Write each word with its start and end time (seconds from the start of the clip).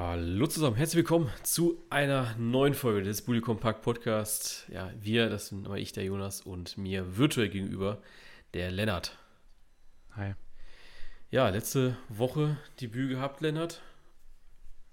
Hallo 0.00 0.46
zusammen, 0.46 0.76
herzlich 0.76 0.98
willkommen 0.98 1.28
zu 1.42 1.84
einer 1.90 2.36
neuen 2.38 2.74
Folge 2.74 3.02
des 3.02 3.22
Bully 3.22 3.40
Compact 3.40 3.82
Podcast. 3.82 4.64
Ja, 4.68 4.92
wir, 5.00 5.28
das 5.28 5.48
sind 5.48 5.66
immer 5.66 5.74
ich, 5.74 5.90
der 5.90 6.04
Jonas, 6.04 6.40
und 6.40 6.78
mir 6.78 7.16
virtuell 7.16 7.48
gegenüber 7.48 8.00
der 8.54 8.70
Lennart. 8.70 9.18
Hi. 10.12 10.34
Ja, 11.32 11.48
letzte 11.48 11.96
Woche 12.08 12.58
Debüt 12.80 13.10
gehabt, 13.10 13.40
Lennart. 13.40 13.82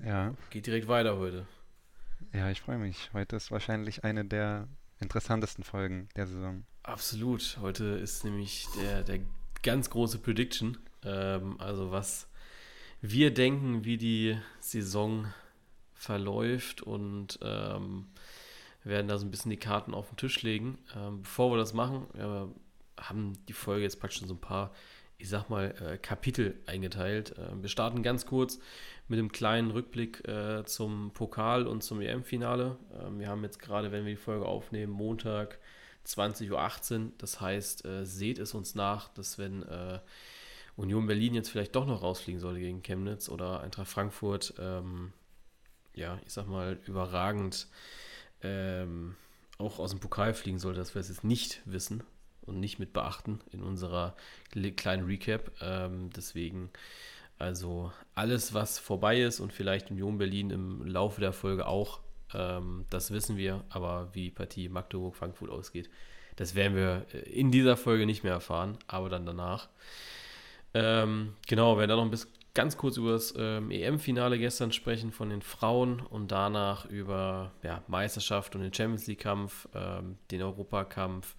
Ja. 0.04 0.34
Geht 0.50 0.66
direkt 0.66 0.88
weiter 0.88 1.20
heute. 1.20 1.46
Ja, 2.34 2.50
ich 2.50 2.62
freue 2.62 2.80
mich. 2.80 3.12
Heute 3.14 3.36
ist 3.36 3.52
wahrscheinlich 3.52 4.04
eine 4.04 4.26
der 4.26 4.68
interessantesten 5.00 5.64
Folgen 5.64 6.10
der 6.16 6.26
Saison. 6.26 6.66
Absolut. 6.82 7.60
Heute 7.62 7.84
ist 7.84 8.24
nämlich 8.24 8.66
der, 8.82 9.04
der 9.04 9.20
ganz 9.62 9.92
große 9.92 10.18
Prediction. 10.18 10.80
Ähm, 11.04 11.62
also 11.62 11.92
was 11.92 12.28
wir 13.12 13.34
denken, 13.34 13.86
wie 13.86 13.98
die 13.98 14.38
Saison 14.60 15.28
verläuft 15.94 16.82
und 16.82 17.40
ähm, 17.42 18.08
werden 18.84 19.08
da 19.08 19.18
so 19.18 19.26
ein 19.26 19.32
bisschen 19.32 19.50
die 19.50 19.58
Karten 19.58 19.94
auf 19.94 20.10
den 20.10 20.18
Tisch 20.18 20.42
legen. 20.44 20.78
Ähm, 20.96 21.24
bevor 21.24 21.52
wir 21.52 21.58
das 21.58 21.74
machen, 21.74 22.06
wir 22.14 22.50
haben 23.00 23.34
die 23.48 23.54
Folge 23.54 23.84
jetzt 23.84 24.00
praktisch 24.00 24.22
so 24.22 24.34
ein 24.34 24.42
paar, 24.42 24.72
ich 25.18 25.30
sag 25.30 25.50
mal, 25.50 25.74
äh, 25.82 25.98
Kapitel 25.98 26.60
eingeteilt. 26.68 27.38
Äh, 27.38 27.62
wir 27.62 27.70
starten 27.70 28.04
ganz 28.04 28.26
kurz 28.26 28.60
mit 29.08 29.20
einem 29.20 29.32
kleinen 29.32 29.72
Rückblick 29.72 30.28
äh, 30.28 30.64
zum 30.66 31.12
Pokal 31.14 31.68
und 31.68 31.84
zum 31.84 32.02
EM-Finale. 32.02 32.78
Ähm, 33.02 33.20
wir 33.20 33.28
haben 33.28 33.44
jetzt 33.44 33.60
gerade, 33.60 33.92
wenn 33.92 34.06
wir 34.06 34.14
die 34.14 34.22
Folge 34.22 34.46
aufnehmen, 34.46 34.94
Montag 34.94 35.60
20.18 36.06 36.52
Uhr. 36.52 37.12
Das 37.18 37.42
heißt, 37.42 37.86
äh, 37.86 38.06
seht 38.06 38.40
es 38.40 38.54
uns 38.54 38.76
nach, 38.76 39.10
dass 39.10 39.38
wenn 39.38 39.64
äh, 39.64 40.00
Union 40.76 41.08
Berlin 41.08 41.36
jetzt 41.36 41.50
vielleicht 41.50 41.76
doch 41.76 41.86
noch 41.86 42.04
rausfliegen 42.04 42.40
sollte 42.40 42.60
gegen 42.60 42.82
Chemnitz 42.82 43.30
oder 43.30 43.62
Eintracht 43.62 43.88
Frankfurt, 43.88 44.54
ähm, 44.60 45.14
ja, 45.94 46.20
ich 46.26 46.34
sag 46.34 46.48
mal, 46.48 46.78
überragend 46.86 47.68
ähm, 48.44 49.16
auch 49.58 49.80
aus 49.80 49.92
dem 49.92 50.00
Pokal 50.00 50.34
fliegen 50.34 50.60
sollte, 50.60 50.80
dass 50.80 50.96
wir 50.96 51.00
es 51.00 51.10
jetzt 51.10 51.24
nicht 51.24 51.62
wissen 51.66 52.04
und 52.42 52.60
nicht 52.60 52.80
mit 52.80 52.94
beachten 52.94 53.40
in 53.52 53.64
unserer 53.64 54.16
kleinen 54.76 55.06
Recap. 55.06 55.52
Ähm, 55.62 56.10
deswegen, 56.16 56.70
also 57.40 57.92
alles, 58.14 58.54
was 58.54 58.80
vorbei 58.80 59.22
ist 59.22 59.40
und 59.40 59.54
vielleicht 59.54 59.92
Union 59.92 60.18
Berlin 60.18 60.50
im 60.50 60.86
Laufe 60.86 61.22
der 61.22 61.34
Folge 61.34 61.68
auch, 61.68 62.02
ähm, 62.34 62.86
das 62.90 63.12
wissen 63.12 63.38
wir, 63.38 63.64
aber 63.70 64.10
wie 64.14 64.26
die 64.26 64.32
Partie 64.32 64.70
Magdeburg-Frankfurt 64.70 65.50
ausgeht, 65.50 65.90
das 66.36 66.56
werden 66.56 66.76
wir 66.76 67.06
äh, 67.14 67.20
in 67.30 67.52
dieser 67.52 67.78
Folge 67.78 68.06
nicht 68.06 68.24
mehr 68.24 68.34
erfahren, 68.34 68.78
aber 68.88 69.10
dann 69.10 69.26
danach. 69.26 69.70
Ähm, 70.76 71.36
genau, 71.48 71.76
wir 71.76 71.80
werden 71.80 71.90
dann 71.90 71.98
noch 72.00 72.06
ein 72.06 72.12
bisschen 72.12 72.32
ganz 72.54 72.76
kurz 72.76 72.98
über 72.98 73.14
das 73.14 73.34
ähm, 73.38 73.72
EM-Finale 73.72 74.38
gestern 74.38 74.74
sprechen 74.74 75.14
von 75.14 75.30
den 75.30 75.42
Frauen 75.42 76.02
und 76.02 76.34
danach 76.34 76.86
über 76.86 77.54
ja, 77.64 77.82
Meisterschaft 77.88 78.56
und 78.56 78.62
den 78.62 78.74
Champions 78.74 79.08
League-Kampf, 79.08 79.70
ähm, 79.74 80.18
den 80.32 80.42
Europakampf, 80.42 81.38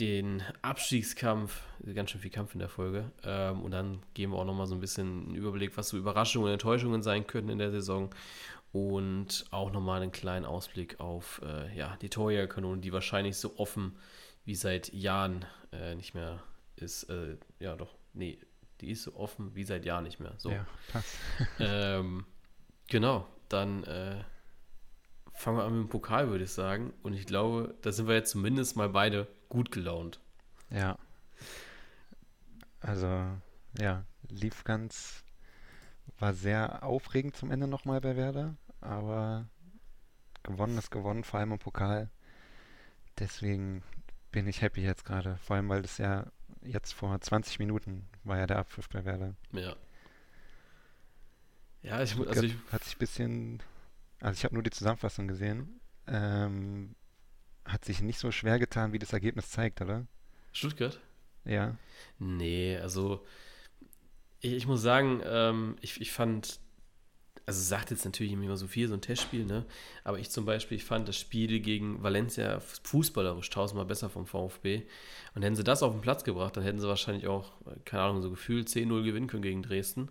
den 0.00 0.42
Abstiegskampf, 0.62 1.60
ganz 1.94 2.10
schön 2.10 2.22
viel 2.22 2.30
Kampf 2.30 2.54
in 2.54 2.60
der 2.60 2.70
Folge. 2.70 3.12
Ähm, 3.24 3.62
und 3.62 3.72
dann 3.72 4.02
geben 4.14 4.32
wir 4.32 4.38
auch 4.38 4.46
nochmal 4.46 4.66
so 4.66 4.74
ein 4.74 4.80
bisschen 4.80 5.26
einen 5.26 5.34
Überblick, 5.34 5.76
was 5.76 5.90
so 5.90 5.98
Überraschungen 5.98 6.46
und 6.46 6.52
Enttäuschungen 6.54 7.02
sein 7.02 7.26
könnten 7.26 7.50
in 7.50 7.58
der 7.58 7.70
Saison. 7.70 8.08
Und 8.72 9.44
auch 9.50 9.70
nochmal 9.70 10.00
einen 10.00 10.12
kleinen 10.12 10.46
Ausblick 10.46 10.98
auf 10.98 11.42
äh, 11.44 11.76
ja, 11.76 11.98
die 12.00 12.08
Torjägerkanonen, 12.08 12.80
die 12.80 12.92
wahrscheinlich 12.94 13.36
so 13.36 13.58
offen 13.58 13.96
wie 14.46 14.54
seit 14.54 14.94
Jahren 14.94 15.44
äh, 15.72 15.94
nicht 15.94 16.14
mehr 16.14 16.42
ist. 16.76 17.04
Äh, 17.04 17.36
ja, 17.58 17.74
doch, 17.76 17.95
nee, 18.16 18.38
die 18.80 18.90
ist 18.90 19.04
so 19.04 19.14
offen 19.16 19.54
wie 19.54 19.64
seit 19.64 19.84
Jahren 19.84 20.04
nicht 20.04 20.20
mehr. 20.20 20.34
So. 20.38 20.50
Ja, 20.50 20.66
passt. 20.92 21.16
ähm, 21.58 22.26
genau, 22.88 23.26
dann 23.48 23.84
äh, 23.84 24.22
fangen 25.32 25.58
wir 25.58 25.64
an 25.64 25.72
mit 25.72 25.88
dem 25.88 25.88
Pokal, 25.88 26.28
würde 26.28 26.44
ich 26.44 26.52
sagen. 26.52 26.92
Und 27.02 27.12
ich 27.12 27.26
glaube, 27.26 27.74
da 27.82 27.92
sind 27.92 28.08
wir 28.08 28.14
jetzt 28.14 28.30
zumindest 28.30 28.76
mal 28.76 28.88
beide 28.88 29.28
gut 29.48 29.70
gelaunt. 29.70 30.20
Ja. 30.70 30.98
Also, 32.80 33.06
ja, 33.78 34.04
lief 34.28 34.64
ganz, 34.64 35.24
war 36.18 36.34
sehr 36.34 36.82
aufregend 36.82 37.36
zum 37.36 37.50
Ende 37.50 37.66
nochmal 37.66 38.00
bei 38.00 38.16
Werder, 38.16 38.56
aber 38.80 39.48
gewonnen 40.42 40.78
ist 40.78 40.90
gewonnen, 40.90 41.24
vor 41.24 41.40
allem 41.40 41.52
im 41.52 41.58
Pokal. 41.58 42.10
Deswegen 43.18 43.82
bin 44.30 44.46
ich 44.46 44.60
happy 44.60 44.82
jetzt 44.82 45.04
gerade, 45.04 45.38
vor 45.38 45.56
allem 45.56 45.68
weil 45.68 45.82
das 45.82 45.98
ja 45.98 46.26
jetzt 46.66 46.92
vor 46.92 47.20
20 47.20 47.58
Minuten 47.58 48.06
war 48.24 48.38
ja 48.38 48.46
der 48.46 48.58
Abpfiff 48.58 48.88
bei 48.88 49.04
Werder. 49.04 49.34
Ja. 49.52 49.76
Ja, 51.82 52.02
ich 52.02 52.16
muss, 52.16 52.26
also 52.26 52.42
ich, 52.42 52.54
hat 52.72 52.82
sich 52.82 52.96
ein 52.96 52.98
bisschen, 52.98 53.62
also 54.20 54.36
ich 54.36 54.44
habe 54.44 54.54
nur 54.54 54.62
die 54.62 54.70
Zusammenfassung 54.70 55.28
gesehen, 55.28 55.80
ähm, 56.08 56.96
hat 57.64 57.84
sich 57.84 58.00
nicht 58.00 58.18
so 58.18 58.32
schwer 58.32 58.58
getan, 58.58 58.92
wie 58.92 58.98
das 58.98 59.12
Ergebnis 59.12 59.50
zeigt, 59.50 59.80
oder? 59.80 60.06
Stuttgart? 60.52 61.00
Ja. 61.44 61.76
Nee, 62.18 62.76
also 62.78 63.24
ich, 64.40 64.52
ich 64.52 64.66
muss 64.66 64.82
sagen, 64.82 65.20
ähm, 65.24 65.76
ich, 65.80 66.00
ich 66.00 66.12
fand 66.12 66.60
also 67.46 67.62
sagt 67.62 67.92
jetzt 67.92 68.04
natürlich 68.04 68.32
immer 68.32 68.56
so 68.56 68.66
viel, 68.66 68.88
so 68.88 68.94
ein 68.94 69.00
Testspiel, 69.00 69.46
ne? 69.46 69.64
Aber 70.02 70.18
ich 70.18 70.30
zum 70.30 70.44
Beispiel, 70.44 70.76
ich 70.76 70.84
fand 70.84 71.08
das 71.08 71.16
Spiel 71.16 71.60
gegen 71.60 72.02
Valencia 72.02 72.58
fußballerisch 72.60 73.48
tausendmal 73.50 73.86
besser 73.86 74.10
vom 74.10 74.26
VfB. 74.26 74.82
Und 75.34 75.42
hätten 75.42 75.54
sie 75.54 75.62
das 75.62 75.84
auf 75.84 75.92
den 75.92 76.00
Platz 76.00 76.24
gebracht, 76.24 76.56
dann 76.56 76.64
hätten 76.64 76.80
sie 76.80 76.88
wahrscheinlich 76.88 77.28
auch, 77.28 77.52
keine 77.84 78.02
Ahnung, 78.02 78.20
so 78.20 78.30
gefühlt 78.30 78.68
10-0 78.68 79.04
gewinnen 79.04 79.28
können 79.28 79.42
gegen 79.42 79.62
Dresden. 79.62 80.10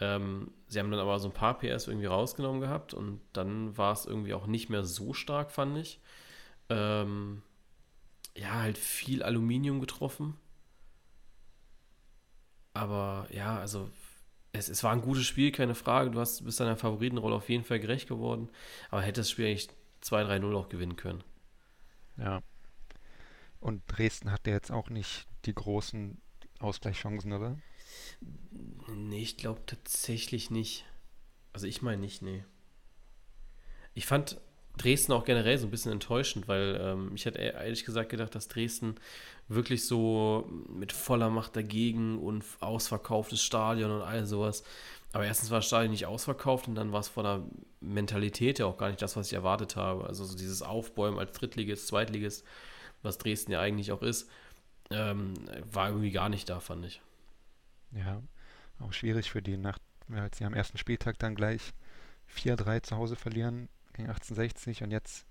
Ähm, 0.00 0.52
sie 0.66 0.80
haben 0.80 0.90
dann 0.90 1.00
aber 1.00 1.18
so 1.18 1.28
ein 1.28 1.34
paar 1.34 1.58
PS 1.58 1.86
irgendwie 1.86 2.06
rausgenommen 2.06 2.62
gehabt 2.62 2.94
und 2.94 3.20
dann 3.34 3.76
war 3.76 3.92
es 3.92 4.06
irgendwie 4.06 4.34
auch 4.34 4.46
nicht 4.46 4.70
mehr 4.70 4.84
so 4.84 5.12
stark, 5.12 5.52
fand 5.52 5.76
ich. 5.76 6.00
Ähm, 6.70 7.42
ja, 8.36 8.54
halt 8.54 8.78
viel 8.78 9.22
Aluminium 9.22 9.80
getroffen. 9.80 10.34
Aber 12.72 13.28
ja, 13.30 13.58
also 13.58 13.88
es, 14.54 14.68
es 14.68 14.84
war 14.84 14.92
ein 14.92 15.02
gutes 15.02 15.26
Spiel, 15.26 15.50
keine 15.50 15.74
Frage. 15.74 16.10
Du 16.10 16.20
hast, 16.20 16.44
bist 16.44 16.60
deiner 16.60 16.76
Favoritenrolle 16.76 17.34
auf 17.34 17.48
jeden 17.48 17.64
Fall 17.64 17.80
gerecht 17.80 18.08
geworden. 18.08 18.48
Aber 18.88 19.02
hätte 19.02 19.20
das 19.20 19.30
Spiel 19.30 19.46
eigentlich 19.46 19.68
2-3-0 20.02 20.54
auch 20.54 20.68
gewinnen 20.68 20.96
können. 20.96 21.24
Ja. 22.16 22.40
Und 23.58 23.82
Dresden 23.88 24.30
hatte 24.30 24.50
jetzt 24.50 24.70
auch 24.70 24.90
nicht 24.90 25.26
die 25.44 25.54
großen 25.54 26.20
Ausgleichschancen, 26.60 27.32
oder? 27.32 27.58
Nee, 28.94 29.22
ich 29.22 29.36
glaube 29.36 29.60
tatsächlich 29.66 30.50
nicht. 30.50 30.84
Also 31.52 31.66
ich 31.66 31.82
meine 31.82 32.00
nicht, 32.00 32.22
nee. 32.22 32.44
Ich 33.92 34.06
fand 34.06 34.40
Dresden 34.76 35.12
auch 35.12 35.24
generell 35.24 35.56
so 35.58 35.66
ein 35.66 35.70
bisschen 35.70 35.92
enttäuschend, 35.92 36.48
weil 36.48 36.78
ähm, 36.80 37.12
ich 37.14 37.24
hätte 37.26 37.38
ehrlich 37.38 37.84
gesagt 37.84 38.08
gedacht, 38.08 38.34
dass 38.34 38.48
Dresden 38.48 38.96
wirklich 39.48 39.86
so 39.86 40.50
mit 40.68 40.92
voller 40.92 41.30
Macht 41.30 41.54
dagegen 41.56 42.18
und 42.18 42.44
ausverkauftes 42.60 43.42
Stadion 43.42 43.90
und 43.90 44.02
all 44.02 44.26
sowas. 44.26 44.64
Aber 45.12 45.24
erstens 45.24 45.50
war 45.50 45.58
das 45.58 45.66
Stadion 45.66 45.92
nicht 45.92 46.06
ausverkauft 46.06 46.66
und 46.66 46.74
dann 46.74 46.90
war 46.90 47.00
es 47.00 47.08
von 47.08 47.24
der 47.24 47.42
Mentalität 47.80 48.58
ja 48.58 48.66
auch 48.66 48.78
gar 48.78 48.88
nicht 48.88 49.00
das, 49.00 49.16
was 49.16 49.28
ich 49.28 49.34
erwartet 49.34 49.76
habe. 49.76 50.06
Also 50.06 50.24
so 50.24 50.36
dieses 50.36 50.62
Aufbäumen 50.62 51.20
als 51.20 51.32
Drittligist, 51.32 51.86
Zweitligist, 51.86 52.44
was 53.02 53.18
Dresden 53.18 53.52
ja 53.52 53.60
eigentlich 53.60 53.92
auch 53.92 54.02
ist, 54.02 54.28
ähm, 54.90 55.34
war 55.70 55.88
irgendwie 55.88 56.10
gar 56.10 56.28
nicht 56.28 56.48
da, 56.50 56.58
fand 56.58 56.86
ich. 56.86 57.00
Ja, 57.92 58.20
auch 58.80 58.92
schwierig 58.92 59.30
für 59.30 59.40
die 59.40 59.56
Nacht, 59.56 59.80
als 60.10 60.38
sie 60.38 60.44
am 60.44 60.54
ersten 60.54 60.78
Spieltag 60.78 61.16
dann 61.20 61.36
gleich 61.36 61.60
4-3 62.34 62.82
zu 62.82 62.96
Hause 62.96 63.14
verlieren 63.14 63.68
gegen 63.94 64.08
1860 64.08 64.82
und 64.82 64.90
jetzt 64.90 65.26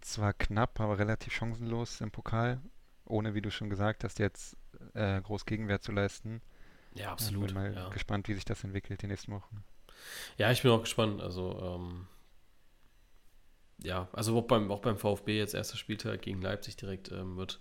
zwar 0.00 0.32
knapp, 0.32 0.80
aber 0.80 0.98
relativ 0.98 1.32
chancenlos 1.32 2.00
im 2.00 2.10
Pokal, 2.10 2.60
ohne, 3.04 3.34
wie 3.34 3.42
du 3.42 3.50
schon 3.50 3.70
gesagt 3.70 4.04
hast, 4.04 4.18
jetzt 4.18 4.56
äh, 4.94 5.20
groß 5.20 5.46
Gegenwehr 5.46 5.80
zu 5.80 5.92
leisten. 5.92 6.40
Ja, 6.94 7.12
absolut. 7.12 7.50
Ich 7.50 7.54
bin 7.54 7.62
mal 7.62 7.74
ja. 7.74 7.88
gespannt, 7.90 8.28
wie 8.28 8.34
sich 8.34 8.44
das 8.44 8.64
entwickelt 8.64 9.02
die 9.02 9.06
nächsten 9.06 9.32
Wochen. 9.32 9.64
Ja, 10.38 10.50
ich 10.50 10.62
bin 10.62 10.70
auch 10.70 10.82
gespannt. 10.82 11.20
Also, 11.20 11.60
ähm, 11.62 12.06
ja, 13.82 14.08
also 14.12 14.38
auch 14.38 14.46
beim, 14.46 14.70
auch 14.70 14.80
beim 14.80 14.96
VfB 14.96 15.38
jetzt 15.38 15.54
erster 15.54 15.76
Spieltag 15.76 16.22
gegen 16.22 16.40
Leipzig 16.40 16.76
direkt 16.76 17.12
ähm, 17.12 17.36
wird, 17.36 17.60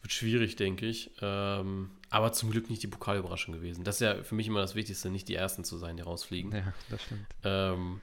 wird 0.00 0.12
schwierig, 0.12 0.56
denke 0.56 0.86
ich. 0.86 1.10
Ähm, 1.20 1.90
aber 2.10 2.32
zum 2.32 2.50
Glück 2.50 2.70
nicht 2.70 2.82
die 2.82 2.88
Pokalüberraschung 2.88 3.54
gewesen. 3.54 3.84
Das 3.84 3.96
ist 3.96 4.00
ja 4.00 4.22
für 4.22 4.34
mich 4.34 4.46
immer 4.46 4.60
das 4.60 4.74
Wichtigste, 4.74 5.10
nicht 5.10 5.28
die 5.28 5.34
Ersten 5.34 5.64
zu 5.64 5.76
sein, 5.76 5.96
die 5.96 6.02
rausfliegen. 6.02 6.52
Ja, 6.52 6.72
das 6.88 7.02
stimmt. 7.02 7.26
Ähm, 7.44 8.00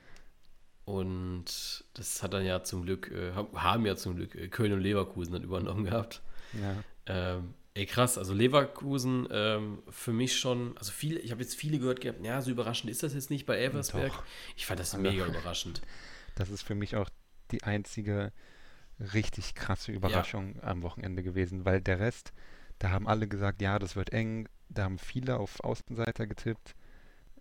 und 0.85 1.85
das 1.93 2.23
hat 2.23 2.33
dann 2.33 2.45
ja 2.45 2.63
zum 2.63 2.83
Glück, 2.83 3.11
äh, 3.11 3.31
haben 3.33 3.85
ja 3.85 3.95
zum 3.95 4.15
Glück 4.15 4.35
äh, 4.35 4.47
Köln 4.49 4.73
und 4.73 4.81
Leverkusen 4.81 5.33
dann 5.33 5.43
übernommen 5.43 5.85
gehabt. 5.85 6.21
Ja. 6.53 6.83
Ähm, 7.05 7.53
ey, 7.73 7.85
krass, 7.85 8.17
also 8.17 8.33
Leverkusen 8.33 9.27
ähm, 9.31 9.79
für 9.89 10.13
mich 10.13 10.37
schon, 10.37 10.77
also 10.77 10.91
viele, 10.91 11.19
ich 11.19 11.31
habe 11.31 11.41
jetzt 11.41 11.55
viele 11.55 11.79
gehört 11.79 12.01
gehabt, 12.01 12.23
ja, 12.23 12.41
so 12.41 12.51
überraschend 12.51 12.91
ist 12.91 13.03
das 13.03 13.13
jetzt 13.13 13.29
nicht 13.29 13.45
bei 13.45 13.57
Elversberg. 13.57 14.11
Doch. 14.11 14.23
Ich 14.55 14.65
fand 14.65 14.79
das 14.79 14.93
Also, 14.93 15.03
mega 15.03 15.25
überraschend. 15.25 15.81
Das 16.35 16.49
ist 16.49 16.63
für 16.63 16.73
mich 16.73 16.95
auch 16.95 17.11
die 17.51 17.61
einzige 17.61 18.31
richtig 19.13 19.53
krasse 19.53 19.91
Überraschung 19.91 20.59
am 20.63 20.81
Wochenende 20.81 21.21
gewesen, 21.21 21.63
weil 21.63 21.79
der 21.79 21.99
Rest, 21.99 22.33
da 22.79 22.89
haben 22.89 23.07
alle 23.07 23.27
gesagt, 23.27 23.61
ja, 23.61 23.77
das 23.77 23.95
wird 23.95 24.11
eng, 24.11 24.49
da 24.69 24.85
haben 24.85 24.97
viele 24.97 25.37
auf 25.37 25.59
Außenseiter 25.63 26.25
getippt. 26.25 26.73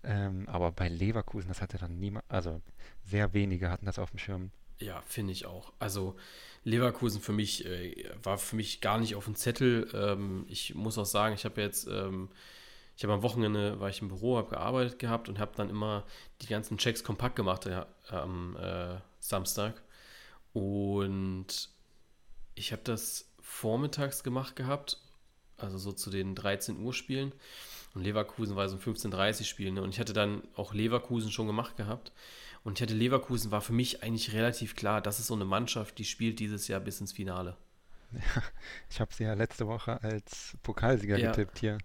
Ähm, 0.04 0.48
aber 0.48 0.72
bei 0.72 0.88
Leverkusen, 0.88 1.48
das 1.48 1.62
hatte 1.62 1.78
dann 1.78 1.98
niemand, 1.98 2.24
also 2.28 2.60
sehr 3.04 3.32
wenige 3.34 3.70
hatten 3.70 3.86
das 3.86 3.98
auf 3.98 4.10
dem 4.10 4.18
Schirm. 4.18 4.50
Ja, 4.78 5.02
finde 5.06 5.32
ich 5.32 5.46
auch. 5.46 5.72
Also 5.78 6.16
Leverkusen 6.64 7.20
für 7.20 7.32
mich 7.32 7.64
äh, 7.64 8.10
war 8.22 8.36
für 8.38 8.56
mich 8.56 8.80
gar 8.80 8.98
nicht 8.98 9.14
auf 9.14 9.26
dem 9.26 9.36
Zettel. 9.36 9.88
Ähm, 9.94 10.44
ich 10.48 10.74
muss 10.74 10.98
auch 10.98 11.06
sagen, 11.06 11.34
ich 11.34 11.44
habe 11.44 11.60
jetzt, 11.60 11.86
ähm, 11.86 12.30
ich 12.96 13.04
habe 13.04 13.12
am 13.12 13.22
Wochenende, 13.22 13.78
war 13.78 13.88
ich 13.90 14.02
im 14.02 14.08
Büro, 14.08 14.36
habe 14.36 14.50
gearbeitet 14.50 14.98
gehabt 14.98 15.28
und 15.28 15.38
habe 15.38 15.52
dann 15.56 15.70
immer 15.70 16.04
die 16.40 16.48
ganzen 16.48 16.78
Checks 16.78 17.04
kompakt 17.04 17.36
gemacht 17.36 17.66
ja, 17.66 17.86
am 18.08 18.56
äh, 18.56 18.96
Samstag. 19.20 19.82
Und 20.52 21.70
ich 22.54 22.72
habe 22.72 22.82
das 22.82 23.30
vormittags 23.40 24.22
gemacht 24.22 24.56
gehabt, 24.56 24.98
also 25.56 25.78
so 25.78 25.92
zu 25.92 26.10
den 26.10 26.34
13 26.34 26.78
Uhr 26.80 26.92
Spielen. 26.92 27.32
Und 27.94 28.02
Leverkusen 28.02 28.56
war 28.56 28.68
so 28.68 28.76
ein 28.76 28.80
15:30 28.80 29.44
Spiel. 29.44 29.70
Ne? 29.72 29.82
Und 29.82 29.90
ich 29.90 30.00
hatte 30.00 30.12
dann 30.12 30.42
auch 30.54 30.74
Leverkusen 30.74 31.30
schon 31.30 31.46
gemacht 31.46 31.76
gehabt. 31.76 32.12
Und 32.64 32.78
ich 32.78 32.82
hatte 32.82 32.94
Leverkusen, 32.94 33.50
war 33.50 33.60
für 33.60 33.72
mich 33.72 34.02
eigentlich 34.02 34.32
relativ 34.32 34.76
klar, 34.76 35.00
das 35.00 35.18
ist 35.18 35.26
so 35.26 35.34
eine 35.34 35.44
Mannschaft, 35.44 35.98
die 35.98 36.04
spielt 36.04 36.38
dieses 36.38 36.68
Jahr 36.68 36.80
bis 36.80 37.00
ins 37.00 37.12
Finale. 37.12 37.56
Ja, 38.12 38.42
ich 38.90 39.00
habe 39.00 39.14
sie 39.14 39.24
ja 39.24 39.32
letzte 39.32 39.66
Woche 39.66 40.02
als 40.02 40.54
Pokalsieger 40.62 41.16
ja. 41.16 41.30
getippt 41.30 41.58
hier. 41.60 41.78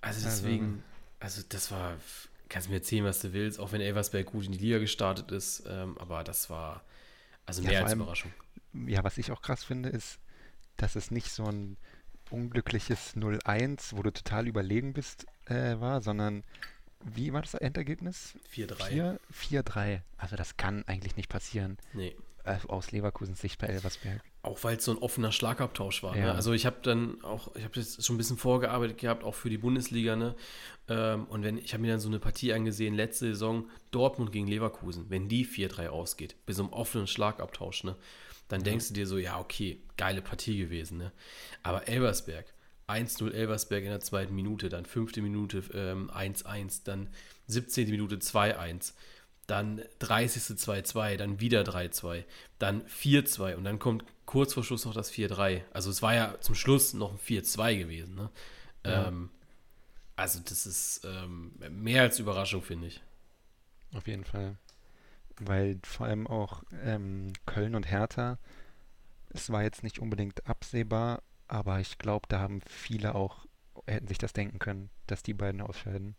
Also 0.00 0.24
deswegen, 0.24 0.82
also, 1.20 1.40
also 1.40 1.48
das 1.50 1.70
war, 1.70 1.98
kannst 2.48 2.70
mir 2.70 2.76
erzählen, 2.76 3.04
was 3.04 3.20
du 3.20 3.34
willst, 3.34 3.60
auch 3.60 3.72
wenn 3.72 3.82
Elversberg 3.82 4.26
gut 4.26 4.46
in 4.46 4.52
die 4.52 4.58
Liga 4.58 4.78
gestartet 4.78 5.30
ist, 5.30 5.64
ähm, 5.68 5.98
aber 5.98 6.24
das 6.24 6.48
war 6.48 6.82
also 7.44 7.62
mehr 7.62 7.72
ja, 7.72 7.80
als 7.80 7.90
allem, 7.90 8.00
Überraschung. 8.00 8.32
Ja, 8.86 9.04
was 9.04 9.18
ich 9.18 9.30
auch 9.32 9.42
krass 9.42 9.64
finde, 9.64 9.90
ist, 9.90 10.18
dass 10.78 10.96
es 10.96 11.10
nicht 11.10 11.30
so 11.30 11.44
ein 11.44 11.76
unglückliches 12.32 13.16
0-1, 13.16 13.96
wo 13.96 14.02
du 14.02 14.12
total 14.12 14.48
überlegen 14.48 14.92
bist, 14.92 15.26
äh, 15.46 15.78
war, 15.78 16.00
sondern 16.00 16.44
wie 17.04 17.32
war 17.32 17.42
das 17.42 17.54
Endergebnis? 17.54 18.34
4-3. 18.54 19.18
4-3. 19.32 20.00
Also 20.16 20.36
das 20.36 20.56
kann 20.56 20.84
eigentlich 20.86 21.16
nicht 21.16 21.28
passieren. 21.28 21.78
Nee. 21.92 22.14
Also 22.44 22.68
aus 22.70 22.90
Leverkusens 22.90 23.40
Sicht 23.40 23.60
bei 23.60 23.68
Elversberg. 23.68 24.20
Auch 24.42 24.64
weil 24.64 24.76
es 24.76 24.84
so 24.84 24.92
ein 24.92 24.98
offener 24.98 25.30
Schlagabtausch 25.30 26.02
war. 26.02 26.14
Ne? 26.14 26.20
Ja. 26.20 26.26
Ne? 26.26 26.34
Also 26.34 26.52
ich 26.52 26.66
habe 26.66 26.76
dann 26.82 27.22
auch, 27.22 27.54
ich 27.54 27.62
habe 27.62 27.78
jetzt 27.78 28.04
schon 28.04 28.16
ein 28.16 28.18
bisschen 28.18 28.36
vorgearbeitet 28.36 28.98
gehabt, 28.98 29.22
auch 29.22 29.34
für 29.34 29.48
die 29.50 29.58
Bundesliga. 29.58 30.16
Ne? 30.16 30.34
Ähm, 30.88 31.26
und 31.26 31.44
wenn 31.44 31.58
ich 31.58 31.72
habe 31.72 31.82
mir 31.82 31.92
dann 31.92 32.00
so 32.00 32.08
eine 32.08 32.18
Partie 32.18 32.52
angesehen, 32.52 32.94
letzte 32.94 33.26
Saison 33.26 33.68
Dortmund 33.92 34.32
gegen 34.32 34.48
Leverkusen, 34.48 35.06
wenn 35.08 35.28
die 35.28 35.46
4-3 35.46 35.88
ausgeht, 35.88 36.34
bei 36.46 36.52
so 36.52 36.64
einem 36.64 36.72
offenen 36.72 37.06
Schlagabtausch, 37.06 37.84
ne? 37.84 37.96
Dann 38.52 38.60
ja. 38.60 38.64
denkst 38.64 38.88
du 38.88 38.94
dir 38.94 39.06
so, 39.06 39.16
ja 39.16 39.40
okay, 39.40 39.80
geile 39.96 40.20
Partie 40.20 40.58
gewesen. 40.58 40.98
Ne? 40.98 41.10
Aber 41.62 41.88
Elversberg, 41.88 42.52
1-0 42.86 43.32
Elversberg 43.32 43.82
in 43.82 43.88
der 43.88 44.00
zweiten 44.00 44.34
Minute, 44.34 44.68
dann 44.68 44.84
fünfte 44.84 45.22
Minute 45.22 45.60
1-1, 45.62 46.54
ähm, 46.54 46.68
dann 46.84 47.08
17. 47.46 47.88
Minute 47.88 48.16
2-1, 48.16 48.92
dann 49.46 49.80
30. 50.00 50.42
2-2, 50.58 51.16
dann 51.16 51.40
wieder 51.40 51.62
3-2, 51.62 52.24
dann 52.58 52.82
4-2 52.82 53.54
und 53.54 53.64
dann 53.64 53.78
kommt 53.78 54.04
kurz 54.26 54.52
vor 54.52 54.64
Schluss 54.64 54.84
noch 54.84 54.92
das 54.92 55.10
4-3. 55.10 55.62
Also 55.72 55.88
es 55.88 56.02
war 56.02 56.14
ja 56.14 56.38
zum 56.42 56.54
Schluss 56.54 56.92
noch 56.92 57.12
ein 57.12 57.18
4-2 57.18 57.78
gewesen. 57.78 58.14
Ne? 58.16 58.30
Ja. 58.84 59.08
Ähm, 59.08 59.30
also 60.14 60.40
das 60.44 60.66
ist 60.66 61.06
ähm, 61.06 61.52
mehr 61.70 62.02
als 62.02 62.18
Überraschung, 62.18 62.60
finde 62.60 62.88
ich. 62.88 63.00
Auf 63.94 64.06
jeden 64.06 64.24
Fall. 64.24 64.58
Weil 65.40 65.78
vor 65.82 66.06
allem 66.06 66.26
auch 66.26 66.62
ähm, 66.84 67.32
Köln 67.46 67.74
und 67.74 67.90
Hertha, 67.90 68.38
es 69.30 69.50
war 69.50 69.62
jetzt 69.62 69.82
nicht 69.82 69.98
unbedingt 69.98 70.46
absehbar, 70.46 71.22
aber 71.48 71.80
ich 71.80 71.98
glaube, 71.98 72.26
da 72.28 72.40
haben 72.40 72.60
viele 72.66 73.14
auch, 73.14 73.46
hätten 73.86 74.08
sich 74.08 74.18
das 74.18 74.32
denken 74.32 74.58
können, 74.58 74.90
dass 75.06 75.22
die 75.22 75.34
beiden 75.34 75.60
ausscheiden. 75.60 76.16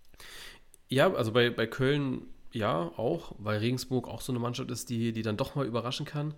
Ja, 0.90 1.12
also 1.14 1.32
bei, 1.32 1.50
bei 1.50 1.68
Köln 1.68 2.28
ja 2.52 2.92
auch, 2.98 3.36
weil 3.38 3.60
Regensburg 3.60 4.08
auch 4.08 4.22
so 4.22 4.32
eine 4.32 4.40
Mannschaft 4.40 4.70
ist, 4.72 4.90
die, 4.90 5.12
die 5.12 5.22
dann 5.22 5.38
doch 5.38 5.56
mal 5.56 5.66
überraschen 5.66 6.06
kann. 6.06 6.34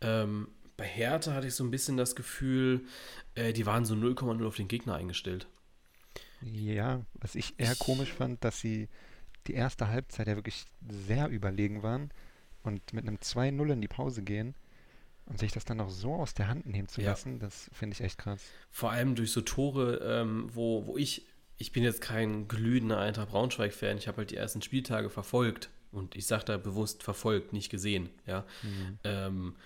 Ähm, 0.00 0.48
bei 0.76 0.86
Hertha 0.86 1.32
hatte 1.32 1.48
ich 1.48 1.54
so 1.54 1.64
ein 1.64 1.70
bisschen 1.70 1.96
das 1.96 2.14
Gefühl, 2.14 2.84
äh, 3.34 3.52
die 3.52 3.66
waren 3.66 3.84
so 3.84 3.94
0,0 3.94 4.46
auf 4.46 4.56
den 4.56 4.68
Gegner 4.68 4.94
eingestellt. 4.94 5.46
Ja, 6.40 7.04
was 7.14 7.34
ich 7.34 7.54
eher 7.58 7.74
komisch 7.74 8.12
fand, 8.12 8.44
dass 8.44 8.60
sie 8.60 8.88
die 9.48 9.54
erste 9.54 9.88
Halbzeit 9.88 10.28
ja 10.28 10.36
wirklich 10.36 10.66
sehr 10.88 11.28
überlegen 11.28 11.82
waren 11.82 12.10
und 12.62 12.92
mit 12.92 13.06
einem 13.06 13.16
2-0 13.16 13.72
in 13.72 13.80
die 13.80 13.88
Pause 13.88 14.22
gehen 14.22 14.54
und 15.26 15.38
sich 15.38 15.52
das 15.52 15.64
dann 15.64 15.78
noch 15.78 15.90
so 15.90 16.14
aus 16.14 16.34
der 16.34 16.48
Hand 16.48 16.66
nehmen 16.66 16.88
zu 16.88 17.00
lassen, 17.00 17.34
ja. 17.34 17.38
das 17.40 17.70
finde 17.72 17.94
ich 17.94 18.00
echt 18.00 18.18
krass. 18.18 18.42
Vor 18.70 18.90
allem 18.90 19.14
durch 19.14 19.32
so 19.32 19.40
Tore, 19.40 20.00
ähm, 20.02 20.48
wo, 20.52 20.86
wo 20.86 20.96
ich, 20.96 21.26
ich 21.56 21.72
bin 21.72 21.82
jetzt 21.82 22.00
kein 22.00 22.48
glühender 22.48 22.98
Eintracht 22.98 23.30
Braunschweig-Fan, 23.30 23.98
ich 23.98 24.08
habe 24.08 24.18
halt 24.18 24.30
die 24.30 24.36
ersten 24.36 24.62
Spieltage 24.62 25.10
verfolgt 25.10 25.70
und 25.92 26.16
ich 26.16 26.26
sage 26.26 26.44
da 26.44 26.56
bewusst 26.56 27.02
verfolgt, 27.02 27.52
nicht 27.52 27.70
gesehen, 27.70 28.10
ja. 28.26 28.44
Mhm. 28.62 28.98
Ähm, 29.04 29.56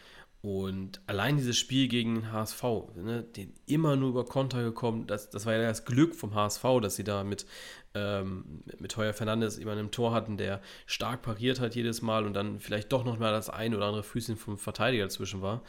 und 0.43 1.01
allein 1.07 1.37
dieses 1.37 1.57
Spiel 1.57 1.87
gegen 1.87 2.17
den 2.17 2.33
HSV, 2.33 2.63
ne, 2.97 3.23
den 3.23 3.55
immer 3.67 3.95
nur 3.95 4.09
über 4.09 4.25
Konter 4.25 4.65
gekommen, 4.65 5.07
das, 5.07 5.31
das 5.31 5.47
war 5.47 5.55
ja 5.55 5.63
das 5.63 5.85
Glück 5.85 6.17
vom 6.17 6.35
HSV, 6.35 6.65
dass 6.83 6.97
sie 6.97 7.05
da 7.05 7.23
mit, 7.23 7.47
ähm, 7.95 8.65
mit 8.81 8.97
Heuer 8.97 9.13
Fernandes 9.13 9.57
immer 9.57 9.71
einen 9.73 9.93
Tor 9.93 10.13
hatten, 10.13 10.37
der 10.37 10.61
stark 10.87 11.23
pariert 11.23 11.61
hat 11.61 11.77
jedes 11.77 12.03
Mal 12.03 12.27
und 12.27 12.35
dann 12.35 12.59
vielleicht 12.59 12.93
doch 12.93 13.05
noch 13.05 13.21
mal 13.21 13.31
das 13.31 13.51
ein 13.51 13.73
oder 13.73 13.87
andere 13.87 14.03
Füßchen 14.03 14.37
vom 14.37 14.59
Verteidiger 14.59 15.05
dazwischen 15.05 15.43
war. 15.43 15.63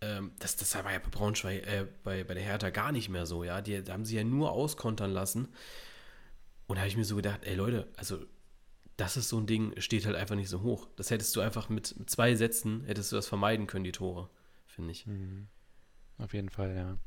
Ähm, 0.00 0.32
das, 0.40 0.56
das 0.56 0.74
war 0.74 0.92
ja 0.92 0.98
bei 0.98 1.08
Braunschweig, 1.08 1.64
äh, 1.68 1.86
bei, 2.02 2.24
bei 2.24 2.34
der 2.34 2.42
Hertha 2.42 2.70
gar 2.70 2.90
nicht 2.90 3.10
mehr 3.10 3.26
so, 3.26 3.44
ja. 3.44 3.60
Die, 3.60 3.80
da 3.84 3.92
haben 3.92 4.04
sie 4.04 4.16
ja 4.16 4.24
nur 4.24 4.50
auskontern 4.50 5.12
lassen. 5.12 5.48
Und 6.66 6.76
da 6.76 6.80
habe 6.80 6.88
ich 6.88 6.96
mir 6.96 7.04
so 7.04 7.14
gedacht, 7.14 7.40
ey 7.44 7.54
Leute, 7.54 7.86
also 7.96 8.18
das 9.00 9.16
ist 9.16 9.30
so 9.30 9.38
ein 9.38 9.46
Ding, 9.46 9.72
steht 9.80 10.04
halt 10.04 10.16
einfach 10.16 10.34
nicht 10.34 10.50
so 10.50 10.60
hoch. 10.60 10.86
Das 10.96 11.10
hättest 11.10 11.34
du 11.34 11.40
einfach 11.40 11.70
mit, 11.70 11.98
mit 11.98 12.10
zwei 12.10 12.34
Sätzen, 12.34 12.84
hättest 12.84 13.10
du 13.10 13.16
das 13.16 13.26
vermeiden 13.26 13.66
können, 13.66 13.84
die 13.84 13.92
Tore, 13.92 14.28
finde 14.66 14.92
ich. 14.92 15.06
Mhm. 15.06 15.48
Auf 16.18 16.34
jeden 16.34 16.50
Fall, 16.50 16.76
ja. 16.76 16.98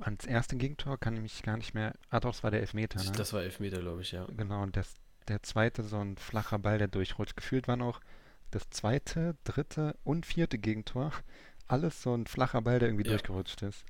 Ans 0.00 0.24
erste 0.24 0.56
Gegentor 0.56 0.98
kann 0.98 1.14
ich 1.14 1.20
mich 1.20 1.42
gar 1.42 1.58
nicht 1.58 1.74
mehr. 1.74 1.94
Ah, 2.08 2.20
doch, 2.20 2.30
das 2.30 2.42
war 2.42 2.50
der 2.50 2.60
Elfmeter, 2.60 3.02
ne? 3.02 3.12
Das 3.14 3.34
war 3.34 3.42
Elfmeter, 3.42 3.80
glaube 3.80 4.00
ich, 4.00 4.12
ja. 4.12 4.26
Genau, 4.36 4.62
und 4.62 4.74
das, 4.74 4.94
der 5.28 5.42
zweite, 5.42 5.82
so 5.82 5.98
ein 5.98 6.16
flacher 6.16 6.58
Ball, 6.58 6.78
der 6.78 6.88
durchrutscht. 6.88 7.36
Gefühlt 7.36 7.68
waren 7.68 7.82
auch 7.82 8.00
das 8.50 8.70
zweite, 8.70 9.36
dritte 9.44 9.96
und 10.02 10.24
vierte 10.24 10.58
Gegentor 10.58 11.12
alles 11.68 12.00
so 12.00 12.14
ein 12.14 12.26
flacher 12.26 12.62
Ball, 12.62 12.78
der 12.78 12.88
irgendwie 12.88 13.04
ja. 13.04 13.10
durchgerutscht 13.10 13.60
ist. 13.60 13.84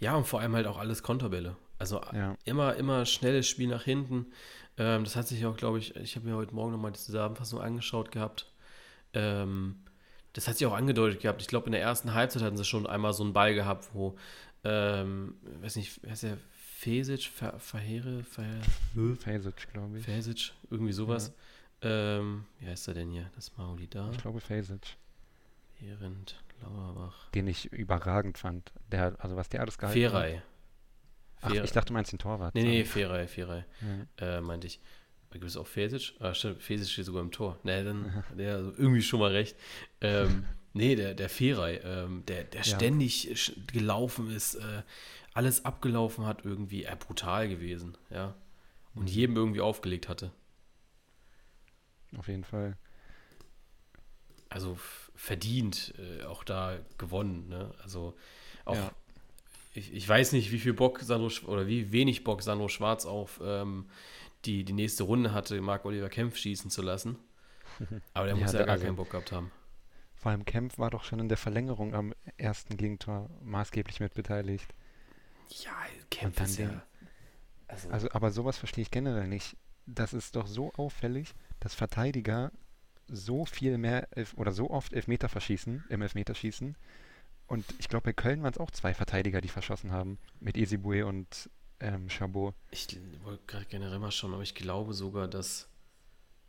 Ja, 0.00 0.16
und 0.16 0.26
vor 0.26 0.40
allem 0.40 0.54
halt 0.54 0.66
auch 0.66 0.78
alles 0.78 1.02
Konterbälle. 1.02 1.56
Also 1.82 2.00
ja. 2.12 2.36
immer, 2.44 2.76
immer 2.76 3.04
schnelles 3.06 3.48
Spiel 3.48 3.66
nach 3.66 3.82
hinten. 3.82 4.26
Ähm, 4.78 5.02
das 5.02 5.16
hat 5.16 5.26
sich 5.26 5.44
auch, 5.46 5.56
glaube 5.56 5.80
ich, 5.80 5.96
ich 5.96 6.14
habe 6.14 6.28
mir 6.28 6.36
heute 6.36 6.54
Morgen 6.54 6.70
nochmal 6.70 6.92
die 6.92 7.00
Zusammenfassung 7.00 7.60
angeschaut 7.60 8.12
gehabt. 8.12 8.52
Ähm, 9.14 9.80
das 10.32 10.46
hat 10.46 10.56
sich 10.56 10.66
auch 10.68 10.74
angedeutet 10.74 11.20
gehabt. 11.20 11.42
Ich 11.42 11.48
glaube, 11.48 11.66
in 11.66 11.72
der 11.72 11.82
ersten 11.82 12.14
Halbzeit 12.14 12.40
hatten 12.44 12.56
sie 12.56 12.64
schon 12.64 12.86
einmal 12.86 13.12
so 13.14 13.24
einen 13.24 13.32
Ball 13.32 13.52
gehabt, 13.54 13.88
wo, 13.94 14.16
ähm, 14.62 15.34
weiß 15.60 15.74
nicht, 15.74 15.98
wer 16.04 16.12
ist 16.12 16.22
der? 16.22 16.38
Fesic, 16.78 17.24
Ver, 17.24 17.58
Verheere, 17.58 18.22
Verheere? 18.22 19.16
Fesic, 19.16 19.72
glaube 19.72 19.98
ich. 19.98 20.04
Fesic, 20.04 20.52
irgendwie 20.70 20.92
sowas. 20.92 21.32
Ja. 21.82 22.18
Ähm, 22.18 22.44
wie 22.60 22.68
heißt 22.68 22.86
er 22.86 22.94
denn 22.94 23.10
hier? 23.10 23.28
Das 23.34 23.56
Mauli 23.56 23.88
da? 23.88 24.08
Ich 24.12 24.18
glaube 24.18 24.38
Fesic. 24.40 24.96
Herend, 25.74 26.40
Lauerbach. 26.60 27.28
Den 27.30 27.48
ich 27.48 27.72
überragend 27.72 28.38
fand. 28.38 28.70
Der, 28.92 29.16
also 29.18 29.34
was 29.34 29.48
der 29.48 29.62
alles 29.62 29.78
gehalten 29.78 29.98
Ferei. 29.98 30.36
hat. 30.36 30.51
Ach, 31.42 31.50
ich 31.52 31.72
dachte, 31.72 31.88
du 31.88 31.94
meinst 31.94 32.12
den 32.12 32.20
Torwart. 32.20 32.54
Nee, 32.54 32.62
nee, 32.62 32.84
Ferei, 32.84 33.26
Ferei. 33.26 33.66
Ja. 34.20 34.38
Äh, 34.38 34.40
meinte 34.40 34.68
ich. 34.68 34.80
Gibt 35.32 35.44
es 35.44 35.56
auch 35.56 35.66
Fesic? 35.66 36.14
Ah, 36.20 36.34
stimmt, 36.34 36.62
Fesic 36.62 36.90
steht 36.90 37.06
sogar 37.06 37.22
im 37.22 37.30
Tor. 37.30 37.58
Nee, 37.62 37.82
dann 37.82 38.14
hat 38.14 38.38
er 38.38 38.56
also 38.56 38.72
irgendwie 38.76 39.02
schon 39.02 39.18
mal 39.18 39.32
recht. 39.32 39.56
Ähm, 40.02 40.44
nee, 40.74 40.94
der, 40.94 41.14
der 41.14 41.28
Ferei, 41.30 41.80
ähm, 41.82 42.22
der, 42.26 42.44
der 42.44 42.60
ja. 42.60 42.76
ständig 42.76 43.54
gelaufen 43.72 44.30
ist, 44.30 44.56
äh, 44.56 44.82
alles 45.32 45.64
abgelaufen 45.64 46.26
hat, 46.26 46.44
irgendwie 46.44 46.84
äh, 46.84 46.96
brutal 46.96 47.48
gewesen, 47.48 47.96
ja. 48.10 48.34
Und 48.94 49.04
mhm. 49.04 49.08
jedem 49.08 49.36
irgendwie 49.36 49.62
aufgelegt 49.62 50.08
hatte. 50.10 50.32
Auf 52.18 52.28
jeden 52.28 52.44
Fall. 52.44 52.76
Also 54.50 54.78
verdient 55.14 55.94
äh, 55.98 56.24
auch 56.24 56.44
da 56.44 56.78
gewonnen, 56.98 57.48
ne? 57.48 57.74
Also 57.82 58.14
auch 58.66 58.76
ja 58.76 58.92
ich, 59.74 59.92
ich 59.92 60.08
weiß 60.08 60.32
nicht, 60.32 60.52
wie 60.52 60.58
viel 60.58 60.74
Bock 60.74 61.00
Sandro 61.00 61.30
oder 61.46 61.66
wie 61.66 61.92
wenig 61.92 62.24
Bock 62.24 62.42
Sandro 62.42 62.68
Schwarz 62.68 63.06
auf 63.06 63.40
ähm, 63.42 63.86
die, 64.44 64.64
die 64.64 64.72
nächste 64.72 65.04
Runde 65.04 65.32
hatte, 65.32 65.60
Marc 65.60 65.84
Oliver 65.84 66.08
Kempf 66.08 66.36
schießen 66.36 66.70
zu 66.70 66.82
lassen. 66.82 67.18
Aber 68.14 68.26
der 68.26 68.36
muss 68.36 68.52
ja, 68.52 68.60
ja 68.60 68.66
gar 68.66 68.72
also, 68.72 68.84
keinen 68.84 68.96
Bock 68.96 69.10
gehabt 69.10 69.32
haben. 69.32 69.50
Vor 70.14 70.30
allem 70.30 70.44
Kempf 70.44 70.78
war 70.78 70.90
doch 70.90 71.04
schon 71.04 71.20
in 71.20 71.28
der 71.28 71.38
Verlängerung 71.38 71.94
am 71.94 72.14
ersten 72.36 72.76
Gegentor 72.76 73.30
maßgeblich 73.42 74.00
mit 74.00 74.14
beteiligt. 74.14 74.72
Ja, 75.48 75.72
Kempf 76.10 76.40
ist 76.40 76.58
ja. 76.58 76.82
Also, 77.66 77.88
also, 77.88 78.10
aber 78.12 78.30
sowas 78.30 78.58
verstehe 78.58 78.82
ich 78.82 78.90
generell 78.90 79.26
nicht. 79.26 79.56
Das 79.86 80.12
ist 80.12 80.36
doch 80.36 80.46
so 80.46 80.72
auffällig, 80.74 81.34
dass 81.60 81.74
Verteidiger 81.74 82.52
so 83.08 83.44
viel 83.46 83.78
mehr 83.78 84.08
oder 84.36 84.52
so 84.52 84.70
oft 84.70 84.92
Elfmeter 84.92 85.28
verschießen, 85.28 85.84
im 85.88 86.02
Elfmeterschießen, 86.02 86.76
und 87.52 87.66
ich 87.78 87.90
glaube, 87.90 88.04
bei 88.04 88.12
Köln 88.14 88.42
waren 88.42 88.54
es 88.54 88.58
auch 88.58 88.70
zwei 88.70 88.94
Verteidiger, 88.94 89.42
die 89.42 89.48
verschossen 89.48 89.92
haben. 89.92 90.16
Mit 90.40 90.56
Esibue 90.56 91.04
und 91.04 91.50
ähm, 91.80 92.08
Chabot. 92.08 92.54
Ich 92.70 92.98
wollte 93.24 93.42
gerade 93.46 93.66
generell 93.66 93.98
mal 93.98 94.10
schauen, 94.10 94.32
aber 94.32 94.42
ich 94.42 94.54
glaube 94.54 94.94
sogar, 94.94 95.28
dass. 95.28 95.68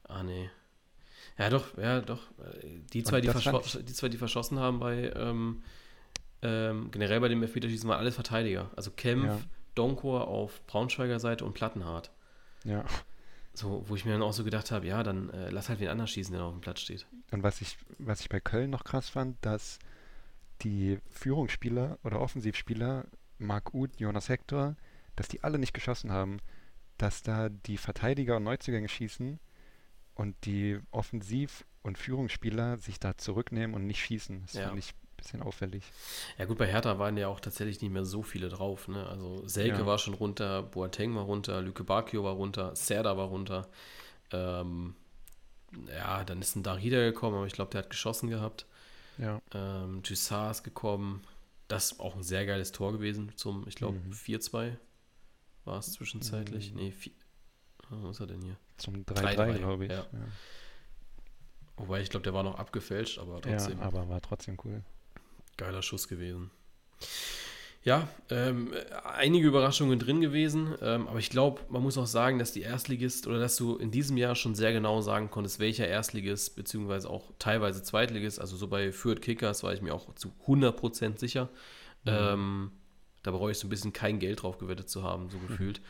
Ah, 0.08 0.24
nee. 0.24 0.50
Ja, 1.38 1.50
doch, 1.50 1.78
ja, 1.78 2.00
doch. 2.00 2.22
Die 2.94 3.04
zwei, 3.04 3.20
die, 3.20 3.28
die 3.28 3.94
zwei, 3.94 4.08
die 4.08 4.18
verschossen 4.18 4.60
haben 4.60 4.80
bei. 4.80 5.12
Ähm, 5.14 5.62
ähm, 6.42 6.90
generell 6.90 7.20
bei 7.20 7.28
dem 7.28 7.44
Elfmeterschießen 7.44 7.90
waren 7.90 8.00
alles 8.00 8.16
Verteidiger. 8.16 8.72
Also 8.78 8.90
Kempf, 8.90 9.26
ja. 9.26 9.40
Donkor 9.76 10.30
auf 10.30 10.66
Braunschweiger 10.68 11.20
Seite 11.20 11.44
und 11.44 11.54
Plattenhardt. 11.54 12.12
Ja. 12.64 12.86
So, 13.54 13.84
wo 13.90 13.98
ich 13.98 14.06
mir 14.06 14.14
dann 14.14 14.22
auch 14.22 14.32
so 14.32 14.46
gedacht 14.46 14.72
habe, 14.72 14.88
ja, 14.88 15.04
dann 15.04 15.30
äh, 15.32 15.50
lass 15.50 15.68
halt 15.68 15.82
wen 15.82 15.90
anders 15.90 16.12
schießen, 16.12 16.34
der 16.34 16.46
auf 16.46 16.54
dem 16.54 16.62
Platz 16.62 16.80
steht. 16.80 17.06
Und 17.32 17.44
was 17.44 17.60
ich, 17.60 17.78
was 18.00 18.22
ich 18.22 18.30
bei 18.30 18.40
Köln 18.40 18.70
noch 18.70 18.86
krass 18.86 19.10
fand, 19.10 19.36
dass 19.42 19.80
die 20.64 21.00
Führungsspieler 21.10 22.00
oder 22.04 22.20
Offensivspieler, 22.22 23.06
Marc 23.38 23.74
Uth, 23.74 24.00
Jonas 24.00 24.30
Hector, 24.30 24.76
dass 25.16 25.28
die 25.28 25.44
alle 25.44 25.60
nicht 25.60 25.74
geschossen 25.74 26.12
haben. 26.12 26.40
Dass 26.98 27.24
da 27.24 27.50
die 27.50 27.78
Verteidiger 27.78 28.38
und 28.38 28.44
Neuzugänge 28.44 28.88
schießen 28.88 29.40
und 30.16 30.36
die 30.46 30.80
Offensiv- 30.92 31.66
und 31.82 31.98
Führungsspieler 31.98 32.78
sich 32.78 33.00
da 33.00 33.18
zurücknehmen 33.18 33.76
und 33.76 33.88
nicht 33.88 34.00
schießen. 34.00 34.44
Das 34.46 34.54
ja. 34.54 34.68
fand 34.68 34.80
ich 34.80 34.94
ein 34.94 35.18
bisschen 35.18 35.42
auffällig. 35.42 35.84
Ja 36.38 36.46
gut, 36.46 36.58
bei 36.58 36.68
Hertha 36.68 37.00
waren 37.00 37.18
ja 37.18 37.28
auch 37.28 37.40
tatsächlich 37.40 37.82
nicht 37.82 37.92
mehr 37.92 38.06
so 38.06 38.22
viele 38.22 38.50
drauf. 38.50 38.88
Ne? 38.88 39.06
Also 39.08 39.48
Selke 39.48 39.80
ja. 39.80 39.86
war 39.86 39.98
schon 39.98 40.14
runter, 40.14 40.64
Boateng 40.64 41.16
war 41.16 41.24
runter, 41.24 41.62
Lüke 41.62 41.84
Bakio 41.84 42.24
war 42.24 42.34
runter, 42.34 42.76
Serda 42.76 43.18
war 43.18 43.28
runter. 43.28 43.68
Ähm, 44.32 44.96
ja, 45.88 46.24
dann 46.24 46.42
ist 46.42 46.56
ein 46.56 46.64
Darida 46.64 47.00
gekommen, 47.00 47.38
aber 47.38 47.48
ich 47.48 47.54
glaube, 47.54 47.72
der 47.72 47.80
hat 47.80 47.90
geschossen 47.90 48.30
gehabt. 48.30 48.68
Ja. 49.18 49.42
Ähm, 49.54 50.02
Jussard 50.04 50.58
ist 50.58 50.64
gekommen. 50.64 51.22
Das 51.68 51.94
ist 51.94 52.00
auch 52.00 52.16
ein 52.16 52.24
sehr 52.24 52.46
geiles 52.46 52.72
Tor 52.72 52.92
gewesen 52.92 53.32
zum, 53.36 53.68
ich 53.68 53.76
glaube, 53.76 54.00
mhm. 54.00 54.12
4-2 54.12 54.76
war 55.66 55.80
es 55.80 55.94
zwischenzeitlich. 55.94 56.72
Mhm. 56.72 56.78
Nee, 56.78 56.92
4, 56.92 57.12
was 57.90 58.18
ist 58.18 58.20
er 58.20 58.28
denn 58.28 58.42
hier? 58.42 58.58
Zum 58.78 58.96
3-3, 59.06 59.54
glaube 59.54 59.86
ich. 59.86 59.92
Ja. 59.92 60.06
Ja. 60.12 60.28
Wobei, 61.78 62.02
ich 62.02 62.10
glaube, 62.10 62.24
der 62.24 62.34
war 62.34 62.44
noch 62.44 62.56
abgefälscht, 62.56 63.18
aber 63.18 63.42
trotzdem. 63.42 63.80
Ja, 63.80 63.86
aber 63.86 64.08
war 64.10 64.22
trotzdem 64.22 64.58
cool. 64.64 64.84
Geiler 65.58 65.82
Schuss 65.82 66.08
gewesen. 66.08 66.52
Ja, 67.86 68.08
ähm, 68.30 68.74
einige 69.04 69.46
Überraschungen 69.46 70.00
drin 70.00 70.22
gewesen, 70.22 70.74
ähm, 70.82 71.06
aber 71.10 71.20
ich 71.20 71.30
glaube, 71.30 71.62
man 71.68 71.82
muss 71.82 71.98
auch 71.98 72.08
sagen, 72.08 72.40
dass 72.40 72.54
die 72.54 72.62
Erstligist 72.62 73.28
oder 73.28 73.40
dass 73.40 73.58
du 73.58 73.76
in 73.76 73.92
diesem 73.92 74.16
Jahr 74.16 74.36
schon 74.36 74.56
sehr 74.56 74.72
genau 74.72 75.02
sagen 75.02 75.30
konntest, 75.30 75.60
welcher 75.60 75.86
Erstligist, 75.86 76.56
beziehungsweise 76.56 77.10
auch 77.10 77.34
teilweise 77.40 77.84
Zweitligist, 77.84 78.40
also 78.40 78.56
so 78.56 78.70
bei 78.70 78.94
Fürth 78.94 79.22
Kickers 79.22 79.64
war 79.64 79.74
ich 79.74 79.82
mir 79.82 79.94
auch 79.94 80.16
zu 80.16 80.34
100% 80.48 81.20
sicher. 81.20 81.50
Mhm. 82.06 82.12
Ähm, 82.12 82.72
da 83.22 83.32
brauche 83.32 83.52
ich 83.52 83.58
so 83.58 83.68
ein 83.68 83.70
bisschen 83.70 83.92
kein 83.92 84.20
Geld 84.20 84.44
drauf 84.44 84.58
gewettet 84.60 84.90
zu 84.90 85.04
haben, 85.04 85.30
so 85.30 85.38
mhm. 85.38 85.48
gefühlt, 85.48 85.82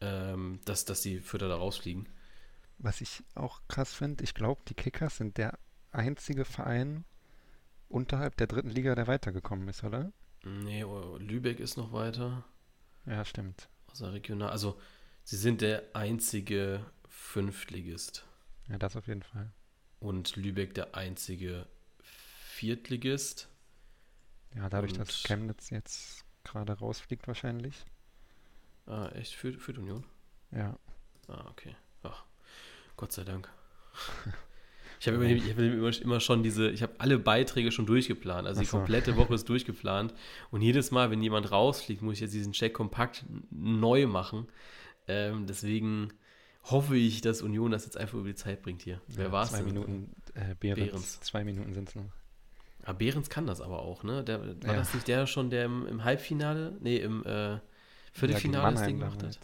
mhm. 0.00 0.60
dass, 0.64 0.84
dass 0.84 1.00
die 1.02 1.18
Fürther 1.18 1.48
da 1.48 1.56
rausfliegen. 1.56 2.08
Was 2.78 3.00
ich 3.00 3.24
auch 3.34 3.60
krass 3.66 3.92
finde, 3.92 4.22
ich 4.22 4.34
glaube, 4.34 4.62
die 4.68 4.74
Kickers 4.74 5.16
sind 5.16 5.36
der 5.36 5.58
einzige 5.90 6.44
Verein 6.44 7.04
unterhalb 7.88 8.36
der 8.36 8.46
dritten 8.46 8.70
Liga, 8.70 8.94
der 8.94 9.08
weitergekommen 9.08 9.68
ist, 9.68 9.82
oder? 9.82 10.12
Nee, 10.44 10.84
oh, 10.84 11.16
Lübeck 11.18 11.60
ist 11.60 11.76
noch 11.76 11.92
weiter. 11.92 12.44
Ja, 13.06 13.24
stimmt. 13.24 13.68
Außer 13.90 14.12
regional. 14.12 14.50
Also, 14.50 14.80
sie 15.24 15.36
sind 15.36 15.60
der 15.60 15.84
einzige 15.94 16.84
Fünftligist. 17.08 18.24
Ja, 18.68 18.78
das 18.78 18.96
auf 18.96 19.06
jeden 19.06 19.22
Fall. 19.22 19.52
Und 19.98 20.36
Lübeck 20.36 20.74
der 20.74 20.94
einzige 20.94 21.66
Viertligist. 22.02 23.48
Ja, 24.54 24.68
dadurch, 24.68 24.92
Und 24.92 25.00
dass 25.00 25.22
Chemnitz 25.22 25.70
jetzt 25.70 26.24
gerade 26.44 26.72
rausfliegt, 26.72 27.26
wahrscheinlich. 27.26 27.84
Ah, 28.86 29.08
echt? 29.10 29.34
Für, 29.34 29.52
für 29.52 29.72
die 29.72 29.80
Union? 29.80 30.04
Ja. 30.50 30.78
Ah, 31.28 31.46
okay. 31.50 31.76
Ach, 32.02 32.24
Gott 32.96 33.12
sei 33.12 33.24
Dank. 33.24 33.48
Ich 35.00 35.08
habe 35.08 35.16
immer, 35.16 35.42
hab 35.42 35.58
immer, 35.58 36.02
immer, 36.02 36.20
schon 36.20 36.42
diese, 36.42 36.70
ich 36.70 36.82
habe 36.82 36.92
alle 36.98 37.18
Beiträge 37.18 37.72
schon 37.72 37.86
durchgeplant. 37.86 38.46
Also 38.46 38.60
die 38.60 38.66
so. 38.66 38.76
komplette 38.76 39.16
Woche 39.16 39.34
ist 39.34 39.48
durchgeplant. 39.48 40.12
Und 40.50 40.60
jedes 40.60 40.90
Mal, 40.90 41.10
wenn 41.10 41.22
jemand 41.22 41.50
rausfliegt, 41.50 42.02
muss 42.02 42.14
ich 42.14 42.20
jetzt 42.20 42.34
diesen 42.34 42.52
Check 42.52 42.74
kompakt 42.74 43.24
neu 43.50 44.06
machen. 44.06 44.48
Ähm, 45.08 45.46
deswegen 45.46 46.12
hoffe 46.64 46.96
ich, 46.96 47.22
dass 47.22 47.40
Union 47.40 47.70
das 47.70 47.86
jetzt 47.86 47.96
einfach 47.96 48.18
über 48.18 48.28
die 48.28 48.34
Zeit 48.34 48.60
bringt 48.60 48.82
hier. 48.82 49.00
Wer 49.08 49.26
ja, 49.26 49.32
war 49.32 49.44
es? 49.44 49.50
Zwei 49.50 49.62
Minuten 49.62 50.14
äh, 50.34 50.54
Behrens. 50.54 50.86
Behrens. 50.86 51.20
Zwei 51.20 51.44
Minuten 51.44 51.72
sind 51.72 51.88
es 51.88 51.94
noch. 51.94 52.04
Ja, 52.86 52.92
Behrens 52.92 53.30
kann 53.30 53.46
das 53.46 53.62
aber 53.62 53.80
auch, 53.80 54.04
ne? 54.04 54.22
Der, 54.22 54.40
war 54.40 54.46
ja. 54.66 54.74
das 54.74 54.92
nicht 54.92 55.08
der 55.08 55.26
schon, 55.26 55.48
der 55.48 55.64
im, 55.64 55.86
im 55.86 56.04
Halbfinale, 56.04 56.76
nee, 56.80 56.98
im 56.98 57.24
äh, 57.24 57.58
Viertelfinale 58.12 58.64
ja, 58.64 58.70
das 58.72 58.86
Ding 58.86 58.98
gemacht 58.98 59.22
hat? 59.22 59.38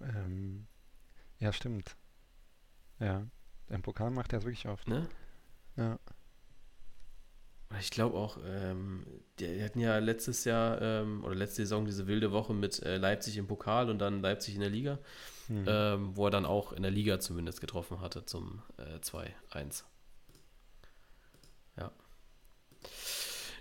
Ähm, 0.00 0.66
ja, 1.38 1.52
stimmt. 1.52 1.96
Ja. 2.98 3.28
Im 3.70 3.82
Pokal 3.82 4.10
macht 4.10 4.32
er 4.32 4.40
es 4.40 4.44
wirklich 4.44 4.66
oft. 4.68 4.88
Ne? 4.88 5.08
Ja. 5.76 5.98
Ich 7.80 7.90
glaube 7.90 8.16
auch, 8.16 8.38
ähm, 8.46 9.04
die, 9.38 9.62
hatten 9.62 9.78
ja 9.78 9.98
letztes 9.98 10.44
Jahr 10.44 10.80
ähm, 10.80 11.22
oder 11.22 11.34
letzte 11.34 11.62
Saison 11.62 11.84
diese 11.84 12.06
wilde 12.06 12.32
Woche 12.32 12.54
mit 12.54 12.82
äh, 12.82 12.96
Leipzig 12.96 13.36
im 13.36 13.46
Pokal 13.46 13.90
und 13.90 13.98
dann 13.98 14.22
Leipzig 14.22 14.54
in 14.54 14.62
der 14.62 14.70
Liga, 14.70 14.98
hm. 15.48 15.64
ähm, 15.66 16.16
wo 16.16 16.26
er 16.26 16.30
dann 16.30 16.46
auch 16.46 16.72
in 16.72 16.82
der 16.82 16.90
Liga 16.90 17.20
zumindest 17.20 17.60
getroffen 17.60 18.00
hatte 18.00 18.24
zum 18.24 18.62
äh, 18.78 18.96
2-1. 19.00 19.84
Ja. 21.76 21.92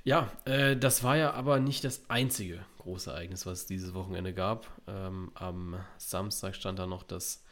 Ja, 0.05 0.31
äh, 0.45 0.77
das 0.77 1.03
war 1.03 1.17
ja 1.17 1.33
aber 1.33 1.59
nicht 1.59 1.83
das 1.83 2.09
einzige 2.09 2.65
große 2.77 3.11
Ereignis, 3.11 3.45
was 3.45 3.59
es 3.59 3.65
dieses 3.65 3.93
Wochenende 3.93 4.33
gab. 4.33 4.67
Ähm, 4.87 5.31
am 5.33 5.83
Samstag 5.97 6.55
stand 6.55 6.79
da 6.79 6.87
noch 6.87 7.03
das 7.03 7.43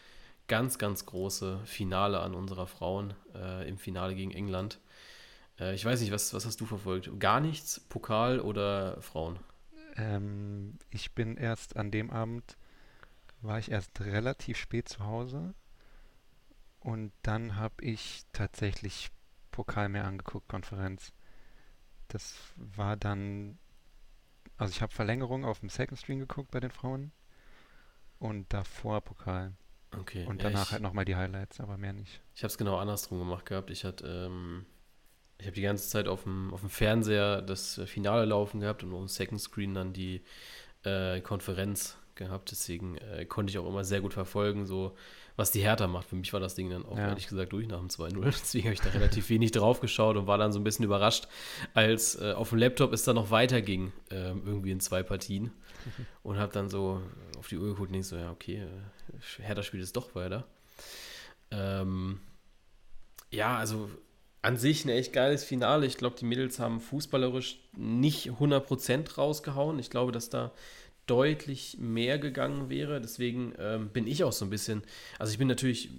ganz, 0.47 0.77
ganz 0.77 1.05
große 1.05 1.59
Finale 1.65 2.19
an 2.19 2.35
unserer 2.35 2.67
Frauen 2.67 3.13
äh, 3.33 3.67
im 3.67 3.77
Finale 3.77 4.15
gegen 4.15 4.31
England. 4.31 4.79
Äh, 5.59 5.75
ich 5.75 5.85
weiß 5.85 6.01
nicht, 6.01 6.11
was, 6.11 6.33
was 6.33 6.45
hast 6.45 6.61
du 6.61 6.65
verfolgt? 6.65 7.09
Gar 7.19 7.39
nichts? 7.39 7.79
Pokal 7.79 8.39
oder 8.39 9.01
Frauen? 9.01 9.39
Ähm, 9.95 10.77
ich 10.89 11.13
bin 11.13 11.37
erst 11.37 11.77
an 11.77 11.91
dem 11.91 12.09
Abend, 12.09 12.57
war 13.41 13.59
ich 13.59 13.71
erst 13.71 14.01
relativ 14.01 14.57
spät 14.57 14.89
zu 14.89 15.05
Hause 15.05 15.53
und 16.79 17.11
dann 17.21 17.55
habe 17.55 17.83
ich 17.83 18.25
tatsächlich 18.33 19.09
Pokal 19.51 19.89
mehr 19.89 20.05
angeguckt, 20.05 20.49
Konferenz. 20.49 21.13
Das 22.09 22.35
war 22.55 22.97
dann, 22.97 23.57
also 24.57 24.71
ich 24.71 24.81
habe 24.81 24.93
Verlängerung 24.93 25.45
auf 25.45 25.61
dem 25.61 25.69
Second 25.69 25.97
Stream 25.99 26.19
geguckt 26.19 26.51
bei 26.51 26.59
den 26.59 26.71
Frauen 26.71 27.11
und 28.19 28.51
davor 28.53 29.01
Pokal. 29.01 29.53
Okay. 29.91 30.25
Und 30.25 30.43
danach 30.43 30.59
ja, 30.59 30.63
ich, 30.63 30.71
halt 30.71 30.81
nochmal 30.81 31.05
die 31.05 31.15
Highlights, 31.15 31.59
aber 31.59 31.77
mehr 31.77 31.93
nicht. 31.93 32.21
Ich 32.35 32.43
habe 32.43 32.51
es 32.51 32.57
genau 32.57 32.77
andersrum 32.77 33.19
gemacht 33.19 33.45
gehabt. 33.45 33.69
Ich 33.69 33.85
hatte, 33.85 34.05
ähm, 34.07 34.65
ich 35.37 35.45
habe 35.45 35.55
die 35.55 35.61
ganze 35.61 35.89
Zeit 35.89 36.07
auf 36.07 36.23
dem, 36.23 36.53
auf 36.53 36.61
dem 36.61 36.69
Fernseher 36.69 37.41
das 37.41 37.81
Finale 37.85 38.25
laufen 38.25 38.59
gehabt 38.59 38.83
und 38.83 38.93
auf 38.93 38.99
dem 38.99 39.07
Second 39.07 39.41
Screen 39.41 39.73
dann 39.73 39.93
die 39.93 40.21
äh, 40.83 41.21
Konferenz 41.21 41.97
gehabt. 42.15 42.51
Deswegen 42.51 42.97
äh, 42.97 43.25
konnte 43.25 43.51
ich 43.51 43.57
auch 43.57 43.67
immer 43.67 43.83
sehr 43.83 44.01
gut 44.01 44.13
verfolgen, 44.13 44.65
so 44.65 44.95
was 45.35 45.51
die 45.51 45.61
Hertha 45.61 45.87
macht. 45.87 46.07
Für 46.07 46.15
mich 46.15 46.31
war 46.33 46.39
das 46.39 46.55
Ding 46.55 46.69
dann 46.69 46.85
auch 46.85 46.97
ja. 46.97 47.09
ehrlich 47.09 47.27
gesagt 47.27 47.51
durch 47.51 47.67
nach 47.67 47.79
dem 47.79 47.89
2-0. 47.89 48.21
Deswegen 48.23 48.65
habe 48.65 48.73
ich 48.73 48.81
da 48.81 48.89
relativ 48.89 49.29
wenig 49.29 49.51
drauf 49.51 49.81
geschaut 49.81 50.15
und 50.15 50.27
war 50.27 50.37
dann 50.37 50.53
so 50.53 50.59
ein 50.59 50.63
bisschen 50.63 50.85
überrascht, 50.85 51.27
als 51.73 52.19
äh, 52.19 52.33
auf 52.33 52.49
dem 52.49 52.57
Laptop 52.57 52.93
es 52.93 53.03
dann 53.03 53.15
noch 53.15 53.31
weiterging, 53.31 53.91
äh, 54.09 54.29
irgendwie 54.29 54.71
in 54.71 54.79
zwei 54.79 55.03
Partien. 55.03 55.51
Und 56.23 56.39
habe 56.39 56.51
dann 56.51 56.67
so 56.67 56.99
auf 57.37 57.47
die 57.47 57.59
Uhr 57.59 57.67
geguckt 57.67 57.91
und 57.91 57.99
ich 57.99 58.07
so, 58.07 58.15
ja, 58.15 58.31
okay, 58.31 58.55
äh, 58.55 58.67
Hertha 59.41 59.63
spielt 59.63 59.83
es 59.83 59.93
doch 59.93 60.15
weiter. 60.15 60.45
Ähm, 61.51 62.19
ja, 63.31 63.57
also 63.57 63.89
an 64.41 64.57
sich 64.57 64.85
ein 64.85 64.89
echt 64.89 65.13
geiles 65.13 65.43
Finale. 65.43 65.85
Ich 65.85 65.97
glaube, 65.97 66.17
die 66.19 66.25
Mädels 66.25 66.59
haben 66.59 66.79
fußballerisch 66.79 67.59
nicht 67.75 68.29
100% 68.29 69.15
rausgehauen. 69.15 69.79
Ich 69.79 69.89
glaube, 69.89 70.11
dass 70.11 70.29
da 70.29 70.51
deutlich 71.07 71.77
mehr 71.79 72.19
gegangen 72.19 72.69
wäre. 72.69 73.01
Deswegen 73.01 73.53
ähm, 73.59 73.89
bin 73.89 74.07
ich 74.07 74.23
auch 74.23 74.31
so 74.31 74.45
ein 74.45 74.49
bisschen, 74.49 74.83
also 75.19 75.31
ich 75.31 75.37
bin 75.37 75.47
natürlich, 75.47 75.89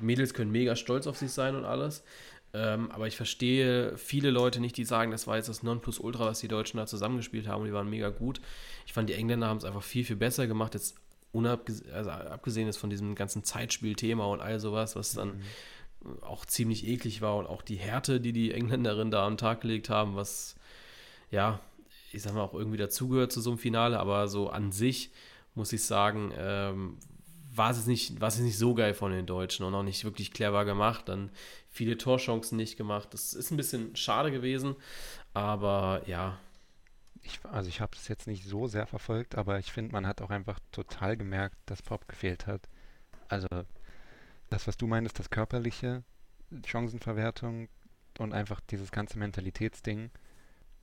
Mädels 0.00 0.34
können 0.34 0.50
mega 0.50 0.76
stolz 0.76 1.06
auf 1.06 1.16
sich 1.16 1.32
sein 1.32 1.54
und 1.56 1.64
alles. 1.64 2.02
Ähm, 2.54 2.90
aber 2.90 3.06
ich 3.06 3.16
verstehe 3.16 3.96
viele 3.98 4.30
Leute 4.30 4.60
nicht, 4.60 4.76
die 4.76 4.84
sagen, 4.84 5.10
das 5.10 5.26
war 5.26 5.36
jetzt 5.36 5.48
das 5.48 5.62
Nonplusultra, 5.62 6.26
was 6.26 6.40
die 6.40 6.48
Deutschen 6.48 6.78
da 6.78 6.86
zusammengespielt 6.86 7.46
haben 7.46 7.64
die 7.64 7.72
waren 7.72 7.90
mega 7.90 8.08
gut. 8.08 8.40
Ich 8.86 8.94
fand, 8.94 9.08
die 9.10 9.14
Engländer 9.14 9.48
haben 9.48 9.58
es 9.58 9.64
einfach 9.64 9.82
viel, 9.82 10.04
viel 10.04 10.16
besser 10.16 10.46
gemacht. 10.46 10.74
Jetzt 10.74 10.96
unabgesehen, 11.32 11.92
also 11.92 12.10
abgesehen 12.10 12.68
ist 12.68 12.78
von 12.78 12.90
diesem 12.90 13.14
ganzen 13.14 13.44
Zeitspielthema 13.44 14.24
und 14.26 14.40
all 14.40 14.60
sowas, 14.60 14.96
was 14.96 15.12
dann 15.12 15.42
mhm. 16.02 16.22
auch 16.22 16.44
ziemlich 16.44 16.86
eklig 16.86 17.20
war 17.22 17.36
und 17.36 17.46
auch 17.46 17.62
die 17.62 17.76
Härte, 17.76 18.20
die 18.20 18.32
die 18.32 18.52
Engländerinnen 18.52 19.10
da 19.10 19.26
am 19.26 19.36
Tag 19.36 19.60
gelegt 19.60 19.90
haben, 19.90 20.16
was 20.16 20.56
ja, 21.30 21.60
ich 22.12 22.22
sag 22.22 22.34
mal, 22.34 22.42
auch 22.42 22.54
irgendwie 22.54 22.78
dazugehört 22.78 23.32
zu 23.32 23.40
so 23.40 23.50
einem 23.50 23.58
Finale, 23.58 23.98
aber 23.98 24.28
so 24.28 24.48
an 24.48 24.72
sich 24.72 25.10
muss 25.54 25.72
ich 25.72 25.82
sagen, 25.82 26.32
ähm, 26.36 26.96
war 27.54 27.70
es 27.70 27.86
nicht, 27.86 28.20
war 28.20 28.28
es 28.28 28.38
nicht 28.38 28.56
so 28.56 28.74
geil 28.74 28.94
von 28.94 29.12
den 29.12 29.26
Deutschen 29.26 29.66
und 29.66 29.74
auch 29.74 29.82
nicht 29.82 30.04
wirklich 30.04 30.32
clever 30.32 30.64
gemacht. 30.64 31.08
Dann 31.08 31.30
viele 31.70 31.98
Torchancen 31.98 32.56
nicht 32.56 32.76
gemacht. 32.76 33.08
Das 33.12 33.34
ist 33.34 33.50
ein 33.50 33.56
bisschen 33.56 33.94
schade 33.96 34.30
gewesen, 34.30 34.76
aber 35.34 36.02
ja. 36.06 36.38
Ich, 37.28 37.40
also 37.44 37.68
ich 37.68 37.80
habe 37.80 37.96
es 37.96 38.08
jetzt 38.08 38.26
nicht 38.26 38.44
so 38.44 38.66
sehr 38.66 38.86
verfolgt, 38.86 39.36
aber 39.36 39.58
ich 39.58 39.72
finde, 39.72 39.92
man 39.92 40.06
hat 40.06 40.20
auch 40.20 40.30
einfach 40.30 40.58
total 40.72 41.16
gemerkt, 41.16 41.56
dass 41.66 41.82
Pop 41.82 42.08
gefehlt 42.08 42.46
hat. 42.46 42.68
Also 43.28 43.48
das, 44.50 44.66
was 44.66 44.76
du 44.76 44.86
meinst, 44.86 45.18
das 45.18 45.30
körperliche, 45.30 46.02
Chancenverwertung 46.64 47.68
und 48.18 48.32
einfach 48.32 48.60
dieses 48.60 48.90
ganze 48.90 49.18
Mentalitätsding, 49.18 50.10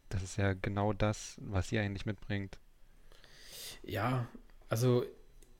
das 0.09 0.23
ist 0.23 0.37
ja 0.37 0.53
genau 0.53 0.93
das, 0.93 1.35
was 1.41 1.69
sie 1.69 1.79
eigentlich 1.79 2.05
mitbringt. 2.05 2.59
Ja, 3.83 4.27
also, 4.69 5.05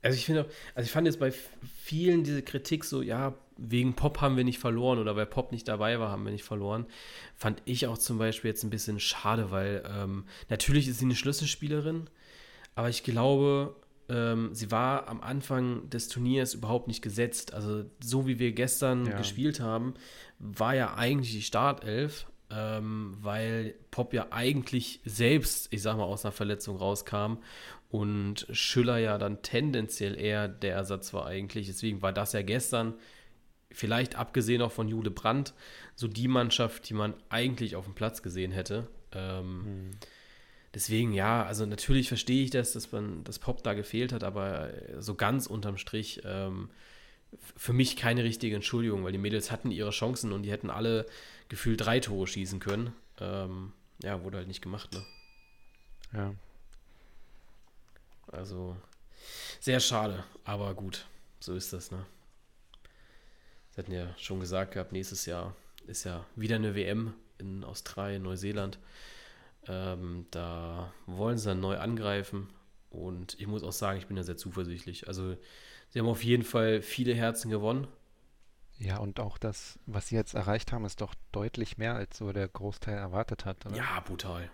also 0.02 0.16
ich 0.16 0.24
finde, 0.24 0.48
also 0.74 0.86
ich 0.86 0.92
fand 0.92 1.06
jetzt 1.06 1.18
bei 1.18 1.32
vielen 1.32 2.24
diese 2.24 2.42
Kritik 2.42 2.84
so, 2.84 3.02
ja, 3.02 3.34
wegen 3.56 3.94
Pop 3.94 4.20
haben 4.20 4.36
wir 4.36 4.44
nicht 4.44 4.58
verloren 4.58 4.98
oder 4.98 5.16
weil 5.16 5.26
Pop 5.26 5.52
nicht 5.52 5.68
dabei 5.68 5.98
war, 5.98 6.10
haben 6.10 6.24
wir 6.24 6.32
nicht 6.32 6.44
verloren. 6.44 6.86
Fand 7.34 7.62
ich 7.64 7.86
auch 7.86 7.98
zum 7.98 8.18
Beispiel 8.18 8.50
jetzt 8.50 8.64
ein 8.64 8.70
bisschen 8.70 9.00
schade, 9.00 9.50
weil 9.50 9.82
ähm, 9.88 10.24
natürlich 10.48 10.88
ist 10.88 10.98
sie 10.98 11.06
eine 11.06 11.16
Schlüsselspielerin, 11.16 12.08
aber 12.74 12.88
ich 12.88 13.02
glaube, 13.02 13.74
ähm, 14.08 14.50
sie 14.52 14.70
war 14.70 15.08
am 15.08 15.20
Anfang 15.20 15.88
des 15.90 16.08
Turniers 16.08 16.54
überhaupt 16.54 16.88
nicht 16.88 17.02
gesetzt. 17.02 17.54
Also 17.54 17.84
so 18.02 18.26
wie 18.26 18.38
wir 18.38 18.52
gestern 18.52 19.06
ja. 19.06 19.16
gespielt 19.16 19.60
haben, 19.60 19.94
war 20.38 20.74
ja 20.74 20.94
eigentlich 20.94 21.32
die 21.32 21.42
Startelf, 21.42 22.26
ähm, 22.50 23.16
weil 23.20 23.74
Pop 23.90 24.12
ja 24.12 24.28
eigentlich 24.30 25.00
selbst, 25.04 25.72
ich 25.72 25.82
sag 25.82 25.96
mal, 25.96 26.04
aus 26.04 26.24
einer 26.24 26.32
Verletzung 26.32 26.76
rauskam 26.76 27.38
und 27.88 28.46
Schüller 28.50 28.98
ja 28.98 29.18
dann 29.18 29.42
tendenziell 29.42 30.18
eher 30.20 30.48
der 30.48 30.74
Ersatz 30.74 31.12
war 31.12 31.26
eigentlich. 31.26 31.66
Deswegen 31.66 32.02
war 32.02 32.12
das 32.12 32.32
ja 32.32 32.42
gestern, 32.42 32.94
vielleicht 33.70 34.16
abgesehen 34.16 34.62
auch 34.62 34.72
von 34.72 34.88
Jule 34.88 35.10
Brandt, 35.10 35.54
so 35.94 36.08
die 36.08 36.28
Mannschaft, 36.28 36.88
die 36.88 36.94
man 36.94 37.14
eigentlich 37.28 37.76
auf 37.76 37.84
dem 37.84 37.94
Platz 37.94 38.22
gesehen 38.22 38.52
hätte. 38.52 38.88
Ähm, 39.12 39.62
hm. 39.64 39.90
Deswegen, 40.74 41.14
ja, 41.14 41.42
also 41.42 41.64
natürlich 41.64 42.08
verstehe 42.08 42.44
ich 42.44 42.50
das, 42.50 42.72
dass 42.72 42.92
man 42.92 43.24
das 43.24 43.38
Pop 43.38 43.62
da 43.62 43.72
gefehlt 43.72 44.12
hat, 44.12 44.24
aber 44.24 44.70
so 44.98 45.14
ganz 45.14 45.46
unterm 45.46 45.78
Strich 45.78 46.20
ähm, 46.24 46.68
für 47.56 47.72
mich 47.72 47.96
keine 47.96 48.24
richtige 48.24 48.56
Entschuldigung, 48.56 49.02
weil 49.02 49.12
die 49.12 49.18
Mädels 49.18 49.50
hatten 49.50 49.70
ihre 49.70 49.90
Chancen 49.90 50.32
und 50.32 50.42
die 50.42 50.50
hätten 50.50 50.70
alle 50.70 51.06
gefühlt 51.48 51.80
drei 51.80 52.00
Tore 52.00 52.26
schießen 52.26 52.60
können. 52.60 52.92
Ähm, 53.20 53.72
ja, 54.02 54.22
wurde 54.22 54.36
halt 54.38 54.48
nicht 54.48 54.62
gemacht, 54.62 54.92
ne? 54.92 55.02
Ja. 56.12 56.34
Also 58.28 58.76
sehr 59.60 59.80
schade, 59.80 60.24
aber 60.44 60.74
gut, 60.74 61.06
so 61.40 61.54
ist 61.54 61.72
das, 61.72 61.90
ne? 61.90 62.04
Sie 63.76 63.82
hatten 63.82 63.92
ja 63.92 64.08
schon 64.16 64.40
gesagt 64.40 64.72
gehabt, 64.72 64.92
nächstes 64.92 65.26
Jahr 65.26 65.54
ist 65.86 66.04
ja 66.04 66.24
wieder 66.34 66.56
eine 66.56 66.74
WM 66.74 67.12
in 67.36 67.62
Australien, 67.62 68.22
Neuseeland. 68.22 68.78
Ähm, 69.68 70.24
da 70.30 70.94
wollen 71.04 71.36
sie 71.36 71.50
dann 71.50 71.60
neu 71.60 71.76
angreifen 71.76 72.48
und 72.88 73.38
ich 73.38 73.46
muss 73.46 73.62
auch 73.62 73.72
sagen, 73.72 73.98
ich 73.98 74.06
bin 74.06 74.16
da 74.16 74.22
sehr 74.22 74.38
zuversichtlich. 74.38 75.08
Also 75.08 75.36
sie 75.90 75.98
haben 75.98 76.08
auf 76.08 76.24
jeden 76.24 76.42
Fall 76.42 76.80
viele 76.80 77.14
Herzen 77.14 77.50
gewonnen. 77.50 77.86
Ja, 78.78 78.96
und 78.96 79.20
auch 79.20 79.36
das, 79.36 79.78
was 79.84 80.08
sie 80.08 80.14
jetzt 80.14 80.32
erreicht 80.32 80.72
haben, 80.72 80.86
ist 80.86 81.02
doch 81.02 81.14
deutlich 81.30 81.76
mehr, 81.76 81.96
als 81.96 82.16
so 82.16 82.32
der 82.32 82.48
Großteil 82.48 82.96
erwartet 82.96 83.44
hat. 83.44 83.66
Oder? 83.66 83.76
Ja, 83.76 84.00
brutal. 84.00 84.50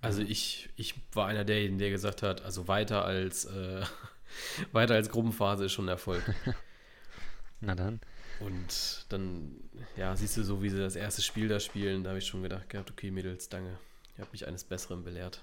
Also 0.00 0.20
ich, 0.20 0.68
ich 0.74 0.96
war 1.12 1.28
einer 1.28 1.44
derjenigen, 1.44 1.78
der 1.78 1.90
gesagt 1.90 2.22
hat, 2.22 2.42
also 2.42 2.66
weiter 2.66 3.04
als 3.04 3.44
äh, 3.44 3.84
weiter 4.72 4.94
als 4.94 5.10
Gruppenphase 5.10 5.66
ist 5.66 5.72
schon 5.72 5.84
ein 5.84 5.90
Erfolg. 5.90 6.24
Na 7.60 7.76
dann. 7.76 8.00
Und 8.40 9.06
dann, 9.08 9.54
ja, 9.96 10.14
siehst 10.16 10.36
du 10.36 10.42
so, 10.42 10.62
wie 10.62 10.70
sie 10.70 10.78
das 10.78 10.96
erste 10.96 11.22
Spiel 11.22 11.48
da 11.48 11.60
spielen, 11.60 12.02
da 12.02 12.10
habe 12.10 12.18
ich 12.18 12.26
schon 12.26 12.42
gedacht 12.42 12.68
gehabt, 12.68 12.90
okay, 12.90 13.10
Mädels, 13.10 13.48
danke. 13.48 13.78
Ihr 14.16 14.22
habt 14.22 14.32
mich 14.32 14.46
eines 14.46 14.64
Besseren 14.64 15.04
belehrt. 15.04 15.40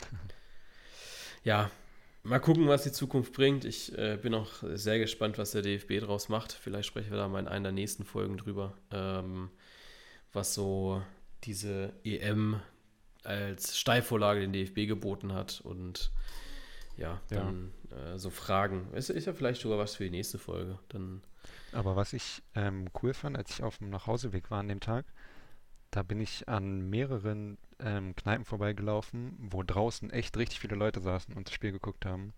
ja, 1.44 1.70
mal 2.22 2.40
gucken, 2.40 2.68
was 2.68 2.82
die 2.84 2.92
Zukunft 2.92 3.32
bringt. 3.32 3.64
Ich 3.64 3.96
äh, 3.96 4.16
bin 4.20 4.34
auch 4.34 4.50
sehr 4.62 4.98
gespannt, 4.98 5.38
was 5.38 5.52
der 5.52 5.62
DFB 5.62 6.00
draus 6.00 6.28
macht. 6.28 6.52
Vielleicht 6.52 6.88
sprechen 6.88 7.10
wir 7.10 7.18
da 7.18 7.28
mal 7.28 7.40
in 7.40 7.48
einer 7.48 7.64
der 7.64 7.72
nächsten 7.72 8.04
Folgen 8.04 8.36
drüber, 8.36 8.74
ähm, 8.90 9.50
was 10.32 10.54
so 10.54 11.02
diese 11.44 11.92
EM 12.04 12.60
als 13.24 13.78
Steilvorlage 13.78 14.40
den 14.40 14.52
DFB 14.52 14.88
geboten 14.88 15.32
hat 15.32 15.60
und 15.60 16.10
ja, 16.96 17.20
dann 17.28 17.72
ja. 17.90 18.14
Äh, 18.14 18.18
so 18.18 18.30
Fragen. 18.30 18.88
Es 18.92 19.10
ist 19.10 19.26
ja 19.26 19.32
vielleicht 19.32 19.62
sogar 19.62 19.78
was 19.78 19.96
für 19.96 20.04
die 20.04 20.10
nächste 20.10 20.38
Folge. 20.38 20.78
Dann 20.88 21.22
Aber 21.72 21.96
was 21.96 22.12
ich 22.12 22.42
ähm, 22.54 22.88
cool 23.02 23.14
fand, 23.14 23.36
als 23.36 23.50
ich 23.50 23.62
auf 23.62 23.78
dem 23.78 23.90
Nachhauseweg 23.90 24.50
war 24.50 24.60
an 24.60 24.68
dem 24.68 24.80
Tag, 24.80 25.04
da 25.90 26.02
bin 26.02 26.20
ich 26.20 26.48
an 26.48 26.88
mehreren 26.88 27.58
ähm, 27.78 28.16
Kneipen 28.16 28.44
vorbeigelaufen, 28.44 29.36
wo 29.38 29.62
draußen 29.62 30.10
echt 30.10 30.36
richtig 30.36 30.60
viele 30.60 30.76
Leute 30.76 31.00
saßen 31.00 31.34
und 31.34 31.48
das 31.48 31.54
Spiel 31.54 31.72
geguckt 31.72 32.06
haben. 32.06 32.32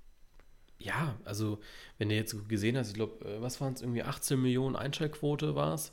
Ja, 0.79 1.17
also 1.25 1.61
wenn 1.99 2.09
du 2.09 2.17
jetzt 2.17 2.49
gesehen 2.49 2.77
hast, 2.77 2.89
ich 2.89 2.95
glaube, 2.95 3.25
äh, 3.25 3.41
was 3.41 3.61
waren 3.61 3.75
es, 3.75 3.81
irgendwie 3.81 4.03
18 4.03 4.41
Millionen 4.41 4.77
Einschaltquote 4.77 5.55
war 5.55 5.75
es. 5.75 5.93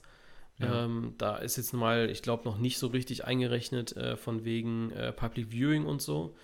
Ja. 0.59 0.85
Ähm, 0.85 1.13
da 1.17 1.37
ist 1.37 1.57
jetzt 1.57 1.73
mal, 1.73 2.09
ich 2.09 2.21
glaube, 2.21 2.45
noch 2.45 2.57
nicht 2.57 2.77
so 2.77 2.87
richtig 2.87 3.25
eingerechnet 3.25 3.95
äh, 3.95 4.17
von 4.17 4.43
wegen 4.43 4.91
äh, 4.91 5.11
Public 5.11 5.51
Viewing 5.51 5.85
und 5.85 6.01
so. 6.01 6.35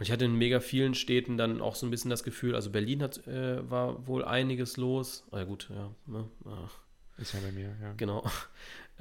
Und 0.00 0.04
ich 0.06 0.12
hatte 0.12 0.24
in 0.24 0.34
mega 0.34 0.60
vielen 0.60 0.94
Städten 0.94 1.36
dann 1.36 1.60
auch 1.60 1.74
so 1.74 1.86
ein 1.86 1.90
bisschen 1.90 2.08
das 2.08 2.24
Gefühl, 2.24 2.54
also 2.54 2.70
Berlin 2.70 3.02
hat, 3.02 3.26
äh, 3.26 3.68
war 3.68 4.06
wohl 4.06 4.24
einiges 4.24 4.78
los. 4.78 5.26
Ah, 5.30 5.40
ja 5.40 5.44
gut, 5.44 5.68
ja. 5.68 5.90
Ne? 6.06 6.26
Ah. 6.46 6.70
Ist 7.18 7.34
ja 7.34 7.40
bei 7.40 7.52
mir, 7.52 7.76
ja. 7.82 7.92
Genau. 7.98 8.24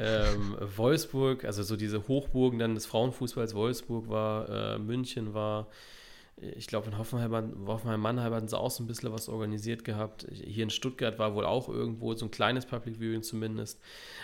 Ähm, 0.02 0.56
Wolfsburg, 0.78 1.44
also 1.44 1.62
so 1.62 1.76
diese 1.76 2.08
Hochburgen 2.08 2.58
dann 2.58 2.74
des 2.74 2.86
Frauenfußballs, 2.86 3.54
Wolfsburg 3.54 4.08
war, 4.08 4.48
äh, 4.48 4.80
München 4.80 5.34
war, 5.34 5.68
ich 6.38 6.68
glaube 6.68 6.88
in 6.88 6.98
Hoffenheim, 6.98 7.68
Hoffenheim 7.68 8.00
Mannheim 8.00 8.34
hatten 8.34 8.48
sie 8.48 8.58
auch 8.58 8.72
so 8.72 8.82
ein 8.82 8.88
bisschen 8.88 9.12
was 9.12 9.28
organisiert 9.28 9.84
gehabt. 9.84 10.26
Hier 10.32 10.64
in 10.64 10.70
Stuttgart 10.70 11.20
war 11.20 11.36
wohl 11.36 11.44
auch 11.44 11.68
irgendwo 11.68 12.14
so 12.14 12.26
ein 12.26 12.32
kleines 12.32 12.66
Public 12.66 12.98
Viewing 12.98 13.24
zumindest. 13.24 13.82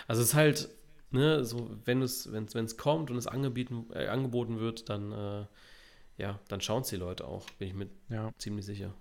Also 0.08 0.22
es 0.22 0.28
ist 0.28 0.34
halt, 0.34 0.70
ne, 1.10 1.44
so 1.44 1.70
wenn 1.84 2.00
es 2.00 2.32
wenn 2.32 2.46
es 2.46 2.76
kommt 2.78 3.10
und 3.10 3.18
es 3.18 3.26
angeboten, 3.26 3.84
äh, 3.92 4.06
angeboten 4.06 4.58
wird, 4.58 4.88
dann 4.88 5.12
äh, 5.12 5.44
ja, 6.18 6.40
dann 6.48 6.60
schauen 6.60 6.82
es 6.82 6.88
die 6.88 6.96
Leute 6.96 7.26
auch, 7.26 7.48
bin 7.58 7.68
ich 7.68 7.74
mir 7.74 7.88
ja. 8.08 8.32
ziemlich 8.38 8.66
sicher 8.66 8.94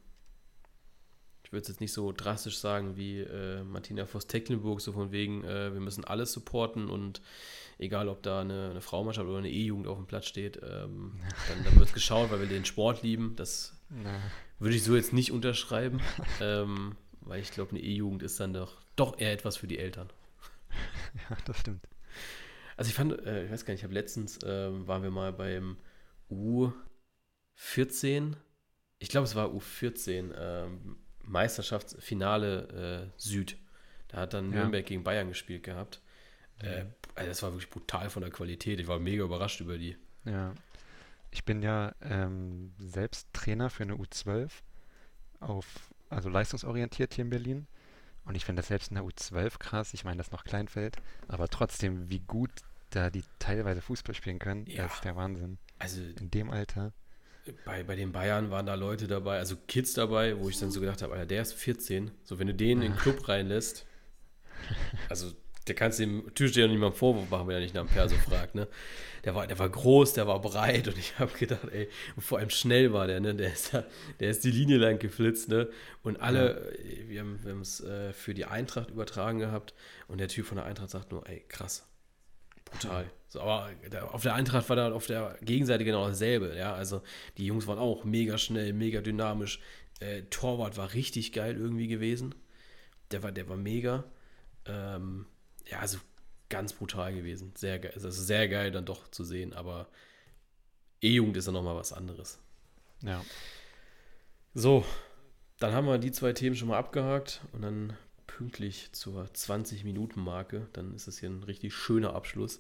ich 1.46 1.52
würde 1.52 1.62
es 1.62 1.68
jetzt 1.68 1.80
nicht 1.80 1.94
so 1.94 2.12
drastisch 2.12 2.58
sagen 2.58 2.98
wie 2.98 3.20
äh, 3.20 3.64
Martina 3.64 4.06
Voss-Tecklenburg, 4.08 4.82
so 4.82 4.92
von 4.94 5.12
wegen, 5.12 5.44
äh, 5.44 5.72
wir 5.74 5.80
müssen 5.80 6.04
alles 6.04 6.32
supporten 6.32 6.90
und 6.90 7.22
egal, 7.78 8.10
ob 8.10 8.24
da 8.24 8.42
eine, 8.42 8.72
eine 8.72 8.82
Frauenmannschaft 8.82 9.28
oder 9.28 9.38
eine 9.38 9.52
E-Jugend 9.52 9.86
auf 9.86 9.98
dem 9.98 10.08
Platz 10.08 10.26
steht, 10.26 10.58
ähm, 10.64 11.20
dann, 11.48 11.64
dann 11.64 11.80
wird 11.80 11.94
geschaut, 11.94 12.32
weil 12.32 12.40
wir 12.40 12.48
den 12.48 12.66
Sport 12.66 13.04
lieben. 13.04 13.36
Das 13.36 13.80
Na. 13.90 14.20
würde 14.58 14.76
ich 14.76 14.84
so 14.84 14.96
jetzt 14.96 15.14
nicht 15.14 15.32
unterschreiben, 15.32 16.02
ähm, 16.42 16.96
weil 17.22 17.42
ich 17.42 17.52
glaube, 17.52 17.72
eine 17.72 17.80
E-Jugend 17.80 18.24
ist 18.24 18.40
dann 18.40 18.54
doch, 18.54 18.82
doch 18.96 19.20
eher 19.20 19.32
etwas 19.32 19.56
für 19.58 19.68
die 19.68 19.80
Eltern. 19.80 20.10
Ja, 21.30 21.38
das 21.46 21.60
stimmt. 21.60 21.88
Also 22.76 22.90
ich 22.90 22.96
fand, 22.96 23.18
äh, 23.26 23.46
ich 23.46 23.52
weiß 23.52 23.64
gar 23.64 23.74
nicht, 23.74 23.80
ich 23.80 23.84
habe 23.86 23.94
letztens, 23.94 24.40
ähm, 24.44 24.86
waren 24.86 25.02
wir 25.02 25.12
mal 25.12 25.32
beim 25.32 25.78
U14, 27.58 28.36
ich 29.00 29.10
glaube, 29.10 29.26
es 29.26 29.36
war 29.36 29.50
U14, 29.50 30.34
ähm, 30.38 30.98
Meisterschaftsfinale 31.24 33.12
äh, 33.16 33.20
Süd. 33.20 33.58
Da 34.08 34.18
hat 34.18 34.34
dann 34.34 34.52
ja. 34.52 34.60
Nürnberg 34.60 34.86
gegen 34.86 35.04
Bayern 35.04 35.30
gespielt 35.30 35.64
gehabt. 35.64 36.02
Äh, 36.60 36.86
also 37.16 37.30
das 37.30 37.44
war 37.44 37.52
wirklich 37.52 37.70
brutal 37.70 38.10
von 38.10 38.22
der 38.22 38.32
Qualität. 38.32 38.80
Ich 38.80 38.88
war 38.88 39.00
mega 39.00 39.24
überrascht 39.24 39.62
über 39.62 39.78
die. 39.78 39.98
Ja. 40.26 40.54
Ich 41.32 41.44
bin 41.44 41.62
ja 41.62 41.94
ähm, 42.02 42.74
selbst 42.78 43.28
Trainer 43.34 43.70
für 43.70 43.84
eine 43.84 43.96
U12 43.96 44.50
auf, 45.40 45.66
also 46.10 46.30
leistungsorientiert 46.30 47.14
hier 47.14 47.26
in 47.26 47.30
Berlin. 47.30 47.68
Und 48.24 48.36
ich 48.36 48.46
finde 48.46 48.62
das 48.62 48.68
selbst 48.68 48.90
in 48.90 48.96
der 48.96 49.04
U12 49.04 49.58
krass. 49.60 49.94
Ich 49.94 50.04
meine, 50.04 50.18
das 50.18 50.28
ist 50.28 50.34
noch 50.34 50.46
Kleinfeld. 50.46 50.98
Aber 51.28 51.48
trotzdem, 51.48 52.10
wie 52.10 52.20
gut 52.20 52.52
da 52.90 53.10
die 53.10 53.24
teilweise 53.40 53.82
Fußball 53.82 54.16
spielen 54.16 54.40
können, 54.40 54.66
ja. 54.68 54.84
das 54.84 54.96
ist 54.96 55.04
der 55.04 55.16
Wahnsinn. 55.16 55.58
Also 55.78 56.02
in 56.02 56.32
dem 56.32 56.50
Alter 56.50 56.94
bei, 57.66 57.84
bei 57.84 57.96
den 57.96 58.12
Bayern 58.12 58.52
waren 58.52 58.66
da 58.66 58.76
Leute 58.76 59.08
dabei, 59.08 59.38
also 59.38 59.56
Kids 59.68 59.94
dabei, 59.94 60.40
wo 60.40 60.50
ich 60.50 60.60
dann 60.60 60.72
so 60.72 60.80
gedacht 60.80 61.02
habe, 61.02 61.14
Alter, 61.14 61.26
der 61.26 61.42
ist 61.42 61.54
14. 61.54 62.12
So, 62.24 62.40
wenn 62.40 62.48
du 62.48 62.54
den 62.54 62.82
in 62.82 62.92
den 62.92 62.96
Club 62.96 63.28
reinlässt, 63.28 63.86
also 65.10 65.32
der 65.68 65.76
kannst 65.76 66.00
dem 66.00 66.32
Türsteher 66.36 66.68
nicht 66.68 66.80
mal 66.80 66.88
einen 66.88 66.96
Vorwurf 66.96 67.30
machen, 67.30 67.48
wenn 67.48 67.56
er 67.56 67.62
nicht 67.62 67.74
nach 67.74 67.86
dem 67.86 67.90
Perso 67.90 68.16
fragt, 68.16 68.56
ne? 68.56 68.68
Der 69.24 69.34
war, 69.34 69.48
der 69.48 69.58
war 69.58 69.68
groß, 69.68 70.14
der 70.14 70.28
war 70.28 70.40
breit 70.40 70.88
und 70.88 70.98
ich 70.98 71.18
habe 71.18 71.36
gedacht, 71.38 71.68
ey, 71.72 71.90
und 72.16 72.22
vor 72.22 72.38
allem 72.38 72.52
schnell 72.52 72.94
war 72.94 73.08
der, 73.08 73.20
ne? 73.20 73.34
Der 73.34 73.52
ist, 73.52 73.74
der 74.20 74.30
ist 74.30 74.44
die 74.44 74.52
Linie 74.52 74.78
lang 74.78 75.00
geflitzt, 75.00 75.50
ne? 75.50 75.68
Und 76.04 76.22
alle, 76.22 76.72
ja. 76.84 77.10
wir 77.10 77.20
haben 77.22 77.62
es 77.62 77.82
äh, 77.82 78.14
für 78.14 78.36
die 78.36 78.46
Eintracht 78.46 78.92
übertragen 78.92 79.40
gehabt 79.40 79.74
und 80.08 80.20
der 80.20 80.28
Typ 80.28 80.46
von 80.46 80.58
der 80.58 80.66
Eintracht 80.66 80.92
sagt 80.92 81.12
nur, 81.12 81.28
ey, 81.28 81.44
krass, 81.48 81.88
brutal. 82.80 83.12
So, 83.28 83.42
aber 83.42 83.70
auf 84.14 84.24
der 84.24 84.36
Eintracht 84.36 84.70
war 84.70 84.76
dann 84.76 84.94
auf 84.94 85.08
der 85.08 85.38
Gegenseite 85.42 85.84
genau 85.84 86.08
dasselbe. 86.08 86.56
Ja, 86.56 86.74
also 86.74 87.02
die 87.38 87.46
Jungs 87.46 87.68
waren 87.68 87.80
auch 87.80 88.04
mega 88.04 88.38
schnell, 88.38 88.74
mega 88.74 89.02
dynamisch. 89.02 89.60
Äh, 90.00 90.24
Torwart 90.24 90.78
war 90.78 90.94
richtig 90.94 91.32
geil 91.32 91.56
irgendwie 91.58 91.88
gewesen. 91.88 92.36
Der 93.12 93.24
war, 93.24 93.32
der 93.32 93.50
war 93.50 93.58
mega. 93.58 94.06
Ähm, 94.66 95.26
ja, 95.68 95.80
also 95.80 95.98
ganz 96.50 96.74
brutal 96.74 97.14
gewesen. 97.14 97.54
Sehr 97.56 97.80
geil. 97.80 97.92
Also 97.94 98.10
sehr 98.10 98.48
geil 98.48 98.72
dann 98.72 98.86
doch 98.86 99.10
zu 99.10 99.24
sehen. 99.24 99.54
Aber 99.54 99.88
E-Jugend 101.02 101.38
ist 101.38 101.48
ja 101.48 101.52
nochmal 101.52 101.76
was 101.76 101.94
anderes. 101.94 102.40
Ja. 103.02 103.24
So, 104.54 104.86
dann 105.60 105.74
haben 105.74 105.88
wir 105.88 105.98
die 105.98 106.12
zwei 106.12 106.34
Themen 106.34 106.56
schon 106.56 106.70
mal 106.70 106.78
abgehakt 106.78 107.42
und 107.52 107.62
dann 107.62 107.98
pünktlich 108.36 108.90
zur 108.92 109.24
20-Minuten-Marke, 109.24 110.68
dann 110.74 110.94
ist 110.94 111.08
es 111.08 111.20
hier 111.20 111.30
ein 111.30 111.44
richtig 111.44 111.74
schöner 111.74 112.14
Abschluss, 112.16 112.60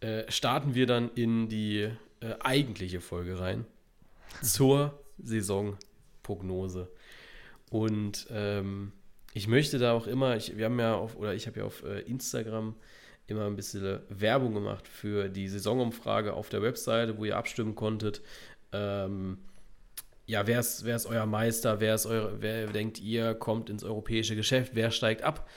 äh, 0.00 0.24
starten 0.28 0.74
wir 0.74 0.86
dann 0.86 1.08
in 1.14 1.48
die 1.48 1.88
äh, 2.18 2.34
eigentliche 2.40 3.00
Folge 3.00 3.38
rein 3.38 3.64
zur 4.42 4.98
Saisonprognose. 5.22 6.90
Und 7.70 8.26
ähm, 8.30 8.90
ich 9.34 9.46
möchte 9.46 9.78
da 9.78 9.92
auch 9.92 10.08
immer, 10.08 10.36
ich, 10.36 10.56
wir 10.56 10.64
haben 10.64 10.80
ja 10.80 10.96
auf, 10.96 11.16
oder 11.16 11.32
ich 11.32 11.46
habe 11.46 11.60
ja 11.60 11.66
auf 11.66 11.84
äh, 11.84 12.00
Instagram 12.00 12.74
immer 13.28 13.46
ein 13.46 13.54
bisschen 13.54 14.00
Werbung 14.08 14.52
gemacht 14.52 14.88
für 14.88 15.28
die 15.28 15.46
Saisonumfrage 15.48 16.32
auf 16.32 16.48
der 16.48 16.60
Webseite, 16.60 17.18
wo 17.18 17.24
ihr 17.24 17.36
abstimmen 17.36 17.76
konntet. 17.76 18.20
Ähm, 18.72 19.38
ja, 20.26 20.46
wer 20.46 20.60
ist, 20.60 20.84
wer 20.84 20.96
ist 20.96 21.06
euer 21.06 21.26
Meister? 21.26 21.80
Wer 21.80 21.94
ist 21.94 22.06
eure, 22.06 22.40
wer 22.40 22.66
denkt 22.68 23.00
ihr, 23.00 23.34
kommt 23.34 23.68
ins 23.70 23.84
europäische 23.84 24.36
Geschäft? 24.36 24.72
Wer 24.74 24.90
steigt 24.90 25.22
ab? 25.22 25.48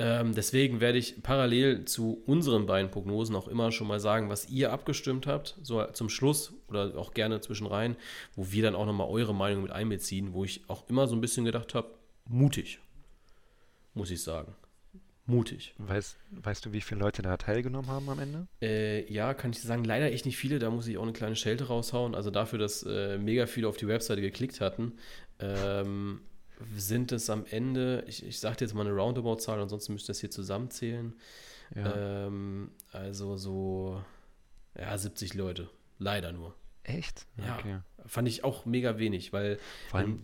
Ähm, 0.00 0.32
deswegen 0.34 0.80
werde 0.80 0.98
ich 0.98 1.22
parallel 1.22 1.84
zu 1.84 2.22
unseren 2.26 2.66
beiden 2.66 2.90
Prognosen 2.90 3.34
auch 3.34 3.48
immer 3.48 3.72
schon 3.72 3.88
mal 3.88 3.98
sagen, 3.98 4.28
was 4.28 4.48
ihr 4.48 4.72
abgestimmt 4.72 5.26
habt, 5.26 5.56
so 5.62 5.84
zum 5.86 6.08
Schluss 6.08 6.52
oder 6.68 6.96
auch 6.96 7.14
gerne 7.14 7.40
zwischenrein, 7.40 7.96
wo 8.36 8.52
wir 8.52 8.62
dann 8.62 8.76
auch 8.76 8.86
nochmal 8.86 9.08
eure 9.08 9.34
Meinung 9.34 9.62
mit 9.62 9.72
einbeziehen, 9.72 10.34
wo 10.34 10.44
ich 10.44 10.62
auch 10.68 10.88
immer 10.88 11.08
so 11.08 11.16
ein 11.16 11.20
bisschen 11.20 11.44
gedacht 11.44 11.74
habe, 11.74 11.90
mutig, 12.26 12.78
muss 13.94 14.10
ich 14.12 14.22
sagen. 14.22 14.54
Mutig. 15.28 15.74
Weißt, 15.76 16.16
weißt 16.30 16.64
du, 16.64 16.72
wie 16.72 16.80
viele 16.80 17.00
Leute 17.00 17.20
da 17.20 17.36
teilgenommen 17.36 17.90
haben 17.90 18.08
am 18.08 18.18
Ende? 18.18 18.48
Äh, 18.62 19.12
ja, 19.12 19.34
kann 19.34 19.50
ich 19.50 19.60
sagen, 19.60 19.84
leider 19.84 20.10
echt 20.10 20.24
nicht 20.24 20.38
viele, 20.38 20.58
da 20.58 20.70
muss 20.70 20.86
ich 20.86 20.96
auch 20.96 21.02
eine 21.02 21.12
kleine 21.12 21.36
Schelte 21.36 21.66
raushauen. 21.66 22.14
Also 22.14 22.30
dafür, 22.30 22.58
dass 22.58 22.82
äh, 22.82 23.18
mega 23.18 23.46
viele 23.46 23.68
auf 23.68 23.76
die 23.76 23.86
Webseite 23.86 24.22
geklickt 24.22 24.62
hatten, 24.62 24.94
ähm, 25.38 26.22
sind 26.74 27.12
es 27.12 27.28
am 27.28 27.44
Ende, 27.50 28.04
ich, 28.06 28.24
ich 28.24 28.40
sage 28.40 28.56
jetzt 28.60 28.72
mal 28.72 28.86
eine 28.86 28.96
Roundabout-Zahl, 28.96 29.60
ansonsten 29.60 29.92
müsst 29.92 30.06
ihr 30.06 30.14
das 30.14 30.20
hier 30.20 30.30
zusammenzählen. 30.30 31.14
Ja. 31.76 32.26
Ähm, 32.26 32.70
also 32.92 33.36
so, 33.36 34.02
ja, 34.78 34.96
70 34.96 35.34
Leute. 35.34 35.68
Leider 35.98 36.32
nur. 36.32 36.54
Echt? 36.84 37.26
Ja. 37.36 37.58
Okay. 37.58 37.80
Fand 38.06 38.28
ich 38.28 38.44
auch 38.44 38.64
mega 38.64 38.98
wenig, 38.98 39.34
weil. 39.34 39.58
Vor 39.90 40.00
allem, 40.00 40.22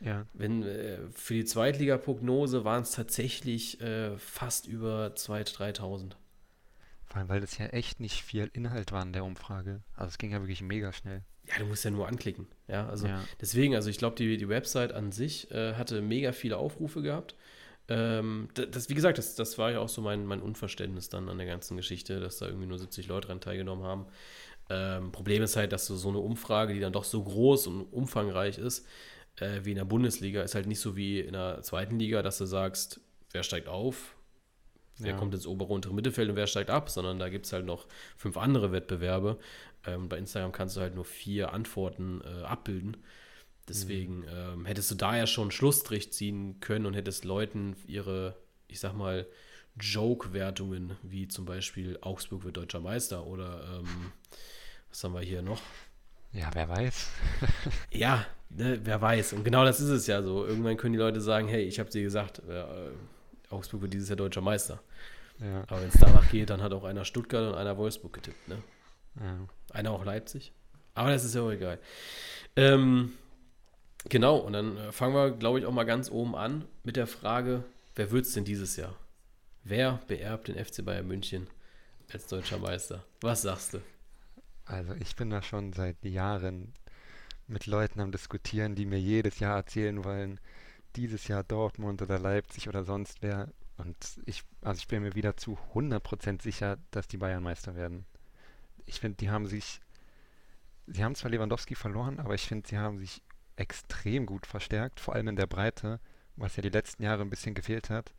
ja. 0.00 0.26
wenn 0.32 0.62
äh, 0.62 0.98
für 1.12 1.34
die 1.34 1.44
Zweitliga-Prognose 1.44 2.64
waren 2.64 2.82
es 2.82 2.92
tatsächlich 2.92 3.80
äh, 3.80 4.16
fast 4.18 4.66
über 4.66 5.12
2.000, 5.14 5.78
3.000. 5.78 6.12
Vor 7.06 7.16
allem, 7.18 7.28
weil 7.28 7.40
das 7.40 7.56
ja 7.58 7.66
echt 7.66 8.00
nicht 8.00 8.22
viel 8.22 8.50
Inhalt 8.52 8.92
war 8.92 9.02
in 9.02 9.12
der 9.12 9.24
Umfrage. 9.24 9.80
Also 9.94 10.08
es 10.08 10.18
ging 10.18 10.32
ja 10.32 10.40
wirklich 10.40 10.62
mega 10.62 10.92
schnell. 10.92 11.22
Ja, 11.44 11.58
du 11.58 11.66
musst 11.66 11.84
ja 11.84 11.90
nur 11.90 12.08
anklicken. 12.08 12.48
Ja, 12.66 12.88
also 12.88 13.06
ja. 13.06 13.22
deswegen, 13.40 13.76
also 13.76 13.88
ich 13.88 13.98
glaube, 13.98 14.16
die, 14.16 14.36
die 14.36 14.48
Website 14.48 14.92
an 14.92 15.12
sich 15.12 15.50
äh, 15.52 15.74
hatte 15.74 16.02
mega 16.02 16.32
viele 16.32 16.56
Aufrufe 16.56 17.02
gehabt. 17.02 17.36
Ähm, 17.88 18.48
das, 18.54 18.88
wie 18.88 18.94
gesagt, 18.94 19.18
das, 19.18 19.36
das 19.36 19.58
war 19.58 19.70
ja 19.70 19.78
auch 19.78 19.88
so 19.88 20.02
mein, 20.02 20.26
mein 20.26 20.42
Unverständnis 20.42 21.08
dann 21.08 21.28
an 21.28 21.38
der 21.38 21.46
ganzen 21.46 21.76
Geschichte, 21.76 22.18
dass 22.18 22.38
da 22.38 22.46
irgendwie 22.46 22.66
nur 22.66 22.78
70 22.78 23.06
Leute 23.06 23.28
dran 23.28 23.40
teilgenommen 23.40 23.84
haben. 23.84 24.06
Ähm, 24.68 25.12
Problem 25.12 25.42
ist 25.42 25.54
halt, 25.54 25.72
dass 25.72 25.86
du 25.86 25.94
so 25.94 26.08
eine 26.08 26.18
Umfrage, 26.18 26.74
die 26.74 26.80
dann 26.80 26.92
doch 26.92 27.04
so 27.04 27.22
groß 27.22 27.68
und 27.68 27.82
umfangreich 27.92 28.58
ist, 28.58 28.86
äh, 29.36 29.60
wie 29.64 29.70
in 29.70 29.76
der 29.76 29.84
Bundesliga, 29.84 30.42
ist 30.42 30.54
halt 30.54 30.66
nicht 30.66 30.80
so 30.80 30.96
wie 30.96 31.20
in 31.20 31.32
der 31.32 31.62
zweiten 31.62 31.98
Liga, 31.98 32.22
dass 32.22 32.38
du 32.38 32.46
sagst, 32.46 33.00
wer 33.32 33.42
steigt 33.42 33.68
auf, 33.68 34.16
wer 34.98 35.12
ja. 35.12 35.16
kommt 35.16 35.34
ins 35.34 35.46
obere 35.46 35.72
untere 35.72 35.94
Mittelfeld 35.94 36.30
und 36.30 36.36
wer 36.36 36.46
steigt 36.46 36.70
ab, 36.70 36.90
sondern 36.90 37.18
da 37.18 37.28
gibt 37.28 37.46
es 37.46 37.52
halt 37.52 37.66
noch 37.66 37.86
fünf 38.16 38.36
andere 38.36 38.72
Wettbewerbe. 38.72 39.38
Ähm, 39.86 40.08
bei 40.08 40.18
Instagram 40.18 40.52
kannst 40.52 40.76
du 40.76 40.80
halt 40.80 40.94
nur 40.94 41.04
vier 41.04 41.52
Antworten 41.52 42.22
äh, 42.22 42.44
abbilden. 42.44 42.96
Deswegen 43.68 44.18
mhm. 44.20 44.28
ähm, 44.28 44.66
hättest 44.66 44.90
du 44.90 44.94
da 44.94 45.16
ja 45.16 45.26
schon 45.26 45.44
einen 45.44 45.50
Schlussstrich 45.50 46.12
ziehen 46.12 46.60
können 46.60 46.86
und 46.86 46.94
hättest 46.94 47.24
Leuten 47.24 47.76
ihre, 47.86 48.36
ich 48.68 48.80
sag 48.80 48.94
mal, 48.94 49.26
Joke-Wertungen, 49.78 50.96
wie 51.02 51.28
zum 51.28 51.44
Beispiel 51.44 51.98
Augsburg 52.00 52.44
wird 52.44 52.56
deutscher 52.56 52.80
Meister 52.80 53.26
oder 53.26 53.80
ähm, 53.80 54.12
was 54.88 55.04
haben 55.04 55.12
wir 55.12 55.20
hier 55.20 55.42
noch? 55.42 55.60
Ja, 56.36 56.50
wer 56.52 56.68
weiß. 56.68 57.08
ja, 57.90 58.26
ne, 58.50 58.78
wer 58.84 59.00
weiß. 59.00 59.32
Und 59.32 59.44
genau 59.44 59.64
das 59.64 59.80
ist 59.80 59.88
es 59.88 60.06
ja 60.06 60.22
so. 60.22 60.44
Irgendwann 60.44 60.76
können 60.76 60.92
die 60.92 60.98
Leute 60.98 61.20
sagen, 61.20 61.48
hey, 61.48 61.62
ich 61.62 61.78
habe 61.80 61.88
dir 61.88 62.02
gesagt, 62.02 62.42
äh, 62.46 62.64
Augsburg 63.48 63.82
wird 63.82 63.94
dieses 63.94 64.10
Jahr 64.10 64.16
deutscher 64.16 64.42
Meister. 64.42 64.80
Ja. 65.40 65.62
Aber 65.66 65.80
wenn 65.80 65.88
es 65.88 65.98
danach 65.98 66.30
geht, 66.30 66.50
dann 66.50 66.62
hat 66.62 66.72
auch 66.74 66.84
einer 66.84 67.06
Stuttgart 67.06 67.48
und 67.48 67.54
einer 67.54 67.78
Wolfsburg 67.78 68.12
getippt. 68.12 68.48
Ne? 68.48 68.58
Ja. 69.18 69.38
Einer 69.70 69.92
auch 69.92 70.04
Leipzig. 70.04 70.52
Aber 70.94 71.10
das 71.10 71.24
ist 71.24 71.34
ja 71.34 71.40
auch 71.40 71.50
egal. 71.50 71.78
Ähm, 72.54 73.14
genau, 74.08 74.36
und 74.36 74.52
dann 74.52 74.76
äh, 74.76 74.92
fangen 74.92 75.14
wir, 75.14 75.30
glaube 75.30 75.58
ich, 75.58 75.66
auch 75.66 75.72
mal 75.72 75.84
ganz 75.84 76.10
oben 76.10 76.36
an 76.36 76.66
mit 76.84 76.96
der 76.96 77.06
Frage, 77.06 77.64
wer 77.94 78.10
wird 78.10 78.26
es 78.26 78.34
denn 78.34 78.44
dieses 78.44 78.76
Jahr? 78.76 78.94
Wer 79.64 80.00
beerbt 80.06 80.48
den 80.48 80.62
FC 80.62 80.84
Bayern 80.84 81.06
München 81.06 81.48
als 82.12 82.26
deutscher 82.26 82.58
Meister? 82.58 83.04
Was 83.20 83.42
sagst 83.42 83.74
du? 83.74 83.80
Also 84.66 84.94
ich 84.94 85.16
bin 85.16 85.30
da 85.30 85.42
schon 85.42 85.72
seit 85.72 86.04
Jahren 86.04 86.72
mit 87.46 87.66
Leuten 87.66 88.00
am 88.00 88.12
Diskutieren, 88.12 88.74
die 88.74 88.86
mir 88.86 89.00
jedes 89.00 89.38
Jahr 89.38 89.56
erzählen 89.56 90.04
wollen, 90.04 90.40
dieses 90.96 91.28
Jahr 91.28 91.44
Dortmund 91.44 92.02
oder 92.02 92.18
Leipzig 92.18 92.68
oder 92.68 92.84
sonst 92.84 93.22
wer. 93.22 93.48
Und 93.76 93.96
ich, 94.26 94.42
also 94.62 94.78
ich 94.78 94.88
bin 94.88 95.02
mir 95.02 95.14
wieder 95.14 95.36
zu 95.36 95.58
100% 95.74 96.42
sicher, 96.42 96.78
dass 96.90 97.08
die 97.08 97.18
Bayern 97.18 97.42
Meister 97.42 97.74
werden 97.76 98.06
ich 98.86 99.00
finde, 99.00 99.16
die 99.16 99.30
haben 99.30 99.46
sich, 99.46 99.80
sie 100.86 101.04
haben 101.04 101.14
zwar 101.14 101.30
Lewandowski 101.30 101.74
verloren, 101.74 102.18
aber 102.20 102.34
ich 102.34 102.46
finde, 102.46 102.68
sie 102.68 102.78
haben 102.78 102.98
sich 102.98 103.22
extrem 103.56 104.26
gut 104.26 104.46
verstärkt, 104.46 105.00
vor 105.00 105.14
allem 105.14 105.28
in 105.28 105.36
der 105.36 105.46
Breite, 105.46 106.00
was 106.36 106.56
ja 106.56 106.62
die 106.62 106.70
letzten 106.70 107.02
Jahre 107.02 107.22
ein 107.22 107.30
bisschen 107.30 107.54
gefehlt 107.54 107.90
hat. 107.90 108.14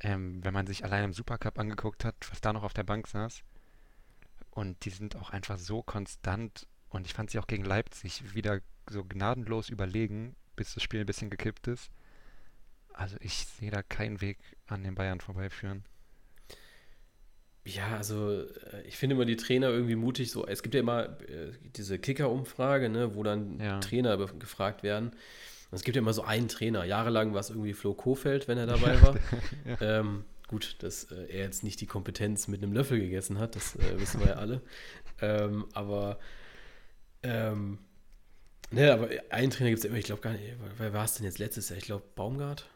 Ähm, 0.00 0.42
wenn 0.44 0.54
man 0.54 0.66
sich 0.66 0.84
allein 0.84 1.04
im 1.04 1.12
Supercup 1.12 1.58
angeguckt 1.58 2.04
hat, 2.04 2.16
was 2.30 2.40
da 2.40 2.52
noch 2.52 2.64
auf 2.64 2.72
der 2.72 2.84
Bank 2.84 3.06
saß. 3.06 3.42
Und 4.54 4.84
die 4.84 4.90
sind 4.90 5.16
auch 5.16 5.30
einfach 5.30 5.58
so 5.58 5.82
konstant 5.82 6.68
und 6.90 7.06
ich 7.06 7.14
fand 7.14 7.30
sie 7.30 7.38
auch 7.38 7.46
gegen 7.46 7.64
Leipzig 7.64 8.34
wieder 8.34 8.60
so 8.88 9.02
gnadenlos 9.02 9.70
überlegen, 9.70 10.36
bis 10.56 10.74
das 10.74 10.82
Spiel 10.82 11.00
ein 11.00 11.06
bisschen 11.06 11.30
gekippt 11.30 11.66
ist. 11.68 11.90
Also 12.92 13.16
ich 13.20 13.46
sehe 13.46 13.70
da 13.70 13.82
keinen 13.82 14.20
Weg 14.20 14.38
an 14.66 14.84
den 14.84 14.94
Bayern 14.94 15.20
vorbeiführen. 15.20 15.84
Ja, 17.64 17.96
also 17.96 18.42
äh, 18.42 18.82
ich 18.84 18.98
finde 18.98 19.14
immer 19.14 19.24
die 19.24 19.36
Trainer 19.36 19.68
irgendwie 19.68 19.94
mutig. 19.94 20.30
So, 20.30 20.46
es 20.46 20.62
gibt 20.62 20.74
ja 20.74 20.80
immer 20.80 21.18
äh, 21.22 21.52
diese 21.76 21.98
Kicker-Umfrage, 21.98 22.90
ne, 22.90 23.14
wo 23.14 23.22
dann 23.22 23.58
ja. 23.58 23.78
Trainer 23.80 24.18
gefragt 24.18 24.82
werden. 24.82 25.10
Und 25.10 25.76
es 25.76 25.84
gibt 25.84 25.96
ja 25.96 26.02
immer 26.02 26.12
so 26.12 26.24
einen 26.24 26.48
Trainer. 26.48 26.84
Jahrelang 26.84 27.32
war 27.32 27.40
es 27.40 27.50
irgendwie 27.50 27.72
Flo 27.72 27.94
Kofeld, 27.94 28.48
wenn 28.48 28.58
er 28.58 28.66
dabei 28.66 29.00
war. 29.02 29.16
ja. 29.64 30.00
ähm, 30.00 30.24
gut, 30.52 30.76
dass 30.80 31.10
äh, 31.10 31.24
er 31.24 31.44
jetzt 31.44 31.64
nicht 31.64 31.80
die 31.80 31.86
Kompetenz 31.86 32.46
mit 32.46 32.62
einem 32.62 32.72
Löffel 32.72 33.00
gegessen 33.00 33.38
hat, 33.38 33.56
das 33.56 33.74
äh, 33.76 33.98
wissen 34.00 34.20
wir 34.20 34.28
ja 34.28 34.34
alle. 34.34 34.62
Ähm, 35.20 35.66
aber 35.72 36.18
ähm, 37.22 37.78
ne, 38.72 38.92
aber 38.92 39.08
einen 39.30 39.52
Trainer 39.52 39.70
gibt 39.70 39.78
es 39.78 39.84
ja 39.84 39.90
immer, 39.90 40.00
ich 40.00 40.06
glaube 40.06 40.20
gar 40.20 40.32
nicht, 40.32 40.42
wer 40.78 40.92
war 40.92 41.04
es 41.04 41.14
denn 41.14 41.24
jetzt 41.24 41.38
letztes 41.38 41.68
Jahr? 41.68 41.78
Ich 41.78 41.84
glaube 41.84 42.02
Baumgart? 42.16 42.68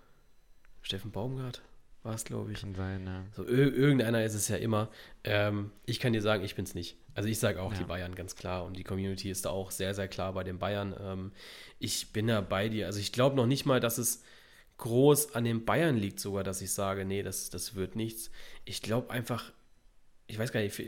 Steffen 0.82 1.10
Baumgart? 1.10 1.60
war 2.06 2.14
es, 2.14 2.24
glaube 2.24 2.52
ich. 2.52 2.60
Kann 2.60 2.74
sein, 2.74 3.04
ja. 3.04 3.24
So, 3.34 3.44
irgendeiner 3.44 4.24
ist 4.24 4.34
es 4.34 4.48
ja 4.48 4.56
immer. 4.56 4.88
Ähm, 5.24 5.72
ich 5.84 6.00
kann 6.00 6.14
dir 6.14 6.22
sagen, 6.22 6.42
ich 6.44 6.54
bin 6.54 6.64
es 6.64 6.74
nicht. 6.74 6.96
Also 7.14 7.28
ich 7.28 7.38
sage 7.38 7.60
auch 7.60 7.72
ja. 7.72 7.78
die 7.78 7.84
Bayern 7.84 8.14
ganz 8.14 8.36
klar 8.36 8.64
und 8.64 8.76
die 8.76 8.84
Community 8.84 9.30
ist 9.30 9.44
da 9.44 9.50
auch 9.50 9.70
sehr, 9.70 9.92
sehr 9.92 10.08
klar 10.08 10.32
bei 10.32 10.44
den 10.44 10.58
Bayern. 10.58 10.94
Ähm, 10.98 11.32
ich 11.78 12.12
bin 12.12 12.28
da 12.28 12.40
bei 12.40 12.68
dir. 12.68 12.86
Also 12.86 13.00
ich 13.00 13.12
glaube 13.12 13.36
noch 13.36 13.46
nicht 13.46 13.66
mal, 13.66 13.80
dass 13.80 13.98
es 13.98 14.22
groß 14.78 15.34
an 15.34 15.44
den 15.44 15.64
Bayern 15.64 15.96
liegt 15.96 16.20
sogar, 16.20 16.44
dass 16.44 16.60
ich 16.60 16.72
sage, 16.72 17.04
nee, 17.04 17.22
das, 17.22 17.50
das 17.50 17.74
wird 17.74 17.96
nichts. 17.96 18.30
Ich 18.64 18.82
glaube 18.82 19.10
einfach, 19.10 19.52
ich 20.26 20.38
weiß 20.38 20.52
gar 20.52 20.60
nicht, 20.60 20.78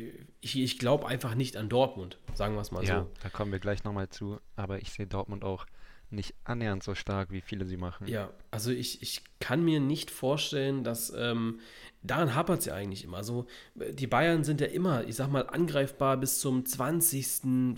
ich, 0.41 0.59
ich 0.59 0.79
glaube 0.79 1.07
einfach 1.07 1.35
nicht 1.35 1.57
an 1.57 1.69
Dortmund, 1.69 2.19
sagen 2.35 2.55
wir 2.55 2.61
es 2.61 2.71
mal 2.71 2.85
ja, 2.85 2.87
so. 2.87 2.93
Ja, 3.01 3.07
da 3.23 3.29
kommen 3.31 3.53
wir 3.53 3.59
gleich 3.59 3.85
nochmal 3.85 4.09
zu, 4.09 4.39
aber 4.57 4.81
ich 4.81 4.93
sehe 4.93 5.07
Dortmund 5.07 5.45
auch 5.45 5.67
nicht 6.11 6.35
annähernd 6.45 6.83
so 6.83 6.95
stark, 6.95 7.31
wie 7.31 7.41
viele 7.41 7.67
sie 7.67 7.77
machen. 7.77 8.07
Ja, 8.07 8.31
also 8.51 8.71
ich, 8.71 9.03
ich 9.03 9.23
kann 9.41 9.63
mir 9.63 9.79
nicht 9.79 10.11
vorstellen, 10.11 10.83
dass 10.83 11.13
ähm, 11.15 11.61
daran 12.03 12.35
hapert 12.35 12.61
es 12.61 12.65
ja 12.67 12.75
eigentlich 12.75 13.05
immer. 13.05 13.19
Also 13.19 13.47
die 13.75 14.07
Bayern 14.07 14.43
sind 14.45 14.61
ja 14.61 14.69
immer, 14.69 15.05
ich 15.07 15.17
sag 15.17 15.29
mal, 15.29 15.47
angreifbar 15.49 16.17
bis 16.17 16.41
zum 16.41 16.65
20. 16.65 17.77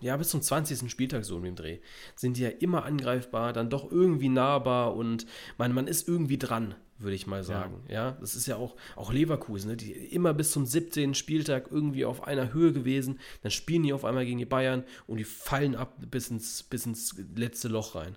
Ja, 0.00 0.16
bis 0.16 0.30
zum 0.30 0.40
20. 0.40 0.90
Spieltag 0.90 1.24
so 1.24 1.38
im 1.38 1.54
Dreh. 1.54 1.78
Sind 2.16 2.36
die 2.36 2.42
ja 2.42 2.48
immer 2.48 2.84
angreifbar, 2.84 3.52
dann 3.52 3.70
doch 3.70 3.90
irgendwie 3.90 4.30
nahbar 4.30 4.96
und 4.96 5.26
man, 5.58 5.72
man 5.72 5.86
ist 5.86 6.08
irgendwie 6.08 6.38
dran 6.38 6.74
würde 7.00 7.16
ich 7.16 7.26
mal 7.26 7.42
sagen. 7.42 7.82
Ja. 7.88 7.94
ja. 7.94 8.16
das 8.20 8.34
ist 8.34 8.46
ja 8.46 8.56
auch, 8.56 8.76
auch 8.94 9.12
Leverkusen, 9.12 9.70
ne? 9.70 9.76
die 9.76 9.92
immer 9.92 10.34
bis 10.34 10.52
zum 10.52 10.66
17. 10.66 11.14
Spieltag 11.14 11.68
irgendwie 11.70 12.04
auf 12.04 12.24
einer 12.24 12.52
Höhe 12.52 12.72
gewesen. 12.72 13.18
Dann 13.42 13.50
spielen 13.50 13.82
die 13.82 13.92
auf 13.92 14.04
einmal 14.04 14.26
gegen 14.26 14.38
die 14.38 14.44
Bayern 14.44 14.84
und 15.06 15.16
die 15.16 15.24
fallen 15.24 15.74
ab 15.74 15.96
bis 16.10 16.30
ins, 16.30 16.62
bis 16.62 16.86
ins 16.86 17.16
letzte 17.34 17.68
Loch 17.68 17.94
rein. 17.94 18.16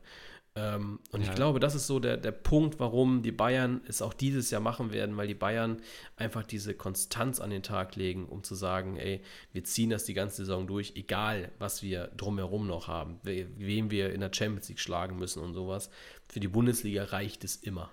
Ähm, 0.55 0.99
und 1.11 1.21
Ja. 1.21 1.29
ich 1.29 1.35
glaube, 1.35 1.59
das 1.59 1.73
ist 1.73 1.87
so 1.87 1.99
der, 1.99 2.15
der 2.17 2.31
Punkt, 2.31 2.79
warum 2.79 3.23
die 3.23 3.31
Bayern 3.31 3.81
es 3.87 4.03
auch 4.03 4.13
dieses 4.13 4.51
Jahr 4.51 4.61
machen 4.61 4.91
werden, 4.91 5.17
weil 5.17 5.27
die 5.27 5.33
Bayern 5.33 5.81
einfach 6.15 6.43
diese 6.43 6.75
Konstanz 6.75 7.39
an 7.39 7.49
den 7.49 7.63
Tag 7.63 7.95
legen, 7.95 8.27
um 8.27 8.43
zu 8.43 8.53
sagen, 8.53 8.97
ey, 8.97 9.23
wir 9.51 9.63
ziehen 9.63 9.89
das 9.89 10.03
die 10.05 10.13
ganze 10.13 10.37
Saison 10.37 10.67
durch, 10.67 10.93
egal 10.95 11.51
was 11.57 11.81
wir 11.81 12.09
drumherum 12.17 12.67
noch 12.67 12.87
haben, 12.87 13.19
we- 13.23 13.47
wem 13.57 13.89
wir 13.89 14.13
in 14.13 14.21
der 14.21 14.31
Champions 14.31 14.69
League 14.69 14.79
schlagen 14.79 15.17
müssen 15.17 15.41
und 15.41 15.53
sowas. 15.55 15.89
Für 16.29 16.39
die 16.39 16.47
Bundesliga 16.47 17.05
reicht 17.05 17.43
es 17.43 17.55
immer. 17.55 17.89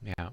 Ja, 0.00 0.32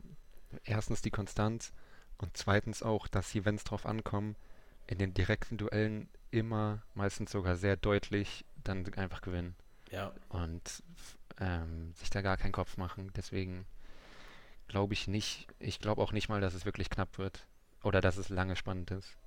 erstens 0.64 1.02
die 1.02 1.12
Konstanz 1.12 1.74
und 2.20 2.38
zweitens 2.38 2.84
auch, 2.84 3.08
dass 3.08 3.32
sie, 3.32 3.46
wenn 3.46 3.56
es 3.56 3.64
drauf 3.64 3.88
ankommt, 3.88 4.38
in 4.86 5.00
den 5.00 5.14
direkten 5.16 5.58
Duellen 5.58 6.08
immer, 6.30 6.84
meistens 6.94 7.32
sogar 7.32 7.56
sehr 7.56 7.78
deutlich, 7.78 8.46
dann 8.64 8.86
einfach 8.94 9.22
gewinnen 9.22 9.56
Ja, 9.90 10.14
und 10.30 10.84
ähm, 11.40 11.94
sich 11.96 12.10
da 12.10 12.22
gar 12.22 12.38
keinen 12.38 12.52
Kopf 12.52 12.78
machen. 12.78 13.12
Deswegen 13.16 13.66
glaube 14.68 14.94
ich 14.94 15.08
nicht, 15.08 15.48
ich 15.60 15.80
glaube 15.80 16.02
auch 16.02 16.12
nicht 16.12 16.30
mal, 16.30 16.42
dass 16.42 16.54
es 16.54 16.66
wirklich 16.66 16.90
knapp 16.90 17.18
wird 17.18 17.46
oder 17.84 18.02
dass 18.02 18.18
es 18.18 18.30
lange 18.30 18.56
spannend 18.56 18.92
ist. 18.92 19.18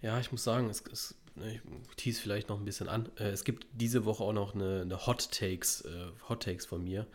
Ja, 0.00 0.20
ich 0.20 0.30
muss 0.30 0.44
sagen, 0.44 0.68
es, 0.70 0.82
es 0.92 1.16
ne, 1.34 1.54
ich 1.54 1.60
tease 1.96 2.20
vielleicht 2.20 2.48
noch 2.48 2.58
ein 2.58 2.64
bisschen 2.64 2.88
an. 2.88 3.10
Äh, 3.16 3.30
es 3.30 3.44
gibt 3.44 3.66
diese 3.72 4.04
Woche 4.04 4.22
auch 4.22 4.32
noch 4.32 4.54
eine, 4.54 4.82
eine 4.82 5.06
Hot 5.06 5.30
Takes, 5.32 5.82
äh, 5.82 6.06
Hot 6.28 6.42
Takes 6.44 6.66
von 6.66 6.84
mir, 6.84 7.06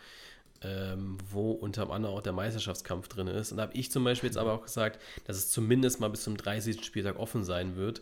ähm, 0.61 1.17
wo 1.29 1.51
unter 1.51 1.89
anderem 1.89 2.15
auch 2.15 2.21
der 2.23 2.33
Meisterschaftskampf 2.33 3.07
drin 3.07 3.27
ist. 3.27 3.51
Und 3.51 3.57
da 3.57 3.63
habe 3.63 3.73
ich 3.73 3.91
zum 3.91 4.03
Beispiel 4.03 4.27
jetzt 4.27 4.37
aber 4.37 4.53
auch 4.53 4.63
gesagt, 4.63 4.99
dass 5.25 5.37
es 5.37 5.49
zumindest 5.49 5.99
mal 5.99 6.09
bis 6.09 6.23
zum 6.23 6.37
30. 6.37 6.83
Spieltag 6.83 7.17
offen 7.17 7.43
sein 7.43 7.75
wird. 7.75 8.01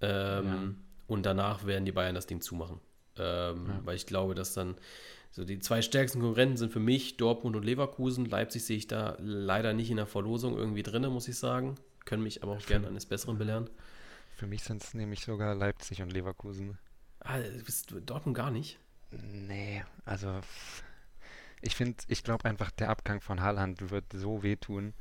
Ähm, 0.00 0.44
Ja. 0.46 0.74
Und 1.06 1.24
danach 1.24 1.66
werden 1.66 1.84
die 1.84 1.90
Bayern 1.92 2.14
das 2.14 2.26
Ding 2.28 2.40
zumachen. 2.40 2.78
Ähm, 3.20 3.66
Ja. 3.68 3.80
Weil 3.84 3.96
ich 3.96 4.06
glaube, 4.06 4.34
dass 4.34 4.54
dann 4.54 4.76
so 5.30 5.44
die 5.44 5.60
zwei 5.60 5.82
stärksten 5.82 6.20
Konkurrenten 6.20 6.56
sind 6.56 6.72
für 6.72 6.80
mich 6.80 7.16
Dortmund 7.16 7.54
und 7.56 7.64
Leverkusen. 7.64 8.24
Leipzig 8.24 8.64
sehe 8.64 8.76
ich 8.76 8.88
da 8.88 9.16
leider 9.20 9.72
nicht 9.72 9.90
in 9.90 9.96
der 9.96 10.06
Verlosung 10.06 10.56
irgendwie 10.56 10.82
drin, 10.82 11.06
muss 11.06 11.28
ich 11.28 11.38
sagen. 11.38 11.76
Können 12.04 12.22
mich 12.22 12.42
aber 12.42 12.52
auch 12.52 12.66
gerne 12.66 12.88
eines 12.88 13.06
Besseren 13.06 13.38
belehren. 13.38 13.70
Für 14.36 14.46
mich 14.46 14.62
sind 14.64 14.82
es 14.82 14.94
nämlich 14.94 15.20
sogar 15.20 15.54
Leipzig 15.54 16.02
und 16.02 16.12
Leverkusen. 16.12 16.78
Ah, 17.20 17.38
bist 17.64 17.90
du 17.90 18.00
Dortmund 18.00 18.36
gar 18.36 18.50
nicht? 18.50 18.78
Nee, 19.10 19.84
also 20.04 20.40
ich 21.60 21.76
finde, 21.76 22.02
ich 22.08 22.24
glaube 22.24 22.46
einfach, 22.46 22.70
der 22.70 22.88
Abgang 22.88 23.20
von 23.20 23.40
Haaland 23.40 23.90
wird 23.90 24.06
so 24.12 24.42
wehtun. 24.42 24.94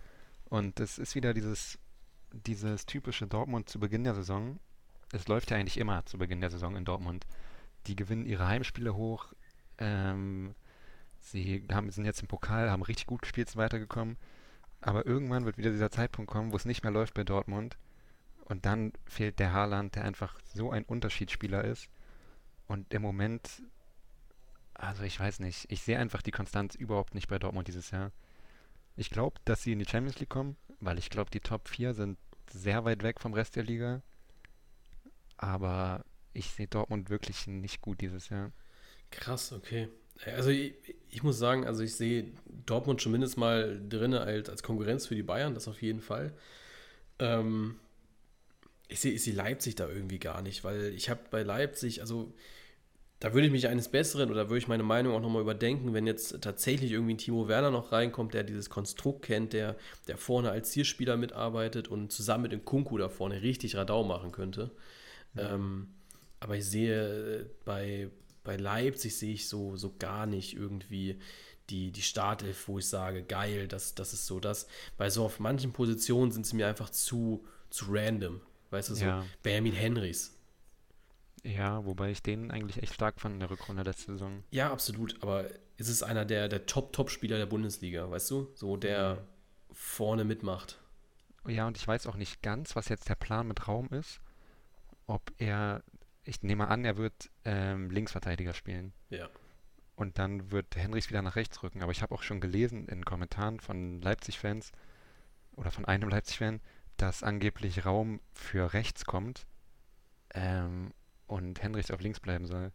Und 0.46 0.80
es 0.80 0.98
ist 0.98 1.16
wieder 1.16 1.34
dieses, 1.34 1.80
dieses 2.34 2.86
typische 2.86 3.28
Dortmund 3.28 3.70
zu 3.70 3.80
Beginn 3.80 4.04
der 4.04 4.16
Saison. 4.16 4.60
Es 5.12 5.28
läuft 5.28 5.52
ja 5.52 5.58
eigentlich 5.58 5.78
immer 5.78 6.06
zu 6.06 6.18
Beginn 6.18 6.42
der 6.42 6.50
Saison 6.50 6.76
in 6.76 6.86
Dortmund. 6.86 7.26
Die 7.90 7.96
gewinnen 7.96 8.26
ihre 8.26 8.48
Heimspiele 8.48 8.96
hoch. 8.96 9.34
Ähm, 9.78 10.56
sie 11.20 11.66
haben, 11.72 11.90
sind 11.92 12.06
jetzt 12.06 12.22
im 12.22 12.28
Pokal, 12.28 12.70
haben 12.70 12.84
richtig 12.84 13.08
gut 13.08 13.22
gespielt, 13.24 13.50
sind 13.50 13.60
weitergekommen. 13.60 14.18
Aber 14.82 15.06
irgendwann 15.06 15.46
wird 15.46 15.58
wieder 15.58 15.72
dieser 15.72 15.92
Zeitpunkt 15.92 16.32
kommen, 16.32 16.52
wo 16.52 16.56
es 16.56 16.66
nicht 16.66 16.84
mehr 16.84 16.92
läuft 16.92 17.14
bei 17.14 17.24
Dortmund. 17.24 17.78
Und 18.46 18.66
dann 18.66 18.94
fehlt 19.06 19.40
der 19.40 19.54
Haaland, 19.54 19.96
der 19.96 20.06
einfach 20.06 20.40
so 20.54 20.72
ein 20.72 20.86
Unterschiedsspieler 20.86 21.64
ist. 21.66 21.90
Und 22.68 22.94
im 22.94 23.02
Moment 23.02 23.62
also 24.80 25.04
ich 25.04 25.20
weiß 25.20 25.40
nicht. 25.40 25.70
Ich 25.70 25.82
sehe 25.82 26.00
einfach 26.00 26.22
die 26.22 26.32
Konstanz 26.32 26.74
überhaupt 26.74 27.14
nicht 27.14 27.28
bei 27.28 27.38
Dortmund 27.38 27.68
dieses 27.68 27.92
Jahr. 27.92 28.12
Ich 28.96 29.10
glaube, 29.10 29.40
dass 29.44 29.62
sie 29.62 29.74
in 29.74 29.80
die 29.80 29.86
Champions 29.86 30.20
League 30.20 30.30
kommen, 30.30 30.56
weil 30.80 30.98
ich 30.98 31.10
glaube, 31.10 31.30
die 31.30 31.42
Top 31.42 31.68
4 31.68 31.94
sind 31.94 32.18
sehr 32.50 32.86
weit 32.86 33.04
weg 33.04 33.20
vom 33.20 33.34
Rest 33.34 33.58
der 33.58 33.64
Liga. 33.64 34.02
Aber 35.36 36.06
ich 36.34 36.52
sehe 36.52 36.68
Dortmund 36.68 37.10
wirklich 37.10 37.48
nicht 37.48 37.82
gut 37.82 38.02
dieses 38.02 38.30
Jahr. 38.30 38.52
Krass, 39.12 39.52
okay. 39.54 39.90
Also 40.26 40.50
ich, 40.50 40.74
ich 41.10 41.24
muss 41.24 41.38
sagen, 41.38 41.66
also 41.66 41.82
ich 41.82 41.96
sehe 41.96 42.34
Dortmund 42.66 43.00
zumindest 43.02 43.38
mal 43.38 43.82
drin 43.88 44.14
als, 44.14 44.50
als 44.50 44.64
Konkurrenz 44.64 45.08
für 45.08 45.16
die 45.16 45.24
Bayern, 45.24 45.54
das 45.54 45.68
auf 45.68 45.82
jeden 45.82 46.02
Fall. 46.02 46.34
Ähm, 47.20 47.80
ich 48.88 49.00
sehe 49.00 49.14
ich 49.14 49.24
sehe 49.24 49.34
Leipzig 49.34 49.76
da 49.76 49.88
irgendwie 49.88 50.20
gar 50.20 50.42
nicht, 50.42 50.64
weil 50.64 50.94
ich 50.94 51.10
habe 51.10 51.22
bei 51.32 51.44
Leipzig, 51.44 52.02
also 52.02 52.34
da 53.20 53.34
würde 53.34 53.48
ich 53.48 53.52
mich 53.52 53.68
eines 53.68 53.90
Besseren 53.90 54.32
oder 54.32 54.50
würde 54.50 54.60
ich 54.60 54.68
meine 54.68 54.84
Meinung 54.84 55.14
auch 55.14 55.22
nochmal 55.22 55.42
überdenken, 55.42 55.94
wenn 55.94 56.08
jetzt 56.08 56.42
tatsächlich 56.42 56.92
irgendwie 56.92 57.16
ein 57.16 57.18
Timo 57.18 57.48
Werner 57.48 57.70
noch 57.70 57.92
reinkommt, 57.92 58.34
der 58.34 58.44
dieses 58.44 58.70
Konstrukt 58.70 59.24
kennt, 59.26 59.54
der, 59.54 59.76
der 60.08 60.18
vorne 60.18 60.52
als 60.52 60.72
Zielspieler 60.72 61.18
mitarbeitet 61.18 61.90
und 61.90 62.12
zusammen 62.12 62.44
mit 62.44 62.52
dem 62.54 62.64
Kunku 62.64 62.98
da 62.98 63.10
vorne 63.10 63.42
richtig 63.42 63.76
Radau 63.76 64.04
machen 64.04 64.32
könnte. 64.32 64.72
Ähm, 65.38 65.90
aber 66.40 66.58
ich 66.58 66.66
sehe 66.66 67.42
äh, 67.42 67.46
bei, 67.66 68.10
bei 68.44 68.56
Leipzig 68.58 69.18
sehe 69.18 69.34
ich 69.34 69.48
so, 69.48 69.76
so 69.78 69.96
gar 69.98 70.26
nicht 70.26 70.56
irgendwie 70.56 71.20
die, 71.70 71.92
die 71.92 72.02
Startelf, 72.02 72.68
wo 72.68 72.80
ich 72.80 72.88
sage, 72.88 73.24
geil, 73.24 73.68
das, 73.68 73.96
das 73.96 74.14
ist 74.14 74.26
so 74.26 74.40
das. 74.40 74.68
Weil 74.98 75.12
so 75.12 75.24
auf 75.26 75.40
manchen 75.40 75.72
Positionen 75.72 76.32
sind 76.32 76.46
sie 76.46 76.56
mir 76.56 76.68
einfach 76.68 76.90
zu, 76.90 77.46
zu 77.70 77.86
random. 77.90 78.42
Weißt 78.72 78.90
du, 78.90 78.96
so 78.96 79.06
Ja. 79.06 79.26
Benjamin 79.44 79.74
Henrys. 79.74 80.36
Ja, 81.44 81.86
wobei 81.86 82.12
ich 82.12 82.22
den 82.22 82.52
eigentlich 82.52 82.82
echt 82.84 82.94
stark 82.94 83.20
fand 83.22 83.36
in 83.36 83.40
der 83.40 83.50
Rückrunde 83.50 83.84
letzte 83.84 84.14
Saison. 84.14 84.44
Ja, 84.52 84.72
absolut. 84.72 85.22
Aber 85.22 85.50
es 85.78 85.88
ist 85.88 86.04
einer 86.04 86.26
der, 86.26 86.50
der 86.50 86.66
Top-Top-Spieler 86.66 87.38
der 87.38 87.46
Bundesliga, 87.46 88.10
weißt 88.10 88.32
du? 88.32 88.50
So 88.56 88.76
der 88.76 89.26
vorne 89.72 90.26
mitmacht. 90.26 90.80
Ja, 91.48 91.68
und 91.68 91.78
ich 91.78 91.88
weiß 91.88 92.08
auch 92.08 92.16
nicht 92.16 92.42
ganz, 92.42 92.76
was 92.76 92.90
jetzt 92.90 93.08
der 93.10 93.16
Plan 93.16 93.48
mit 93.48 93.68
Raum 93.68 93.88
ist. 93.92 94.20
Ob 95.08 95.32
er, 95.38 95.82
ich 96.30 96.44
nehme 96.44 96.68
an, 96.68 96.86
er 96.86 96.98
wird 96.98 97.30
ähm, 97.46 97.90
Linksverteidiger 97.90 98.54
spielen. 98.54 98.94
Ja. 99.10 99.30
Und 99.96 100.18
dann 100.20 100.52
wird 100.52 100.76
Henrichs 100.76 101.10
wieder 101.10 101.22
nach 101.22 101.36
rechts 101.36 101.62
rücken. 101.64 101.82
Aber 101.82 101.92
ich 101.92 102.02
habe 102.02 102.14
auch 102.16 102.24
schon 102.24 102.40
gelesen 102.40 102.88
in 102.88 103.04
Kommentaren 103.04 103.60
von 103.60 104.02
Leipzig-Fans 104.02 104.72
oder 105.56 105.72
von 105.72 105.86
einem 105.86 106.08
Leipzig-Fan, 106.10 106.62
dass 106.98 107.24
angeblich 107.24 107.86
Raum 107.86 108.22
für 108.32 108.74
rechts 108.74 109.06
kommt 109.06 109.46
ähm, 110.34 110.94
und 111.28 111.62
Henrichs 111.62 111.92
auf 111.92 112.00
links 112.02 112.20
bleiben 112.20 112.46
soll. 112.46 112.72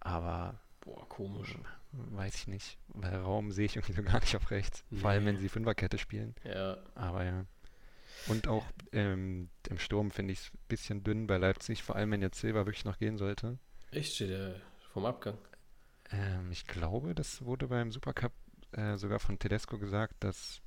Aber 0.00 0.60
Boah, 0.80 1.08
komisch. 1.08 1.56
weiß 1.92 2.34
ich 2.36 2.46
nicht. 2.48 2.78
Weil 2.88 3.16
Raum 3.16 3.50
sehe 3.52 3.66
ich 3.66 3.76
irgendwie 3.76 3.92
so 3.94 4.02
gar 4.02 4.20
nicht 4.20 4.34
auf 4.36 4.50
rechts. 4.50 4.84
Vor 4.94 5.10
allem, 5.10 5.24
Nee. 5.24 5.30
wenn 5.30 5.38
sie 5.38 5.48
Fünferkette 5.48 5.98
spielen. 5.98 6.34
Ja. 6.44 6.76
Aber 6.94 7.24
ja. 7.24 7.44
Und 8.28 8.48
auch 8.48 8.64
ähm, 8.92 9.50
im 9.68 9.78
Sturm 9.78 10.10
finde 10.10 10.32
ich 10.32 10.40
es 10.40 10.50
ein 10.52 10.58
bisschen 10.68 11.04
dünn 11.04 11.26
bei 11.26 11.36
Leipzig, 11.38 11.82
vor 11.82 11.96
allem 11.96 12.10
wenn 12.12 12.22
jetzt 12.22 12.40
Silva 12.40 12.66
wirklich 12.66 12.84
noch 12.84 12.98
gehen 12.98 13.18
sollte. 13.18 13.58
Echt 13.90 14.14
steht 14.14 14.30
er 14.30 14.60
vom 14.92 15.04
Abgang. 15.04 15.38
Ähm, 16.10 16.50
ich 16.50 16.66
glaube, 16.66 17.14
das 17.14 17.44
wurde 17.44 17.68
beim 17.68 17.92
Supercup 17.92 18.32
äh, 18.72 18.96
sogar 18.96 19.18
von 19.18 19.38
Tedesco 19.38 19.78
gesagt, 19.78 20.14
dass, 20.20 20.60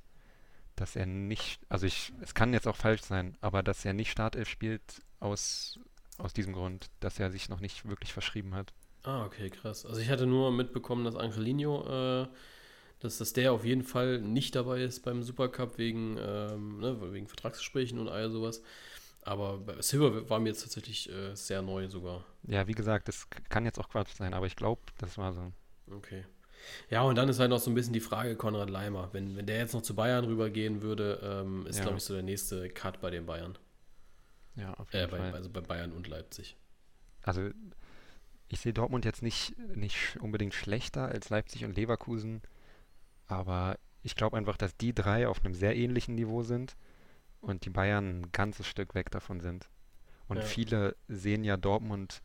dass 0.76 0.96
er 0.96 1.06
nicht, 1.06 1.60
also 1.68 1.86
ich, 1.86 2.12
es 2.20 2.34
kann 2.34 2.52
jetzt 2.52 2.66
auch 2.66 2.76
falsch 2.76 3.02
sein, 3.02 3.36
aber 3.40 3.62
dass 3.62 3.84
er 3.84 3.92
nicht 3.92 4.10
Startelf 4.10 4.48
spielt 4.48 5.02
aus, 5.18 5.78
aus 6.18 6.32
diesem 6.32 6.52
Grund, 6.52 6.90
dass 7.00 7.18
er 7.18 7.30
sich 7.30 7.48
noch 7.48 7.60
nicht 7.60 7.88
wirklich 7.88 8.12
verschrieben 8.12 8.54
hat. 8.54 8.72
Ah, 9.02 9.24
okay, 9.24 9.50
krass. 9.50 9.86
Also 9.86 10.00
ich 10.00 10.10
hatte 10.10 10.26
nur 10.26 10.52
mitbekommen, 10.52 11.04
dass 11.04 11.16
Angelino, 11.16 12.22
äh, 12.22 12.28
dass, 13.00 13.18
dass 13.18 13.32
der 13.32 13.52
auf 13.52 13.64
jeden 13.64 13.82
Fall 13.82 14.20
nicht 14.20 14.54
dabei 14.54 14.82
ist 14.82 15.00
beim 15.00 15.22
Supercup 15.22 15.78
wegen, 15.78 16.16
ähm, 16.18 16.78
ne, 16.80 17.12
wegen 17.12 17.26
Vertragsgesprächen 17.28 17.98
und 17.98 18.08
all 18.08 18.30
sowas. 18.30 18.62
Aber 19.22 19.60
Silver 19.80 20.28
war 20.30 20.40
mir 20.40 20.48
jetzt 20.50 20.62
tatsächlich 20.62 21.10
äh, 21.12 21.34
sehr 21.34 21.60
neu 21.62 21.88
sogar. 21.88 22.24
Ja, 22.44 22.66
wie 22.66 22.72
gesagt, 22.72 23.08
das 23.08 23.28
kann 23.48 23.64
jetzt 23.66 23.78
auch 23.78 23.88
Quatsch 23.90 24.14
sein, 24.14 24.32
aber 24.32 24.46
ich 24.46 24.56
glaube, 24.56 24.80
das 24.98 25.18
war 25.18 25.32
so. 25.32 25.52
Okay. 25.94 26.24
Ja, 26.90 27.02
und 27.02 27.16
dann 27.16 27.28
ist 27.28 27.38
halt 27.38 27.50
noch 27.50 27.58
so 27.58 27.70
ein 27.70 27.74
bisschen 27.74 27.92
die 27.92 28.00
Frage 28.00 28.36
Konrad 28.36 28.70
Leimer. 28.70 29.08
Wenn, 29.12 29.36
wenn 29.36 29.46
der 29.46 29.58
jetzt 29.58 29.74
noch 29.74 29.82
zu 29.82 29.94
Bayern 29.94 30.24
rübergehen 30.24 30.82
würde, 30.82 31.20
ähm, 31.22 31.66
ist, 31.66 31.76
Ja. 31.78 31.82
glaube 31.84 31.98
ich, 31.98 32.04
so 32.04 32.14
der 32.14 32.22
nächste 32.22 32.68
Cut 32.70 33.00
bei 33.00 33.10
den 33.10 33.26
Bayern. 33.26 33.58
Ja, 34.56 34.74
auf 34.74 34.92
Äh, 34.92 35.00
jeden 35.00 35.10
bei, 35.10 35.18
Fall. 35.18 35.34
also 35.34 35.48
bei 35.50 35.60
Bayern 35.60 35.92
und 35.92 36.06
Leipzig. 36.08 36.56
Also 37.22 37.50
ich 38.48 38.60
sehe 38.60 38.72
Dortmund 38.72 39.04
jetzt 39.04 39.22
nicht, 39.22 39.56
nicht 39.74 40.18
unbedingt 40.20 40.54
schlechter 40.54 41.06
als 41.06 41.30
Leipzig 41.30 41.64
und 41.64 41.76
Leverkusen, 41.76 42.42
aber 43.30 43.78
ich 44.02 44.16
glaube 44.16 44.36
einfach, 44.36 44.56
dass 44.56 44.76
die 44.76 44.94
drei 44.94 45.28
auf 45.28 45.44
einem 45.44 45.54
sehr 45.54 45.76
ähnlichen 45.76 46.14
Niveau 46.14 46.42
sind 46.42 46.76
und 47.40 47.64
die 47.64 47.70
Bayern 47.70 48.20
ein 48.22 48.32
ganzes 48.32 48.66
Stück 48.66 48.94
weg 48.94 49.10
davon 49.10 49.40
sind. 49.40 49.68
Und 50.28 50.38
Ja. 50.38 50.42
viele 50.42 50.96
sehen 51.08 51.44
ja 51.44 51.56
Dortmund, 51.56 52.22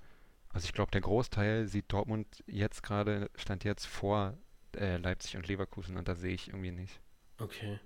also 0.49 0.65
ich 0.65 0.73
glaube, 0.73 0.91
der 0.91 1.01
Großteil 1.01 1.67
sieht 1.67 1.85
Dortmund 1.91 2.43
jetzt 2.47 2.83
gerade, 2.83 3.29
stand 3.35 3.63
jetzt 3.63 3.85
vor 3.85 4.37
äh, 4.77 4.97
Leipzig 4.97 5.37
und 5.37 5.47
Leverkusen 5.47 5.95
und 5.97 6.07
da 6.07 6.15
sehe 6.15 6.33
ich 6.33 6.49
irgendwie 6.49 6.71
nicht. 6.71 6.99
Okay. 7.39 7.79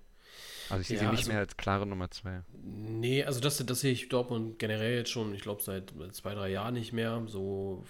Also 0.69 0.81
ich 0.81 0.87
sehe 0.87 0.97
Ja, 0.97 1.03
sie 1.03 1.09
nicht 1.09 1.19
also- 1.19 1.31
mehr 1.31 1.39
als 1.39 1.57
klare 1.57 1.85
Nummer 1.87 2.09
zwei. 2.11 2.41
Nee, 2.53 3.23
also 3.23 3.39
das, 3.39 3.57
das 3.65 3.79
sehe 3.81 3.91
ich 3.91 4.09
Dortmund 4.09 4.59
generell 4.59 4.97
jetzt 4.97 5.09
schon, 5.11 5.33
ich 5.33 5.41
glaube, 5.41 5.61
seit 5.63 5.93
zwei, 6.11 6.33
drei 6.35 6.49
Jahren 6.49 6.73
nicht 6.75 6.93
mehr. 6.93 7.23
So, 7.27 7.85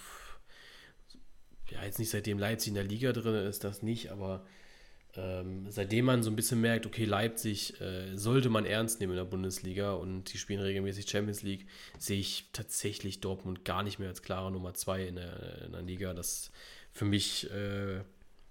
ja, 1.69 1.83
jetzt 1.83 1.99
nicht 1.99 2.09
seitdem 2.09 2.39
Leipzig 2.39 2.69
in 2.69 2.75
der 2.75 2.83
Liga 2.83 3.11
drin 3.11 3.35
ist, 3.47 3.63
das 3.63 3.83
nicht, 3.83 4.11
aber 4.11 4.45
ähm, 5.15 5.65
seitdem 5.69 6.05
man 6.05 6.21
so 6.21 6.29
ein 6.29 6.35
bisschen 6.35 6.61
merkt, 6.61 6.85
okay, 6.85 7.05
Leipzig 7.05 7.79
äh, 7.81 8.15
sollte 8.15 8.49
man 8.49 8.65
ernst 8.65 8.99
nehmen 8.99 9.13
in 9.13 9.17
der 9.17 9.25
Bundesliga 9.25 9.93
und 9.93 10.31
die 10.31 10.37
spielen 10.37 10.61
regelmäßig 10.61 11.09
Champions 11.09 11.41
League, 11.41 11.67
sehe 11.97 12.19
ich 12.19 12.49
tatsächlich 12.53 13.19
Dortmund 13.19 13.65
gar 13.65 13.83
nicht 13.83 13.97
mehr 13.97 14.09
als 14.09 14.21
klare 14.21 14.51
Nummer 14.51 14.73
zwei 14.75 15.05
in 15.05 15.15
der, 15.15 15.63
in 15.65 15.71
der 15.71 15.81
Liga. 15.81 16.13
Das 16.13 16.51
für 16.91 17.05
mich 17.05 17.49
äh, 17.51 18.01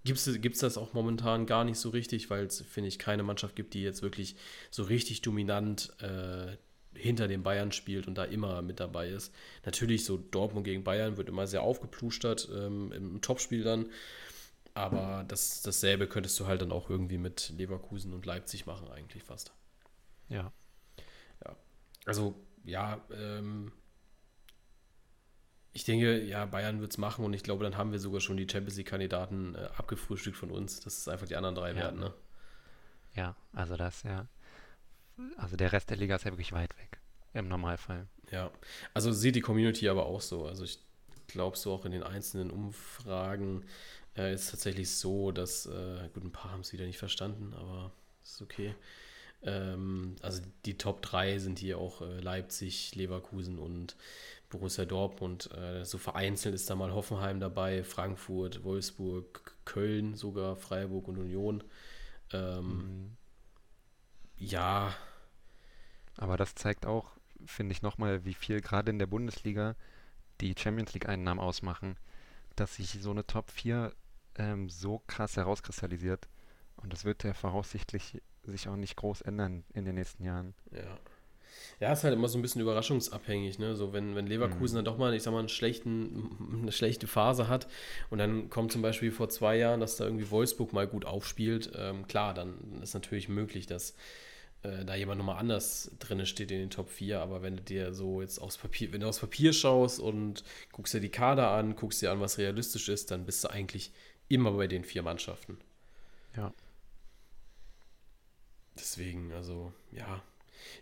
gibt 0.03 0.19
es 0.19 0.59
das 0.61 0.79
auch 0.79 0.95
momentan 0.95 1.47
gar 1.47 1.65
nicht 1.65 1.79
so 1.79 1.91
richtig, 1.91 2.29
weil 2.31 2.47
es, 2.47 2.61
finde 2.63 2.89
ich, 2.89 2.99
keine 2.99 3.23
Mannschaft 3.23 3.55
gibt, 3.55 3.75
die 3.75 3.83
jetzt 3.83 4.03
wirklich 4.03 4.35
so 4.71 4.83
richtig 4.83 5.23
dominant 5.23 5.93
äh, 6.01 6.57
hinter 6.95 7.29
den 7.29 7.43
Bayern 7.43 7.71
spielt 7.71 8.09
und 8.09 8.17
da 8.17 8.25
immer 8.25 8.63
mit 8.63 8.81
dabei 8.81 9.09
ist. 9.09 9.33
Natürlich, 9.65 10.05
so 10.05 10.17
Dortmund 10.17 10.65
gegen 10.65 10.83
Bayern 10.83 11.17
wird 11.17 11.29
immer 11.29 11.47
sehr 11.47 11.63
aufgeplustert 11.63 12.49
ähm, 12.53 12.91
im 12.93 13.21
Topspiel 13.21 13.63
dann. 13.63 13.87
Aber 14.79 15.25
das, 15.27 15.61
dasselbe 15.63 16.07
könntest 16.07 16.39
du 16.39 16.47
halt 16.47 16.63
dann 16.63 16.71
auch 16.71 16.89
irgendwie 16.89 17.19
mit 17.19 17.53
Leverkusen 17.57 18.15
und 18.15 18.25
Leipzig 18.25 18.65
machen, 18.65 18.89
eigentlich 18.89 19.25
fast. 19.25 19.53
Ja. 20.29 20.53
Ja. 21.45 21.57
Also, 22.07 22.37
ja, 22.63 23.01
ähm, 23.13 23.73
ich 25.73 25.83
denke, 25.83 26.23
ja, 26.23 26.47
Bayern 26.47 26.81
wird 26.81 26.93
es 26.93 26.99
machen 26.99 27.25
und 27.25 27.33
ich 27.33 27.43
glaube, 27.43 27.65
dann 27.65 27.77
haben 27.77 27.91
wir 27.91 27.99
sogar 27.99 28.21
schon 28.21 28.37
die 28.37 28.47
Champions 28.49 28.77
League-Kandidaten 28.77 29.57
äh, 29.57 29.69
abgefrühstückt 29.77 30.37
von 30.37 30.53
uns. 30.53 30.79
Das 30.79 30.97
ist 30.97 31.09
einfach 31.09 31.27
die 31.27 31.35
anderen 31.35 31.57
drei 31.57 31.71
ja. 31.71 31.77
werden, 31.77 31.99
ne? 31.99 32.15
Ja, 33.15 33.35
also 33.53 33.77
das, 33.77 34.05
ja. 34.05 34.29
Also 35.39 35.57
der 35.57 35.73
Rest 35.73 35.91
der 35.91 35.97
Liga 35.97 36.15
ist 36.15 36.25
ja 36.25 36.31
wirklich 36.31 36.53
weit 36.53 36.79
weg. 36.79 37.01
Im 37.35 37.49
Normalfall. 37.49 38.07
Ja, 38.31 38.53
also 38.95 39.11
sieht 39.11 39.35
die 39.35 39.41
Community 39.41 39.89
aber 39.89 40.07
auch 40.07 40.21
so. 40.21 40.47
Also 40.47 40.63
ich 40.63 40.79
glaube 41.27 41.57
so 41.57 41.73
auch 41.73 41.85
in 41.85 41.91
den 41.91 42.05
einzelnen 42.05 42.53
Umfragen 42.53 43.65
äh, 44.19 44.35
ist 44.35 44.51
tatsächlich 44.51 44.91
so, 44.91 45.33
dass, 45.33 45.67
äh, 45.67 46.09
gut, 46.13 46.25
ein 46.25 46.33
paar 46.33 46.53
haben 46.53 46.61
es 46.61 46.73
wieder 46.73 46.87
nicht 46.87 46.99
verstanden, 46.99 47.55
aber 47.55 47.93
ist 48.23 48.43
okay. 48.43 48.75
Ähm, 49.43 50.17
also 50.21 50.43
die 50.65 50.77
Top 50.77 51.01
3 51.03 51.39
sind 51.39 51.59
hier 51.59 51.79
auch 51.79 52.03
äh, 52.03 52.21
Leipzig, 52.21 52.95
Leverkusen 52.97 53.59
und 53.59 53.97
Borussia 54.51 54.85
Dortmund. 54.85 55.51
Äh, 55.53 55.85
so 55.85 55.99
vereinzelt 55.99 56.55
ist 56.55 56.69
da 56.69 56.75
mal 56.75 56.93
Hoffenheim 56.93 57.39
dabei, 57.41 57.85
Frankfurt, 57.85 58.65
Wolfsburg, 58.65 59.57
Köln 59.65 60.15
sogar, 60.15 60.57
Freiburg 60.57 61.07
und 61.09 61.19
Union. 61.19 61.63
Ähm, 62.33 62.67
mhm. 62.67 63.17
Ja, 64.37 64.95
aber 66.19 66.37
das 66.37 66.55
zeigt 66.55 66.85
auch, 66.85 67.13
finde 67.47 67.73
ich, 67.73 67.81
nochmal, 67.81 68.25
wie 68.25 68.35
viel 68.35 68.61
gerade 68.61 68.91
in 68.91 68.99
der 68.99 69.07
Bundesliga 69.07 69.77
die 70.41 70.55
Champions 70.59 70.93
League-Einnahmen 70.93 71.41
ausmachen, 71.41 71.97
dass 72.57 72.75
sich 72.75 72.99
so 73.01 73.13
eine 73.13 73.27
Top 73.27 73.51
4 73.51 73.93
ähm, 74.39 74.69
so 74.69 75.03
krass 75.07 75.37
herauskristallisiert. 75.37 76.29
Und 76.77 76.93
das 76.93 77.05
wird 77.05 77.25
ja 77.25 77.35
voraussichtlich 77.35 78.23
sich 78.45 78.69
auch 78.69 78.77
nicht 78.77 78.97
groß 78.97 79.23
ändern 79.23 79.65
in 79.75 79.85
den 79.85 79.97
nächsten 79.97 80.25
Jahren. 80.25 80.55
Ja. 80.73 80.99
Ja, 81.81 81.93
ist 81.93 82.05
halt 82.05 82.15
immer 82.15 82.29
so 82.29 82.39
ein 82.39 82.43
bisschen 82.43 82.61
überraschungsabhängig, 82.61 83.59
ne? 83.59 83.75
So, 83.75 83.93
wenn, 83.93 84.15
wenn 84.15 84.27
Leverkusen 84.27 84.75
mhm. 84.75 84.77
dann 84.77 84.85
doch 84.85 84.99
mal, 84.99 85.15
ich 85.15 85.23
sag 85.23 85.33
mal, 85.33 85.39
einen 85.39 85.49
schlechten, 85.49 86.61
eine 86.63 86.73
schlechte 86.73 87.07
Phase 87.07 87.49
hat 87.49 87.69
und 88.11 88.19
dann 88.19 88.51
kommt 88.51 88.73
zum 88.73 88.83
Beispiel 88.83 89.13
vor 89.13 89.29
zwei 89.29 89.57
Jahren, 89.57 89.81
dass 89.81 89.97
da 89.97 90.05
irgendwie 90.05 90.31
Wolfsburg 90.31 90.73
mal 90.73 90.87
gut 90.87 91.05
aufspielt, 91.05 91.71
ähm, 91.77 92.07
klar, 92.07 92.35
dann 92.35 92.81
ist 92.83 92.95
natürlich 92.95 93.29
möglich, 93.29 93.67
dass 93.67 93.95
äh, 94.63 94.85
da 94.85 94.95
jemand 94.97 95.19
nochmal 95.19 95.39
anders 95.39 95.93
drin 96.01 96.25
steht 96.27 96.51
in 96.51 96.59
den 96.59 96.71
Top 96.71 96.91
4, 96.91 97.21
aber 97.21 97.43
wenn 97.43 97.57
du 97.57 97.63
dir 97.63 97.95
so 97.95 98.23
jetzt 98.23 98.39
aufs 98.41 98.59
Papier, 98.59 98.93
wenn 98.93 99.01
du 99.01 99.09
aufs 99.09 99.21
Papier 99.21 99.53
schaust 99.53 100.01
und 100.01 100.43
guckst 100.73 100.95
dir 100.95 101.01
die 101.01 101.11
Kader 101.11 101.51
an, 101.51 101.77
guckst 101.77 102.03
dir 102.03 102.11
an, 102.11 102.21
was 102.21 102.39
realistisch 102.39 102.89
ist, 102.89 103.11
dann 103.11 103.25
bist 103.25 103.45
du 103.45 103.49
eigentlich 103.49 103.93
immer 104.29 104.53
bei 104.53 104.67
den 104.67 104.85
vier 104.85 105.03
Mannschaften. 105.03 105.59
Ja. 106.37 106.53
Deswegen, 108.77 109.33
also, 109.33 109.73
ja. 109.93 110.23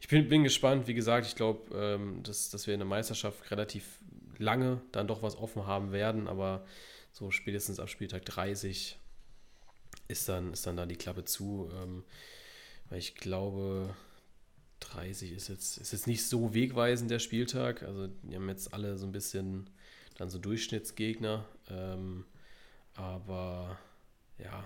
Ich 0.01 0.09
bin, 0.09 0.29
bin 0.29 0.45
gespannt, 0.45 0.87
wie 0.87 0.95
gesagt, 0.95 1.27
ich 1.27 1.35
glaube, 1.35 1.75
ähm, 1.75 2.23
dass, 2.23 2.51
dass 2.51 2.67
wir 2.67 2.75
in 2.75 2.81
der 2.81 2.89
Meisterschaft 2.89 3.51
relativ 3.51 3.99
lange 4.39 4.81
dann 4.93 5.07
doch 5.07 5.23
was 5.23 5.37
offen 5.37 5.67
haben 5.67 5.93
werden, 5.93 6.29
aber 6.29 6.67
so 7.13 7.31
spätestens 7.31 7.81
ab 7.81 7.89
Spieltag 7.89 8.25
30 8.25 8.99
ist 10.09 10.29
dann, 10.29 10.53
ist 10.53 10.67
dann 10.67 10.77
da 10.77 10.87
die 10.87 10.97
Klappe 10.97 11.25
zu. 11.25 11.71
Ähm, 11.75 12.05
weil 12.89 12.99
ich 12.99 13.15
glaube, 13.15 13.95
30 14.81 15.33
ist 15.33 15.49
jetzt, 15.49 15.79
ist 15.79 15.93
jetzt 15.93 16.07
nicht 16.07 16.27
so 16.27 16.55
wegweisend 16.55 17.11
der 17.11 17.19
Spieltag. 17.19 17.83
Also 17.83 18.09
die 18.23 18.37
haben 18.37 18.49
jetzt 18.49 18.73
alle 18.73 18.97
so 18.99 19.07
ein 19.07 19.13
bisschen 19.13 19.71
dann 20.17 20.31
so 20.31 20.39
Durchschnittsgegner. 20.39 21.45
Ähm, 21.69 22.25
aber 22.97 23.79
ja, 24.39 24.65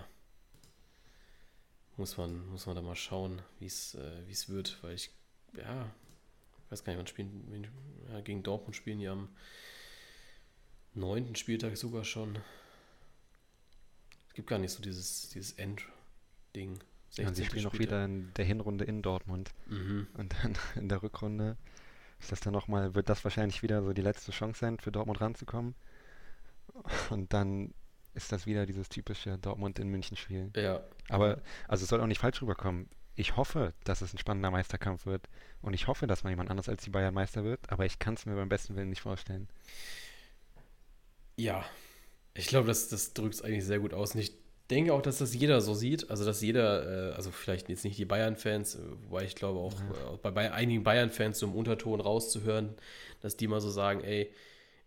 muss 1.97 2.17
man, 2.17 2.47
muss 2.49 2.65
man 2.65 2.75
da 2.75 2.81
mal 2.81 2.95
schauen, 2.95 3.41
wie 3.59 3.65
es 3.65 3.95
äh, 3.95 4.49
wird, 4.49 4.81
weil 4.81 4.95
ich, 4.95 5.11
ja, 5.55 5.89
ich 6.65 6.71
weiß 6.71 6.83
gar 6.83 6.93
nicht, 6.93 6.99
wann 6.99 7.07
spielen, 7.07 7.67
ja, 8.09 8.21
gegen 8.21 8.43
Dortmund 8.43 8.75
spielen 8.75 8.99
die 8.99 9.07
am 9.07 9.29
neunten 10.93 11.35
Spieltag 11.35 11.77
sogar 11.77 12.03
schon. 12.03 12.39
Es 14.29 14.33
gibt 14.33 14.49
gar 14.49 14.59
nicht 14.59 14.71
so 14.71 14.81
dieses, 14.81 15.29
dieses 15.29 15.53
Endding. 15.53 16.79
Ja, 17.15 17.33
sie 17.33 17.45
spielen 17.45 17.65
auch 17.65 17.77
wieder 17.77 18.05
in 18.05 18.33
der 18.35 18.45
Hinrunde 18.45 18.85
in 18.85 19.01
Dortmund. 19.01 19.51
Mhm. 19.67 20.07
Und 20.13 20.33
dann 20.41 20.57
in 20.75 20.87
der 20.87 21.03
Rückrunde 21.03 21.57
ist 22.19 22.31
das 22.31 22.39
dann 22.39 22.53
noch 22.53 22.67
mal, 22.67 22.95
wird 22.95 23.09
das 23.09 23.23
wahrscheinlich 23.23 23.63
wieder 23.63 23.83
so 23.83 23.93
die 23.93 24.01
letzte 24.01 24.31
Chance 24.31 24.59
sein, 24.59 24.79
für 24.79 24.91
Dortmund 24.91 25.19
ranzukommen. 25.19 25.75
Und 27.09 27.33
dann 27.33 27.73
ist 28.13 28.31
das 28.31 28.45
wieder 28.45 28.65
dieses 28.65 28.89
typische 28.89 29.37
Dortmund 29.37 29.79
in 29.79 29.87
München 29.87 30.17
Spiel. 30.17 30.51
Ja. 30.55 30.81
Aber, 31.09 31.41
also 31.67 31.83
es 31.83 31.89
soll 31.89 32.01
auch 32.01 32.07
nicht 32.07 32.19
falsch 32.19 32.41
rüberkommen. 32.41 32.89
Ich 33.15 33.35
hoffe, 33.37 33.73
dass 33.83 34.01
es 34.01 34.13
ein 34.13 34.17
spannender 34.17 34.51
Meisterkampf 34.51 35.05
wird. 35.05 35.27
Und 35.61 35.73
ich 35.73 35.87
hoffe, 35.87 36.07
dass 36.07 36.23
mal 36.23 36.29
jemand 36.29 36.49
anders 36.49 36.69
als 36.69 36.83
die 36.83 36.89
Bayern 36.89 37.13
Meister 37.13 37.43
wird. 37.43 37.71
Aber 37.71 37.85
ich 37.85 37.99
kann 37.99 38.15
es 38.15 38.25
mir 38.25 38.35
beim 38.35 38.49
besten 38.49 38.75
Willen 38.75 38.89
nicht 38.89 39.01
vorstellen. 39.01 39.47
Ja. 41.37 41.65
Ich 42.33 42.47
glaube, 42.47 42.67
das, 42.67 42.87
das 42.87 43.13
drückt 43.13 43.35
es 43.35 43.41
eigentlich 43.41 43.65
sehr 43.65 43.79
gut 43.79 43.93
aus. 43.93 44.15
Und 44.15 44.21
ich 44.21 44.33
denke 44.69 44.93
auch, 44.93 45.01
dass 45.01 45.19
das 45.19 45.33
jeder 45.33 45.61
so 45.61 45.73
sieht. 45.73 46.09
Also, 46.09 46.25
dass 46.25 46.41
jeder, 46.41 47.11
äh, 47.11 47.13
also 47.13 47.31
vielleicht 47.31 47.69
jetzt 47.69 47.83
nicht 47.83 47.97
die 47.97 48.05
Bayern-Fans, 48.05 48.79
wobei 49.03 49.25
ich 49.25 49.35
glaube 49.35 49.59
auch 49.59 49.73
ja. 49.73 50.13
äh, 50.13 50.17
bei, 50.21 50.31
bei, 50.31 50.51
einigen 50.51 50.83
Bayern-Fans 50.83 51.39
so 51.39 51.45
im 51.45 51.53
Unterton 51.53 51.99
rauszuhören, 51.99 52.75
dass 53.19 53.35
die 53.37 53.47
mal 53.47 53.61
so 53.61 53.69
sagen: 53.69 54.01
Ey, 54.01 54.31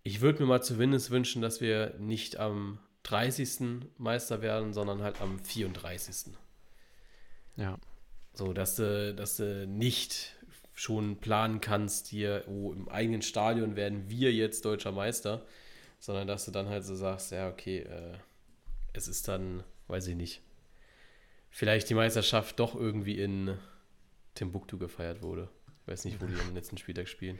ich 0.02 0.20
würde 0.20 0.40
mir 0.40 0.46
mal 0.46 0.62
zumindest 0.62 1.10
wünschen, 1.10 1.42
dass 1.42 1.60
wir 1.60 1.94
nicht 1.98 2.38
am 2.38 2.78
30. 3.04 3.88
Meister 3.98 4.42
werden, 4.42 4.72
sondern 4.72 5.02
halt 5.02 5.20
am 5.20 5.38
34. 5.38 6.34
Ja. 7.56 7.78
So, 8.32 8.52
dass 8.52 8.76
du, 8.76 9.14
dass 9.14 9.36
du 9.36 9.66
nicht 9.66 10.36
schon 10.72 11.18
planen 11.18 11.60
kannst, 11.60 12.08
hier, 12.08 12.44
oh, 12.48 12.72
im 12.72 12.88
eigenen 12.88 13.22
Stadion 13.22 13.76
werden 13.76 14.10
wir 14.10 14.32
jetzt 14.32 14.64
deutscher 14.64 14.90
Meister, 14.90 15.46
sondern 16.00 16.26
dass 16.26 16.44
du 16.44 16.50
dann 16.50 16.68
halt 16.68 16.84
so 16.84 16.96
sagst, 16.96 17.30
ja, 17.30 17.48
okay, 17.48 17.80
äh, 17.80 18.18
es 18.92 19.06
ist 19.06 19.28
dann 19.28 19.62
weiß 19.88 20.06
ich 20.08 20.16
nicht, 20.16 20.42
vielleicht 21.50 21.88
die 21.90 21.94
Meisterschaft 21.94 22.58
doch 22.58 22.74
irgendwie 22.74 23.18
in 23.18 23.56
Timbuktu 24.34 24.78
gefeiert 24.78 25.22
wurde. 25.22 25.48
Ich 25.82 25.88
weiß 25.88 26.04
nicht, 26.06 26.20
wo 26.20 26.26
die 26.26 26.34
am 26.34 26.54
letzten 26.54 26.78
Spieltag 26.78 27.08
spielen. 27.08 27.38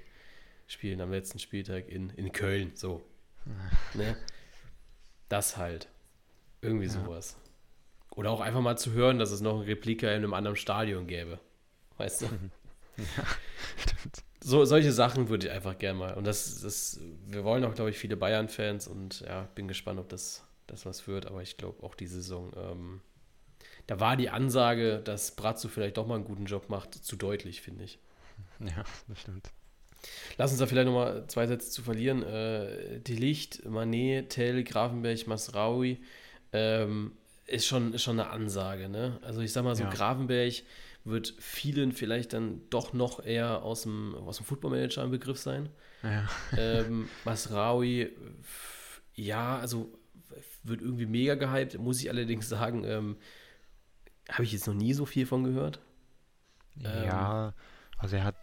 Spielen 0.67 1.01
am 1.01 1.11
letzten 1.11 1.39
Spieltag 1.39 1.89
in, 1.89 2.11
in 2.11 2.33
Köln, 2.33 2.73
so. 2.75 3.05
ne? 3.95 4.17
Das 5.35 5.57
halt. 5.57 5.89
Irgendwie 6.61 6.87
sowas. 6.87 7.37
Oder 8.11 8.31
auch 8.31 8.41
einfach 8.41 8.61
mal 8.61 8.79
zu 8.79 8.93
hören, 8.93 9.19
dass 9.19 9.33
es 9.33 9.41
noch 9.41 9.57
ein 9.57 9.65
Replika 9.65 10.07
in 10.07 10.19
einem 10.19 10.33
anderen 10.33 10.57
Stadion 10.57 11.09
gäbe. 11.09 11.41
Weißt 11.99 12.23
du? 12.23 12.27
Ja. 12.97 13.25
So, 14.41 14.65
solche 14.65 14.93
Sachen 14.93 15.29
würde 15.29 15.49
ich 15.49 15.53
einfach 15.53 15.77
gerne 15.77 15.99
mal. 15.99 16.15
Und 16.15 16.29
das, 16.29 16.61
das, 16.61 17.01
wir 17.27 17.43
wollen 17.43 17.65
auch, 17.65 17.75
glaube 17.75 17.91
ich, 17.91 17.99
viele 17.99 18.17
Bayern-Fans 18.17 18.87
und 18.87 19.23
ja, 19.23 19.49
bin 19.57 19.67
gespannt, 19.67 19.99
ob 19.99 20.09
das 20.09 20.47
das 20.69 20.87
was 20.87 21.09
wird. 21.09 21.27
Aber 21.27 21.43
ich 21.43 21.57
glaube 21.57 21.83
auch 21.83 21.97
die 21.97 22.07
Saison, 22.07 22.53
ähm, 22.57 23.01
da 23.89 23.99
war 23.99 24.17
die 24.17 24.31
Ansage, 24.31 25.01
dass 25.01 25.35
Brazzo 25.35 25.67
vielleicht 25.67 25.97
doch 25.97 26.07
mal 26.07 26.15
einen 26.15 26.25
guten 26.25 26.45
Job 26.45 26.69
macht, 26.69 26.95
zu 26.95 27.17
deutlich, 27.17 27.63
finde 27.63 27.83
ich. 27.83 27.99
Ja, 28.61 28.85
das 29.09 29.21
stimmt. 29.23 29.51
Lass 30.37 30.51
uns 30.51 30.61
da 30.61 30.67
vielleicht 30.67 30.87
nochmal 30.87 31.25
zwei 31.29 31.47
Sätze 31.47 31.71
zu 31.71 31.83
verlieren. 31.83 32.23
Äh, 32.23 33.01
die 33.01 33.17
Licht, 33.17 33.65
Manet, 33.65 34.31
Tell, 34.31 34.65
Grafenberg, 34.65 35.27
Masraui 35.27 35.99
ähm, 36.53 37.13
ist, 37.47 37.67
schon, 37.67 37.93
ist 37.93 38.03
schon 38.03 38.19
eine 38.19 38.31
Ansage. 38.31 38.89
Ne? 38.89 39.19
Also 39.23 39.41
ich 39.41 39.53
sag 39.53 39.65
mal 39.65 39.77
so, 39.77 39.85
ja. 39.85 39.91
Grafenberg 39.91 40.55
wird 41.05 41.35
vielen 41.39 41.93
vielleicht 41.93 42.33
dann 42.33 42.63
doch 42.71 42.93
noch 42.93 43.25
eher 43.25 43.63
aus 43.63 43.83
dem, 43.83 44.15
aus 44.15 44.39
dem 44.39 44.47
Footballmanager 44.47 45.03
ein 45.03 45.11
Begriff 45.11 45.39
sein. 45.39 45.69
Ja. 46.03 46.29
Ähm, 46.59 47.09
Masraui, 47.25 48.11
ja, 49.15 49.59
also 49.59 49.93
wird 50.63 50.81
irgendwie 50.81 51.07
mega 51.07 51.35
gehypt, 51.35 51.79
muss 51.79 52.01
ich 52.01 52.11
allerdings 52.11 52.49
sagen, 52.49 52.85
ähm, 52.85 53.17
habe 54.31 54.45
ich 54.45 54.53
jetzt 54.53 54.67
noch 54.67 54.75
nie 54.75 54.95
so 54.95 55.05
viel 55.05 55.27
von 55.27 55.45
gehört. 55.45 55.81
Ja, 56.77 57.49
ähm, 57.49 57.55
also 57.99 58.17
er 58.17 58.25
hat 58.25 58.37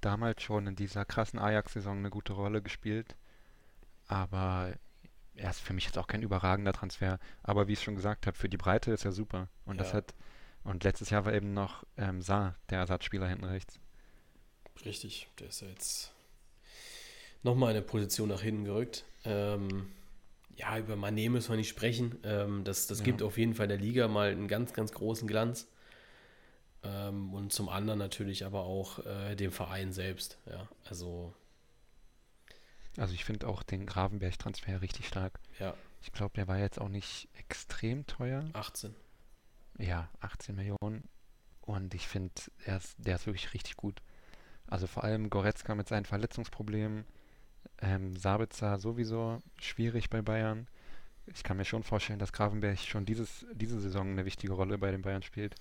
damals 0.00 0.42
schon 0.42 0.66
in 0.66 0.76
dieser 0.76 1.04
krassen 1.04 1.38
Ajax-Saison 1.38 1.98
eine 1.98 2.10
gute 2.10 2.32
Rolle 2.32 2.62
gespielt, 2.62 3.16
aber 4.06 4.74
er 5.34 5.50
ist 5.50 5.60
für 5.60 5.72
mich 5.72 5.84
jetzt 5.84 5.98
auch 5.98 6.06
kein 6.06 6.22
überragender 6.22 6.72
Transfer. 6.72 7.18
Aber 7.42 7.68
wie 7.68 7.74
ich 7.74 7.82
schon 7.82 7.94
gesagt 7.94 8.26
habe, 8.26 8.36
für 8.36 8.48
die 8.48 8.56
Breite 8.56 8.90
ist 8.92 9.04
er 9.04 9.12
super. 9.12 9.48
Und 9.64 9.76
ja. 9.76 9.84
das 9.84 9.94
hat 9.94 10.14
und 10.64 10.84
letztes 10.84 11.10
Jahr 11.10 11.24
war 11.24 11.32
eben 11.32 11.54
noch 11.54 11.84
ähm, 11.96 12.20
Saar, 12.20 12.56
der 12.68 12.78
Ersatzspieler 12.80 13.28
hinten 13.28 13.44
rechts. 13.44 13.78
Richtig, 14.84 15.28
der 15.38 15.48
ist 15.48 15.60
ja 15.62 15.68
jetzt 15.68 16.12
nochmal 17.42 17.70
eine 17.70 17.82
Position 17.82 18.28
nach 18.28 18.42
hinten 18.42 18.64
gerückt. 18.64 19.04
Ähm, 19.24 19.88
ja, 20.56 20.76
über 20.78 20.94
Mané 20.94 21.30
müssen 21.30 21.50
wir 21.50 21.56
nicht 21.56 21.68
sprechen. 21.68 22.18
Ähm, 22.24 22.64
das 22.64 22.86
das 22.86 22.98
Ja. 22.98 23.04
gibt 23.04 23.22
auf 23.22 23.38
jeden 23.38 23.54
Fall 23.54 23.68
der 23.68 23.78
Liga 23.78 24.08
mal 24.08 24.30
einen 24.30 24.48
ganz, 24.48 24.72
ganz 24.72 24.92
großen 24.92 25.26
Glanz. 25.28 25.68
Ähm, 26.82 27.34
und 27.34 27.52
zum 27.52 27.68
anderen 27.68 27.98
natürlich 27.98 28.44
aber 28.44 28.62
auch 28.64 29.04
äh, 29.04 29.34
dem 29.34 29.52
Verein 29.52 29.92
selbst. 29.92 30.38
Ja, 30.46 30.68
also, 30.88 31.34
Also 32.96 33.14
ich 33.14 33.24
finde 33.24 33.48
auch 33.48 33.62
den 33.62 33.86
Gravenberg-Transfer 33.86 34.80
richtig 34.80 35.08
stark. 35.08 35.40
ja, 35.58 35.74
Ich 36.02 36.12
glaube, 36.12 36.34
der 36.36 36.48
war 36.48 36.58
jetzt 36.58 36.80
auch 36.80 36.88
nicht 36.88 37.28
extrem 37.36 38.06
teuer. 38.06 38.44
18. 38.52 38.94
Ja, 39.78 40.08
18 40.20 40.54
Millionen. 40.54 41.08
Und 41.60 41.94
ich 41.94 42.08
finde, 42.08 42.32
er 42.64 42.80
der 42.98 43.16
ist 43.16 43.26
wirklich 43.26 43.52
richtig 43.54 43.76
gut. 43.76 44.00
Also 44.66 44.86
vor 44.86 45.04
allem 45.04 45.30
Goretzka 45.30 45.74
mit 45.74 45.88
seinen 45.88 46.04
Verletzungsproblemen. 46.04 47.04
Ähm, 47.80 48.16
Sabitzer 48.16 48.78
sowieso 48.78 49.38
schwierig 49.60 50.10
bei 50.10 50.22
Bayern. 50.22 50.66
Ich 51.34 51.42
kann 51.42 51.56
mir 51.56 51.64
schon 51.64 51.82
vorstellen, 51.82 52.18
dass 52.18 52.32
Gravenberg 52.32 52.78
schon 52.78 53.04
dieses, 53.04 53.46
diese 53.54 53.80
Saison 53.80 54.10
eine 54.10 54.24
wichtige 54.24 54.52
Rolle 54.52 54.78
bei 54.78 54.90
den 54.90 55.02
Bayern 55.02 55.22
spielt. 55.22 55.54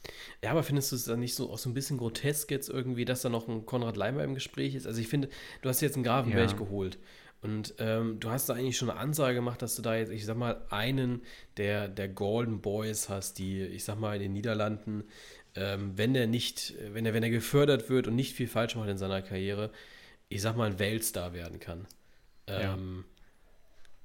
Ja, 0.43 0.51
aber 0.51 0.63
findest 0.63 0.91
du 0.91 0.95
es 0.95 1.05
dann 1.05 1.20
nicht 1.20 1.36
so 1.36 1.49
auch 1.51 1.57
so 1.57 1.70
ein 1.70 1.74
bisschen 1.74 1.97
grotesk 1.97 2.49
jetzt 2.51 2.70
irgendwie, 2.70 3.05
dass 3.05 3.22
da 3.22 3.30
noch 3.30 3.47
ein 3.47 3.65
Konrad 3.65 3.97
Leimer 3.97 4.24
im 4.24 4.34
Gespräch 4.34 4.76
ist? 4.76 4.88
Also 4.88 5.01
ich 5.01 5.07
finde, 5.07 5.30
du 5.61 5.70
hast 5.70 5.82
jetzt 5.82 5.95
einen 5.95 6.03
Gravenberg 6.03 6.51
Ja. 6.51 6.57
geholt 6.57 6.97
und 7.41 7.76
ähm, 7.80 8.20
du 8.20 8.30
hast 8.30 8.49
da 8.49 8.53
eigentlich 8.55 8.78
schon 8.78 8.89
eine 8.89 8.99
Ansage 8.99 9.36
gemacht, 9.36 9.61
dass 9.61 9.76
du 9.76 9.82
da 9.82 9.95
jetzt, 9.95 10.11
ich 10.11 10.26
sag 10.26 10.38
mal, 10.38 10.65
einen 10.70 11.22
der, 11.57 11.88
der 11.88 12.07
Golden 12.09 12.61
Boys 12.61 13.09
hast, 13.09 13.38
die, 13.38 13.61
ich 13.61 13.84
sag 13.84 13.99
mal, 13.99 14.15
in 14.15 14.22
den 14.22 14.34
Niederlanden, 14.34 15.03
ähm, 15.55 15.93
wenn 15.97 16.13
der 16.13 16.28
nicht, 16.28 16.74
wenn 16.93 17.05
er, 17.05 17.13
wenn 17.13 17.24
er 17.24 17.30
gefördert 17.30 17.89
wird 17.89 18.07
und 18.07 18.15
nicht 18.15 18.34
viel 18.34 18.47
falsch 18.47 18.76
macht 18.76 18.89
in 18.89 18.97
seiner 18.97 19.22
Karriere, 19.22 19.72
ich 20.30 20.41
sag 20.41 20.55
mal, 20.57 20.70
ein 20.70 20.80
Weltstar 20.80 21.34
werden 21.34 21.59
kann. 21.59 21.88
Ja. 22.49 22.78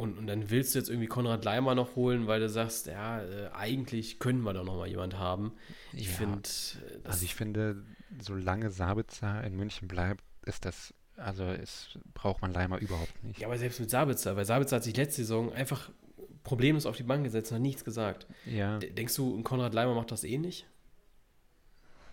Und, 0.02 0.18
und 0.18 0.26
dann 0.26 0.50
willst 0.50 0.74
du 0.74 0.78
jetzt 0.80 0.88
irgendwie 0.90 1.06
Konrad 1.06 1.44
Leimer 1.44 1.74
noch 1.74 1.94
holen, 1.96 2.26
weil 2.26 2.40
du 2.40 2.48
sagst, 2.48 2.86
ja, 2.86 3.22
äh, 3.22 3.50
eigentlich 3.52 4.18
können 4.18 4.42
wir 4.42 4.52
doch 4.52 4.64
noch 4.64 4.76
mal 4.76 4.88
jemand 4.88 5.16
haben. 5.18 5.52
Ich 5.92 6.08
Ja, 6.08 6.12
finde, 6.14 6.48
äh, 6.48 7.08
Also 7.08 7.24
ich 7.24 7.34
finde, 7.34 7.84
solange 8.20 8.70
Sabitzer 8.70 9.44
in 9.44 9.56
München 9.56 9.86
bleibt, 9.88 10.24
ist 10.44 10.64
das, 10.64 10.92
also 11.16 11.44
ist, 11.46 11.98
braucht 12.14 12.42
man 12.42 12.52
Leimer 12.52 12.78
überhaupt 12.78 13.22
nicht. 13.22 13.38
Ja, 13.40 13.46
aber 13.46 13.58
selbst 13.58 13.78
mit 13.80 13.90
Sabitzer, 13.90 14.36
weil 14.36 14.44
Sabitzer 14.44 14.76
hat 14.76 14.84
sich 14.84 14.96
letzte 14.96 15.22
Saison 15.22 15.52
einfach 15.52 15.90
problemlos 16.42 16.86
auf 16.86 16.96
die 16.96 17.04
Bank 17.04 17.22
gesetzt 17.22 17.52
und 17.52 17.56
hat 17.56 17.62
nichts 17.62 17.84
gesagt. 17.84 18.26
Ja, 18.44 18.78
Denkst 18.78 19.14
du, 19.14 19.40
Konrad 19.42 19.72
Leimer 19.74 19.94
macht 19.94 20.10
das 20.10 20.24
ähnlich? 20.24 20.66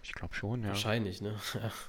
ich 0.03 0.13
glaube 0.13 0.33
schon, 0.33 0.61
ja. 0.61 0.69
Wahrscheinlich, 0.69 1.21
ne? 1.21 1.35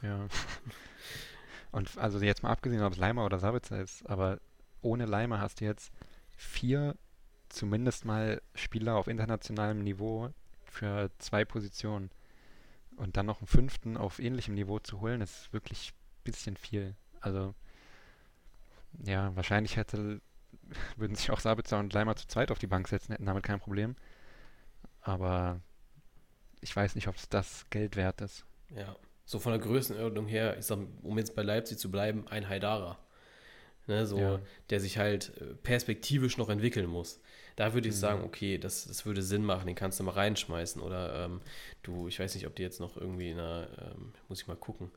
Ja. 0.03 0.27
Und 1.73 1.97
also 1.99 2.19
jetzt 2.21 2.43
mal 2.43 2.51
abgesehen, 2.51 2.83
ob 2.83 2.93
es 2.93 2.99
Leimer 2.99 3.25
oder 3.25 3.39
Sabitzer 3.39 3.81
ist, 3.81 4.05
aber 4.11 4.41
ohne 4.83 5.07
Leimer 5.07 5.41
hast 5.41 5.61
du 5.61 5.65
jetzt 5.65 5.93
vier 6.37 6.97
zumindest 7.49 8.05
mal 8.05 8.41
Spieler 8.55 8.97
auf 8.97 9.09
internationalem 9.09 9.83
Niveau 9.83 10.31
für 10.65 11.11
zwei 11.19 11.45
Positionen. 11.45 12.11
Und 12.97 13.17
dann 13.17 13.27
noch 13.27 13.41
einen 13.41 13.47
fünften 13.47 13.97
auf 13.97 14.19
ähnlichem 14.19 14.55
Niveau 14.55 14.79
zu 14.79 15.01
holen, 15.01 15.21
ist 15.21 15.53
wirklich 15.53 15.93
ein 15.93 16.25
bisschen 16.25 16.57
viel. 16.57 16.95
Also 17.21 17.55
ja, 19.05 19.35
wahrscheinlich 19.37 19.77
hätte, 19.77 20.21
würden 20.97 21.15
sich 21.15 21.31
auch 21.31 21.41
Sabitzer 21.41 21.79
und 21.79 21.93
Leimer 21.93 22.17
zu 22.17 22.27
zweit 22.27 22.51
auf 22.51 22.59
die 22.59 22.67
Bank 22.67 22.89
setzen, 22.89 23.13
hätten 23.13 23.27
damit 23.27 23.43
kein 23.43 23.61
Problem. 23.61 23.97
Aber 25.01 25.61
ich 26.61 26.75
weiß 26.75 26.95
nicht, 26.95 27.09
ob 27.09 27.17
es 27.17 27.29
das 27.29 27.69
Geld 27.71 27.97
wert 27.97 28.21
ist. 28.21 28.45
ja. 28.75 28.97
So 29.25 29.39
von 29.39 29.53
der 29.53 29.61
Größenordnung 29.61 30.27
her, 30.27 30.59
ich 30.59 30.67
sag, 30.67 30.81
um 31.03 31.17
jetzt 31.17 31.37
bei 31.37 31.43
Leipzig 31.43 31.79
zu 31.79 31.89
bleiben, 31.89 32.27
ein 32.27 32.49
Haidara. 32.49 32.99
Ne, 33.91 34.07
so, 34.07 34.19
Ja. 34.19 34.41
der 34.71 34.79
sich 34.81 34.99
halt 34.99 35.33
äh, 35.41 35.55
perspektivisch 35.63 36.39
noch 36.39 36.49
entwickeln 36.49 36.87
muss. 36.87 37.21
Da 37.57 37.75
würde 37.75 37.89
ich 37.89 37.95
Mhm. 37.97 37.99
sagen, 37.99 38.25
okay, 38.25 38.57
das, 38.57 38.85
das 38.87 39.05
würde 39.05 39.21
Sinn 39.21 39.45
machen, 39.45 39.67
den 39.67 39.75
kannst 39.75 39.99
du 39.99 40.05
mal 40.05 40.13
reinschmeißen. 40.13 40.81
Oder 40.81 41.25
ähm, 41.25 41.41
du, 41.83 42.07
ich 42.07 42.21
weiß 42.21 42.35
nicht, 42.37 42.47
ob 42.47 42.55
die 42.55 42.63
jetzt 42.63 42.79
noch 42.79 42.97
irgendwie 42.97 43.31
in 43.31 43.39
einer, 43.41 43.67
ähm, 43.97 44.13
muss 44.29 44.41
ich 44.43 44.47
mal 44.47 44.57
gucken, 44.57 44.93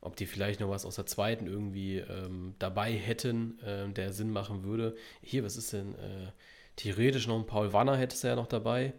ob 0.00 0.16
die 0.16 0.24
vielleicht 0.26 0.60
noch 0.60 0.70
was 0.70 0.86
aus 0.86 0.94
der 0.96 1.04
zweiten 1.06 1.46
irgendwie 1.46 1.98
ähm, 1.98 2.54
dabei 2.58 2.92
hätten, 2.92 3.58
ähm, 3.66 3.92
der 3.92 4.12
Sinn 4.14 4.30
machen 4.30 4.64
würde. 4.64 4.96
Hier, 5.22 5.44
was 5.44 5.56
ist 5.56 5.72
denn? 5.74 5.94
Äh, 5.96 6.32
theoretisch 6.76 7.26
noch 7.26 7.36
ein 7.38 7.46
Paul 7.46 7.72
Wanner 7.74 7.96
hättest 7.98 8.24
du 8.24 8.28
ja 8.28 8.36
noch 8.36 8.46
dabei. 8.46 8.94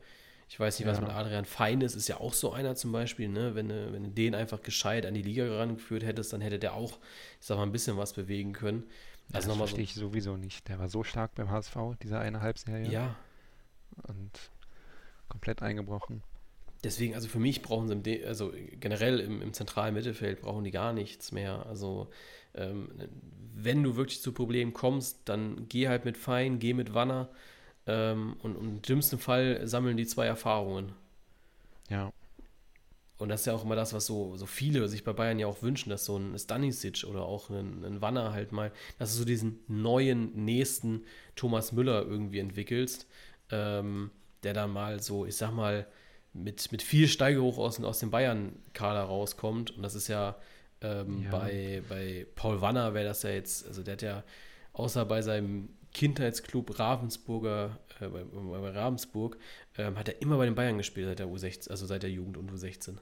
Ich 0.52 0.60
weiß 0.60 0.80
nicht, 0.80 0.88
was 0.88 0.98
Ja. 0.98 1.06
mit 1.06 1.12
Adrian 1.16 1.46
Fein 1.46 1.82
ist, 1.82 1.96
ist 1.96 2.08
ja 2.08 2.20
auch 2.20 2.34
so 2.34 2.52
einer 2.52 2.76
zum 2.76 2.92
Beispiel, 2.92 3.30
ne? 3.30 3.54
Wenn 3.54 3.70
du, 3.70 3.94
wenn 3.94 4.04
du 4.04 4.10
den 4.10 4.34
einfach 4.34 4.62
gescheit 4.64 5.06
an 5.06 5.14
die 5.14 5.22
Liga 5.22 5.44
herangeführt 5.44 6.04
hättest, 6.04 6.34
dann 6.34 6.42
hätte 6.42 6.58
der 6.58 6.74
auch, 6.74 6.98
ich 7.40 7.46
sag 7.46 7.58
mal, 7.58 7.64
ein 7.64 7.72
bisschen 7.72 7.98
was 7.98 8.14
bewegen 8.14 8.52
können. 8.54 8.84
Also 9.32 9.48
das 9.48 9.48
nochmal 9.48 9.68
so. 9.68 9.76
verstehe 9.76 9.84
ich 9.84 9.94
sowieso 9.94 10.38
nicht. 10.38 10.68
Der 10.68 10.80
war 10.80 10.90
so 10.90 11.04
stark 11.04 11.36
beim 11.36 11.50
HSV, 11.52 11.76
dieser 12.02 12.20
eine 12.20 12.42
Halbserie. 12.42 12.90
Ja, 12.90 13.16
Und 14.08 14.52
komplett 15.28 15.62
eingebrochen. 15.62 16.24
deswegen, 16.84 17.14
also 17.14 17.28
für 17.28 17.40
mich 17.40 17.62
brauchen 17.62 17.88
sie, 17.88 17.94
im 18.22 18.28
also 18.28 18.52
generell 18.80 19.20
im, 19.20 19.42
im 19.42 19.54
zentralen 19.54 19.94
Mittelfeld 19.94 20.42
brauchen 20.42 20.64
die 20.64 20.72
gar 20.72 20.94
nichts 20.94 21.32
mehr. 21.32 21.66
Also 21.68 22.10
ähm, 22.56 22.90
wenn 23.54 23.84
du 23.84 23.96
wirklich 23.96 24.22
zu 24.22 24.32
Problemen 24.32 24.74
kommst, 24.74 25.22
dann 25.26 25.68
geh 25.70 25.88
halt 25.88 26.06
mit 26.06 26.18
Fein, 26.18 26.60
geh 26.60 26.74
mit 26.74 26.94
Wanner 26.94 27.30
ähm, 27.86 28.38
und, 28.42 28.56
und 28.56 28.68
im 28.68 28.82
dümmsten 28.82 29.20
Fall 29.20 29.68
sammeln 29.68 29.98
die 29.98 30.08
zwei 30.08 30.26
Erfahrungen. 30.26 30.94
Und 33.20 33.30
das 33.30 33.42
ist 33.42 33.46
ja 33.48 33.54
auch 33.54 33.66
immer 33.66 33.76
das, 33.76 33.94
was 33.94 34.06
so, 34.06 34.38
so 34.38 34.46
viele 34.46 34.88
sich 34.88 35.04
bei 35.04 35.14
Bayern 35.14 35.40
ja 35.40 35.48
auch 35.48 35.62
wünschen, 35.62 35.90
dass 35.90 36.06
so 36.06 36.18
ein 36.18 36.40
Stanisic 36.40 37.04
oder 37.04 37.24
auch 37.24 37.50
ein, 37.50 37.84
ein 37.84 38.02
Wanner 38.02 38.32
halt 38.32 38.54
mal, 38.54 38.72
dass 38.98 39.12
du 39.12 39.20
so 39.20 39.26
diesen 39.26 39.60
neuen, 39.68 40.46
nächsten 40.46 41.04
Thomas 41.36 41.74
Müller 41.74 42.02
irgendwie 42.02 42.40
entwickelst, 42.40 43.08
ähm, 43.52 44.10
der 44.44 44.54
dann 44.54 44.72
mal 44.72 45.02
so, 45.02 45.26
ich 45.26 45.36
sag 45.36 45.52
mal, 45.52 45.86
mit, 46.34 46.72
mit 46.72 46.82
viel 46.82 47.08
Steigehoch 47.08 47.58
aus, 47.58 47.84
aus 47.84 48.00
dem 48.00 48.10
Bayern-Kader 48.10 49.02
rauskommt. 49.02 49.72
Und 49.72 49.84
das 49.84 49.96
ist 49.96 50.08
ja, 50.08 50.38
ähm, 50.82 51.24
Ja. 51.24 51.32
Bei, 51.32 51.84
bei 51.90 52.26
Paul 52.36 52.62
Wanner 52.62 52.94
wäre 52.94 53.06
das 53.06 53.24
ja 53.24 53.32
jetzt, 53.32 53.68
also 53.68 53.84
der 53.84 53.94
hat 53.94 54.02
ja 54.02 54.24
außer 54.72 55.06
bei 55.06 55.22
seinem 55.22 55.70
Kindheitsclub 55.94 56.80
Ravensburger, 56.80 57.80
äh, 58.00 58.08
bei, 58.08 58.24
bei 58.24 58.70
Ravensburg, 58.70 59.38
ähm, 59.78 59.98
hat 59.98 60.08
er 60.08 60.22
immer 60.22 60.38
bei 60.38 60.46
den 60.46 60.56
Bayern 60.56 60.78
gespielt 60.78 61.08
seit 61.08 61.20
der 61.20 61.28
U16, 61.28 61.70
also 61.70 61.86
seit 61.86 62.04
der 62.04 62.12
Jugend 62.12 62.38
und 62.38 62.52
U16. 62.52 62.98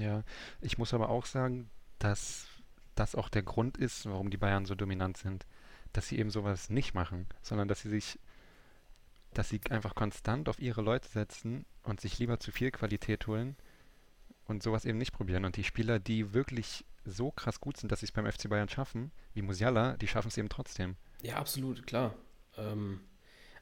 Ja. 0.00 0.22
Ich 0.60 0.78
muss 0.78 0.94
aber 0.94 1.08
auch 1.08 1.26
sagen, 1.26 1.70
dass 1.98 2.46
das 2.94 3.14
auch 3.14 3.28
der 3.28 3.42
Grund 3.42 3.76
ist, 3.76 4.06
warum 4.06 4.30
die 4.30 4.36
Bayern 4.36 4.66
so 4.66 4.74
dominant 4.74 5.16
sind. 5.16 5.46
Dass 5.92 6.08
sie 6.08 6.18
eben 6.18 6.30
sowas 6.30 6.68
nicht 6.70 6.94
machen, 6.94 7.26
sondern 7.42 7.68
dass 7.68 7.82
sie 7.82 7.88
sich, 7.88 8.18
dass 9.32 9.48
sie 9.48 9.60
einfach 9.70 9.94
konstant 9.94 10.48
auf 10.48 10.58
ihre 10.60 10.82
Leute 10.82 11.08
setzen 11.08 11.64
und 11.82 12.00
sich 12.00 12.18
lieber 12.18 12.40
zu 12.40 12.52
viel 12.52 12.70
Qualität 12.70 13.26
holen 13.26 13.56
und 14.46 14.62
sowas 14.62 14.84
eben 14.84 14.98
nicht 14.98 15.12
probieren. 15.12 15.44
Und 15.44 15.56
die 15.56 15.64
Spieler, 15.64 15.98
die 15.98 16.34
wirklich 16.34 16.84
so 17.04 17.30
krass 17.30 17.60
gut 17.60 17.76
sind, 17.76 17.92
dass 17.92 18.00
sie 18.00 18.06
es 18.06 18.12
beim 18.12 18.30
FC 18.30 18.48
Bayern 18.48 18.68
schaffen, 18.68 19.12
wie 19.32 19.42
Musiala, 19.42 19.96
die 19.96 20.08
schaffen 20.08 20.28
es 20.28 20.38
eben 20.38 20.48
trotzdem. 20.48 20.96
Ja, 21.22 21.36
absolut, 21.36 21.86
klar. 21.86 22.14
Ähm, 22.56 23.00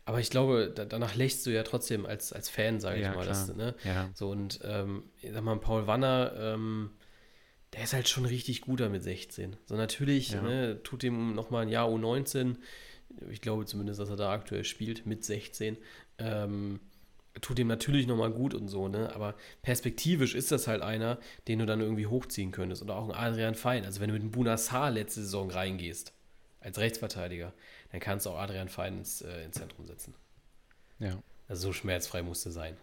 aber 0.05 0.21
ich 0.21 0.31
glaube, 0.31 0.71
da, 0.75 0.85
danach 0.85 1.15
lächst 1.15 1.47
du 1.47 1.51
ja 1.51 1.63
trotzdem 1.63 2.07
als, 2.07 2.33
als 2.33 2.49
Fan, 2.49 2.81
sage 2.81 2.99
ich 2.99 3.05
Ja, 3.05 3.15
mal. 3.15 3.27
Dass, 3.27 3.47
du, 3.47 3.55
ne? 3.55 3.75
Ja, 3.85 4.11
So, 4.15 4.31
und 4.31 4.61
ähm, 4.65 5.05
ich 5.23 5.33
sag 5.33 5.43
mal, 5.43 5.57
Paul 5.59 5.87
Wanner, 5.87 6.33
ähm, 6.37 6.91
der 7.73 7.85
ist 7.85 7.93
halt 7.95 8.09
schon 8.09 8.25
richtig 8.25 8.61
guter 8.61 8.89
mit 8.89 9.03
16. 9.03 9.57
So, 9.67 9.77
natürlich 9.77 10.31
Ja. 10.31 10.43
ne, 10.43 10.83
tut 10.83 11.03
ihm 11.05 11.35
nochmal 11.35 11.63
ein 11.63 11.69
Jahr 11.69 11.89
U19, 11.89 12.57
ich 13.31 13.41
glaube 13.41 13.65
zumindest, 13.65 14.01
dass 14.01 14.11
er 14.11 14.17
da 14.17 14.31
aktuell 14.33 14.65
spielt, 14.65 15.07
mit 15.07 15.25
16. 15.25 15.77
Ähm, 16.19 16.81
tut 17.41 17.59
ihm 17.59 17.67
natürlich 17.67 18.07
nochmal 18.07 18.31
gut 18.31 18.55
und 18.55 18.69
so, 18.69 18.89
ne? 18.89 19.13
Aber 19.15 19.35
perspektivisch 19.63 20.35
ist 20.35 20.53
das 20.53 20.69
halt 20.69 20.83
einer, 20.83 21.19
den 21.49 21.59
du 21.59 21.67
dann 21.67 21.81
irgendwie 21.81 22.07
hochziehen 22.07 22.53
könntest. 22.53 22.83
Oder 22.83 22.97
auch 22.97 23.09
ein 23.09 23.15
Adrian 23.15 23.55
Fein. 23.55 23.85
Also 23.85 24.01
wenn 24.01 24.09
du 24.09 24.15
mit 24.15 24.23
einem 24.23 24.31
Bunassar 24.31 24.91
letzte 24.91 25.21
Saison 25.23 25.51
reingehst, 25.51 26.13
als 26.61 26.79
Rechtsverteidiger, 26.79 27.53
dann 27.95 28.01
kannst 28.01 28.27
du 28.27 28.31
auch 28.31 28.39
Adrian 28.41 28.69
Fein 28.69 28.99
ins, 28.99 29.23
äh, 29.23 29.45
ins 29.45 29.55
Zentrum 29.57 29.87
setzen. 29.87 30.15
ja. 30.99 31.23
Also 31.47 31.69
so 31.69 31.73
schmerzfrei 31.73 32.23
musste 32.23 32.51
sein. 32.51 32.75
Ja, 32.75 32.81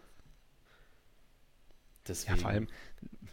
Deswegen, 2.06 2.38
vor 2.38 2.48
allem, 2.50 2.68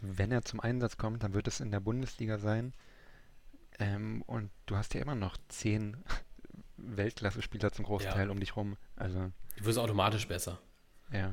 wenn 0.02 0.30
er 0.30 0.42
zum 0.42 0.60
Einsatz 0.60 0.98
kommt, 0.98 1.22
dann 1.22 1.32
wird 1.32 1.48
es 1.48 1.60
in 1.60 1.70
der 1.70 1.80
Bundesliga 1.80 2.36
sein. 2.36 2.74
Ähm, 3.78 4.20
und 4.26 4.50
du 4.66 4.76
hast 4.76 4.92
ja 4.92 5.00
immer 5.00 5.14
noch 5.14 5.38
zehn 5.48 5.96
Weltklasse-Spieler 6.76 7.72
zum 7.72 7.86
Großteil 7.86 8.28
um 8.28 8.40
dich 8.40 8.56
rum. 8.56 8.76
Also, 8.96 9.32
du 9.56 9.64
wirst 9.64 9.78
automatisch 9.78 10.28
besser. 10.28 10.60
ja. 11.10 11.32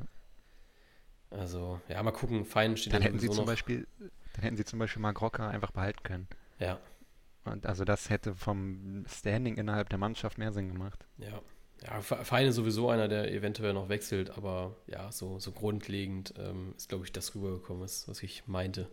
Also, 1.30 1.82
ja, 1.90 2.02
mal 2.04 2.12
gucken. 2.12 2.46
Fein 2.46 2.78
steht 2.78 2.94
Dann 2.94 3.02
ja 3.02 3.08
hätten 3.10 3.20
sie 3.20 3.26
sowieso 3.26 3.42
zum 3.42 3.46
noch. 3.46 3.52
Beispiel, 3.52 3.86
dann 4.00 4.44
hätten 4.44 4.56
sie 4.56 4.64
zum 4.64 4.80
Beispiel 4.80 5.02
Marc 5.02 5.20
Rocker 5.20 5.50
einfach 5.50 5.72
behalten 5.72 6.04
können. 6.04 6.28
Ja, 6.60 6.80
Und 7.48 7.66
also 7.66 7.86
das 7.86 8.10
hätte 8.10 8.36
vom 8.36 9.06
Standing 9.08 9.58
innerhalb 9.58 9.90
der 9.90 9.98
Mannschaft 9.98 10.38
mehr 10.38 10.52
Sinn 10.54 10.70
gemacht. 10.70 11.06
ja. 11.18 11.42
Ja, 11.86 12.02
Fe- 12.02 12.26
Fein 12.26 12.48
ist 12.48 12.56
sowieso 12.56 12.90
einer, 12.90 13.08
der 13.08 13.32
eventuell 13.32 13.72
noch 13.72 13.88
wechselt, 13.88 14.32
aber 14.36 14.76
ja, 14.88 15.12
so, 15.12 15.38
so 15.38 15.52
grundlegend 15.52 16.34
ähm, 16.40 16.74
ist, 16.76 16.90
glaube 16.90 17.06
ich, 17.06 17.12
das 17.12 17.36
rübergekommen, 17.36 17.84
was, 17.84 18.08
was 18.08 18.24
ich 18.24 18.48
meinte. 18.48 18.90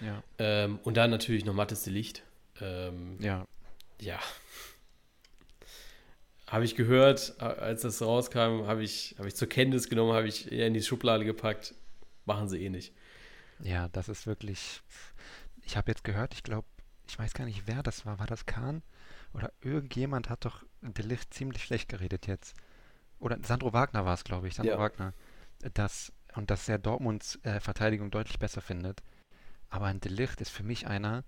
Ja. 0.00 0.22
Ähm, 0.38 0.78
und 0.84 0.96
dann 0.96 1.10
natürlich 1.10 1.44
noch 1.44 1.52
Mattes 1.52 1.82
de 1.82 1.92
Licht. 1.92 2.22
Ähm, 2.60 3.16
Ja. 3.20 3.44
ja. 4.00 4.20
habe 6.46 6.64
ich 6.64 6.76
gehört, 6.76 7.40
als 7.40 7.82
das 7.82 8.02
rauskam, 8.02 8.66
habe 8.66 8.82
ich, 8.84 9.16
hab 9.18 9.26
ich 9.26 9.34
zur 9.34 9.48
Kenntnis 9.48 9.88
genommen, 9.88 10.12
habe 10.12 10.28
ich 10.28 10.52
eher 10.52 10.66
in 10.66 10.74
die 10.74 10.82
Schublade 10.82 11.24
gepackt. 11.24 11.74
Machen 12.24 12.48
sie 12.48 12.62
eh 12.64 12.68
nicht. 12.68 12.92
Ja, 13.64 13.88
das 13.88 14.08
ist 14.08 14.26
wirklich. 14.26 14.80
Ich 15.64 15.76
habe 15.76 15.90
jetzt 15.90 16.04
gehört, 16.04 16.34
ich 16.34 16.42
glaube, 16.42 16.66
ich 17.12 17.18
weiß 17.18 17.34
gar 17.34 17.44
nicht, 17.44 17.66
wer 17.66 17.82
das 17.82 18.06
war. 18.06 18.18
War 18.18 18.26
das 18.26 18.46
Kahn? 18.46 18.82
Oder 19.34 19.52
irgendjemand 19.60 20.30
hat 20.30 20.46
doch 20.46 20.64
De 20.80 21.04
Ligt 21.04 21.34
ziemlich 21.34 21.62
schlecht 21.62 21.90
geredet 21.90 22.26
jetzt. 22.26 22.56
Oder 23.18 23.36
Sandro 23.42 23.74
Wagner 23.74 24.06
war 24.06 24.14
es, 24.14 24.24
glaube 24.24 24.48
ich. 24.48 24.54
Sandro 24.54 24.74
ja. 24.74 24.78
Wagner. 24.78 25.12
Das, 25.74 26.10
und 26.34 26.50
dass 26.50 26.66
er 26.70 26.78
Dortmunds 26.78 27.38
äh, 27.42 27.60
Verteidigung 27.60 28.10
deutlich 28.10 28.38
besser 28.38 28.62
findet. 28.62 29.02
Aber 29.68 29.86
ein 29.86 30.00
De 30.00 30.10
Ligt 30.10 30.40
ist 30.40 30.50
für 30.50 30.62
mich 30.62 30.86
einer, 30.86 31.22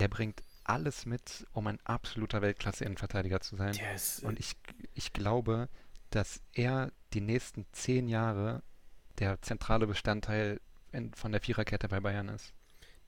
der 0.00 0.08
bringt 0.08 0.42
alles 0.64 1.06
mit, 1.06 1.46
um 1.52 1.68
ein 1.68 1.78
absoluter 1.84 2.42
Weltklasse-Innenverteidiger 2.42 3.40
zu 3.40 3.54
sein. 3.54 3.74
Yes. 3.74 4.18
Und 4.18 4.40
ich, 4.40 4.56
ich 4.94 5.12
glaube, 5.12 5.68
dass 6.10 6.42
er 6.52 6.90
die 7.12 7.20
nächsten 7.20 7.64
zehn 7.70 8.08
Jahre 8.08 8.64
der 9.20 9.40
zentrale 9.42 9.86
Bestandteil 9.86 10.60
in, 10.90 11.14
von 11.14 11.30
der 11.30 11.40
Viererkette 11.40 11.86
bei 11.86 12.00
Bayern 12.00 12.28
ist. 12.28 12.52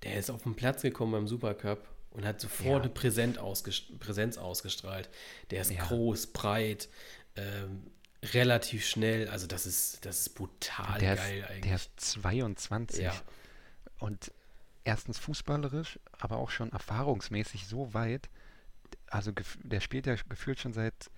Der 0.04 0.14
ist 0.14 0.30
auf 0.30 0.44
den 0.44 0.54
Platz 0.54 0.82
gekommen 0.82 1.10
beim 1.10 1.26
Supercup 1.26 1.88
und 2.10 2.24
hat 2.24 2.40
sofort 2.40 2.78
ja. 2.78 2.82
eine 2.82 2.88
Präsenz, 2.90 3.38
ausgest 3.38 3.98
Präsenz 3.98 4.38
ausgestrahlt. 4.38 5.08
Der 5.50 5.62
ist 5.62 5.70
ja. 5.70 5.84
groß, 5.84 6.28
breit, 6.28 6.88
ähm, 7.36 7.90
relativ 8.22 8.86
schnell. 8.86 9.28
Also 9.28 9.46
das 9.46 9.66
ist, 9.66 10.04
das 10.04 10.20
ist 10.20 10.34
brutal 10.34 10.98
der 10.98 11.16
geil 11.16 11.38
ist, 11.38 11.44
eigentlich. 11.46 11.62
Der 11.62 11.74
ist 11.76 12.00
22. 12.00 13.04
Ja. 13.04 13.14
Und 13.98 14.32
erstens 14.84 15.18
fußballerisch, 15.18 15.98
aber 16.18 16.38
auch 16.38 16.50
schon 16.50 16.72
erfahrungsmäßig 16.72 17.66
so 17.66 17.94
weit. 17.94 18.28
Also 19.08 19.32
der 19.62 19.80
spielt 19.80 20.06
ja 20.06 20.16
gefühlt 20.28 20.58
schon 20.58 20.72
seit, 20.72 21.10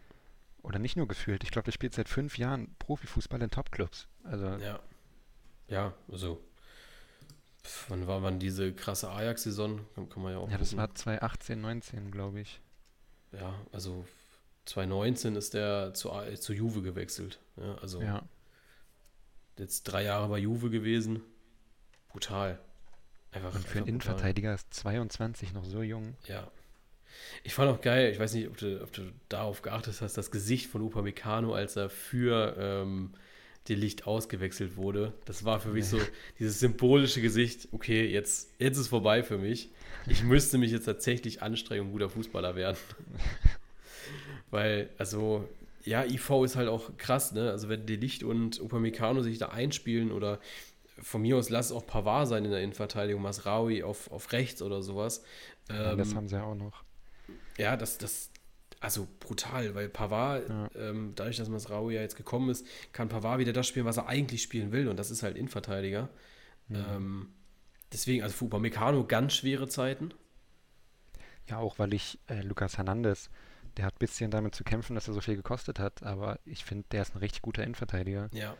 oder 0.63 0.79
nicht 0.79 0.97
nur 0.97 1.09
gefühlt, 1.09 1.45
ich 1.45 1.51
glaube, 1.51 1.65
der 1.65 1.73
spielt 1.73 1.95
seit 1.95 2.09
fünf 2.09 2.39
Jahren 2.39 2.75
Profifußball 2.79 3.41
in 3.43 3.51
Topclubs. 3.51 4.09
Also 4.25 4.47
ja. 4.57 4.81
Ja, 5.69 5.95
also 6.11 6.43
wann 7.89 8.07
war 8.07 8.21
man 8.21 8.39
diese 8.39 8.73
krasse 8.73 9.11
Ajax-Saison? 9.11 9.81
Kann, 9.95 10.09
kann, 10.09 10.23
man 10.23 10.33
ja 10.33 10.39
auch. 10.39 10.51
Ja, 10.51 10.59
das 10.59 10.77
war 10.77 10.95
2018, 10.95 11.61
19, 11.61 12.11
glaube 12.11 12.41
ich. 12.41 12.61
Ja, 13.33 13.55
also 13.73 14.05
2019 14.67 15.37
ist 15.37 15.55
der 15.55 15.95
zu, 15.95 16.11
zu 16.39 16.53
Juve 16.53 16.83
gewechselt. 16.83 17.41
Ja, 17.57 17.75
also 17.77 18.01
ja. 18.01 18.23
jetzt 19.59 19.85
drei 19.85 20.05
Jahre 20.05 20.29
bei 20.29 20.39
Juve 20.39 20.71
gewesen. 20.71 21.23
Brutal. 22.09 22.59
Einfach, 23.33 23.55
Und 23.55 23.67
für 23.67 23.79
einen 23.79 23.89
Innenverteidiger 23.89 24.55
ist 24.55 24.73
22 24.75 25.55
noch 25.55 25.65
so 25.65 25.83
jung. 25.83 26.15
Ja. 26.27 26.51
Ich 27.43 27.55
fand 27.55 27.71
auch 27.71 27.81
geil, 27.81 28.11
ich 28.13 28.19
weiß 28.19 28.35
nicht, 28.35 28.49
ob 28.49 28.57
du, 28.57 28.83
ob 28.83 28.93
du 28.93 29.13
darauf 29.29 29.63
geachtet 29.63 30.01
hast, 30.01 30.17
das 30.17 30.31
Gesicht 30.31 30.71
von 30.71 30.83
Upamecano, 30.83 31.55
als 31.55 31.77
er 31.77 31.89
für 31.91 32.55
ähm, 32.59 33.15
die 33.69 33.75
Licht 33.75 34.07
ausgewechselt 34.07 34.77
wurde. 34.77 35.13
Das 35.25 35.45
war 35.45 35.61
für 35.61 35.71
mich 35.71 35.87
so 35.87 36.01
dieses 36.39 36.59
symbolische 36.59 37.21
Gesicht, 37.21 37.69
okay, 37.73 38.07
jetzt, 38.07 38.51
jetzt 38.59 38.79
ist 38.79 38.89
vorbei 38.89 39.23
für 39.23 39.39
mich. 39.39 39.71
Ich 40.07 40.23
müsste 40.25 40.59
mich 40.59 40.73
jetzt 40.73 40.85
tatsächlich 40.85 41.43
anstrengen 41.43 41.87
und 41.87 41.93
guter 41.93 42.09
Fußballer 42.09 42.57
werden. 42.57 42.77
Weil, 44.51 44.91
also, 44.99 45.49
ja, 45.85 46.05
IV 46.05 46.31
ist 46.45 46.57
halt 46.57 46.69
auch 46.69 46.97
krass, 46.97 47.33
ne? 47.33 47.51
Also 47.51 47.69
wenn 47.69 47.87
Delicht 47.87 48.23
und 48.23 48.61
Upamecano 48.61 49.23
sich 49.23 49.39
da 49.39 49.49
einspielen 49.49 50.13
oder 50.13 50.41
von 51.01 51.23
mir 51.23 51.37
aus 51.37 51.51
lass 51.51 51.67
es 51.67 51.73
auch 51.73 51.87
Pavard 51.87 52.29
sein 52.29 52.45
in 52.45 52.51
der 52.51 52.61
Innenverteidigung, 52.61 53.23
Masraui 53.23 53.83
auf, 53.83 54.11
auf 54.11 54.33
rechts 54.33 54.63
oder 54.63 54.83
sowas. 54.83 55.25
Ja, 55.69 55.93
ähm, 55.93 55.99
das 55.99 56.15
haben 56.15 56.29
sie 56.29 56.37
ja 56.37 56.45
auch 56.45 56.55
noch. 56.55 56.85
Ja, 57.59 57.77
das, 57.77 57.99
das, 57.99 58.31
also 58.83 59.07
brutal, 59.21 59.75
weil 59.75 59.89
Pavard, 59.89 60.49
ja. 60.49 60.71
ähm, 60.75 61.13
dadurch, 61.15 61.37
dass 61.37 61.49
Masraui 61.49 61.95
ja 61.95 62.01
jetzt 62.01 62.17
gekommen 62.17 62.51
ist, 62.51 62.67
kann 62.93 63.09
Pavard 63.09 63.39
wieder 63.39 63.53
das 63.53 63.69
spielen, 63.69 63.87
was 63.87 63.97
er 63.97 64.09
eigentlich 64.09 64.43
spielen 64.43 64.73
will 64.73 64.89
und 64.89 64.97
das 64.97 65.11
ist 65.11 65.23
halt 65.23 65.37
Innenverteidiger. 65.37 66.09
Mhm. 66.69 66.77
Ähm, 66.77 67.29
deswegen, 67.93 68.23
also 68.23 68.35
für 68.35 68.47
Upamecano 68.47 69.05
ganz 69.07 69.35
schwere 69.35 69.69
Zeiten. 69.69 70.13
Ja, 71.49 71.59
auch 71.59 71.79
weil 71.79 71.95
ich 71.95 72.19
äh, 72.29 72.43
Lukas 72.43 72.77
Hernandez, 72.77 73.31
der 73.77 73.87
hat 73.87 73.95
ein 73.95 74.01
bisschen 74.01 74.31
damit 74.31 74.55
zu 74.55 74.65
kämpfen, 74.65 74.95
dass 74.95 75.09
er 75.09 75.15
so 75.15 75.21
viel 75.21 75.37
gekostet 75.37 75.79
hat, 75.79 76.03
aber 76.03 76.41
ich 76.45 76.65
finde, 76.65 76.85
der 76.91 77.03
ist 77.03 77.15
ein 77.15 77.19
richtig 77.19 77.43
guter 77.43 77.63
Innenverteidiger. 77.63 78.31
Ja. 78.33 78.57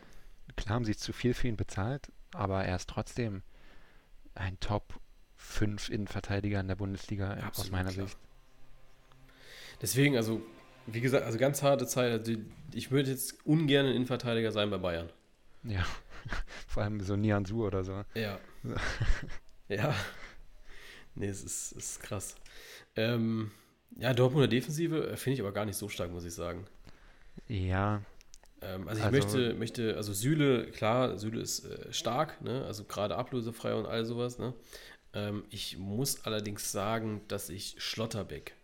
Klar 0.57 0.77
haben 0.77 0.85
sie 0.85 0.97
zu 0.97 1.13
viel 1.13 1.35
für 1.35 1.49
ihn 1.49 1.57
bezahlt, 1.57 2.13
aber 2.33 2.65
er 2.65 2.77
ist 2.77 2.89
trotzdem 2.89 3.43
ein 4.35 4.59
Top 4.61 5.01
5 5.37 5.89
Innenverteidiger 5.89 6.61
in 6.61 6.69
der 6.69 6.77
Bundesliga 6.77 7.33
Absolut 7.33 7.59
aus 7.59 7.71
meiner 7.71 7.91
klar. 7.91 8.07
Sicht. 8.07 8.19
Deswegen, 9.83 10.17
also, 10.17 10.41
wie 10.87 11.01
gesagt, 11.01 11.27
also 11.27 11.39
ganz 11.39 11.63
harte 11.63 11.87
Zeit. 11.87 12.13
Also 12.13 12.41
ich 12.73 12.91
würde 12.91 13.11
jetzt 13.11 13.45
ungern 13.45 13.87
ein 13.87 13.95
Innenverteidiger 13.95 14.53
sein 14.53 14.71
bei 14.71 14.79
Bayern. 14.79 15.11
Ja, 15.65 15.85
vor 16.67 16.85
allem 16.85 17.01
so 17.01 17.17
Nianzu 17.17 17.65
oder 17.65 17.85
so. 17.85 18.05
Ja. 18.15 18.39
ja. 19.69 19.95
Nee, 21.15 21.27
es 21.27 21.43
ist, 21.43 21.73
ist 21.73 22.03
krass. 22.03 22.37
Ähm, 22.97 23.51
ja, 23.99 24.15
Dortmunder 24.15 24.49
Defensive 24.49 25.09
äh, 25.09 25.17
finde 25.17 25.35
ich 25.35 25.41
aber 25.41 25.53
gar 25.53 25.67
nicht 25.67 25.77
so 25.77 25.89
stark, 25.89 26.11
muss 26.11 26.25
ich 26.25 26.33
sagen. 26.33 26.65
Ja, 27.49 28.03
ähm, 28.63 28.89
also 28.89 29.01
ich 29.01 29.05
also, 29.05 29.17
möchte, 29.17 29.55
möchte, 29.55 29.97
also 29.97 30.13
Süle, 30.13 30.67
klar, 30.67 31.19
Süle 31.19 31.41
ist 31.41 31.65
äh, 31.65 31.93
stark, 31.93 32.41
ne? 32.43 32.65
also 32.65 32.85
gerade 32.85 33.17
ablösefrei 33.17 33.75
und 33.75 33.87
all 33.87 34.05
sowas. 34.05 34.39
Ne? 34.39 34.55
Ähm, 35.13 35.45
ich 35.51 35.79
muss 35.79 36.25
allerdings 36.25 36.73
sagen, 36.73 37.23
dass 37.29 37.51
ich 37.51 37.75
Schlotterbeck 37.79 38.55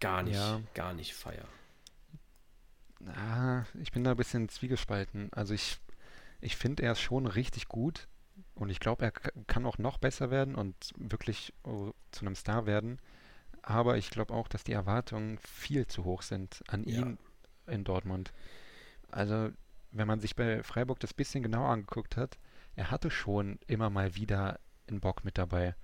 gar 0.00 0.22
nicht, 0.22 0.36
ja. 0.36 0.60
gar 0.74 0.94
nicht 0.94 1.14
feier. 1.14 1.46
Ah, 3.06 3.64
ich 3.80 3.92
bin 3.92 4.04
da 4.04 4.12
ein 4.12 4.16
bisschen 4.16 4.48
zwiegespalten. 4.48 5.32
Also 5.32 5.54
ich, 5.54 5.78
ich 6.40 6.56
finde, 6.56 6.82
er 6.82 6.92
ist 6.92 7.00
schon 7.00 7.26
richtig 7.26 7.68
gut 7.68 8.08
und 8.54 8.70
ich 8.70 8.80
glaube, 8.80 9.04
er 9.04 9.10
kann 9.46 9.66
auch 9.66 9.78
noch 9.78 9.98
besser 9.98 10.30
werden 10.30 10.54
und 10.54 10.74
wirklich 10.96 11.52
oh, 11.64 11.92
zu 12.10 12.24
einem 12.24 12.34
Star 12.34 12.66
werden. 12.66 12.98
Aber 13.62 13.96
ich 13.96 14.10
glaube 14.10 14.32
auch, 14.32 14.48
dass 14.48 14.64
die 14.64 14.72
Erwartungen 14.72 15.38
viel 15.38 15.86
zu 15.86 16.04
hoch 16.04 16.22
sind 16.22 16.62
an 16.68 16.84
ja. 16.84 17.00
ihn 17.00 17.18
in 17.66 17.84
Dortmund. 17.84 18.32
Also, 19.10 19.50
wenn 19.90 20.06
man 20.06 20.20
sich 20.20 20.36
bei 20.36 20.62
Freiburg 20.62 21.00
das 21.00 21.14
bisschen 21.14 21.42
genauer 21.42 21.70
angeguckt 21.70 22.16
hat, 22.16 22.38
er 22.76 22.90
hatte 22.90 23.10
schon 23.10 23.58
immer 23.66 23.90
mal 23.90 24.14
wieder 24.14 24.60
einen 24.88 25.00
Bock 25.00 25.24
mit 25.24 25.38
dabei. 25.38 25.74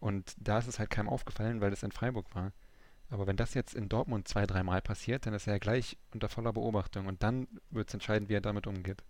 Und 0.00 0.34
da 0.38 0.58
ist 0.58 0.68
es 0.68 0.78
halt 0.78 0.90
keinem 0.90 1.08
aufgefallen, 1.08 1.60
weil 1.60 1.72
es 1.72 1.82
in 1.82 1.92
Freiburg 1.92 2.34
war. 2.34 2.52
Aber 3.10 3.26
wenn 3.26 3.36
das 3.36 3.54
jetzt 3.54 3.74
in 3.74 3.88
Dortmund 3.88 4.28
zwei, 4.28 4.46
dreimal 4.46 4.82
passiert, 4.82 5.26
dann 5.26 5.34
ist 5.34 5.46
er 5.46 5.54
ja 5.54 5.58
gleich 5.58 5.96
unter 6.12 6.28
voller 6.28 6.52
Beobachtung 6.52 7.06
und 7.06 7.22
dann 7.22 7.48
wird 7.70 7.88
es 7.88 7.94
entscheiden, 7.94 8.28
wie 8.28 8.34
er 8.34 8.40
damit 8.40 8.66
umgeht. 8.66 9.02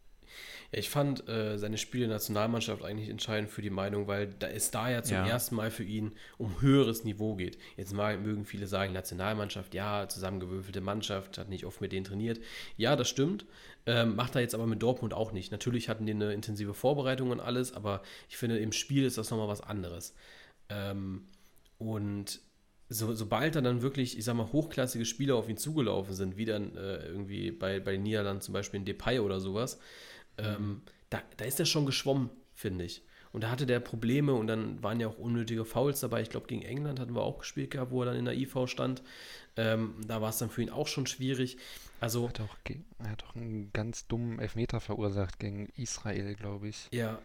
Ja, 0.73 0.79
ich 0.79 0.91
fand 0.91 1.29
äh, 1.29 1.59
seine 1.59 1.79
Spiele 1.79 2.05
in 2.05 2.11
der 2.11 2.17
Nationalmannschaft 2.17 2.85
eigentlich 2.85 3.09
entscheidend 3.09 3.51
für 3.51 3.63
die 3.63 3.71
Meinung, 3.71 4.07
weil 4.07 4.27
da 4.27 4.49
es 4.49 4.71
da 4.71 4.91
ja 4.91 5.03
zum 5.03 5.17
ja. 5.17 5.27
ersten 5.27 5.55
Mal 5.55 5.71
für 5.71 5.85
ihn 5.85 6.13
um 6.37 6.61
höheres 6.61 7.05
Niveau 7.05 7.35
geht. 7.35 7.59
Jetzt 7.77 7.93
mal 7.93 8.19
mögen 8.19 8.45
viele 8.45 8.67
sagen, 8.67 8.93
Nationalmannschaft, 8.93 9.75
ja, 9.75 10.09
zusammengewürfelte 10.09 10.81
Mannschaft, 10.81 11.39
hat 11.39 11.49
nicht 11.49 11.65
oft 11.65 11.81
mit 11.81 11.93
denen 11.93 12.05
trainiert. 12.05 12.41
Ja, 12.77 12.97
das 12.97 13.09
stimmt. 13.09 13.47
Ähm, 13.87 14.17
macht 14.17 14.35
er 14.35 14.43
jetzt 14.43 14.55
aber 14.55 14.67
mit 14.67 14.83
Dortmund 14.83 15.15
auch 15.15 15.33
nicht. 15.33 15.51
Natürlich 15.51 15.89
hatten 15.89 16.07
die 16.07 16.13
eine 16.13 16.33
intensive 16.33 16.75
Vorbereitung 16.75 17.31
und 17.31 17.41
alles, 17.41 17.73
aber 17.73 18.03
ich 18.29 18.37
finde, 18.37 18.59
im 18.59 18.73
Spiel 18.73 19.05
ist 19.05 19.19
das 19.19 19.31
nochmal 19.31 19.49
was 19.49 19.63
anderes. 19.63 20.15
Ähm, 20.69 21.27
und 21.79 22.41
so, 22.89 23.13
sobald 23.15 23.55
dann, 23.55 23.65
dann 23.65 23.83
wirklich, 23.83 24.17
ich 24.17 24.25
sag 24.25 24.35
mal, 24.35 24.51
hochklassige 24.51 25.05
Spieler 25.05 25.37
auf 25.37 25.49
ihn 25.49 25.59
zugelaufen 25.59 26.15
sind, 26.15 26.37
wie 26.37 26.45
dann 26.47 26.75
äh, 26.77 27.07
irgendwie 27.07 27.51
bei, 27.51 27.81
bei 27.81 27.93
den 27.93 28.03
Niederlanden 28.03 28.41
zum 28.41 28.55
Beispiel 28.55 28.81
in 28.81 28.87
Depay 28.87 29.19
oder 29.19 29.41
sowas, 29.41 29.79
ähm, 30.39 30.83
da, 31.11 31.21
da 31.37 31.45
ist 31.45 31.61
er 31.61 31.67
schon 31.67 31.87
geschwommen, 31.87 32.31
finde 32.55 32.85
ich. 32.85 33.03
Und 33.33 33.45
da 33.45 33.51
hatte 33.51 33.67
der 33.67 33.81
Probleme 33.81 34.33
und 34.33 34.47
dann 34.47 34.83
waren 34.83 35.01
ja 35.01 35.09
auch 35.09 35.19
unnötige 35.19 35.65
Fouls 35.65 36.01
dabei. 36.01 36.23
Ich 36.23 36.31
glaube, 36.31 36.47
gegen 36.47 36.63
England 36.63 36.99
hatten 36.99 37.15
wir 37.15 37.23
auch 37.23 37.39
gespielt 37.39 37.71
gehabt, 37.71 37.91
wo 37.91 38.03
er 38.03 38.07
dann 38.07 38.17
in 38.17 38.25
der 38.25 38.35
IV 38.35 38.67
stand. 38.67 39.03
Ähm, 39.57 39.97
da 40.07 40.23
war 40.23 40.31
es 40.31 40.39
dann 40.39 40.49
für 40.49 40.63
ihn 40.63 40.71
auch 40.71 40.87
schon 40.87 41.07
schwierig. 41.07 41.59
Also, 42.01 42.23
er, 42.23 42.29
hat 42.29 42.41
auch, 42.41 42.57
er 43.01 43.11
hat 43.11 43.25
auch 43.25 43.35
einen 43.35 43.71
ganz 43.73 44.07
dummen 44.07 44.39
Elfmeter 44.39 44.81
verursacht 44.81 45.39
gegen 45.39 45.69
Israel, 45.77 46.35
glaube 46.35 46.69
ich. 46.69 46.89
Ja. 46.91 47.19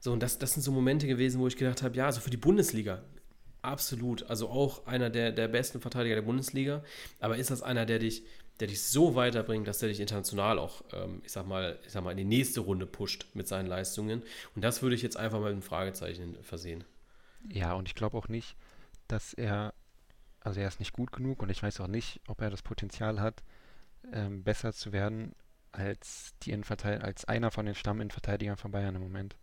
So, 0.00 0.12
und 0.12 0.20
das, 0.22 0.38
das 0.38 0.52
sind 0.52 0.62
so 0.62 0.70
Momente 0.70 1.06
gewesen, 1.06 1.40
wo 1.40 1.48
ich 1.48 1.56
gedacht 1.56 1.82
habe, 1.82 1.96
ja, 1.96 2.06
also 2.06 2.20
für 2.20 2.30
die 2.30 2.36
Bundesliga, 2.36 3.02
absolut. 3.64 4.28
Also 4.30 4.48
auch 4.48 4.86
einer 4.86 5.10
der, 5.10 5.32
der 5.32 5.48
besten 5.48 5.80
Verteidiger 5.80 6.14
der 6.14 6.22
Bundesliga. 6.22 6.82
Aber 7.20 7.36
ist 7.36 7.50
das 7.50 7.62
einer, 7.62 7.86
der 7.86 7.98
dich 7.98 8.24
der 8.60 8.68
dich 8.68 8.82
so 8.82 9.14
weiterbringt, 9.14 9.66
dass 9.66 9.78
der 9.78 9.88
dich 9.88 10.00
international 10.00 10.58
auch, 10.58 10.84
ähm, 10.92 11.20
ich 11.24 11.32
sag 11.32 11.46
mal, 11.46 11.78
ich 11.84 11.92
sag 11.92 12.04
mal, 12.04 12.12
in 12.12 12.18
die 12.18 12.24
nächste 12.24 12.60
Runde 12.60 12.86
pusht 12.86 13.26
mit 13.34 13.48
seinen 13.48 13.66
Leistungen. 13.66 14.22
Und 14.54 14.62
das 14.62 14.82
würde 14.82 14.94
ich 14.94 15.02
jetzt 15.02 15.16
einfach 15.16 15.38
mal 15.38 15.46
mit 15.46 15.54
einem 15.54 15.62
Fragezeichen 15.62 16.36
versehen. 16.42 16.84
Ja, 17.48 17.74
und 17.74 17.88
ich 17.88 17.94
glaube 17.94 18.16
auch 18.16 18.28
nicht, 18.28 18.56
dass 19.08 19.34
er, 19.34 19.74
also 20.40 20.60
er 20.60 20.68
ist 20.68 20.78
nicht 20.78 20.92
gut 20.92 21.10
genug 21.12 21.42
und 21.42 21.50
ich 21.50 21.62
weiß 21.62 21.80
auch 21.80 21.88
nicht, 21.88 22.20
ob 22.28 22.40
er 22.40 22.50
das 22.50 22.62
Potenzial 22.62 23.20
hat, 23.20 23.42
ähm, 24.12 24.44
besser 24.44 24.72
zu 24.72 24.92
werden 24.92 25.34
als 25.72 26.34
die 26.42 26.54
als 26.54 27.24
einer 27.24 27.50
von 27.50 27.66
den 27.66 27.74
Stamminverteidigern 27.74 28.56
von 28.56 28.70
Bayern 28.70 28.94
im 28.94 29.02
Moment. 29.02 29.34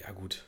Ja, 0.00 0.12
gut. 0.12 0.44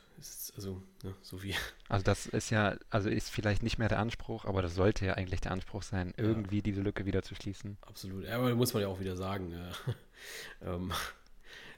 Also 0.55 0.81
ne, 1.03 1.13
so 1.21 1.43
wie. 1.43 1.53
Also 1.87 2.03
das 2.03 2.25
ist 2.25 2.49
ja, 2.49 2.77
also 2.89 3.09
ist 3.09 3.29
vielleicht 3.29 3.61
nicht 3.61 3.77
mehr 3.77 3.89
der 3.89 3.99
Anspruch, 3.99 4.45
aber 4.45 4.61
das 4.61 4.73
sollte 4.73 5.05
ja 5.05 5.13
eigentlich 5.13 5.41
der 5.41 5.51
Anspruch 5.51 5.83
sein, 5.83 6.13
irgendwie 6.17 6.57
ja. 6.57 6.61
diese 6.63 6.81
Lücke 6.81 7.05
wieder 7.05 7.21
zu 7.21 7.35
schließen. 7.35 7.77
Absolut. 7.81 8.25
Ja, 8.25 8.37
aber 8.37 8.55
muss 8.55 8.73
man 8.73 8.81
ja 8.81 8.87
auch 8.87 8.99
wieder 8.99 9.15
sagen, 9.15 9.53
äh, 9.53 10.65
ähm, 10.65 10.91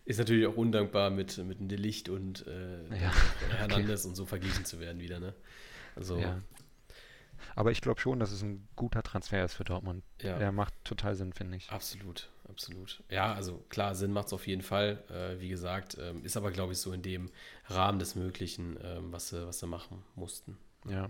ist 0.06 0.20
natürlich 0.20 0.48
auch 0.48 0.56
undankbar 0.56 1.10
mit, 1.10 1.38
mit 1.40 1.60
dem 1.60 1.68
Delicht 1.68 2.08
und 2.08 2.48
äh, 2.48 2.88
ja, 2.98 3.12
Hernandez 3.58 4.02
okay. 4.02 4.10
und 4.10 4.16
so 4.16 4.26
verglichen 4.26 4.64
zu 4.64 4.80
werden 4.80 5.02
wieder, 5.02 5.20
ne? 5.20 5.34
Also. 5.96 6.18
Ja. 6.18 6.42
Aber 7.56 7.72
ich 7.72 7.82
glaube 7.82 8.00
schon, 8.00 8.20
dass 8.20 8.32
es 8.32 8.42
ein 8.44 8.68
guter 8.76 9.04
Transfer 9.04 9.44
ist 9.44 9.56
für 9.56 9.64
Dortmund. 9.64 10.04
Ja. 10.22 10.38
Der 10.38 10.52
macht 10.52 10.74
total 10.84 11.16
Sinn, 11.16 11.34
finde 11.34 11.58
ich. 11.58 11.70
Absolut, 11.70 12.30
absolut. 12.50 13.04
Ja, 13.10 13.34
also 13.34 13.64
klar, 13.70 13.96
Sinn 13.96 14.12
macht 14.12 14.28
es 14.28 14.34
auf 14.34 14.48
jeden 14.48 14.62
Fall. 14.62 15.04
Äh, 15.10 15.40
wie 15.42 15.50
gesagt, 15.50 15.98
ähm, 16.00 16.24
ist 16.24 16.38
aber, 16.38 16.52
glaube 16.52 16.74
ich, 16.74 16.80
so 16.80 16.92
in 16.92 17.02
dem 17.02 17.30
Rahmen 17.68 18.00
des 18.00 18.16
Möglichen, 18.16 18.78
ähm, 18.84 19.12
was, 19.12 19.30
sie, 19.30 19.46
was 19.46 19.60
sie 19.60 19.68
machen 19.68 20.04
mussten. 20.16 20.58
Ja. 20.88 21.10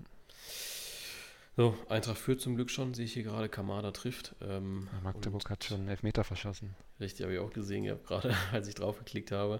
So, 1.55 1.75
Eintracht 1.89 2.19
führt 2.19 2.39
zum 2.39 2.55
Glück 2.55 2.69
schon, 2.69 2.93
sehe 2.93 3.05
ich 3.05 3.13
hier 3.13 3.23
gerade, 3.23 3.49
Kamada 3.49 3.89
trifft. 3.91 4.35
Ähm, 4.41 4.87
Magdeburg 5.03 5.49
hat 5.49 5.63
schon 5.63 5.79
einen 5.79 5.89
Elfmeter 5.89 6.23
verschossen. 6.23 6.75
Richtig, 6.99 7.23
habe 7.23 7.33
ich 7.33 7.39
auch 7.39 7.51
gesehen, 7.51 7.83
ja, 7.83 7.95
gerade 7.95 8.35
als 8.51 8.67
ich 8.67 8.75
drauf 8.75 8.99
geklickt 8.99 9.31
habe. 9.31 9.59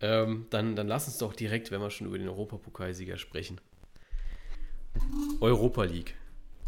Ähm, 0.00 0.46
dann, 0.50 0.74
dann 0.74 0.88
lass 0.88 1.06
uns 1.06 1.18
doch 1.18 1.34
direkt, 1.34 1.70
wenn 1.70 1.80
wir 1.80 1.90
schon 1.90 2.08
über 2.08 2.18
den 2.18 2.28
Europapokalsieger 2.28 3.16
sprechen. 3.16 3.60
Europa 5.40 5.84
League. 5.84 6.16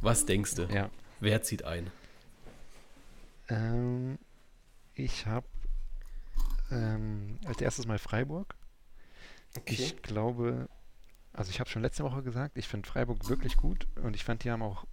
Was 0.00 0.26
denkst 0.26 0.54
du? 0.54 0.62
Ja. 0.72 0.90
Wer 1.18 1.42
zieht 1.42 1.64
ein? 1.64 1.90
Ähm, 3.48 4.18
ich 4.98 5.26
habe 5.26 5.46
ähm, 6.70 7.38
als 7.46 7.60
erstes 7.60 7.86
mal 7.86 7.98
Freiburg. 7.98 8.54
Okay. 9.56 9.74
Ich 9.74 10.02
glaube, 10.02 10.68
also 11.32 11.50
ich 11.50 11.60
habe 11.60 11.70
schon 11.70 11.82
letzte 11.82 12.04
Woche 12.04 12.22
gesagt, 12.22 12.58
ich 12.58 12.68
finde 12.68 12.88
Freiburg 12.88 13.28
wirklich 13.28 13.56
gut 13.56 13.86
und 14.02 14.14
ich 14.14 14.24
fand, 14.24 14.44
die 14.44 14.50
haben 14.50 14.62
auch 14.62 14.84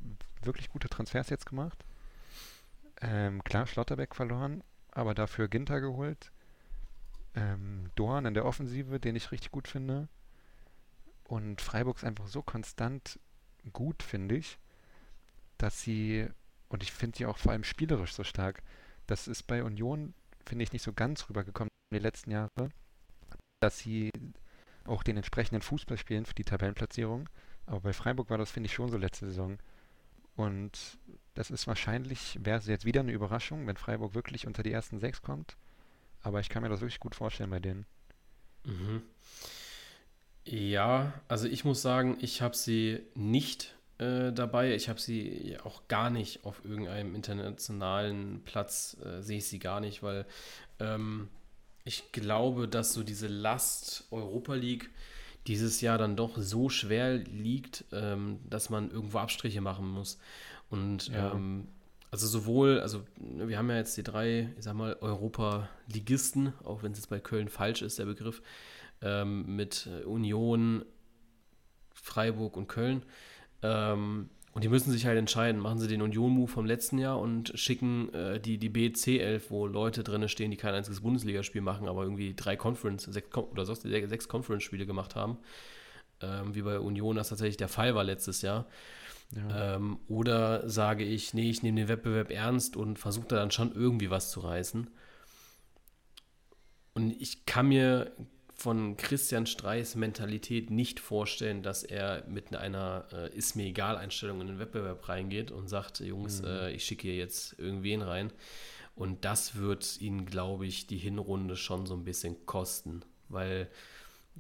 wirklich 0.44 0.70
gute 0.70 0.90
Transfers 0.90 1.30
jetzt 1.30 1.46
gemacht. 1.46 1.84
Ähm, 3.02 3.44
klar, 3.44 3.68
Schlotterbeck 3.68 4.16
verloren, 4.16 4.64
aber 4.92 5.16
dafür 5.16 5.48
Ginter 5.48 5.82
geholt. 5.82 6.32
Ähm, 7.34 7.90
Dorn 7.96 8.26
in 8.26 8.34
der 8.34 8.46
Offensive, 8.46 9.00
den 9.00 9.16
ich 9.16 9.32
richtig 9.32 9.52
gut 9.52 9.68
finde. 9.68 10.08
Und 11.26 11.62
Freiburg 11.62 11.98
ist 11.98 12.06
einfach 12.06 12.28
so 12.28 12.42
konstant 12.42 13.20
gut, 13.74 14.04
finde 14.04 14.36
ich, 14.36 14.60
dass 15.58 15.82
sie, 15.82 16.28
und 16.70 16.84
ich 16.84 16.92
finde 16.92 17.18
sie 17.18 17.26
auch 17.26 17.38
vor 17.38 17.52
allem 17.52 17.64
spielerisch 17.64 18.14
so 18.14 18.24
stark. 18.24 18.62
Das 19.08 19.28
ist 19.28 19.44
bei 19.44 19.64
Union, 19.64 20.14
finde 20.46 20.64
ich, 20.64 20.74
nicht 20.74 20.84
so 20.84 20.94
ganz 20.94 21.30
rübergekommen 21.30 21.70
in 21.92 21.98
den 21.98 22.04
letzten 22.04 22.32
Jahren, 22.32 22.74
dass 23.60 23.80
sie 23.80 24.12
auch 24.86 25.04
den 25.04 25.18
entsprechenden 25.18 25.62
Fußball 25.62 25.98
spielen 25.98 26.26
für 26.26 26.36
die 26.36 26.44
Tabellenplatzierung. 26.44 27.30
Aber 27.66 27.80
bei 27.82 27.94
Freiburg 27.94 28.30
war 28.30 28.38
das, 28.38 28.52
finde 28.52 28.68
ich, 28.68 28.74
schon 28.74 28.90
so 28.90 28.98
letzte 28.98 29.28
Saison. 29.28 29.58
Und 30.36 31.00
das 31.34 31.50
ist 31.50 31.68
wahrscheinlich, 31.68 32.40
wäre 32.42 32.60
es 32.60 32.68
jetzt 32.68 32.86
wieder 32.86 33.00
eine 33.00 33.12
Überraschung, 33.12 33.66
wenn 33.68 33.78
Freiburg 33.78 34.14
wirklich 34.14 34.48
unter 34.48 34.64
die 34.64 34.72
ersten 34.72 35.00
sechs 35.00 35.22
kommt. 35.22 35.58
Aber 36.22 36.40
ich 36.40 36.50
kann 36.50 36.64
mir 36.64 36.70
das 36.70 36.82
wirklich 36.82 37.00
gut 37.00 37.16
vorstellen 37.16 37.50
bei 37.50 37.60
denen. 37.60 37.86
Mhm. 38.64 39.04
Ja, 40.44 41.14
also 41.28 41.48
ich 41.48 41.66
muss 41.66 41.82
sagen, 41.82 42.18
ich 42.20 42.42
habe 42.42 42.56
sie 42.56 43.02
nicht 43.16 43.75
äh, 43.98 44.32
dabei. 44.34 44.76
Ich 44.76 44.90
habe 44.90 45.00
sie 45.00 45.58
auch 45.64 45.88
gar 45.88 46.10
nicht 46.10 46.46
auf 46.46 46.64
irgendeinem 46.66 47.16
internationalen 47.16 48.42
Platz, 48.44 48.98
äh, 49.04 49.22
sehe 49.22 49.38
ich 49.38 49.48
sie 49.48 49.60
gar 49.60 49.80
nicht, 49.80 50.04
weil 50.04 50.26
ähm, 50.80 51.30
ich 51.84 52.12
glaube, 52.12 52.68
dass 52.68 52.94
so 52.94 53.04
diese 53.04 53.28
Last 53.28 54.06
Europa 54.12 54.56
League 54.56 54.90
dieses 55.48 55.82
Jahr 55.82 55.98
dann 55.98 56.16
doch 56.16 56.38
so 56.38 56.70
schwer 56.70 57.18
liegt, 57.18 57.86
ähm, 57.92 58.40
dass 58.50 58.70
man 58.70 58.90
irgendwo 58.90 59.20
Abstriche 59.20 59.62
machen 59.62 59.88
muss. 59.88 60.18
Und 60.70 61.10
ja. 61.10 61.32
ähm, 61.34 61.68
also 62.12 62.28
sowohl, 62.28 62.80
also 62.80 63.04
wir 63.18 63.58
haben 63.58 63.70
ja 63.70 63.78
jetzt 63.78 63.96
die 63.98 64.04
drei, 64.04 64.54
ich 64.58 64.64
sag 64.64 64.74
mal, 64.74 64.98
Europa-Ligisten, 65.00 66.54
auch 66.64 66.82
wenn 66.82 66.94
es 66.94 67.00
jetzt 67.00 67.10
bei 67.10 67.20
Köln 67.20 67.50
falsch 67.50 67.82
ist, 67.82 68.00
der 68.00 68.06
Begriff, 68.06 68.42
ähm, 69.02 69.56
mit 69.56 69.88
Union, 70.06 70.84
Freiburg 71.94 72.58
und 72.58 72.68
Köln. 72.68 73.04
Ähm, 73.66 74.30
und 74.54 74.64
die 74.64 74.70
müssen 74.70 74.92
sich 74.92 75.06
halt 75.06 75.18
entscheiden, 75.18 75.60
machen 75.60 75.80
sie 75.80 75.88
den 75.88 76.02
Union-Move 76.02 76.50
vom 76.50 76.66
letzten 76.66 76.98
Jahr 76.98 77.20
und 77.20 77.52
schicken 77.56 78.14
äh, 78.14 78.40
die, 78.40 78.58
die 78.58 78.70
BC11, 78.70 79.42
wo 79.50 79.68
Leute 79.68 80.02
drin 80.02 80.30
stehen, 80.30 80.50
die 80.50 80.58
kein 80.58 80.74
einziges 80.74 81.02
Bundesligaspiel 81.02 81.62
machen, 81.62 81.90
aber 81.90 82.04
irgendwie 82.04 82.34
drei 82.36 82.56
Conference, 82.56 83.04
sechs, 83.04 83.36
oder 83.36 83.66
sechs 83.66 84.30
Conference-Spiele 84.30 84.86
gemacht 84.86 85.16
haben. 85.16 85.40
Ähm, 86.22 86.56
wie 86.56 86.62
bei 86.62 86.80
Union 86.80 87.18
das 87.18 87.30
tatsächlich 87.30 87.58
der 87.58 87.68
Fall 87.68 87.96
war 87.96 88.06
letztes 88.06 88.42
Jahr. 88.42 88.66
Ja. 89.36 89.76
Ähm, 89.76 90.00
oder 90.08 90.70
sage 90.70 91.04
ich, 91.04 91.34
nee, 91.34 91.50
ich 91.50 91.62
nehme 91.62 91.82
den 91.82 91.90
Wettbewerb 91.90 92.32
ernst 92.32 92.78
und 92.78 92.98
versuche 92.98 93.28
da 93.28 93.36
dann 93.36 93.52
schon 93.52 93.74
irgendwie 93.74 94.10
was 94.10 94.32
zu 94.32 94.40
reißen. 94.40 94.88
Und 96.94 97.12
ich 97.22 97.46
kann 97.46 97.68
mir 97.68 98.14
von 98.56 98.96
Christian 98.96 99.46
Streis 99.46 99.96
Mentalität 99.96 100.72
nicht 100.72 101.00
vorstellen, 101.00 101.62
dass 101.62 101.84
er 101.84 102.24
mit 102.28 102.56
einer 102.56 103.06
äh, 103.12 103.36
ist 103.36 103.56
mir 103.56 103.66
egal 103.66 103.98
Einstellung 103.98 104.42
in 104.42 104.48
den 104.48 104.60
Wettbewerb 104.60 105.08
reingeht 105.10 105.52
und 105.52 105.68
sagt, 105.68 106.00
Jungs, 106.00 106.42
mhm. 106.42 106.48
äh, 106.48 106.72
ich 106.72 106.86
schicke 106.86 107.04
hier 107.04 107.18
jetzt 107.18 107.60
irgendwen 107.60 108.02
rein. 108.02 108.32
Und 108.96 109.26
das 109.26 109.56
wird 109.56 110.00
ihn, 110.00 110.26
glaube 110.26 110.66
ich, 110.66 110.88
die 110.88 110.98
Hinrunde 110.98 111.58
schon 111.58 111.86
so 111.86 111.94
ein 111.96 112.06
bisschen 112.06 112.46
kosten, 112.46 113.04
weil 113.28 113.70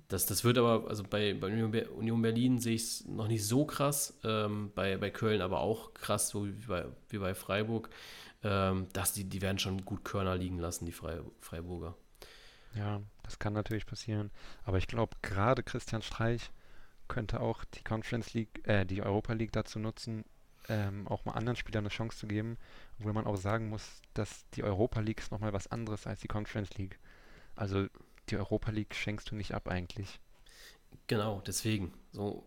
das, 0.07 0.26
das 0.26 0.45
wird 0.45 0.57
aber, 0.57 0.88
also 0.88 1.03
bei, 1.03 1.34
bei 1.34 1.47
Union 1.47 2.22
Berlin 2.22 2.59
sehe 2.59 2.76
ich 2.76 2.84
es 2.84 3.05
noch 3.05 3.28
nicht 3.28 3.45
so 3.45 3.66
krass, 3.66 4.18
ähm, 4.24 4.72
bei, 4.76 4.95
bei 4.97 5.09
Köln 5.09 5.41
aber 5.41 5.59
auch 5.59 5.93
krass, 5.93 6.30
so 6.30 6.47
wie 6.47 6.51
bei, 6.68 6.86
wie 7.09 7.18
bei 7.18 7.34
Freiburg, 7.34 7.89
ähm, 8.43 8.88
dass 8.93 9.11
die, 9.11 9.26
die 9.26 9.41
werden 9.41 9.59
schon 9.59 9.84
gut 9.84 10.05
Körner 10.05 10.38
liegen 10.38 10.59
lassen, 10.59 10.86
die 10.86 10.93
Freiburger. 10.93 11.95
Ja, 12.76 13.01
das 13.23 13.39
kann 13.39 13.53
natürlich 13.53 13.86
passieren. 13.86 14.32
Aber 14.63 14.78
ich 14.78 14.88
glaube, 14.88 15.15
gerade 15.21 15.63
Christian 15.63 16.01
Streich 16.01 16.51
könnte 17.07 17.39
auch 17.39 17.63
die 17.65 17.84
Conference 17.84 18.34
League, 18.34 18.67
äh, 18.67 18.86
die 18.86 19.01
Europa 19.01 19.34
League 19.34 19.51
dazu 19.51 19.80
nutzen, 19.80 20.26
ähm, 20.67 21.07
auch 21.07 21.26
mal 21.26 21.34
anderen 21.34 21.55
Spielern 21.55 21.84
eine 21.84 21.89
Chance 21.89 22.17
zu 22.17 22.28
geben, 22.28 22.57
obwohl 22.99 23.13
man 23.13 23.26
auch 23.26 23.38
sagen 23.38 23.69
muss, 23.69 24.01
dass 24.13 24.45
die 24.51 24.63
Europa 24.63 24.99
League 24.99 25.19
ist 25.19 25.32
nochmal 25.32 25.53
was 25.53 25.67
anderes 25.67 26.07
als 26.07 26.21
die 26.21 26.28
Conference 26.28 26.76
League. 26.78 26.99
Also 27.55 27.88
die 28.30 28.38
Europa 28.38 28.71
League 28.71 28.95
schenkst 28.95 29.30
du 29.32 29.36
nicht 29.36 29.53
ab 29.53 29.67
eigentlich. 29.67 30.19
Genau, 31.07 31.41
deswegen. 31.45 31.93
So, 32.11 32.43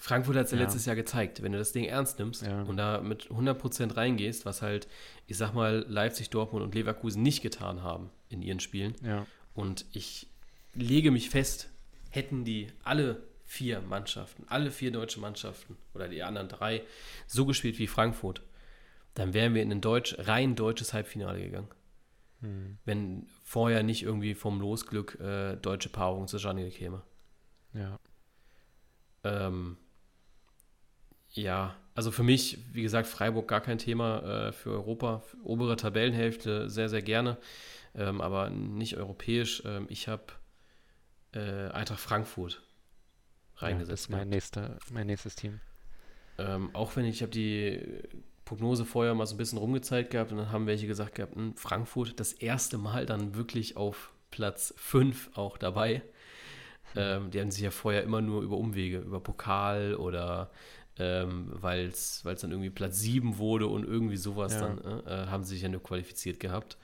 Frankfurt 0.00 0.34
hat 0.36 0.46
es 0.46 0.52
ja, 0.52 0.56
ja, 0.56 0.64
letztes 0.64 0.86
Jahr 0.86 0.96
gezeigt, 0.96 1.42
wenn 1.42 1.52
du 1.52 1.58
das 1.58 1.72
Ding 1.72 1.84
ernst 1.84 2.18
nimmst 2.18 2.42
ja. 2.42 2.62
und 2.62 2.78
da 2.78 3.02
mit 3.02 3.26
100% 3.26 3.96
reingehst, 3.96 4.46
was 4.46 4.62
halt, 4.62 4.88
ich 5.26 5.36
sag 5.36 5.52
mal, 5.52 5.84
Leipzig, 5.88 6.30
Dortmund 6.30 6.64
und 6.64 6.74
Leverkusen 6.74 7.22
nicht 7.22 7.42
getan 7.42 7.82
haben 7.82 8.10
in 8.30 8.40
ihren 8.40 8.60
Spielen. 8.60 8.94
Ja. 9.04 9.26
Und 9.52 9.84
ich 9.92 10.26
lege 10.72 11.10
mich 11.10 11.28
fest, 11.28 11.68
hätten 12.08 12.46
die 12.46 12.68
alle 12.82 13.22
vier 13.44 13.82
Mannschaften, 13.82 14.44
alle 14.48 14.70
vier 14.70 14.90
deutsche 14.90 15.20
Mannschaften 15.20 15.76
oder 15.92 16.08
die 16.08 16.22
anderen 16.22 16.48
drei 16.48 16.82
so 17.26 17.44
gespielt 17.44 17.78
wie 17.78 17.86
Frankfurt, 17.86 18.40
dann 19.12 19.34
wären 19.34 19.54
wir 19.54 19.62
in 19.62 19.70
ein 19.70 19.82
Deutsch, 19.82 20.16
rein 20.18 20.56
deutsches 20.56 20.94
Halbfinale 20.94 21.42
gegangen. 21.42 21.68
Hm. 22.40 22.78
Wenn 22.86 23.26
vorher 23.42 23.82
nicht 23.82 24.02
irgendwie 24.02 24.32
vom 24.32 24.62
Losglück 24.62 25.20
äh, 25.20 25.56
deutsche 25.56 25.90
Paarung 25.90 26.26
zustande 26.26 26.70
käme. 26.70 27.02
Ja. 27.74 27.98
Ähm, 29.24 29.76
ja, 31.32 31.76
also 31.94 32.10
für 32.10 32.22
mich, 32.22 32.58
wie 32.72 32.82
gesagt, 32.82 33.06
Freiburg 33.06 33.48
gar 33.48 33.60
kein 33.60 33.78
Thema 33.78 34.48
äh, 34.48 34.52
für 34.52 34.70
Europa. 34.70 35.20
Für 35.20 35.36
obere 35.44 35.76
Tabellenhälfte 35.76 36.68
sehr, 36.68 36.88
sehr 36.88 37.02
gerne, 37.02 37.36
ähm, 37.94 38.20
aber 38.20 38.50
nicht 38.50 38.96
europäisch. 38.96 39.62
Ähm, 39.64 39.86
ich 39.88 40.08
habe 40.08 40.24
äh, 41.32 41.68
Eintracht 41.70 42.00
Frankfurt 42.00 42.62
reingesetzt. 43.56 43.88
Ja, 43.88 43.92
das 43.92 44.00
ist 44.00 44.08
mein, 44.10 44.28
nächster, 44.28 44.78
mein 44.90 45.06
nächstes 45.06 45.34
Team. 45.34 45.60
Ähm, 46.38 46.70
auch 46.72 46.96
wenn 46.96 47.04
ich, 47.04 47.16
ich 47.16 47.22
habe 47.22 47.32
die 47.32 47.80
Prognose 48.44 48.84
vorher 48.84 49.14
mal 49.14 49.26
so 49.26 49.34
ein 49.34 49.38
bisschen 49.38 49.58
rumgezeigt 49.58 50.10
gehabt 50.10 50.32
und 50.32 50.38
dann 50.38 50.50
haben 50.50 50.66
welche 50.66 50.86
gesagt 50.86 51.14
gehabt, 51.14 51.36
hm, 51.36 51.54
Frankfurt 51.56 52.18
das 52.18 52.32
erste 52.32 52.78
Mal 52.78 53.06
dann 53.06 53.34
wirklich 53.34 53.76
auf 53.76 54.12
Platz 54.30 54.74
5 54.76 55.30
auch 55.36 55.58
dabei. 55.58 56.02
Ähm, 56.96 57.30
die 57.30 57.40
haben 57.40 57.50
sich 57.50 57.62
ja 57.62 57.70
vorher 57.70 58.02
immer 58.02 58.20
nur 58.20 58.42
über 58.42 58.56
Umwege, 58.56 58.98
über 58.98 59.20
Pokal 59.20 59.94
oder 59.94 60.50
ähm, 61.00 61.48
weil 61.54 61.86
es 61.86 62.22
dann 62.22 62.50
irgendwie 62.50 62.68
Platz 62.68 63.00
7 63.00 63.38
wurde 63.38 63.66
und 63.66 63.84
irgendwie 63.84 64.18
sowas 64.18 64.52
ja. 64.52 64.60
dann, 64.60 65.06
äh, 65.06 65.26
haben 65.28 65.44
sie 65.44 65.54
sich 65.54 65.62
ja 65.62 65.70
nur 65.70 65.82
qualifiziert 65.82 66.38
gehabt. 66.38 66.76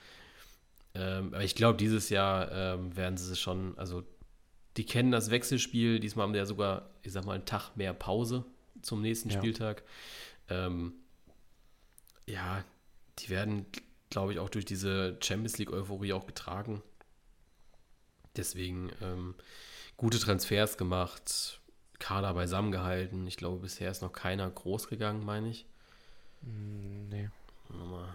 Ähm, 0.94 1.34
aber 1.34 1.44
ich 1.44 1.54
glaube, 1.54 1.76
dieses 1.76 2.08
Jahr 2.08 2.50
ähm, 2.50 2.96
werden 2.96 3.18
sie 3.18 3.36
schon, 3.36 3.76
also 3.76 4.04
die 4.78 4.86
kennen 4.86 5.10
das 5.10 5.30
Wechselspiel, 5.30 6.00
diesmal 6.00 6.24
haben 6.24 6.32
die 6.32 6.38
ja 6.38 6.46
sogar, 6.46 6.88
ich 7.02 7.12
sag 7.12 7.26
mal, 7.26 7.34
einen 7.34 7.44
Tag 7.44 7.76
mehr 7.76 7.92
Pause 7.92 8.44
zum 8.80 9.02
nächsten 9.02 9.28
ja. 9.28 9.38
Spieltag. 9.38 9.82
Ähm, 10.48 10.94
ja, 12.26 12.64
die 13.18 13.28
werden, 13.28 13.66
glaube 14.08 14.32
ich, 14.32 14.38
auch 14.38 14.48
durch 14.48 14.64
diese 14.64 15.18
Champions 15.22 15.58
League-Euphorie 15.58 16.14
auch 16.14 16.26
getragen. 16.26 16.82
Deswegen 18.36 18.90
ähm, 19.02 19.34
gute 19.98 20.18
Transfers 20.18 20.78
gemacht, 20.78 21.60
Kader 21.98 22.34
beisammen 22.34 22.72
gehalten. 22.72 23.26
Ich 23.26 23.36
glaube, 23.36 23.62
bisher 23.62 23.90
ist 23.90 24.02
noch 24.02 24.12
keiner 24.12 24.50
groß 24.50 24.88
gegangen, 24.88 25.24
meine 25.24 25.48
ich. 25.48 25.66
Mm, 26.42 27.08
nee. 27.08 27.30
Nochmal 27.68 28.14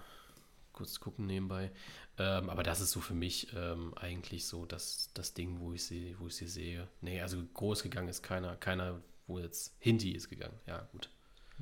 kurz 0.73 0.99
gucken 0.99 1.27
nebenbei. 1.27 1.71
Ähm, 2.17 2.49
aber 2.49 2.63
das 2.63 2.81
ist 2.81 2.91
so 2.91 3.01
für 3.01 3.13
mich 3.13 3.53
ähm, 3.55 3.93
eigentlich 3.95 4.45
so 4.45 4.65
das, 4.65 5.09
das 5.13 5.33
Ding, 5.33 5.59
wo 5.59 5.73
ich 5.73 5.83
sie, 5.83 6.15
wo 6.19 6.27
ich 6.27 6.35
sie 6.35 6.47
sehe. 6.47 6.87
Nee, 7.01 7.21
also 7.21 7.43
groß 7.53 7.83
gegangen 7.83 8.07
ist 8.07 8.23
keiner. 8.23 8.55
Keiner, 8.55 9.01
wo 9.27 9.39
jetzt 9.39 9.75
Hindi 9.79 10.11
ist 10.11 10.29
gegangen. 10.29 10.59
Ja, 10.65 10.87
gut. 10.91 11.09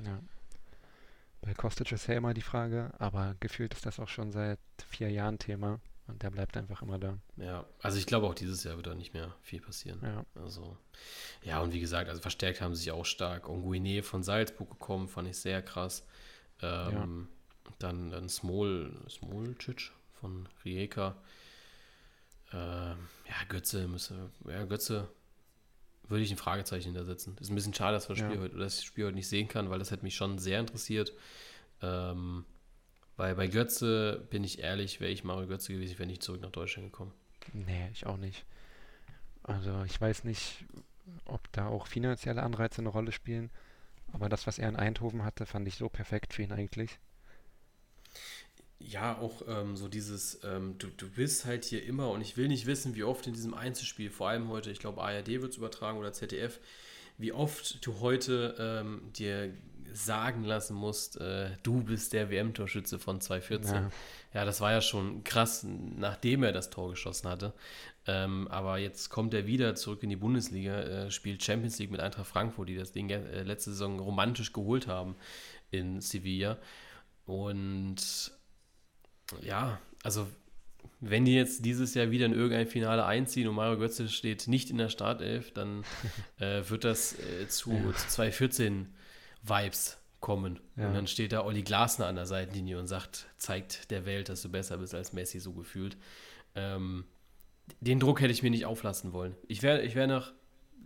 Ja. 0.04 0.18
Bei 1.42 1.54
Kostic 1.54 1.92
ist 1.92 2.06
ja 2.06 2.14
immer 2.14 2.34
die 2.34 2.42
Frage, 2.42 2.92
aber 2.98 3.34
gefühlt 3.40 3.72
ist 3.72 3.86
das 3.86 3.98
auch 3.98 4.08
schon 4.08 4.30
seit 4.30 4.58
vier 4.88 5.10
Jahren 5.10 5.38
Thema 5.38 5.80
und 6.10 6.22
der 6.22 6.30
bleibt 6.30 6.56
einfach 6.56 6.82
immer 6.82 6.98
da. 6.98 7.18
Ja, 7.36 7.64
also 7.80 7.98
ich 7.98 8.06
glaube 8.06 8.26
auch 8.26 8.34
dieses 8.34 8.64
Jahr 8.64 8.76
wird 8.76 8.86
da 8.86 8.94
nicht 8.94 9.14
mehr 9.14 9.34
viel 9.42 9.60
passieren. 9.60 10.00
Ja. 10.02 10.24
Also, 10.34 10.76
ja, 11.42 11.60
und 11.60 11.72
wie 11.72 11.80
gesagt, 11.80 12.08
also 12.08 12.20
verstärkt 12.20 12.60
haben 12.60 12.74
sie 12.74 12.82
sich 12.82 12.92
auch 12.92 13.06
stark. 13.06 13.48
Onguine 13.48 14.02
von 14.02 14.22
Salzburg 14.22 14.70
gekommen, 14.70 15.08
fand 15.08 15.28
ich 15.28 15.38
sehr 15.38 15.62
krass. 15.62 16.06
Ähm, 16.62 17.28
Dann, 17.78 18.10
dann 18.10 18.28
Smol, 18.28 18.92
Smolcic 19.08 19.92
von 20.20 20.48
Rijeka. 20.64 21.16
Ähm, 22.52 22.98
ja, 23.28 23.44
Götze 23.48 23.86
müsse, 23.86 24.30
ja, 24.46 24.64
Götze 24.64 25.08
würde 26.08 26.24
ich 26.24 26.30
ein 26.32 26.36
Fragezeichen 26.36 26.86
hintersetzen. 26.86 27.36
Ist 27.40 27.48
ein 27.48 27.54
bisschen 27.54 27.72
schade, 27.72 27.94
dass, 27.94 28.08
wir 28.08 28.16
das 28.16 28.22
Ja. 28.22 28.28
Spiel 28.28 28.40
heute, 28.42 28.56
dass 28.58 28.74
ich 28.74 28.80
das 28.80 28.84
Spiel 28.84 29.06
heute 29.06 29.14
nicht 29.14 29.28
sehen 29.28 29.46
kann, 29.48 29.70
weil 29.70 29.78
das 29.78 29.92
hätte 29.92 30.02
mich 30.02 30.16
schon 30.16 30.38
sehr 30.38 30.58
interessiert. 30.58 31.12
Ähm, 31.80 32.44
weil 33.20 33.34
bei 33.34 33.48
Götze, 33.48 34.26
bin 34.30 34.44
ich 34.44 34.60
ehrlich, 34.60 34.98
wäre 34.98 35.12
ich 35.12 35.24
Mario 35.24 35.46
Götze 35.46 35.74
gewesen, 35.74 35.98
wäre 35.98 36.06
nicht 36.06 36.22
zurück 36.22 36.40
nach 36.40 36.50
Deutschland 36.50 36.90
gekommen. 36.90 37.12
Nee, 37.52 37.90
ich 37.92 38.06
auch 38.06 38.16
nicht. 38.16 38.46
Also 39.42 39.84
ich 39.84 40.00
weiß 40.00 40.24
nicht, 40.24 40.64
ob 41.26 41.40
da 41.52 41.66
auch 41.66 41.86
finanzielle 41.86 42.42
Anreize 42.42 42.80
eine 42.80 42.88
Rolle 42.88 43.12
spielen, 43.12 43.50
aber 44.14 44.30
das, 44.30 44.46
was 44.46 44.58
er 44.58 44.70
in 44.70 44.76
Eindhoven 44.76 45.22
hatte, 45.22 45.44
fand 45.44 45.68
ich 45.68 45.74
so 45.74 45.90
perfekt 45.90 46.32
für 46.32 46.42
ihn 46.42 46.52
eigentlich. 46.52 46.98
Ja, 48.78 49.18
auch 49.18 49.42
ähm, 49.46 49.76
so 49.76 49.88
dieses, 49.88 50.42
ähm, 50.42 50.76
du, 50.78 50.86
du 50.86 51.10
bist 51.10 51.44
halt 51.44 51.66
hier 51.66 51.84
immer 51.84 52.08
und 52.08 52.22
ich 52.22 52.38
will 52.38 52.48
nicht 52.48 52.64
wissen, 52.64 52.94
wie 52.94 53.04
oft 53.04 53.26
in 53.26 53.34
diesem 53.34 53.52
Einzelspiel, 53.52 54.08
vor 54.08 54.30
allem 54.30 54.48
heute, 54.48 54.70
ich 54.70 54.78
glaube 54.78 55.02
ARD 55.02 55.28
wird 55.28 55.52
es 55.52 55.58
übertragen 55.58 55.98
oder 55.98 56.14
ZDF, 56.14 56.58
wie 57.18 57.32
oft 57.32 57.84
du 57.84 58.00
heute 58.00 58.56
ähm, 58.58 59.12
dir 59.12 59.52
sagen 59.92 60.44
lassen 60.44 60.74
musst, 60.74 61.20
äh, 61.20 61.50
du 61.62 61.82
bist 61.82 62.12
der 62.12 62.30
WM-Torschütze 62.30 62.98
von 62.98 63.20
2014. 63.20 63.74
Ja. 63.74 63.90
Ja. 64.34 64.44
das 64.44 64.60
war 64.60 64.72
ja 64.72 64.80
schon 64.80 65.24
krass, 65.24 65.64
nachdem 65.64 66.42
er 66.42 66.52
das 66.52 66.70
Tor 66.70 66.90
geschossen 66.90 67.28
hatte. 67.28 67.52
Ähm, 68.06 68.48
aber 68.48 68.78
jetzt 68.78 69.10
kommt 69.10 69.34
er 69.34 69.46
wieder 69.46 69.74
zurück 69.74 70.02
in 70.02 70.10
die 70.10 70.16
Bundesliga, 70.16 70.80
äh, 70.80 71.10
spielt 71.10 71.42
Champions 71.42 71.78
League 71.78 71.90
mit 71.90 72.00
Eintracht 72.00 72.26
Frankfurt, 72.26 72.68
die 72.68 72.76
das 72.76 72.92
Ding 72.92 73.10
äh, 73.10 73.42
letzte 73.42 73.70
Saison 73.70 73.98
romantisch 74.00 74.52
geholt 74.52 74.86
haben 74.86 75.16
in 75.70 76.00
Sevilla. 76.00 76.56
Und 77.26 78.32
ja, 79.42 79.78
also 80.02 80.26
wenn 81.00 81.24
die 81.24 81.34
jetzt 81.34 81.64
dieses 81.64 81.94
Jahr 81.94 82.10
wieder 82.10 82.26
in 82.26 82.32
irgendein 82.32 82.66
Finale 82.66 83.04
einziehen 83.04 83.48
und 83.48 83.54
Mario 83.54 83.78
Götze 83.78 84.08
steht 84.08 84.48
nicht 84.48 84.70
in 84.70 84.78
der 84.78 84.88
Startelf, 84.88 85.52
dann 85.52 85.84
äh, 86.38 86.62
wird 86.68 86.84
das 86.84 87.18
äh, 87.18 87.48
zu, 87.48 87.72
Ja. 87.72 87.94
zu 87.94 88.08
2014 88.08 88.88
Vibes 89.42 89.98
kommen. 90.20 90.60
Ja. 90.76 90.88
Und 90.88 90.94
dann 90.94 91.06
steht 91.06 91.32
da 91.32 91.44
Olli 91.44 91.62
Glasner 91.62 92.06
an 92.06 92.16
der 92.16 92.26
Seitenlinie 92.26 92.78
und 92.78 92.86
sagt, 92.86 93.26
zeigt 93.38 93.90
der 93.90 94.04
Welt, 94.06 94.28
dass 94.28 94.42
du 94.42 94.48
besser 94.50 94.78
bist 94.78 94.94
als 94.94 95.12
Messi, 95.12 95.40
so 95.40 95.52
gefühlt. 95.52 95.96
Ähm, 96.54 97.04
den 97.80 98.00
Druck 98.00 98.20
hätte 98.20 98.32
ich 98.32 98.42
mir 98.42 98.50
nicht 98.50 98.66
auflassen 98.66 99.12
wollen. 99.12 99.34
Ich 99.48 99.62
wäre 99.62 99.82
ich 99.82 99.94
wär 99.94 100.06
nach 100.06 100.32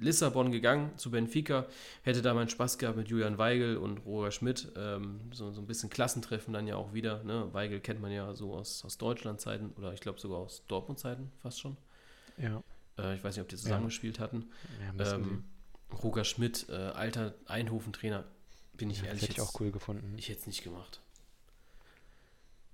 Lissabon 0.00 0.50
gegangen 0.50 0.90
zu 0.96 1.10
Benfica, 1.10 1.66
hätte 2.02 2.20
da 2.20 2.34
meinen 2.34 2.48
Spaß 2.48 2.78
gehabt 2.78 2.96
mit 2.96 3.08
Julian 3.08 3.38
Weigel 3.38 3.76
und 3.76 3.98
Roger 4.04 4.30
Schmidt. 4.32 4.72
Ähm, 4.76 5.20
so, 5.32 5.52
so 5.52 5.60
ein 5.60 5.66
bisschen 5.66 5.88
Klassentreffen 5.88 6.52
dann 6.52 6.66
ja 6.66 6.76
auch 6.76 6.92
wieder. 6.92 7.22
Ne? 7.22 7.48
Weigel 7.52 7.80
kennt 7.80 8.00
man 8.00 8.10
ja 8.10 8.34
so 8.34 8.54
aus, 8.54 8.84
aus 8.84 8.98
Deutschland-Zeiten 8.98 9.72
oder 9.78 9.92
ich 9.92 10.00
glaube 10.00 10.20
sogar 10.20 10.38
aus 10.38 10.64
Dortmund-Zeiten 10.66 11.30
fast 11.42 11.60
schon. 11.60 11.76
Ja, 12.36 12.62
Äh, 12.98 13.14
ich 13.14 13.24
weiß 13.24 13.36
nicht, 13.36 13.42
ob 13.42 13.48
die 13.48 13.56
zusammengespielt 13.56 14.18
hatten. 14.18 14.50
ja 14.98 15.14
Ähm, 15.14 15.44
Roger 16.02 16.24
Schmidt, 16.24 16.66
äh, 16.68 16.72
alter 16.74 17.34
Eindhoven-Trainer, 17.46 18.24
bin 18.76 18.90
ich 18.90 18.98
Ja, 18.98 19.02
das 19.04 19.08
ehrlich 19.08 19.22
hätte 19.22 19.32
ich 19.32 19.40
auch 19.40 19.58
cool 19.60 19.70
gefunden. 19.70 20.14
ich 20.18 20.28
hätte 20.28 20.40
es 20.40 20.46
nicht 20.46 20.62
gemacht. 20.62 21.00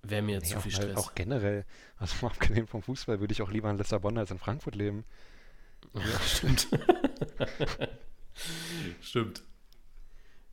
Wäre 0.03 0.23
mir 0.23 0.33
jetzt 0.37 0.49
Nee, 0.49 0.55
zu 0.55 0.61
viel 0.63 0.73
mal, 0.73 0.83
Stress. 0.83 0.97
auch 0.97 1.15
generell, 1.15 1.65
also 1.99 2.15
mal 2.23 2.29
abgesehen 2.33 2.67
vom 2.67 2.83
Fußball, 2.83 3.21
würde 3.21 3.33
ich 3.33 3.43
auch 3.43 3.51
lieber 3.51 3.71
in 3.71 3.79
Lissabon 3.79 4.17
als 4.19 4.31
in 4.31 4.39
Frankfurt 4.39 4.75
leben. 4.75 5.05
Ja, 5.95 6.21
stimmt. 6.21 6.69
stimmt. 9.01 9.43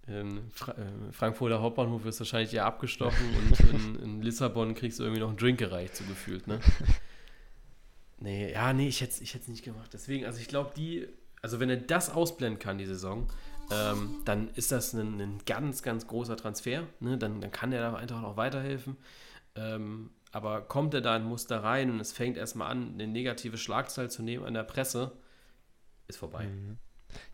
In 0.08 0.50
Fra 0.52 0.72
äh, 0.72 1.12
Frankfurter 1.12 1.62
Hauptbahnhof 1.62 2.06
ist 2.06 2.20
wahrscheinlich 2.20 2.54
eher 2.54 2.66
abgestochen 2.66 3.36
und 3.36 3.60
in, 3.60 3.95
in 4.04 4.22
Lissabon 4.22 4.74
kriegst 4.74 5.00
du 5.00 5.04
irgendwie 5.04 5.20
noch 5.20 5.28
einen 5.28 5.38
Drink 5.38 5.60
gereicht, 5.60 5.98
so 5.98 6.06
gefühlt, 6.06 6.48
ne? 6.48 6.62
Nee, 8.20 8.54
ja, 8.54 8.72
nee, 8.72 8.88
ich 8.88 9.02
hätte 9.02 9.12
es 9.16 9.22
ich 9.22 9.34
hätt's 9.34 9.50
nicht 9.50 9.66
gemacht. 9.66 9.89
Deswegen, 9.93 10.26
also 10.26 10.39
ich 10.39 10.48
glaube, 10.48 10.72
die, 10.78 11.08
also 11.41 11.60
wenn 11.60 11.70
er 11.70 11.76
das 11.78 12.10
ausblenden 12.10 12.58
kann, 12.58 12.78
die 12.78 12.86
Saison, 12.86 13.28
ähm, 13.72 14.22
dann 14.26 14.49
ist 14.55 14.72
das 14.72 14.93
ein, 14.93 15.20
ein 15.20 15.39
ganz, 15.45 15.84
ganz 15.84 16.07
großer 16.07 16.38
Transfer. 16.38 16.84
Ne? 16.99 17.18
Dann, 17.18 17.41
dann 17.41 17.51
kann 17.51 17.72
er 17.72 17.82
da 17.82 17.95
einfach 17.95 18.24
auch 18.24 18.38
weiterhelfen. 18.38 18.97
Ähm, 19.55 20.11
aber 20.32 20.61
kommt 20.61 20.93
er 20.93 21.01
da 21.01 21.15
in 21.15 21.24
Muster 21.24 21.63
rein 21.63 21.89
und 21.89 21.99
es 21.99 22.11
fängt 22.11 22.38
erstmal 22.38 22.72
an, 22.72 22.93
eine 22.93 23.07
negative 23.07 23.57
Schlagzeile 23.57 24.09
zu 24.09 24.24
nehmen 24.24 24.45
an 24.45 24.53
der 24.53 24.63
Presse, 24.63 25.18
ist 26.07 26.18
vorbei. 26.18 26.47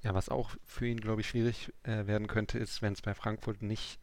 Ja, 0.04 0.14
was 0.14 0.30
auch 0.30 0.52
für 0.64 0.88
ihn, 0.88 1.02
glaube 1.02 1.22
ich, 1.22 1.28
schwierig 1.28 1.74
äh, 1.84 2.06
werden 2.06 2.28
könnte, 2.28 2.60
ist, 2.60 2.82
wenn 2.82 2.94
es 2.94 3.02
bei 3.02 3.14
Frankfurt 3.14 3.62
nicht 3.62 4.00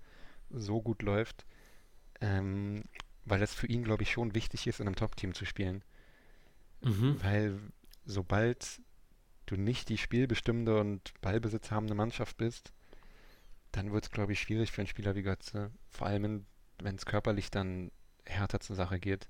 so 0.50 0.82
gut 0.82 1.02
läuft, 1.02 1.46
ähm, 2.20 2.84
weil 3.24 3.42
es 3.42 3.54
für 3.54 3.68
ihn, 3.68 3.84
glaube 3.84 4.02
ich, 4.02 4.10
schon 4.10 4.34
wichtig 4.34 4.66
ist, 4.66 4.80
in 4.80 4.86
einem 4.86 4.96
Top-Team 4.96 5.34
zu 5.34 5.44
spielen. 5.44 5.82
Mhm. 6.82 7.22
Weil 7.22 7.58
sobald 8.04 8.80
du 9.50 9.56
nicht 9.56 9.88
die 9.88 9.98
spielbestimmende 9.98 10.78
und 10.78 11.12
ballbesitzhabende 11.20 11.94
Mannschaft 11.94 12.36
bist, 12.36 12.72
dann 13.72 13.92
wird 13.92 14.04
es, 14.04 14.10
glaube 14.10 14.32
ich, 14.32 14.40
schwierig 14.40 14.72
für 14.72 14.80
einen 14.80 14.88
Spieler 14.88 15.14
wie 15.14 15.22
Götze. 15.22 15.70
Vor 15.90 16.06
allem, 16.06 16.46
wenn 16.78 16.96
es 16.96 17.06
körperlich 17.06 17.50
dann 17.50 17.90
härter 18.24 18.60
zur 18.60 18.76
Sache 18.76 18.98
geht. 18.98 19.28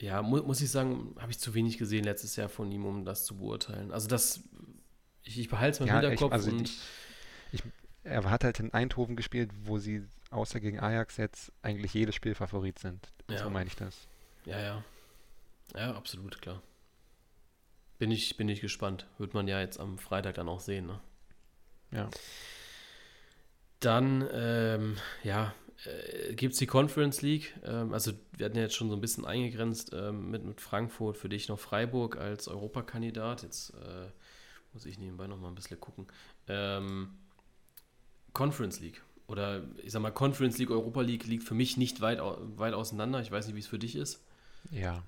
Ja, 0.00 0.22
mu 0.22 0.42
muss 0.42 0.60
ich 0.60 0.70
sagen, 0.70 1.14
habe 1.18 1.30
ich 1.30 1.38
zu 1.38 1.54
wenig 1.54 1.76
gesehen 1.78 2.04
letztes 2.04 2.36
Jahr 2.36 2.48
von 2.48 2.72
ihm, 2.72 2.86
um 2.86 3.04
das 3.04 3.24
zu 3.24 3.36
beurteilen. 3.36 3.92
Also 3.92 4.08
das, 4.08 4.42
ich, 5.22 5.38
ich 5.38 5.48
behalte 5.48 5.72
es 5.74 5.80
mal 5.80 5.86
im 5.86 5.88
Ja, 5.88 6.00
Hinterkopf 6.00 6.30
ich, 6.30 6.32
also 6.32 6.50
und 6.50 6.62
ich, 6.62 6.80
ich, 7.52 7.62
er 8.04 8.24
hat 8.30 8.44
halt 8.44 8.60
in 8.60 8.72
Eindhoven 8.72 9.16
gespielt, 9.16 9.50
wo 9.64 9.78
sie 9.78 10.06
außer 10.30 10.60
gegen 10.60 10.80
Ajax 10.80 11.18
jetzt 11.18 11.52
eigentlich 11.62 11.92
jedes 11.92 12.14
Spiel 12.14 12.34
Favorit 12.34 12.78
sind. 12.78 13.12
Ja. 13.28 13.42
So 13.42 13.50
meine 13.50 13.66
ich 13.66 13.76
das. 13.76 14.08
ja, 14.46 14.58
ja. 14.58 14.84
Ja, 15.76 15.94
absolut, 15.94 16.40
klar. 16.42 16.60
Bin 18.00 18.10
ich, 18.10 18.38
bin 18.38 18.48
ich 18.48 18.62
gespannt. 18.62 19.06
Wird 19.18 19.34
man 19.34 19.46
ja 19.46 19.60
jetzt 19.60 19.78
am 19.78 19.98
Freitag 19.98 20.36
dann 20.36 20.48
auch 20.48 20.60
sehen, 20.60 20.86
ne? 20.86 21.00
Ja. 21.92 22.08
Dann, 23.78 24.26
ähm, 24.32 24.96
ja, 25.22 25.54
äh, 25.84 26.32
gibt 26.32 26.54
es 26.54 26.58
die 26.58 26.66
Conference 26.66 27.20
League. 27.20 27.54
Ähm, 27.62 27.92
also, 27.92 28.12
wir 28.38 28.46
hatten 28.46 28.56
ja 28.56 28.62
jetzt 28.62 28.74
schon 28.74 28.88
so 28.88 28.96
ein 28.96 29.02
bisschen 29.02 29.26
eingegrenzt 29.26 29.90
ähm, 29.92 30.30
mit, 30.30 30.46
mit 30.46 30.62
Frankfurt. 30.62 31.18
Für 31.18 31.28
dich 31.28 31.48
noch 31.48 31.58
Freiburg 31.58 32.16
als 32.16 32.48
Europakandidat. 32.48 33.42
Jetzt 33.42 33.74
äh, 33.74 34.08
muss 34.72 34.86
ich 34.86 34.98
nebenbei 34.98 35.26
noch 35.26 35.38
mal 35.38 35.48
ein 35.48 35.54
bisschen 35.54 35.78
gucken. 35.78 36.06
Ähm, 36.48 37.18
Conference 38.32 38.80
League. 38.80 39.02
Oder 39.26 39.62
ich 39.82 39.92
sag 39.92 40.00
mal, 40.00 40.10
Conference 40.10 40.56
League, 40.56 40.70
Europa 40.70 41.02
League 41.02 41.26
liegt 41.26 41.44
für 41.44 41.54
mich 41.54 41.76
nicht 41.76 42.00
weit, 42.00 42.20
weit 42.22 42.72
auseinander. 42.72 43.20
Ich 43.20 43.30
weiß 43.30 43.46
nicht, 43.46 43.56
wie 43.56 43.60
es 43.60 43.66
für 43.66 43.78
dich 43.78 43.94
ist. 43.94 44.24
Ja. 44.70 45.02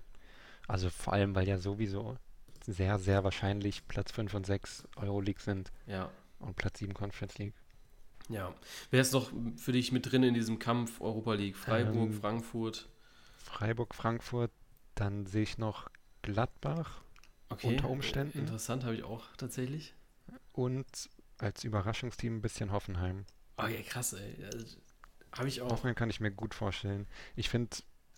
Also 0.68 0.90
vor 0.90 1.14
allem, 1.14 1.34
weil 1.34 1.48
ja 1.48 1.56
sowieso 1.56 2.18
sehr, 2.64 2.98
sehr 2.98 3.24
wahrscheinlich 3.24 3.86
Platz 3.88 4.12
5 4.12 4.34
und 4.34 4.46
6 4.46 4.84
Euroleague 4.96 5.40
sind 5.42 5.72
Ja. 5.86 6.10
und 6.38 6.56
Platz 6.56 6.78
7 6.78 6.94
Conference 6.94 7.38
League. 7.38 7.54
Ja. 8.28 8.54
Wer 8.90 9.00
ist 9.00 9.12
noch 9.12 9.30
für 9.56 9.72
dich 9.72 9.90
mit 9.92 10.10
drin 10.10 10.22
in 10.22 10.34
diesem 10.34 10.58
Kampf 10.58 11.00
Europa 11.00 11.34
League? 11.34 11.56
Freiburg, 11.56 12.10
Ähm, 12.10 12.12
Frankfurt. 12.20 12.88
Freiburg, 13.38 13.94
Frankfurt, 13.94 14.52
dann 14.94 15.26
sehe 15.26 15.42
ich 15.42 15.58
noch 15.58 15.88
Gladbach 16.22 17.02
Okay. 17.48 17.66
unter 17.66 17.90
Umständen. 17.90 18.38
Interessant, 18.38 18.84
habe 18.84 18.94
ich 18.94 19.02
auch 19.02 19.24
tatsächlich. 19.36 19.94
und 20.52 20.86
als 21.38 21.64
Überraschungsteam 21.64 22.36
ein 22.36 22.42
bisschen 22.42 22.70
Hoffenheim. 22.72 23.24
Oh 23.58 23.66
ja, 23.66 23.82
krass, 23.82 24.12
ey. 24.12 24.36
Habe 25.32 25.48
ich 25.48 25.60
auch. 25.60 25.70
Hoffenheim 25.70 25.94
kann 25.96 26.08
ich 26.10 26.20
mir 26.20 26.30
gut 26.30 26.54
vorstellen. 26.54 27.06
Ich 27.34 27.48
finde, 27.48 27.76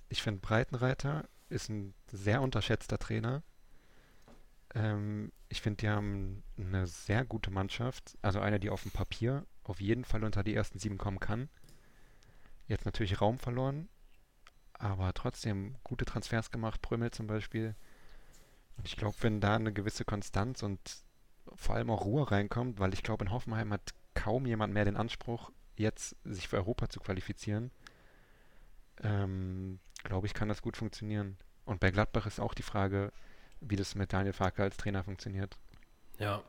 ich 0.08 0.20
finde 0.22 0.40
Breitenreiter 0.40 1.26
ist 1.48 1.70
ein 1.70 1.94
sehr 2.12 2.42
unterschätzter 2.42 2.98
Trainer. 2.98 3.42
Ähm, 4.74 5.32
ich 5.48 5.60
finde, 5.60 5.78
die 5.78 5.88
haben 5.88 6.42
eine 6.58 6.86
sehr 6.86 7.24
gute 7.24 7.50
Mannschaft. 7.50 8.16
Also 8.22 8.40
eine, 8.40 8.60
die 8.60 8.70
auf 8.70 8.82
dem 8.82 8.90
Papier 8.90 9.46
auf 9.62 9.80
jeden 9.80 10.04
Fall 10.04 10.24
unter 10.24 10.42
die 10.42 10.54
ersten 10.54 10.78
sieben 10.78 10.98
kommen 10.98 11.20
kann. 11.20 11.48
Jetzt 12.66 12.84
natürlich 12.84 13.20
Raum 13.20 13.38
verloren, 13.38 13.88
aber 14.72 15.12
trotzdem 15.12 15.76
gute 15.84 16.04
Transfers 16.04 16.50
gemacht. 16.50 16.82
Prömel 16.82 17.10
zum 17.10 17.26
Beispiel. 17.26 17.74
Und 18.76 18.88
ich 18.88 18.96
glaube, 18.96 19.16
wenn 19.20 19.40
da 19.40 19.54
eine 19.56 19.72
gewisse 19.72 20.04
Konstanz 20.04 20.62
und 20.62 20.80
vor 21.54 21.76
allem 21.76 21.90
auch 21.90 22.04
Ruhe 22.04 22.30
reinkommt, 22.30 22.80
weil 22.80 22.94
ich 22.94 23.02
glaube, 23.02 23.24
in 23.24 23.30
Hoffenheim 23.30 23.72
hat 23.72 23.94
kaum 24.14 24.46
jemand 24.46 24.72
mehr 24.72 24.84
den 24.84 24.96
Anspruch, 24.96 25.50
jetzt 25.76 26.16
sich 26.24 26.48
für 26.48 26.56
Europa 26.56 26.88
zu 26.88 27.00
qualifizieren, 27.00 27.70
ähm, 29.02 29.78
glaube 30.02 30.26
ich, 30.26 30.34
kann 30.34 30.48
das 30.48 30.62
gut 30.62 30.76
funktionieren. 30.76 31.36
Und 31.64 31.80
bei 31.80 31.90
Gladbach 31.90 32.26
ist 32.26 32.40
auch 32.40 32.54
die 32.54 32.62
Frage, 32.62 33.12
wie 33.68 33.76
das 33.76 33.94
mit 33.94 34.12
Daniel 34.12 34.32
Farke 34.32 34.62
als 34.62 34.76
Trainer 34.76 35.04
funktioniert. 35.04 35.56
Ja, 36.18 36.42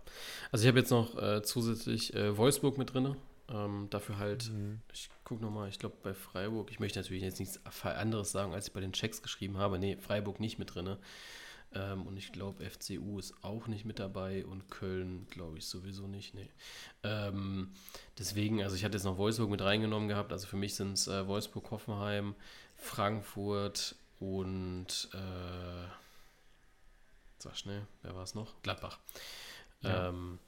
also 0.52 0.64
ich 0.64 0.68
habe 0.68 0.80
jetzt 0.80 0.92
noch 0.92 1.18
äh, 1.22 1.42
zusätzlich 1.42 2.14
äh, 2.14 2.38
Wolfsburg 2.38 2.78
mit 2.78 2.94
drin. 2.94 3.16
Ähm, 3.50 3.88
dafür 3.90 4.18
halt, 4.18 4.50
mhm. 4.52 4.82
ich 4.92 5.10
gucke 5.24 5.44
nochmal, 5.44 5.70
ich 5.70 5.78
glaube 5.78 5.96
bei 6.02 6.14
Freiburg, 6.14 6.72
ich 6.72 6.80
möchte 6.80 7.00
natürlich 7.00 7.24
jetzt 7.24 7.40
nichts 7.40 7.60
anderes 7.84 8.32
sagen, 8.32 8.54
als 8.54 8.68
ich 8.68 8.74
bei 8.74 8.82
den 8.82 8.94
Checks 8.94 9.22
geschrieben 9.22 9.58
habe. 9.58 9.78
Nee, 9.78 9.98
Freiburg 9.98 10.40
nicht 10.40 10.58
mit 10.58 10.74
drin. 10.74 10.98
Ähm, 11.74 12.08
und 12.08 12.18
ich 12.18 12.32
glaube, 12.32 12.64
FCU 12.68 13.20
ist 13.20 13.34
auch 13.44 13.68
nicht 13.68 13.86
mit 13.86 14.00
dabei 14.00 14.46
und 14.46 14.70
Köln, 14.70 15.28
glaube 15.30 15.58
ich, 15.58 15.66
sowieso 15.68 16.08
nicht. 16.08 16.34
Nee. 16.34 16.50
Ähm, 17.04 17.72
deswegen, 18.18 18.64
also 18.64 18.76
ich 18.76 18.86
hatte 18.86 18.98
jetzt 18.98 19.04
noch 19.04 19.18
Wolfsburg 19.18 19.50
mit 19.50 19.62
reingenommen 19.62 20.08
gehabt. 20.08 20.32
Also 20.32 20.48
für 20.48 20.58
mich 20.58 20.76
sind 20.76 20.94
es 20.94 21.08
äh, 21.08 21.28
Wolfsburg, 21.28 21.70
Hoffenheim, 21.72 22.36
Frankfurt 22.76 23.96
und 24.20 25.10
äh, 25.14 25.88
sag 27.46 27.58
schnell, 27.58 27.88
wer 28.02 28.16
war 28.16 28.24
es 28.24 28.36
noch? 28.36 28.62
Gladbach. 28.64 29.00
Ja. 29.82 30.10
Ähm, 30.10 30.40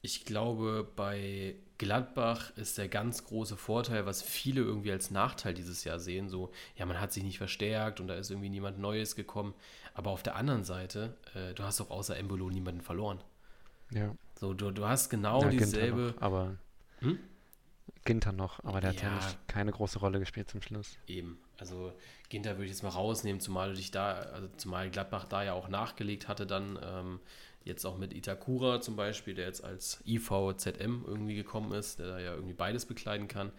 ich 0.00 0.24
glaube, 0.24 0.88
bei 0.94 1.56
Gladbach 1.78 2.56
ist 2.56 2.78
der 2.78 2.88
ganz 2.88 3.24
große 3.24 3.56
Vorteil, 3.56 4.06
was 4.06 4.22
viele 4.22 4.60
irgendwie 4.60 4.92
als 4.92 5.10
Nachteil 5.10 5.52
dieses 5.52 5.82
Jahr 5.82 5.98
sehen, 5.98 6.28
so, 6.28 6.52
ja, 6.76 6.86
man 6.86 7.00
hat 7.00 7.12
sich 7.12 7.24
nicht 7.24 7.38
verstärkt 7.38 8.00
und 8.00 8.06
da 8.06 8.14
ist 8.14 8.30
irgendwie 8.30 8.48
niemand 8.48 8.78
Neues 8.78 9.16
gekommen. 9.16 9.54
Aber 9.94 10.10
auf 10.10 10.22
der 10.22 10.36
anderen 10.36 10.62
Seite, 10.62 11.16
äh, 11.34 11.54
du 11.54 11.64
hast 11.64 11.80
doch 11.80 11.90
außer 11.90 12.16
Embolo 12.16 12.48
niemanden 12.50 12.80
verloren. 12.80 13.20
Ja. 13.90 14.14
So, 14.38 14.54
du, 14.54 14.70
du 14.70 14.86
hast 14.86 15.10
genau 15.10 15.42
ja, 15.42 15.48
dieselbe. 15.48 16.14
Noch, 16.14 16.22
aber 16.22 16.56
hm? 17.00 17.18
Ginter 18.04 18.32
noch, 18.32 18.62
aber 18.64 18.80
der 18.80 18.92
ja, 18.92 19.02
hat 19.02 19.02
ja 19.02 19.14
nicht, 19.14 19.48
keine 19.48 19.72
große 19.72 19.98
Rolle 19.98 20.18
gespielt 20.18 20.50
zum 20.50 20.62
Schluss. 20.62 20.96
Eben. 21.06 21.38
Also 21.58 21.92
Ginter 22.28 22.52
würde 22.52 22.64
ich 22.64 22.70
jetzt 22.70 22.82
mal 22.82 22.90
rausnehmen, 22.90 23.40
zumal 23.40 23.74
dich 23.74 23.90
da, 23.90 24.12
also 24.12 24.48
zumal 24.56 24.90
Gladbach 24.90 25.26
da 25.26 25.42
ja 25.42 25.52
auch 25.52 25.68
nachgelegt 25.68 26.28
hatte, 26.28 26.46
dann 26.46 26.78
ähm, 26.82 27.20
jetzt 27.64 27.84
auch 27.84 27.98
mit 27.98 28.12
Itakura 28.12 28.80
zum 28.80 28.96
Beispiel, 28.96 29.34
der 29.34 29.46
jetzt 29.46 29.62
als 29.62 30.00
IVZM 30.06 31.04
irgendwie 31.06 31.34
gekommen 31.34 31.72
ist, 31.72 31.98
der 31.98 32.06
da 32.08 32.18
ja 32.18 32.34
irgendwie 32.34 32.54
beides 32.54 32.86
bekleiden 32.86 33.28
kann. 33.28 33.52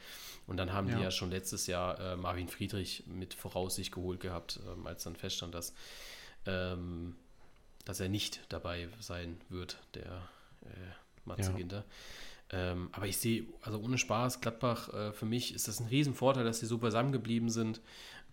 Und 0.47 0.57
dann 0.57 0.73
haben 0.73 0.89
ja. 0.89 0.97
die 0.97 1.03
ja 1.03 1.11
schon 1.11 1.29
letztes 1.29 1.67
Jahr 1.67 1.99
äh, 1.99 2.15
Marvin 2.15 2.47
Friedrich 2.47 3.03
mit 3.07 3.33
Voraussicht 3.33 3.93
geholt 3.93 4.19
gehabt, 4.19 4.59
ähm, 4.67 4.87
als 4.87 5.03
dann 5.03 5.15
feststand, 5.15 5.53
dass, 5.53 5.73
ähm, 6.45 7.15
dass 7.85 7.99
er 7.99 8.09
nicht 8.09 8.41
dabei 8.49 8.89
sein 8.99 9.39
wird, 9.49 9.77
der 9.93 10.27
äh, 10.63 11.25
Matze 11.25 11.51
ja. 11.51 11.57
Ginter. 11.57 11.85
Ähm, 12.51 12.89
aber 12.91 13.07
ich 13.07 13.17
sehe, 13.17 13.45
also 13.61 13.79
ohne 13.79 13.97
Spaß, 13.97 14.41
Gladbach, 14.41 14.93
äh, 14.93 15.13
für 15.13 15.25
mich 15.25 15.53
ist 15.53 15.67
das 15.67 15.79
ein 15.79 15.87
Riesenvorteil, 15.87 16.43
dass 16.43 16.59
sie 16.59 16.65
so 16.65 16.79
beisammengeblieben 16.79 17.49
sind. 17.49 17.81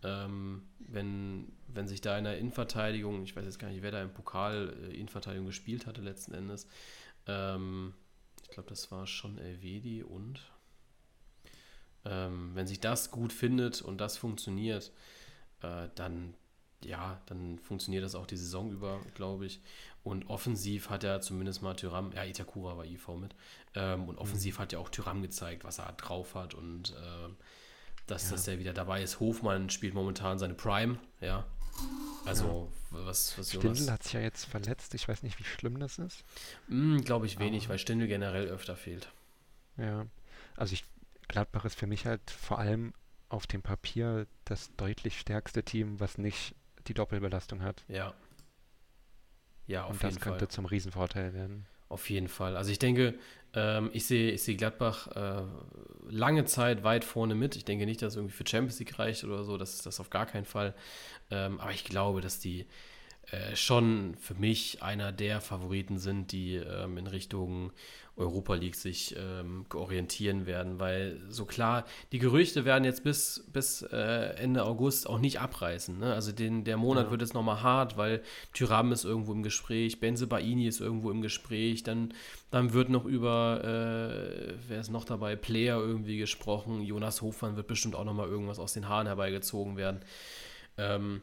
Ähm, 0.02 0.62
wenn, 0.78 1.52
wenn 1.68 1.88
sich 1.88 2.00
da 2.00 2.16
in 2.16 2.24
der 2.24 2.38
Innenverteidigung, 2.38 3.22
ich 3.24 3.36
weiß 3.36 3.44
jetzt 3.44 3.58
gar 3.58 3.68
nicht, 3.68 3.82
wer 3.82 3.90
da 3.90 4.02
im 4.02 4.12
Pokal 4.12 4.74
äh, 4.84 4.94
Innenverteidigung 4.94 5.46
gespielt 5.46 5.86
hatte 5.86 6.00
letzten 6.00 6.34
Endes, 6.34 6.66
ähm, 7.26 7.92
ich 8.42 8.50
glaube, 8.50 8.68
das 8.68 8.90
war 8.90 9.06
schon 9.06 9.38
Elvedi 9.38 10.02
und 10.02 10.40
ähm, 12.04 12.52
wenn 12.54 12.66
sich 12.66 12.80
das 12.80 13.10
gut 13.10 13.32
findet 13.32 13.82
und 13.82 14.00
das 14.00 14.16
funktioniert, 14.16 14.92
äh, 15.62 15.88
dann 15.94 16.34
ja, 16.84 17.20
dann 17.26 17.58
funktioniert 17.58 18.04
das 18.04 18.14
auch 18.14 18.26
die 18.26 18.36
Saison 18.36 18.70
über, 18.70 19.00
glaube 19.14 19.46
ich. 19.46 19.60
Und 20.06 20.30
offensiv 20.30 20.88
hat 20.88 21.02
er 21.02 21.20
zumindest 21.20 21.62
mal 21.62 21.74
Tyram, 21.74 22.12
ja, 22.12 22.22
Itakura 22.22 22.76
war 22.76 22.84
IV 22.84 23.08
mit, 23.16 23.34
ähm, 23.74 24.08
und 24.08 24.18
offensiv 24.18 24.56
mhm. 24.56 24.62
hat 24.62 24.72
ja 24.72 24.78
auch 24.78 24.88
Tyram 24.88 25.20
gezeigt, 25.20 25.64
was 25.64 25.80
er 25.80 25.92
drauf 25.94 26.36
hat 26.36 26.54
und 26.54 26.90
äh, 26.90 27.28
dass, 28.06 28.26
ja. 28.26 28.36
dass 28.36 28.46
er 28.46 28.60
wieder 28.60 28.72
dabei 28.72 29.02
ist. 29.02 29.18
Hofmann 29.18 29.68
spielt 29.68 29.94
momentan 29.94 30.38
seine 30.38 30.54
Prime, 30.54 31.00
ja. 31.20 31.44
Also, 32.24 32.70
ja. 32.92 33.04
was, 33.04 33.36
was 33.36 33.48
Stindl 33.48 33.66
Jonas... 33.66 33.90
hat 33.90 34.04
sich 34.04 34.12
ja 34.12 34.20
jetzt 34.20 34.44
verletzt. 34.44 34.94
Ich 34.94 35.08
weiß 35.08 35.24
nicht, 35.24 35.40
wie 35.40 35.44
schlimm 35.44 35.80
das 35.80 35.98
ist. 35.98 36.22
Mm, 36.68 36.98
glaube 36.98 37.26
ich 37.26 37.40
wenig, 37.40 37.64
Aber... 37.64 37.70
weil 37.70 37.78
Stindl 37.80 38.06
generell 38.06 38.46
öfter 38.46 38.76
fehlt. 38.76 39.10
Ja, 39.76 40.06
also 40.56 40.72
ich, 40.72 40.84
Gladbach 41.26 41.64
ist 41.64 41.74
für 41.74 41.88
mich 41.88 42.06
halt 42.06 42.30
vor 42.30 42.60
allem 42.60 42.94
auf 43.28 43.48
dem 43.48 43.60
Papier 43.60 44.28
das 44.44 44.70
deutlich 44.76 45.18
stärkste 45.18 45.64
Team, 45.64 45.98
was 45.98 46.16
nicht 46.16 46.54
die 46.86 46.94
Doppelbelastung 46.94 47.60
hat. 47.60 47.84
Ja. 47.88 48.14
Ja, 49.66 49.84
auf 49.84 49.90
Und 49.90 50.02
jeden 50.02 50.02
Fall. 50.02 50.08
Und 50.10 50.16
das 50.16 50.22
könnte 50.22 50.48
zum 50.48 50.66
Riesenvorteil 50.66 51.34
werden. 51.34 51.66
Auf 51.88 52.10
jeden 52.10 52.28
Fall. 52.28 52.56
Also 52.56 52.70
ich 52.70 52.78
denke, 52.78 53.14
ähm, 53.54 53.90
ich 53.92 54.06
sehe 54.06 54.32
ich 54.32 54.42
seh 54.42 54.54
Gladbach 54.54 55.08
äh, 55.08 55.42
lange 56.08 56.44
Zeit 56.44 56.84
weit 56.84 57.04
vorne 57.04 57.34
mit. 57.34 57.56
Ich 57.56 57.64
denke 57.64 57.86
nicht, 57.86 58.02
dass 58.02 58.14
es 58.14 58.16
irgendwie 58.16 58.34
für 58.34 58.46
Champions 58.46 58.78
League 58.78 58.98
reicht 58.98 59.24
oder 59.24 59.44
so. 59.44 59.56
Das 59.56 59.74
ist 59.74 59.86
das 59.86 60.00
auf 60.00 60.10
gar 60.10 60.26
keinen 60.26 60.44
Fall. 60.44 60.74
Ähm, 61.30 61.60
aber 61.60 61.70
ich 61.72 61.84
glaube, 61.84 62.20
dass 62.20 62.40
die 62.40 62.66
äh, 63.30 63.56
schon 63.56 64.14
für 64.20 64.34
mich 64.34 64.82
einer 64.82 65.10
der 65.10 65.40
Favoriten 65.40 65.98
sind, 65.98 66.30
die 66.30 66.54
ähm, 66.54 66.96
in 66.96 67.06
Richtung 67.08 67.72
Europa 68.16 68.54
League 68.54 68.76
sich 68.76 69.14
ähm, 69.18 69.66
orientieren 69.74 70.46
werden, 70.46 70.78
weil 70.78 71.20
so 71.28 71.44
klar, 71.44 71.84
die 72.12 72.18
Gerüchte 72.18 72.64
werden 72.64 72.84
jetzt 72.84 73.04
bis, 73.04 73.44
bis 73.52 73.82
äh, 73.82 74.36
Ende 74.36 74.64
August 74.64 75.08
auch 75.08 75.18
nicht 75.18 75.40
abreißen. 75.40 75.98
Ne? 75.98 76.14
Also 76.14 76.32
den, 76.32 76.64
der 76.64 76.76
Monat 76.76 77.06
ja. 77.06 77.10
wird 77.10 77.20
jetzt 77.20 77.34
nochmal 77.34 77.62
hart, 77.62 77.98
weil 77.98 78.22
Tyram 78.54 78.92
ist 78.92 79.04
irgendwo 79.04 79.32
im 79.32 79.42
Gespräch, 79.42 80.00
Benze 80.00 80.26
Baini 80.26 80.66
ist 80.66 80.80
irgendwo 80.80 81.10
im 81.10 81.20
Gespräch, 81.20 81.82
dann, 81.82 82.14
dann 82.50 82.72
wird 82.72 82.88
noch 82.88 83.04
über, 83.04 83.60
äh, 83.62 84.54
wer 84.66 84.80
ist 84.80 84.90
noch 84.90 85.04
dabei, 85.04 85.36
Player 85.36 85.78
irgendwie 85.78 86.16
gesprochen, 86.16 86.82
Jonas 86.82 87.20
Hofmann 87.20 87.56
wird 87.56 87.66
bestimmt 87.66 87.96
auch 87.96 88.04
nochmal 88.04 88.28
irgendwas 88.28 88.58
aus 88.58 88.72
den 88.72 88.88
Haaren 88.88 89.08
herbeigezogen 89.08 89.76
werden. 89.76 90.00
Ähm, 90.78 91.20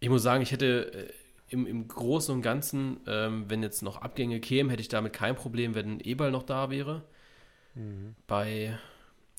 ich 0.00 0.08
muss 0.08 0.22
sagen, 0.22 0.42
ich 0.42 0.50
hätte 0.50 0.92
äh, 0.92 1.12
im, 1.48 1.66
im 1.66 1.86
Großen 1.86 2.34
und 2.34 2.42
Ganzen, 2.42 3.00
ähm, 3.06 3.48
wenn 3.48 3.62
jetzt 3.62 3.82
noch 3.82 3.98
Abgänge 3.98 4.40
kämen, 4.40 4.70
hätte 4.70 4.82
ich 4.82 4.88
damit 4.88 5.12
kein 5.12 5.36
Problem, 5.36 5.74
wenn 5.74 6.00
Eberl 6.00 6.30
noch 6.30 6.42
da 6.42 6.70
wäre. 6.70 7.02
Mhm. 7.74 8.14
Bei, 8.26 8.78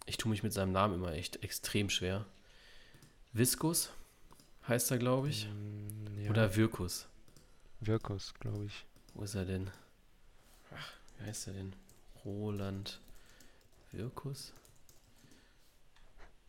ich 0.05 0.17
tue 0.17 0.29
mich 0.29 0.43
mit 0.43 0.53
seinem 0.53 0.71
Namen 0.71 0.95
immer 0.95 1.13
echt 1.13 1.43
extrem 1.43 1.89
schwer. 1.89 2.25
Viskus 3.33 3.91
heißt 4.67 4.91
er, 4.91 4.97
glaube 4.97 5.29
ich. 5.29 5.47
Mm, 5.47 6.23
ja. 6.23 6.29
Oder 6.29 6.55
Wirkus. 6.55 7.07
Wirkus, 7.79 8.33
glaube 8.39 8.65
ich. 8.65 8.85
Wo 9.13 9.23
ist 9.23 9.35
er 9.35 9.45
denn? 9.45 9.71
Ach, 10.75 10.93
wie 11.17 11.25
heißt 11.25 11.47
er 11.47 11.53
denn? 11.53 11.73
Roland 12.23 12.99
Wirkus? 13.91 14.53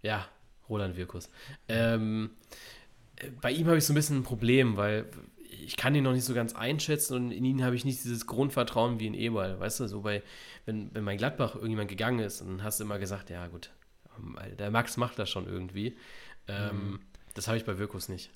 Ja, 0.02 0.28
Roland 0.68 0.96
Wirkus. 0.96 1.30
Ähm, 1.68 2.30
bei 3.40 3.50
ihm 3.50 3.66
habe 3.66 3.78
ich 3.78 3.84
so 3.84 3.92
ein 3.92 3.96
bisschen 3.96 4.18
ein 4.18 4.22
Problem, 4.24 4.76
weil 4.76 5.06
ich 5.64 5.76
kann 5.76 5.94
ihn 5.94 6.04
noch 6.04 6.12
nicht 6.12 6.24
so 6.24 6.34
ganz 6.34 6.54
einschätzen 6.54 7.14
und 7.14 7.30
in 7.30 7.44
ihn 7.44 7.64
habe 7.64 7.76
ich 7.76 7.84
nicht 7.84 8.02
dieses 8.02 8.26
Grundvertrauen 8.26 8.98
wie 8.98 9.06
in 9.06 9.14
Eberl. 9.14 9.60
Weißt 9.60 9.80
du, 9.80 9.86
so 9.86 10.02
bei, 10.02 10.22
wenn, 10.64 10.92
wenn 10.94 11.04
mein 11.04 11.18
Gladbach 11.18 11.54
irgendjemand 11.54 11.88
gegangen 11.88 12.18
ist, 12.20 12.40
dann 12.40 12.62
hast 12.62 12.80
du 12.80 12.84
immer 12.84 12.98
gesagt, 12.98 13.30
ja 13.30 13.46
gut, 13.46 13.70
ähm, 14.18 14.36
der 14.58 14.70
Max 14.70 14.96
macht 14.96 15.18
das 15.18 15.30
schon 15.30 15.46
irgendwie. 15.46 15.96
Ähm, 16.48 16.76
mhm. 16.76 17.00
Das 17.34 17.48
habe 17.48 17.56
ich 17.56 17.64
bei 17.64 17.78
Wirkus 17.78 18.08
nicht. 18.08 18.30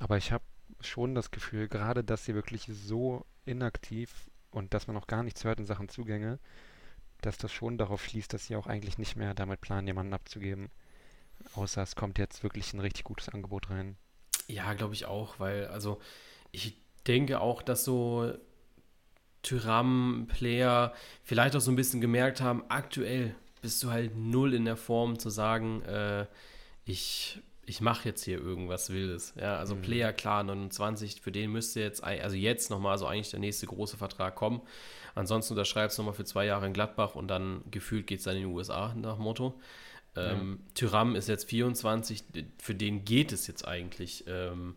Aber 0.00 0.16
ich 0.16 0.32
habe 0.32 0.44
schon 0.80 1.14
das 1.14 1.30
Gefühl, 1.30 1.68
gerade 1.68 2.04
dass 2.04 2.24
sie 2.24 2.34
wirklich 2.34 2.68
so 2.72 3.24
inaktiv 3.44 4.28
und 4.50 4.74
dass 4.74 4.86
man 4.86 4.94
noch 4.94 5.06
gar 5.06 5.22
nichts 5.22 5.44
hört 5.44 5.58
in 5.58 5.66
Sachen 5.66 5.88
Zugänge, 5.88 6.38
dass 7.20 7.36
das 7.38 7.52
schon 7.52 7.78
darauf 7.78 8.04
schließt, 8.04 8.32
dass 8.32 8.46
sie 8.46 8.56
auch 8.56 8.66
eigentlich 8.66 8.98
nicht 8.98 9.16
mehr 9.16 9.34
damit 9.34 9.60
planen, 9.60 9.86
jemanden 9.86 10.14
abzugeben. 10.14 10.70
Außer 11.54 11.82
es 11.82 11.96
kommt 11.96 12.18
jetzt 12.18 12.42
wirklich 12.42 12.72
ein 12.72 12.80
richtig 12.80 13.04
gutes 13.04 13.28
Angebot 13.28 13.70
rein. 13.70 13.96
Ja, 14.48 14.72
glaube 14.74 14.94
ich 14.94 15.06
auch, 15.06 15.38
weil, 15.38 15.66
also 15.66 16.00
ich 16.52 16.76
denke 17.06 17.40
auch, 17.40 17.62
dass 17.62 17.84
so 17.84 18.32
Tyram-Player 19.42 20.92
vielleicht 21.22 21.54
auch 21.54 21.60
so 21.60 21.70
ein 21.70 21.76
bisschen 21.76 22.00
gemerkt 22.00 22.40
haben, 22.40 22.64
aktuell 22.68 23.34
bist 23.60 23.82
du 23.82 23.90
halt 23.90 24.16
null 24.16 24.54
in 24.54 24.64
der 24.64 24.76
Form 24.76 25.18
zu 25.18 25.30
sagen, 25.30 25.82
äh, 25.82 26.26
ich, 26.84 27.40
ich 27.66 27.80
mache 27.80 28.08
jetzt 28.08 28.24
hier 28.24 28.38
irgendwas 28.38 28.90
Wildes. 28.90 29.34
Ja, 29.38 29.58
also 29.58 29.74
mhm. 29.74 29.82
Player, 29.82 30.12
klar, 30.12 30.42
29, 30.42 31.20
für 31.20 31.32
den 31.32 31.52
müsste 31.52 31.80
jetzt, 31.80 32.02
also 32.02 32.36
jetzt 32.36 32.70
nochmal 32.70 32.98
so 32.98 33.06
eigentlich 33.06 33.30
der 33.30 33.40
nächste 33.40 33.66
große 33.66 33.96
Vertrag 33.96 34.34
kommen. 34.34 34.62
Ansonsten 35.14 35.54
unterschreibst 35.54 35.98
du 35.98 36.02
nochmal 36.02 36.14
für 36.14 36.24
zwei 36.24 36.46
Jahre 36.46 36.66
in 36.66 36.72
Gladbach 36.72 37.14
und 37.14 37.28
dann 37.28 37.62
gefühlt 37.70 38.06
geht 38.06 38.20
es 38.20 38.24
dann 38.24 38.36
in 38.36 38.42
die 38.42 38.46
USA 38.46 38.94
nach 38.96 39.18
Motto. 39.18 39.60
Ähm, 40.18 40.60
ja. 40.60 40.70
Tyram 40.74 41.16
ist 41.16 41.28
jetzt 41.28 41.48
24, 41.48 42.24
für 42.60 42.74
den 42.74 43.04
geht 43.04 43.32
es 43.32 43.46
jetzt 43.46 43.66
eigentlich 43.66 44.24
ähm, 44.26 44.76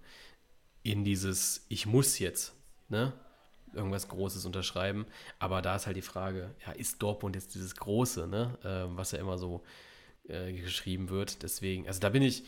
in 0.84 1.04
dieses 1.04 1.66
Ich 1.70 1.86
muss 1.86 2.20
jetzt, 2.20 2.54
ne? 2.90 3.14
Irgendwas 3.74 4.10
Großes 4.10 4.46
unterschreiben. 4.46 5.06
Aber 5.40 5.62
da 5.62 5.78
ist 5.78 5.86
halt 5.88 5.96
die 5.96 6.02
Frage, 6.02 6.54
ja, 6.66 6.74
ist 6.74 7.02
Dortmund 7.02 7.36
jetzt 7.36 7.56
dieses 7.56 7.76
Große, 7.76 8.28
ne? 8.28 8.58
Ähm, 8.64 8.98
was 8.98 9.12
ja 9.12 9.20
immer 9.20 9.38
so 9.38 9.64
äh, 10.28 10.52
geschrieben 10.54 11.10
wird. 11.10 11.42
Deswegen, 11.44 11.88
also 11.88 12.00
da 12.00 12.10
bin 12.10 12.22
ich, 12.22 12.44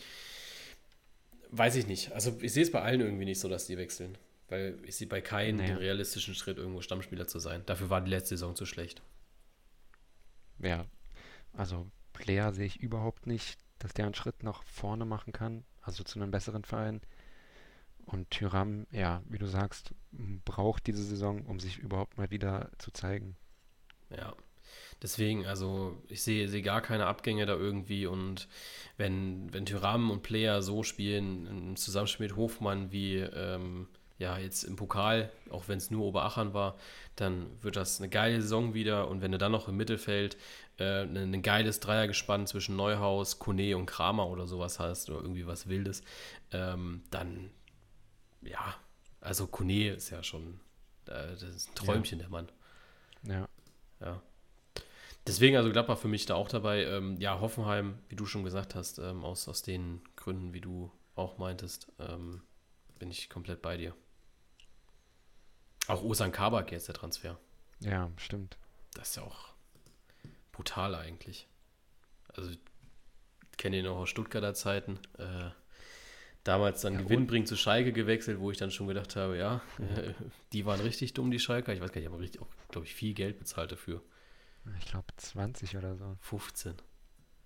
weiß 1.50 1.76
ich 1.76 1.86
nicht. 1.86 2.12
Also 2.12 2.36
ich 2.40 2.52
sehe 2.52 2.62
es 2.62 2.70
bei 2.70 2.82
allen 2.82 3.00
irgendwie 3.00 3.24
nicht 3.24 3.40
so, 3.40 3.48
dass 3.48 3.66
die 3.66 3.78
wechseln. 3.78 4.18
Weil 4.48 4.78
ich 4.84 4.96
sehe 4.96 5.06
bei 5.06 5.22
keinem 5.22 5.56
Nee. 5.56 5.68
den 5.68 5.78
realistischen 5.78 6.34
Schritt, 6.34 6.58
irgendwo 6.58 6.82
Stammspieler 6.82 7.26
zu 7.26 7.38
sein. 7.38 7.62
Dafür 7.64 7.88
war 7.88 8.02
die 8.02 8.10
letzte 8.10 8.36
Saison 8.36 8.54
zu 8.54 8.66
schlecht. 8.66 9.00
Ja, 10.58 10.84
also 11.54 11.90
Player 12.14 12.52
sehe 12.54 12.66
ich 12.66 12.80
überhaupt 12.80 13.26
nicht, 13.26 13.58
dass 13.78 13.92
der 13.92 14.06
einen 14.06 14.14
Schritt 14.14 14.42
nach 14.42 14.62
vorne 14.62 15.04
machen 15.04 15.34
kann, 15.34 15.64
also 15.82 16.02
zu 16.04 16.18
einem 16.18 16.30
besseren 16.30 16.64
Verein. 16.64 17.02
Und 18.06 18.30
Tyram, 18.30 18.86
ja, 18.90 19.22
wie 19.28 19.38
du 19.38 19.46
sagst, 19.46 19.94
braucht 20.44 20.86
diese 20.86 21.04
Saison, 21.04 21.42
um 21.42 21.60
sich 21.60 21.78
überhaupt 21.78 22.16
mal 22.16 22.30
wieder 22.30 22.70
zu 22.78 22.90
zeigen. 22.90 23.36
Ja. 24.10 24.34
Deswegen, 25.02 25.46
also 25.46 26.02
ich 26.08 26.22
sehe, 26.22 26.48
sehe 26.48 26.62
gar 26.62 26.80
keine 26.80 27.06
Abgänge 27.06 27.46
da 27.46 27.54
irgendwie 27.54 28.06
und 28.06 28.48
wenn, 28.96 29.52
wenn 29.52 29.66
Tyram 29.66 30.10
und 30.10 30.22
Player 30.22 30.62
so 30.62 30.82
spielen, 30.82 31.46
im 31.46 31.76
Zusammenspiel 31.76 32.28
mit 32.28 32.36
Hofmann 32.36 32.90
wie 32.90 33.18
ähm, 33.18 33.88
ja 34.18 34.38
jetzt 34.38 34.64
im 34.64 34.76
Pokal, 34.76 35.30
auch 35.50 35.68
wenn 35.68 35.78
es 35.78 35.90
nur 35.90 36.04
Oberachern 36.04 36.54
war, 36.54 36.76
dann 37.16 37.46
wird 37.60 37.76
das 37.76 38.00
eine 38.00 38.08
geile 38.08 38.40
Saison 38.40 38.74
wieder 38.74 39.08
und 39.08 39.20
wenn 39.20 39.32
du 39.32 39.38
dann 39.38 39.52
noch 39.52 39.68
im 39.68 39.76
Mittelfeld 39.76 40.36
äh, 40.78 41.02
ein, 41.02 41.16
ein 41.16 41.42
geiles 41.42 41.80
Dreiergespann 41.80 42.46
zwischen 42.46 42.76
Neuhaus, 42.76 43.38
Kone 43.38 43.76
und 43.76 43.86
Kramer 43.86 44.28
oder 44.28 44.46
sowas 44.46 44.78
hast 44.78 45.10
oder 45.10 45.20
irgendwie 45.20 45.46
was 45.46 45.68
Wildes, 45.68 46.02
ähm, 46.52 47.02
dann 47.10 47.50
ja, 48.42 48.74
also 49.20 49.46
Kone 49.46 49.90
ist 49.90 50.10
ja 50.10 50.22
schon, 50.22 50.60
äh, 51.06 51.28
das 51.32 51.42
ist 51.42 51.70
ein 51.70 51.74
Träumchen, 51.74 52.18
der 52.18 52.28
Mann. 52.28 52.50
Ja, 53.22 53.48
Ja. 54.00 54.20
Deswegen 55.26 55.56
also 55.56 55.72
Gladbach 55.72 55.96
für 55.96 56.08
mich 56.08 56.26
da 56.26 56.34
auch 56.34 56.48
dabei. 56.48 56.84
Ähm, 56.84 57.16
ja, 57.18 57.40
Hoffenheim, 57.40 57.98
wie 58.10 58.16
du 58.16 58.26
schon 58.26 58.44
gesagt 58.44 58.74
hast, 58.74 58.98
ähm, 58.98 59.24
aus, 59.24 59.48
aus 59.48 59.62
den 59.62 60.02
Gründen, 60.16 60.52
wie 60.52 60.60
du 60.60 60.92
auch 61.14 61.38
meintest, 61.38 61.90
ähm, 61.98 62.42
bin 62.98 63.10
ich 63.10 63.30
komplett 63.30 63.62
bei 63.62 63.78
dir. 63.78 63.94
Auch 65.86 66.02
Osan 66.02 66.30
Kabak 66.30 66.72
jetzt 66.72 66.88
der 66.88 66.94
Transfer. 66.94 67.38
ja, 67.80 68.10
stimmt. 68.18 68.58
Das 68.92 69.08
ist 69.08 69.16
ja 69.16 69.22
auch 69.22 69.53
brutal 70.54 70.94
eigentlich. 70.94 71.48
Also, 72.28 72.50
ich 72.50 72.58
kenne 73.56 73.78
ihn 73.78 73.86
auch 73.86 73.98
aus 73.98 74.08
Stuttgarter 74.08 74.54
Zeiten. 74.54 74.98
Äh, 75.18 75.50
damals 76.44 76.82
dann 76.82 76.94
Ja, 76.94 77.00
gewinnbringend 77.02 77.48
zu 77.48 77.56
Schalke 77.56 77.92
gewechselt, 77.92 78.38
wo 78.38 78.50
ich 78.50 78.58
dann 78.58 78.70
schon 78.70 78.86
gedacht 78.86 79.16
habe, 79.16 79.36
ja, 79.38 79.62
äh, 79.78 80.12
die 80.52 80.66
waren 80.66 80.80
richtig 80.80 81.14
dumm, 81.14 81.30
die 81.30 81.38
Schalker. 81.38 81.72
Ich 81.72 81.80
weiß 81.80 81.92
gar 81.92 82.00
nicht, 82.00 82.08
aber 82.08 82.18
richtig 82.20 82.40
auch, 82.42 82.48
glaube 82.68 82.86
ich, 82.86 82.94
viel 82.94 83.14
Geld 83.14 83.38
bezahlt 83.38 83.72
dafür. 83.72 84.02
Ich 84.78 84.86
glaube 84.86 85.06
20 85.16 85.76
oder 85.76 85.96
so. 85.96 86.16
15. 86.20 86.76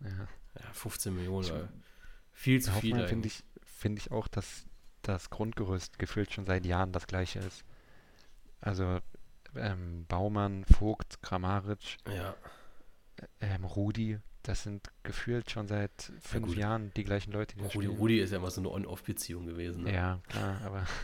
Ja. 0.00 0.08
Ja, 0.60 0.72
15 0.72 1.14
Millionen. 1.14 1.44
Ich- 1.46 1.52
äh, 1.52 1.66
viel 2.32 2.60
zu 2.62 2.70
viel. 2.72 3.06
Finde 3.08 3.26
ich, 3.28 3.42
finde 3.64 4.00
ich 4.00 4.10
auch, 4.12 4.28
dass 4.28 4.66
das 5.02 5.30
Grundgerüst 5.30 5.98
gefühlt 5.98 6.32
schon 6.32 6.46
seit 6.46 6.64
Jahren 6.66 6.92
das 6.92 7.06
gleiche 7.06 7.40
ist. 7.40 7.64
Also 8.60 9.00
ähm, 9.56 10.04
Baumann, 10.08 10.64
Vogt, 10.64 11.22
Kramaric, 11.22 11.96
Ja, 12.08 12.36
ähm, 13.40 13.64
Rudi, 13.64 14.18
das 14.42 14.62
sind 14.62 14.88
gefühlt 15.02 15.50
schon 15.50 15.68
seit 15.68 16.12
fünf 16.20 16.46
gut. 16.48 16.56
Jahren 16.56 16.92
die 16.96 17.04
gleichen 17.04 17.32
Leute, 17.32 17.54
die 17.56 17.62
da 17.62 17.68
Rudi, 17.68 17.86
spielen. 17.86 17.98
Rudi 17.98 18.20
ist 18.20 18.30
ja 18.30 18.38
immer 18.38 18.50
so 18.50 18.60
eine 18.60 18.70
On-Off-Beziehung 18.70 19.46
gewesen. 19.46 19.84
Ne? 19.84 19.94
Ja, 19.94 20.20
klar, 20.28 20.60
aber 20.64 20.86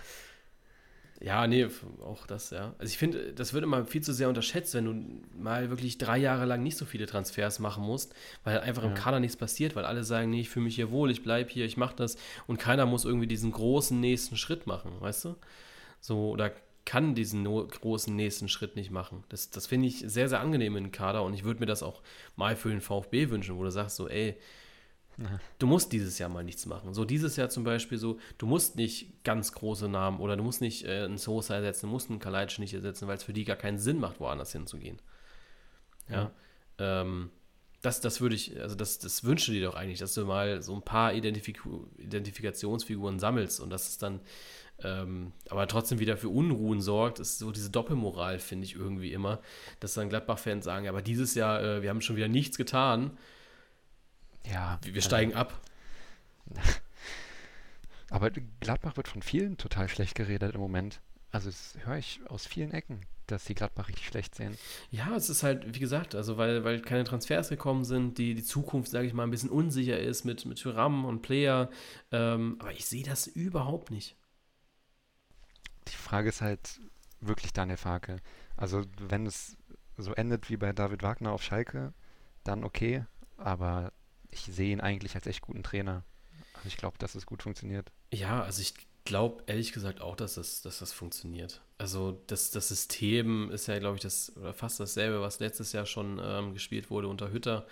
Ja, 1.21 1.47
nee, 1.47 1.67
auch 2.03 2.27
das, 2.27 2.51
ja. 2.51 2.75
Also 2.79 2.91
ich 2.91 2.99
finde, 2.99 3.33
das 3.33 3.55
wird 3.55 3.62
immer 3.65 3.87
viel 3.87 4.03
zu 4.03 4.12
sehr 4.12 4.29
unterschätzt, 4.29 4.75
wenn 4.75 4.85
du 4.85 5.39
mal 5.41 5.71
wirklich 5.71 5.97
drei 5.97 6.19
Jahre 6.19 6.45
lang 6.45 6.62
nicht 6.62 6.77
so 6.77 6.85
viele 6.85 7.07
Transfers 7.07 7.61
machen 7.61 7.85
musst, 7.85 8.15
weil 8.43 8.61
einfach 8.61 8.83
im 8.83 8.91
Ja. 8.91 8.97
Kader 8.97 9.21
nichts 9.21 9.37
passiert, 9.37 9.77
weil 9.77 9.85
alle 9.85 10.05
sagen, 10.05 10.31
nee, 10.31 10.41
ich 10.41 10.51
fühle 10.51 10.65
mich 10.65 10.75
hier 10.75 10.91
wohl, 10.91 11.11
ich 11.11 11.23
bleibe 11.23 11.49
hier, 11.51 11.65
ich 11.65 11.77
mache 11.77 11.95
das 11.97 12.17
und 12.47 12.59
keiner 12.59 12.85
muss 12.85 13.05
irgendwie 13.05 13.29
diesen 13.29 13.53
großen 13.53 13.99
nächsten 13.99 14.37
Schritt 14.37 14.67
machen, 14.67 14.91
weißt 15.01 15.27
du? 15.27 15.37
So, 16.01 16.31
oder 16.31 16.53
kann 16.85 17.14
diesen 17.14 17.43
no 17.43 17.66
großen 17.66 18.14
nächsten 18.14 18.49
Schritt 18.49 18.76
nicht 18.76 18.91
machen. 18.91 19.24
Das, 19.30 19.51
das 19.51 19.66
finde 19.66 19.89
ich 19.89 20.05
sehr, 20.07 20.28
sehr 20.28 20.41
angenehm 20.41 20.76
in 20.76 20.85
den 20.85 20.93
Kader 20.93 21.22
und 21.22 21.35
ich 21.35 21.45
würde 21.45 21.61
mir 21.61 21.66
das 21.66 21.82
auch 21.82 22.03
mal 22.37 22.57
für 22.57 22.68
den 22.68 22.80
VfB 22.80 23.30
wünschen, 23.30 23.57
wo 23.57 23.64
du 23.64 23.70
sagst 23.70 23.97
so, 23.97 24.09
ey, 24.09 24.37
Ja. 25.16 25.39
du 25.59 25.66
musst 25.66 25.93
dieses 25.93 26.18
Jahr 26.18 26.28
mal 26.28 26.45
nichts 26.45 26.66
machen. 26.66 26.93
So 26.93 27.05
dieses 27.05 27.37
Jahr 27.37 27.49
zum 27.49 27.64
Beispiel 27.64 27.99
so, 27.99 28.18
du 28.37 28.47
musst 28.47 28.76
nicht 28.76 29.22
ganz 29.24 29.53
große 29.53 29.89
Namen 29.89 30.18
oder 30.20 30.37
du 30.37 30.43
musst 30.43 30.61
nicht 30.61 30.85
äh, 30.85 31.05
einen 31.05 31.18
Sosa 31.18 31.55
ersetzen, 31.55 31.87
du 31.87 31.93
musst 31.93 32.11
einen 32.11 32.18
Kalajdzic 32.18 32.59
nicht 32.59 32.74
ersetzen, 32.74 33.07
weil 33.09 33.16
es 33.16 33.22
für 33.24 33.32
die 33.32 33.45
gar 33.45 33.57
keinen 33.57 33.78
Sinn 33.78 33.99
macht, 34.01 34.20
woanders 34.20 34.53
hinzugehen. 34.53 35.01
Ja. 36.11 36.30
Ähm, 36.78 37.30
das, 37.80 38.01
das 38.01 38.20
würde 38.20 38.35
ich, 38.35 38.59
also 38.61 38.74
das, 38.74 38.99
das 38.99 39.24
wünsche 39.24 39.53
dir 39.53 39.66
doch 39.66 39.74
eigentlich, 39.74 39.99
dass 39.99 40.14
du 40.14 40.24
mal 40.24 40.62
so 40.62 40.74
ein 40.74 40.82
paar 40.82 41.12
Identifik 41.12 41.61
Identifikationsfiguren 41.99 43.18
sammelst 43.18 43.61
und 43.61 43.70
dass 43.70 43.89
es 43.89 43.99
dann 43.99 44.20
ähm, 44.83 45.33
aber 45.49 45.66
trotzdem 45.68 45.99
wieder 45.99 46.16
für 46.16 46.29
Unruhen 46.29 46.81
sorgt, 46.81 47.18
ist 47.18 47.39
so 47.39 47.53
diese 47.53 47.70
Doppelmoral, 47.70 48.39
finde 48.39 48.64
ich 48.64 48.75
irgendwie 48.75 49.12
immer, 49.12 49.41
dass 49.81 49.95
dann 49.95 50.09
Gladbach-Fans 50.09 50.64
sagen, 50.64 50.89
aber 50.89 51.03
dieses 51.03 51.35
Jahr, 51.35 51.62
äh, 51.62 51.83
wir 51.83 51.91
haben 51.91 52.01
schon 52.01 52.16
wieder 52.16 52.29
nichts 52.29 52.57
getan, 52.57 53.16
ja. 54.47 54.79
wir, 54.83 54.95
wir 54.95 54.99
also- 54.99 55.09
steigen 55.09 55.35
ab. 55.35 55.61
Aber 58.11 58.31
Gladbach 58.61 58.97
wird 58.97 59.09
von 59.09 59.22
vielen 59.22 59.57
total 59.57 59.89
schlecht 59.89 60.14
geredet 60.14 60.55
im 60.55 60.61
Moment. 60.61 61.01
Also 61.33 61.49
das 61.49 61.75
höre 61.85 61.97
ich 61.97 62.20
aus 62.29 62.47
vielen 62.47 62.70
Ecken, 62.70 63.01
dass 63.27 63.45
die 63.45 63.57
Gladbach 63.57 63.89
richtig 63.89 64.07
schlecht 64.07 64.37
sehen. 64.37 64.57
Ja, 64.93 65.16
es 65.16 65.29
ist 65.29 65.43
halt, 65.43 65.75
wie 65.75 65.81
gesagt, 65.81 66.14
also 66.14 66.37
weil, 66.37 66.62
weil 66.62 66.81
keine 66.81 67.03
Transfers 67.03 67.49
gekommen 67.49 67.83
sind, 67.83 68.18
die, 68.18 68.35
die 68.35 68.45
Zukunft, 68.45 68.93
sage 68.93 69.09
ich 69.09 69.14
mal, 69.14 69.25
ein 69.25 69.33
bisschen 69.33 69.51
unsicher 69.51 69.99
ist 69.99 70.25
mit, 70.25 70.47
mit 70.47 70.61
Thuram 70.61 71.05
und 71.05 71.22
Player. 71.22 71.70
Ähm, 72.12 72.57
aber 72.61 72.70
ich 72.70 72.87
sehe 72.87 73.03
das 73.03 73.27
überhaupt 73.27 73.91
nicht. 73.91 74.14
Die 75.89 75.97
Frage 75.97 76.28
ist 76.28 76.41
halt 76.41 76.80
wirklich 77.20 77.53
Daniel 77.53 77.76
Farke. 77.76 78.16
Also 78.57 78.85
wenn 78.99 79.26
es 79.26 79.57
so 79.97 80.12
endet 80.14 80.51
wie 80.51 80.57
bei 80.57 80.72
David 80.72 81.03
Wagner 81.03 81.32
auf 81.32 81.43
Schalke, 81.43 81.93
dann 82.43 82.64
okay. 82.64 83.05
Aber 83.37 83.93
ich 84.30 84.43
sehe 84.43 84.72
ihn 84.72 84.80
eigentlich 84.80 85.14
als 85.14 85.26
echt 85.26 85.43
guten 85.43 85.62
Trainer. 85.62 86.05
Also 86.55 86.68
ich 86.68 86.76
glaube, 86.76 86.99
dass 86.99 87.14
es 87.14 87.26
gut 87.26 87.43
funktioniert. 87.43 87.91
Ja, 88.12 88.43
also 88.43 88.61
ich 88.61 88.74
glaube 89.05 89.43
ehrlich 89.47 89.72
gesagt 89.72 90.01
auch, 90.01 90.16
dass 90.16 90.35
das, 90.35 90.62
dass 90.62 90.78
das 90.78 90.93
funktioniert. 90.93 91.62
Also 91.78 92.22
das, 92.26 92.51
das 92.51 92.68
System 92.68 93.51
ist 93.51 93.66
ja, 93.66 93.78
glaube 93.78 93.97
ich, 93.97 94.03
das 94.03 94.32
fast 94.55 94.80
dasselbe, 94.80 95.20
was 95.20 95.41
letztes 95.41 95.72
Jahr 95.72 95.87
schon 95.87 96.20
ähm, 96.22 96.55
gespielt 96.55 96.91
wurde 96.91 97.09
unter 97.09 97.30
Hütter. 97.30 97.66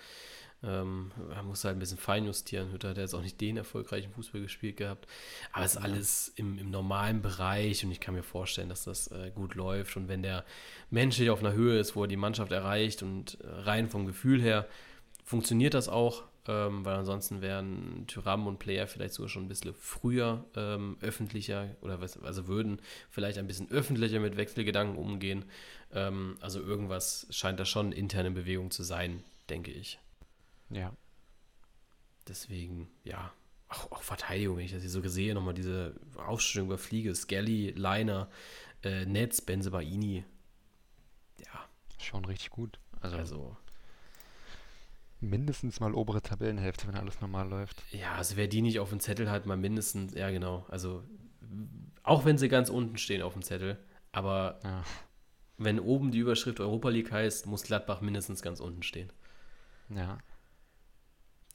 Ähm, 0.63 1.11
man 1.29 1.45
muss 1.45 1.63
halt 1.63 1.75
ein 1.75 1.79
bisschen 1.79 1.97
feinjustieren. 1.97 2.71
Hütter 2.71 2.89
hat 2.89 2.97
jetzt 2.97 3.13
auch 3.13 3.21
nicht 3.21 3.39
den 3.41 3.57
erfolgreichen 3.57 4.11
Fußball 4.11 4.41
gespielt 4.41 4.77
gehabt. 4.77 5.07
Aber 5.51 5.65
es 5.65 5.75
ist 5.75 5.81
alles 5.81 6.33
im, 6.35 6.57
im 6.57 6.71
normalen 6.71 7.21
Bereich 7.21 7.83
und 7.83 7.91
ich 7.91 7.99
kann 7.99 8.15
mir 8.15 8.23
vorstellen, 8.23 8.69
dass 8.69 8.85
das 8.85 9.07
äh, 9.07 9.31
gut 9.33 9.55
läuft. 9.55 9.97
Und 9.97 10.07
wenn 10.07 10.23
der 10.23 10.45
menschlich 10.89 11.29
auf 11.29 11.39
einer 11.39 11.53
Höhe 11.53 11.79
ist, 11.79 11.95
wo 11.95 12.03
er 12.03 12.07
die 12.07 12.17
Mannschaft 12.17 12.51
erreicht 12.51 13.03
und 13.03 13.37
äh, 13.41 13.47
rein 13.47 13.89
vom 13.89 14.05
Gefühl 14.05 14.41
her, 14.41 14.67
funktioniert 15.23 15.73
das 15.73 15.89
auch. 15.89 16.23
Ähm, 16.45 16.83
weil 16.83 16.95
ansonsten 16.95 17.41
wären 17.41 18.05
Tyram 18.07 18.47
und 18.47 18.59
Player 18.59 18.85
vielleicht 18.85 19.13
sogar 19.13 19.29
schon 19.29 19.45
ein 19.45 19.47
bisschen 19.47 19.73
früher 19.73 20.43
ähm, 20.57 20.97
öffentlicher 20.99 21.69
oder 21.79 22.01
was, 22.01 22.21
also 22.21 22.47
würden 22.47 22.81
vielleicht 23.09 23.37
ein 23.37 23.47
bisschen 23.47 23.71
öffentlicher 23.71 24.19
mit 24.19 24.35
Wechselgedanken 24.35 24.97
umgehen. 24.97 25.45
Ähm, 25.93 26.35
also 26.41 26.59
irgendwas 26.59 27.27
scheint 27.29 27.61
da 27.61 27.65
schon 27.65 27.93
interne 27.93 28.31
Bewegung 28.31 28.71
zu 28.71 28.83
sein, 28.83 29.23
denke 29.49 29.71
ich. 29.71 29.99
Ja. 30.73 30.91
Deswegen, 32.27 32.89
ja, 33.03 33.31
auch, 33.69 33.91
auch 33.91 34.01
Verteidigung, 34.03 34.57
wenn 34.57 34.65
ich 34.65 34.71
das 34.71 34.81
hier 34.81 34.89
so 34.89 35.01
sehe, 35.07 35.33
nochmal 35.33 35.53
diese 35.53 35.99
Aufstellung 36.15 36.67
über 36.69 36.77
Fliege, 36.77 37.13
Skelly, 37.15 37.71
Leiner, 37.71 38.29
äh, 38.83 39.05
Netz, 39.05 39.41
Benzebaini. 39.41 40.23
Ja, 41.39 41.65
Schon 41.99 42.23
richtig 42.25 42.49
gut. 42.51 42.79
Also, 43.01 43.17
also, 43.17 43.57
mindestens 45.19 45.79
mal 45.79 45.93
obere 45.93 46.21
Tabellenhälfte, 46.21 46.87
wenn 46.87 46.95
alles 46.95 47.19
normal 47.21 47.49
läuft. 47.49 47.83
ja, 47.91 48.13
also 48.15 48.35
wer 48.37 48.47
die 48.47 48.61
nicht 48.61 48.79
auf 48.79 48.89
dem 48.89 48.99
Zettel 48.99 49.29
hat, 49.29 49.45
mal 49.45 49.57
mindestens, 49.57 50.13
ja 50.13 50.29
genau, 50.29 50.65
also 50.69 51.03
auch 52.03 52.25
wenn 52.25 52.37
sie 52.37 52.49
ganz 52.49 52.69
unten 52.69 52.97
stehen 52.97 53.21
auf 53.21 53.33
dem 53.33 53.41
Zettel, 53.41 53.77
aber 54.11 54.59
Ja. 54.63 54.83
wenn 55.57 55.79
oben 55.79 56.11
die 56.11 56.19
Überschrift 56.19 56.59
Europa 56.59 56.89
League 56.89 57.11
heißt, 57.11 57.45
muss 57.47 57.63
Gladbach 57.63 58.01
mindestens 58.01 58.41
ganz 58.41 58.59
unten 58.59 58.83
stehen. 58.83 59.11
Ja. 59.89 60.17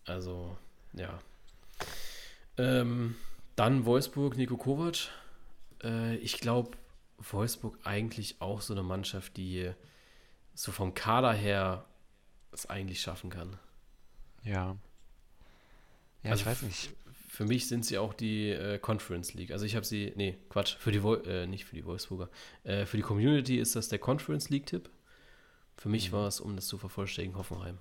Also, 0.09 0.57
ja. 0.95 1.21
Ähm, 2.57 3.15
dann 3.57 3.85
Wolfsburg, 3.85 4.37
Nico 4.37 4.57
Kovac. 4.57 5.09
Äh, 5.83 6.17
ich 6.17 6.39
glaube, 6.41 6.77
Wolfsburg 7.19 7.79
eigentlich 7.85 8.41
auch 8.41 8.61
so 8.61 8.75
eine 8.75 8.83
Mannschaft, 8.83 9.37
die 9.37 9.71
so 10.55 10.73
vom 10.73 10.95
Kader 10.95 11.33
her 11.33 11.85
es 12.53 12.67
eigentlich 12.67 13.01
schaffen 13.01 13.31
kann. 13.31 13.59
Ja. 14.45 14.77
Ja, 16.23 16.31
Also 16.33 16.43
ich 16.43 16.47
weiß 16.47 16.63
nicht. 16.63 16.91
Für 17.29 17.45
mich 17.45 17.69
sind 17.69 17.85
sie 17.85 17.99
auch 17.99 18.15
die 18.15 18.51
äh, 18.51 18.79
Conference 18.79 19.35
League. 19.35 19.53
Also 19.53 19.65
ich 19.65 19.77
habe 19.77 19.87
sie, 19.87 20.13
nee, 20.17 20.37
Quatsch, 20.49 20.77
für 20.79 20.91
die, 20.91 21.03
Wol 21.05 21.25
äh, 21.27 21.47
nicht 21.47 21.65
für 21.65 21.77
die 21.77 21.85
Wolfsburger. 21.85 22.29
Äh, 22.65 22.87
für 22.87 22.97
die 22.97 23.03
Community 23.05 23.59
ist 23.59 23.77
das 23.77 23.89
der 23.89 24.01
Conference 24.01 24.49
League-Tipp. 24.49 24.91
Für 25.77 25.89
mich 25.89 26.09
Mhm. 26.11 26.17
war 26.17 26.27
es, 26.27 26.41
um 26.41 26.57
das 26.57 26.67
zu 26.67 26.79
vervollständigen, 26.79 27.39
Hoffenheim. 27.39 27.79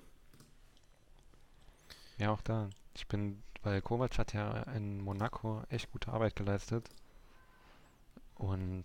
Ja, 2.18 2.30
auch 2.30 2.42
da. 2.42 2.68
Ich 2.94 3.06
bin, 3.06 3.42
weil 3.62 3.80
Kovac 3.80 4.18
hat 4.18 4.32
ja 4.32 4.62
in 4.74 5.00
Monaco 5.00 5.62
echt 5.70 5.90
gute 5.92 6.12
Arbeit 6.12 6.36
geleistet. 6.36 6.88
Und 8.34 8.84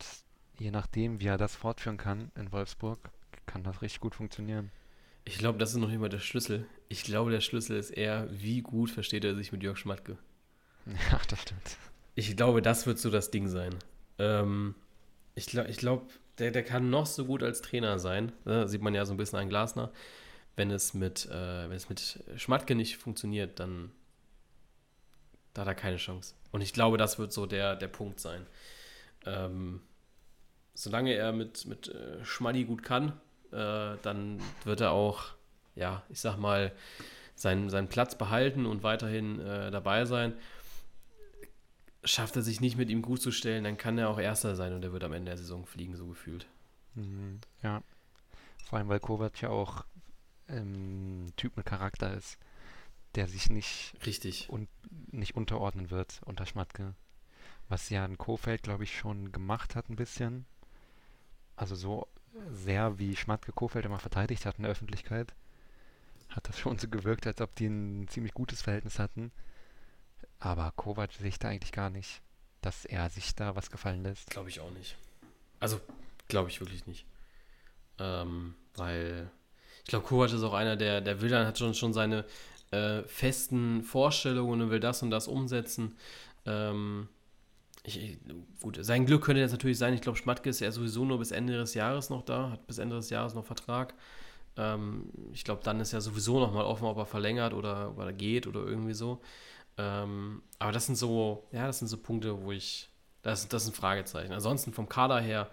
je 0.58 0.72
nachdem, 0.72 1.20
wie 1.20 1.28
er 1.28 1.38
das 1.38 1.56
fortführen 1.56 1.98
kann 1.98 2.32
in 2.36 2.52
Wolfsburg, 2.52 3.00
kann 3.46 3.64
das 3.64 3.82
richtig 3.82 4.02
gut 4.02 4.16
funktionieren. 4.16 4.72
Ich 5.26 5.38
glaube, 5.38 5.58
das 5.58 5.72
ist 5.72 5.78
noch 5.78 5.88
nicht 5.88 6.00
mal 6.00 6.10
der 6.10 6.20
Schlüssel. 6.20 6.68
Ich 6.90 7.04
glaube, 7.04 7.32
der 7.32 7.42
Schlüssel 7.42 7.78
ist 7.78 7.92
eher, 7.92 8.28
wie 8.32 8.62
gut 8.62 8.92
versteht 8.92 9.24
er 9.24 9.36
sich 9.36 9.52
mit 9.52 9.64
Jörg 9.64 9.78
Schmatke. 9.78 10.18
Ja, 10.86 11.20
das 11.30 11.42
stimmt. 11.42 11.78
Ich 12.14 12.36
glaube, 12.36 12.62
das 12.62 12.86
wird 12.86 13.00
so 13.00 13.10
das 13.10 13.32
Ding 13.32 13.48
sein. 13.48 13.74
Ähm, 14.20 14.76
ich 15.34 15.46
glaube, 15.46 15.70
ich 15.70 15.78
glaub, 15.78 16.12
der, 16.40 16.52
der 16.52 16.64
kann 16.64 16.90
noch 16.90 17.06
so 17.06 17.26
gut 17.26 17.42
als 17.42 17.62
Trainer 17.62 18.00
sein. 18.00 18.34
Ne? 18.44 18.68
Sieht 18.68 18.82
man 18.82 18.94
ja 18.94 19.06
so 19.06 19.14
ein 19.14 19.18
bisschen 19.18 19.40
an 19.40 19.48
Glasner. 19.48 19.92
Wenn 20.56 20.72
es 20.72 20.94
mit, 20.94 21.26
äh, 21.26 21.70
wenn 21.70 21.76
es 21.76 21.90
mit 21.90 22.24
Schmatke 22.38 22.76
nicht 22.76 22.98
funktioniert, 22.98 23.60
dann 23.60 23.92
da 25.54 25.62
hat 25.62 25.68
er 25.68 25.76
keine 25.76 25.98
Chance. 25.98 26.34
Und 26.52 26.62
ich 26.62 26.74
glaube, 26.74 26.98
das 26.98 27.20
wird 27.20 27.32
so 27.32 27.46
der, 27.46 27.76
der 27.76 27.88
Punkt 27.88 28.20
sein. 28.20 28.46
Ähm, 29.26 29.82
solange 30.74 31.14
er 31.14 31.32
mit, 31.32 31.66
mit 31.66 31.90
äh, 31.90 32.24
Schmaddi 32.26 32.66
gut 32.66 32.84
kann, 32.84 33.14
äh, 33.52 33.98
dann 34.02 34.42
wird 34.64 34.82
er 34.82 34.92
auch, 34.92 35.26
ja, 35.76 36.04
ich 36.10 36.20
sag 36.20 36.38
mal, 36.38 36.72
seinen, 37.36 37.70
seinen 37.70 37.88
Platz 37.88 38.18
behalten 38.18 38.66
und 38.66 38.84
weiterhin 38.84 39.40
äh, 39.40 39.72
dabei 39.72 40.06
sein. 40.06 40.34
Schafft 42.04 42.36
er 42.36 42.42
sich 42.42 42.60
nicht 42.60 42.78
mit 42.78 42.90
ihm 42.90 43.02
gut 43.02 43.22
zu 43.22 43.32
stellen, 43.32 43.64
dann 43.64 43.78
kann 43.78 43.98
er 43.98 44.10
auch 44.10 44.20
Erster 44.20 44.56
sein 44.56 44.74
und 44.74 44.84
er 44.84 44.92
wird 44.92 45.04
am 45.04 45.14
Ende 45.14 45.30
der 45.30 45.38
Saison 45.38 45.66
fliegen, 45.66 45.96
so 45.96 46.08
gefühlt. 46.08 46.48
Mhm, 46.96 47.40
ja. 47.62 47.82
Vor 48.66 48.80
allem, 48.80 48.90
weil 48.90 49.00
Kovac 49.00 49.42
ja 49.42 49.50
auch 49.50 49.86
ähm, 50.48 51.34
Typ 51.36 51.58
mit 51.58 51.66
Charakter 51.66 52.14
ist, 52.14 52.38
der 53.16 53.28
sich 53.28 53.50
nicht, 53.50 53.94
Richtig. 54.06 54.50
Und, 54.50 54.70
nicht 55.12 55.36
unterordnen 55.36 55.92
wird 55.92 56.22
unter 56.26 56.46
Schmatke. 56.46 56.96
Was 57.70 57.90
ja 57.90 58.04
ein 58.04 58.18
Kofeld, 58.18 58.64
glaube 58.64 58.84
ich, 58.84 58.98
schon 58.98 59.32
gemacht 59.32 59.76
hat 59.76 59.90
ein 59.90 59.96
bisschen. 59.96 60.46
Also 61.56 61.76
so 61.76 62.08
sehr 62.52 62.98
wie 63.00 63.16
Schmatke 63.16 63.52
Kofeld 63.52 63.86
immer 63.86 64.00
verteidigt 64.00 64.46
hat 64.46 64.58
in 64.58 64.64
der 64.64 64.72
Öffentlichkeit, 64.72 65.34
hat 66.30 66.50
das 66.50 66.58
schon 66.60 66.80
so 66.80 66.88
gewirkt, 66.88 67.28
als 67.28 67.42
ob 67.42 67.56
die 67.56 67.68
ein 67.68 68.08
ziemlich 68.08 68.34
gutes 68.34 68.62
Verhältnis 68.62 69.00
hatten. 69.00 69.32
Aber 70.40 70.72
Kovac 70.76 71.14
sehe 71.14 71.30
ich 71.30 71.40
da 71.40 71.50
eigentlich 71.50 71.72
gar 71.72 71.90
nicht, 71.90 72.22
dass 72.62 72.86
er 72.86 73.10
sich 73.10 73.36
da 73.36 73.56
was 73.56 73.70
gefallen 73.70 74.04
lässt. 74.04 74.32
Glaube 74.32 74.50
ich 74.50 74.60
auch 74.60 74.72
nicht. 74.72 74.98
Also, 75.60 75.80
glaube 76.28 76.50
ich 76.50 76.60
wirklich 76.60 76.86
nicht. 76.88 77.06
Ähm, 78.00 78.56
weil 78.76 79.30
ich 79.84 79.90
glaube, 79.90 80.06
Kovac 80.06 80.32
ist 80.32 80.44
auch 80.44 80.54
einer, 80.54 80.76
der, 80.76 81.02
der 81.02 81.22
will 81.22 81.30
dann, 81.30 81.46
hat 81.46 81.58
schon, 81.58 81.74
schon 81.74 81.94
seine 81.94 82.26
äh, 82.72 83.04
festen 83.04 83.84
Vorstellungen 83.84 84.62
und 84.62 84.70
will 84.70 84.80
das 84.80 85.04
und 85.04 85.12
das 85.12 85.28
umsetzen. 85.28 85.98
Ähm, 86.46 87.10
ich, 87.84 88.18
gut, 88.62 88.80
sein 88.82 89.06
Glück 89.06 89.24
könnte 89.26 89.42
jetzt 89.42 89.52
natürlich 89.52 89.78
sein, 89.78 89.94
ich 89.94 90.02
glaube, 90.02 90.18
Schmatke 90.18 90.50
ist 90.50 90.62
ja 90.62 90.72
sowieso 90.72 91.04
nur 91.04 91.20
bis 91.20 91.32
Ende 91.32 91.58
des 91.58 91.74
Jahres 91.74 92.10
noch 92.10 92.24
da, 92.24 92.52
hat 92.52 92.66
bis 92.66 92.78
Ende 92.78 92.96
des 92.96 93.10
Jahres 93.10 93.34
noch 93.34 93.46
Vertrag. 93.46 93.94
Ähm, 94.56 95.10
ich 95.34 95.44
glaube, 95.44 95.62
dann 95.64 95.80
ist 95.80 95.92
ja 95.92 96.00
sowieso 96.02 96.40
nochmal 96.40 96.66
offen, 96.66 96.86
ob 96.86 96.98
er 96.98 97.06
verlängert 97.06 97.54
oder 97.54 97.90
ob 97.90 98.00
er 98.00 98.14
geht 98.14 98.48
oder 98.48 98.62
irgendwie 98.62 98.94
so. 98.94 99.22
Ähm, 99.78 100.44
aber 100.60 100.72
das 100.72 100.86
sind 100.86 100.96
so, 100.96 101.48
ja, 101.52 101.68
das 101.68 101.80
sind 101.80 101.88
so 101.90 101.98
Punkte, 101.98 102.42
wo 102.44 102.52
ich, 102.52 102.90
das, 103.22 103.48
das 103.50 103.66
sind 103.66 103.76
Fragezeichen. 103.76 104.32
Ansonsten 104.32 104.72
vom 104.72 104.88
Kader 104.88 105.20
her 105.20 105.50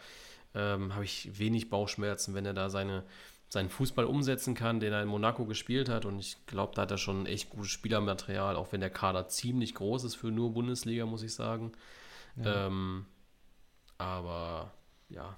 ähm, 0.55 0.95
habe 0.95 1.05
ich 1.05 1.39
wenig 1.39 1.71
Bauchschmerzen, 1.71 2.35
wenn 2.35 2.47
er 2.47 2.55
da 2.55 2.71
seine, 2.71 3.05
seinen 3.51 3.69
Fußball 3.69 4.05
umsetzen 4.05 4.55
kann, 4.55 4.79
den 4.79 4.93
er 4.93 5.03
in 5.03 5.09
Monaco 5.09 5.45
gespielt 5.45 5.89
hat. 5.89 6.05
Und 6.07 6.21
ich 6.21 6.37
glaube, 6.47 6.73
da 6.75 6.83
hat 6.83 6.93
er 6.93 6.99
schon 6.99 7.27
echt 7.27 7.51
gutes 7.51 7.73
Spielermaterial, 7.73 8.55
auch 8.57 8.73
wenn 8.73 8.81
der 8.81 8.91
Kader 8.91 9.29
ziemlich 9.29 9.75
groß 9.75 10.05
ist 10.05 10.15
für 10.15 10.31
nur 10.31 10.55
Bundesliga, 10.55 11.05
muss 11.05 11.25
ich 11.25 11.35
sagen. 11.35 11.73
Ja. 12.37 12.67
Ähm, 12.67 13.07
aber 13.99 14.73
ja, 15.09 15.37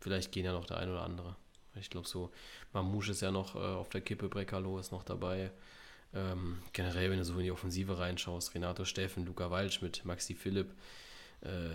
vielleicht 0.00 0.32
gehen 0.32 0.46
ja 0.46 0.52
noch 0.52 0.64
der 0.64 0.78
ein 0.78 0.88
oder 0.88 1.02
andere. 1.02 1.36
Ich 1.74 1.90
glaube 1.90 2.08
so, 2.08 2.32
Mamouche 2.72 3.12
ist 3.12 3.20
ja 3.20 3.30
noch 3.30 3.54
äh, 3.54 3.58
auf 3.58 3.90
der 3.90 4.00
Kippe, 4.00 4.28
Brecalo 4.28 4.78
ist 4.78 4.90
noch 4.90 5.04
dabei. 5.04 5.52
Ähm, 6.14 6.62
generell, 6.72 7.10
wenn 7.10 7.18
du 7.18 7.24
so 7.24 7.34
in 7.34 7.44
die 7.44 7.52
Offensive 7.52 7.98
reinschaust, 7.98 8.54
Renato 8.54 8.84
Steffen, 8.86 9.26
Luca 9.26 9.50
Waldschmidt, 9.50 10.06
Maxi 10.06 10.34
Philipp, 10.34 10.74
äh, 11.42 11.68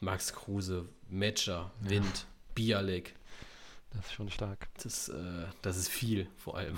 Max 0.00 0.32
Kruse, 0.32 0.88
Metscher, 1.08 1.70
Wind, 1.80 2.04
ja. 2.04 2.24
Bialek. 2.54 3.14
Das 3.90 4.06
ist 4.06 4.12
schon 4.12 4.30
stark. 4.30 4.68
Das, 4.82 5.08
äh, 5.08 5.46
das 5.62 5.76
ist 5.76 5.88
viel, 5.88 6.28
vor 6.36 6.56
allem. 6.56 6.76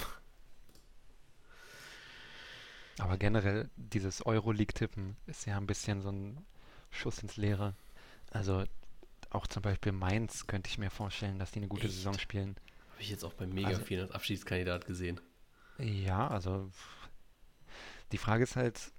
Aber 2.98 3.16
generell, 3.16 3.70
dieses 3.76 4.24
Euroleague-Tippen 4.24 5.16
ist 5.26 5.46
ja 5.46 5.56
ein 5.56 5.66
bisschen 5.66 6.02
so 6.02 6.10
ein 6.10 6.44
Schuss 6.90 7.20
ins 7.20 7.36
Leere. 7.36 7.74
Also 8.30 8.64
auch 9.30 9.46
zum 9.46 9.62
Beispiel 9.62 9.92
Mainz 9.92 10.46
könnte 10.46 10.68
ich 10.68 10.78
mir 10.78 10.90
vorstellen, 10.90 11.38
dass 11.38 11.52
die 11.52 11.60
eine 11.60 11.68
gute 11.68 11.86
Echt? 11.86 11.94
Saison 11.94 12.18
spielen. 12.18 12.56
Habe 12.92 13.02
ich 13.02 13.10
jetzt 13.10 13.24
auch 13.24 13.32
bei 13.32 13.46
Mega 13.46 13.68
also, 13.68 13.82
als 13.82 14.10
Abschiedskandidat 14.10 14.86
gesehen. 14.86 15.20
Ja, 15.78 16.28
also 16.28 16.70
die 18.12 18.18
Frage 18.18 18.42
ist 18.44 18.56
halt, 18.56 18.92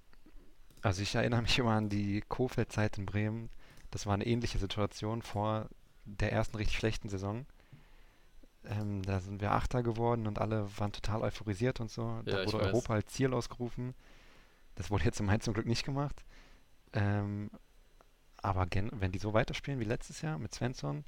also 0.80 1.02
ich 1.02 1.14
erinnere 1.14 1.42
mich 1.42 1.58
immer 1.58 1.72
an 1.72 1.88
die 1.88 2.22
Kofeld-Zeit 2.28 2.98
in 2.98 3.06
Bremen. 3.06 3.50
Das 3.90 4.06
war 4.06 4.14
eine 4.14 4.26
ähnliche 4.26 4.58
Situation 4.58 5.22
vor 5.22 5.68
der 6.04 6.32
ersten 6.32 6.56
richtig 6.56 6.78
schlechten 6.78 7.08
Saison. 7.08 7.46
Ähm, 8.64 9.02
da 9.02 9.20
sind 9.20 9.40
wir 9.40 9.52
Achter 9.52 9.82
geworden 9.82 10.26
und 10.26 10.38
alle 10.38 10.66
waren 10.78 10.92
total 10.92 11.22
euphorisiert 11.22 11.80
und 11.80 11.90
so. 11.90 12.20
Da 12.24 12.40
ja, 12.40 12.46
wurde 12.46 12.64
Europa 12.64 12.94
als 12.94 13.12
Ziel 13.12 13.34
ausgerufen. 13.34 13.94
Das 14.76 14.90
wurde 14.90 15.04
jetzt 15.04 15.20
im 15.20 15.26
Mainz 15.26 15.44
zum 15.44 15.54
Glück 15.54 15.66
nicht 15.66 15.84
gemacht. 15.84 16.24
Ähm, 16.92 17.50
aber 18.36 18.66
wenn 18.72 19.12
die 19.12 19.18
so 19.18 19.34
weiterspielen 19.34 19.80
wie 19.80 19.84
letztes 19.84 20.22
Jahr 20.22 20.38
mit 20.38 20.54
Svensson, 20.54 21.04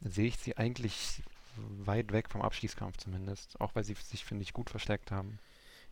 sehe 0.00 0.26
ich 0.26 0.36
sie 0.36 0.56
eigentlich 0.56 1.22
weit 1.56 2.12
weg 2.12 2.28
vom 2.30 2.42
Abstiegskampf 2.42 2.98
zumindest. 2.98 3.60
Auch 3.60 3.74
weil 3.74 3.84
sie 3.84 3.94
sich, 3.94 4.24
finde 4.24 4.42
ich, 4.42 4.52
gut 4.52 4.70
verstärkt 4.70 5.10
haben. 5.10 5.38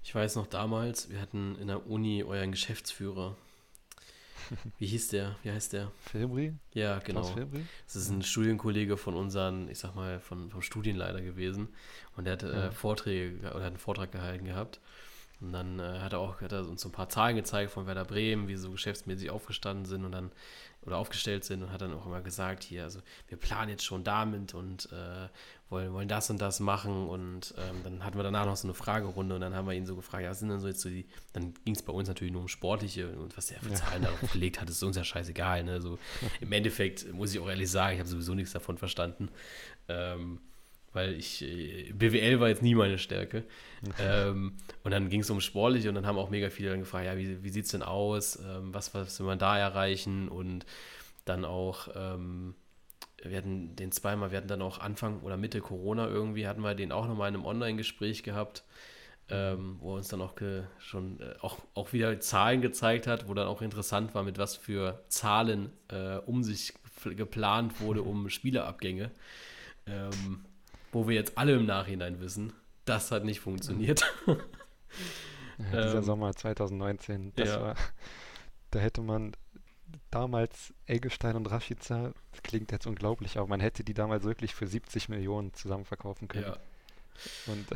Ich 0.02 0.14
weiß 0.14 0.36
noch 0.36 0.46
damals, 0.46 1.08
wir 1.08 1.20
hatten 1.20 1.56
in 1.56 1.68
der 1.68 1.86
Uni 1.86 2.22
euren 2.22 2.50
Geschäftsführer. 2.50 3.36
Wie 4.78 4.86
hieß 4.86 5.08
der? 5.08 5.36
Wie 5.42 5.50
heißt 5.50 5.72
der? 5.72 5.92
Filbri? 6.10 6.54
Ja, 6.72 6.98
genau. 6.98 7.34
Das 7.86 7.96
ist 7.96 8.10
ein 8.10 8.22
Studienkollege 8.22 8.96
von 8.96 9.14
unseren, 9.14 9.68
ich 9.68 9.78
sag 9.78 9.94
mal, 9.94 10.20
von, 10.20 10.50
vom 10.50 10.62
Studienleiter 10.62 11.20
gewesen. 11.20 11.68
Und 12.16 12.24
der 12.24 12.34
hat 12.34 12.42
äh, 12.42 12.70
Vorträge 12.70 13.38
oder 13.38 13.60
hat 13.60 13.64
einen 13.64 13.76
Vortrag 13.76 14.12
gehalten 14.12 14.44
gehabt. 14.44 14.80
Und 15.40 15.52
dann 15.52 15.78
äh, 15.78 15.98
hat 16.00 16.12
er 16.12 16.20
auch 16.20 16.40
hat 16.40 16.52
er 16.52 16.66
uns 16.66 16.82
so 16.82 16.88
ein 16.88 16.92
paar 16.92 17.08
Zahlen 17.08 17.36
gezeigt 17.36 17.72
von 17.72 17.86
Werder 17.86 18.04
Bremen, 18.04 18.48
wie 18.48 18.56
sie 18.56 18.62
so 18.62 18.70
geschäftsmäßig 18.70 19.30
aufgestanden 19.30 19.84
sind 19.84 20.04
und 20.04 20.12
dann 20.12 20.30
oder 20.82 20.98
aufgestellt 20.98 21.44
sind 21.44 21.62
und 21.62 21.72
hat 21.72 21.80
dann 21.80 21.94
auch 21.94 22.06
immer 22.06 22.20
gesagt, 22.20 22.62
hier, 22.62 22.84
also 22.84 23.00
wir 23.28 23.38
planen 23.38 23.70
jetzt 23.70 23.84
schon 23.84 24.04
damit 24.04 24.54
und 24.54 24.90
äh, 24.92 25.28
wollen, 25.70 25.92
wollen 25.92 26.08
das 26.08 26.30
und 26.30 26.40
das 26.40 26.60
machen 26.60 27.08
und 27.08 27.54
ähm, 27.58 27.82
dann 27.82 28.04
hatten 28.04 28.18
wir 28.18 28.22
danach 28.22 28.46
noch 28.46 28.56
so 28.56 28.66
eine 28.68 28.74
Fragerunde 28.74 29.34
und 29.34 29.40
dann 29.40 29.54
haben 29.54 29.66
wir 29.66 29.74
ihn 29.74 29.86
so 29.86 29.96
gefragt, 29.96 30.22
ja, 30.22 30.34
sind 30.34 30.50
denn 30.50 30.60
so 30.60 30.68
jetzt 30.68 30.80
so 30.80 30.88
die, 30.88 31.06
dann 31.32 31.54
ging 31.64 31.74
es 31.74 31.82
bei 31.82 31.92
uns 31.92 32.08
natürlich 32.08 32.32
nur 32.32 32.42
um 32.42 32.48
Sportliche 32.48 33.08
und 33.16 33.36
was 33.36 33.46
der 33.46 33.60
für 33.60 33.72
Zahlen 33.72 34.02
ja. 34.02 34.10
darauf 34.10 34.32
gelegt 34.32 34.60
hat, 34.60 34.68
ist 34.68 34.82
uns 34.82 34.96
ja 34.96 35.04
scheißegal, 35.04 35.64
ne, 35.64 35.80
so 35.80 35.98
im 36.40 36.52
Endeffekt 36.52 37.12
muss 37.12 37.32
ich 37.32 37.40
auch 37.40 37.48
ehrlich 37.48 37.70
sagen, 37.70 37.94
ich 37.94 38.00
habe 38.00 38.08
sowieso 38.08 38.34
nichts 38.34 38.52
davon 38.52 38.78
verstanden, 38.78 39.30
ähm, 39.88 40.40
weil 40.94 41.14
ich, 41.14 41.42
äh, 41.42 41.92
BWL 41.92 42.40
war 42.40 42.48
jetzt 42.48 42.62
nie 42.62 42.74
meine 42.74 42.98
Stärke. 42.98 43.44
ähm, 44.00 44.54
und 44.84 44.90
dann 44.92 45.08
ging 45.08 45.20
es 45.20 45.30
um 45.30 45.40
sportlich 45.40 45.88
und 45.88 45.94
dann 45.94 46.06
haben 46.06 46.18
auch 46.18 46.30
mega 46.30 46.48
viele 46.50 46.70
dann 46.70 46.80
gefragt, 46.80 47.04
ja, 47.04 47.18
wie, 47.18 47.42
wie 47.42 47.50
sieht 47.50 47.64
es 47.64 47.72
denn 47.72 47.82
aus? 47.82 48.36
Ähm, 48.36 48.72
was, 48.72 48.94
was 48.94 49.18
will 49.18 49.26
man 49.26 49.38
da 49.38 49.58
erreichen? 49.58 50.28
Und 50.28 50.64
dann 51.24 51.44
auch, 51.44 51.88
ähm, 51.94 52.54
wir 53.30 53.38
hatten 53.38 53.74
den 53.76 53.92
zweimal, 53.92 54.30
wir 54.30 54.38
hatten 54.38 54.48
dann 54.48 54.62
auch 54.62 54.78
Anfang 54.78 55.20
oder 55.20 55.36
Mitte 55.36 55.60
Corona 55.60 56.06
irgendwie, 56.06 56.46
hatten 56.46 56.62
wir 56.62 56.74
den 56.74 56.92
auch 56.92 57.06
nochmal 57.08 57.28
in 57.28 57.36
einem 57.36 57.46
Online-Gespräch 57.46 58.22
gehabt, 58.22 58.64
ähm, 59.30 59.76
wo 59.80 59.94
er 59.94 59.96
uns 59.96 60.08
dann 60.08 60.20
auch 60.20 60.34
schon 60.78 61.20
äh, 61.20 61.34
auch, 61.40 61.58
auch 61.74 61.92
wieder 61.92 62.20
Zahlen 62.20 62.60
gezeigt 62.60 63.06
hat, 63.06 63.28
wo 63.28 63.34
dann 63.34 63.48
auch 63.48 63.62
interessant 63.62 64.14
war, 64.14 64.22
mit 64.22 64.38
was 64.38 64.56
für 64.56 65.02
Zahlen 65.08 65.70
äh, 65.88 66.16
um 66.16 66.42
sich 66.42 66.74
geplant 67.04 67.80
wurde, 67.80 68.02
um 68.02 68.28
Spielerabgänge. 68.28 69.10
Ähm, 69.86 70.44
wo 70.92 71.08
wir 71.08 71.14
jetzt 71.14 71.36
alle 71.36 71.54
im 71.54 71.66
Nachhinein 71.66 72.20
wissen, 72.20 72.52
das 72.84 73.10
hat 73.10 73.24
nicht 73.24 73.40
funktioniert. 73.40 74.04
Ja, 74.26 74.36
dieser 75.58 75.94
ähm, 75.96 76.02
Sommer 76.04 76.34
2019, 76.34 77.32
das 77.36 77.48
ja. 77.48 77.60
war, 77.60 77.74
da 78.70 78.78
hätte 78.78 79.02
man 79.02 79.32
damals 80.10 80.74
Eggestein 80.86 81.36
und 81.36 81.50
Rashica, 81.50 82.12
das 82.32 82.42
klingt 82.42 82.72
jetzt 82.72 82.86
unglaublich, 82.86 83.38
aber 83.38 83.46
man 83.46 83.60
hätte 83.60 83.84
die 83.84 83.94
damals 83.94 84.24
wirklich 84.24 84.54
für 84.54 84.66
70 84.66 85.08
Millionen 85.08 85.52
zusammen 85.54 85.84
verkaufen 85.84 86.28
können. 86.28 86.44
Ja. 86.44 86.56
Und 87.46 87.66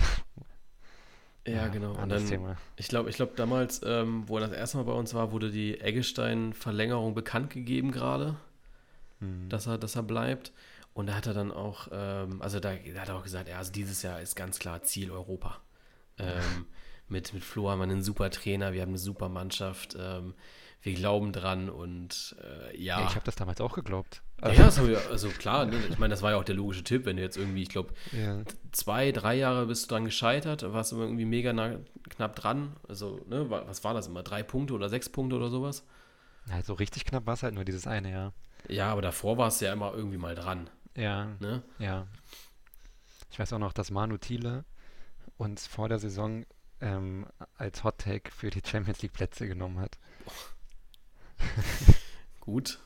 ja, 1.47 1.53
ja, 1.55 1.69
genau. 1.69 1.93
Und 1.93 2.09
dann, 2.09 2.27
Thema. 2.27 2.57
Ich 2.77 2.89
glaube, 2.89 3.11
ich 3.11 3.17
glaube 3.17 3.33
damals, 3.37 3.81
ähm, 3.85 4.25
wo 4.27 4.37
er 4.39 4.49
das 4.49 4.53
erste 4.53 4.77
Mal 4.77 4.85
bei 4.85 4.93
uns 4.93 5.15
war, 5.15 5.33
wurde 5.33 5.51
die 5.51 5.81
Eggestein-Verlängerung 5.81 7.15
bekannt 7.15 7.51
gegeben 7.51 7.91
gerade, 7.91 8.37
mhm. 9.21 9.49
dass 9.49 9.67
er, 9.67 9.79
dass 9.79 9.97
er 9.97 10.03
bleibt. 10.03 10.53
Und 10.95 11.07
da 11.07 11.15
hat 11.15 11.27
er 11.27 11.35
dann 11.35 11.53
auch, 11.53 11.89
ähm, 11.93 12.43
also 12.43 12.61
da, 12.61 12.75
da, 12.75 13.01
hat 13.01 13.09
er 13.09 13.17
auch 13.17 13.23
gesagt, 13.23 13.49
ja, 13.49 13.59
also 13.59 13.73
dieses 13.73 14.03
Jahr 14.03 14.21
ist 14.21 14.35
ganz 14.35 14.59
klar 14.59 14.83
Ziel 14.83 15.11
Europa. 15.11 15.61
Ähm, 16.19 16.67
mit, 17.09 17.33
mit 17.33 17.45
Flo 17.45 17.71
haben 17.71 17.79
wir 17.79 17.85
einen 17.85 18.03
super 18.03 18.31
Trainer, 18.31 18.73
wir 18.73 18.83
haben 18.83 18.91
eine 18.91 18.99
super 18.99 19.29
Mannschaft, 19.29 19.97
ähm, 19.99 20.35
wir 20.83 20.95
glauben 20.95 21.33
dran 21.33 21.69
und 21.69 22.37
äh, 22.43 22.77
ja. 22.77 23.01
ja. 23.01 23.07
Ich 23.07 23.15
habe 23.15 23.25
das 23.25 23.35
damals 23.35 23.61
auch 23.61 23.75
geglaubt. 23.75 24.23
Also, 24.41 24.61
ja, 24.61 24.67
das 24.67 24.87
wir, 24.87 25.11
also 25.11 25.29
klar, 25.31 25.67
ne? 25.67 25.77
ich 25.91 25.99
meine, 25.99 26.13
das 26.13 26.23
war 26.23 26.31
ja 26.31 26.37
auch 26.37 26.45
der 26.45 26.55
logische 26.55 26.85
Tipp, 26.85 27.05
wenn 27.05 27.17
du 27.17 27.23
jetzt 27.23 27.37
irgendwie, 27.37 27.63
ich 27.63 27.69
glaube, 27.69 27.93
ja. 28.13 28.43
zwei, 28.71 29.11
drei 29.11 29.35
Jahre 29.35 29.67
bist 29.67 29.85
du 29.85 29.95
dran 29.95 30.05
gescheitert, 30.05 30.63
warst 30.73 30.93
du 30.93 31.01
irgendwie 31.01 31.25
mega 31.25 31.53
nah, 31.53 31.77
knapp 32.09 32.37
dran. 32.37 32.77
Also, 32.89 33.21
ne, 33.29 33.51
was 33.51 33.83
war 33.83 33.95
das 33.95 34.07
immer? 34.07 34.23
Drei 34.23 34.43
Punkte 34.45 34.75
oder 34.75 34.89
sechs 34.89 35.09
Punkte 35.09 35.35
oder 35.37 35.51
sowas? 35.51 35.85
Also 36.51 36.75
richtig 36.75 37.05
knapp 37.05 37.27
war 37.27 37.35
es 37.35 37.43
halt 37.43 37.55
nur 37.55 37.65
dieses 37.65 37.87
eine, 37.87 38.11
ja. 38.11 38.33
Ja, 38.69 38.93
aber 38.93 39.03
davor 39.03 39.37
war 39.39 39.49
es 39.49 39.61
ja 39.61 39.73
immer 39.73 39.93
irgendwie 39.95 40.19
mal 40.19 40.35
dran. 40.35 40.71
Ja. 40.97 41.37
Ne? 41.41 41.63
Ja. 41.79 42.07
Ich 43.31 43.39
weiß 43.39 43.53
auch 43.53 43.59
noch, 43.59 43.73
dass 43.73 43.91
Manu 43.91 44.17
Thiele 44.17 44.65
uns 45.37 45.67
vor 45.67 45.89
der 45.89 45.99
Saison 45.99 46.45
ähm, 46.81 47.27
als 47.57 47.85
Hot 47.85 47.99
Take 47.99 48.31
für 48.33 48.51
die 48.51 48.63
Champions 48.65 49.03
League 49.03 49.13
Plätze 49.13 49.47
genommen 49.47 49.79
hat. 49.81 49.99
Gut. 52.41 52.79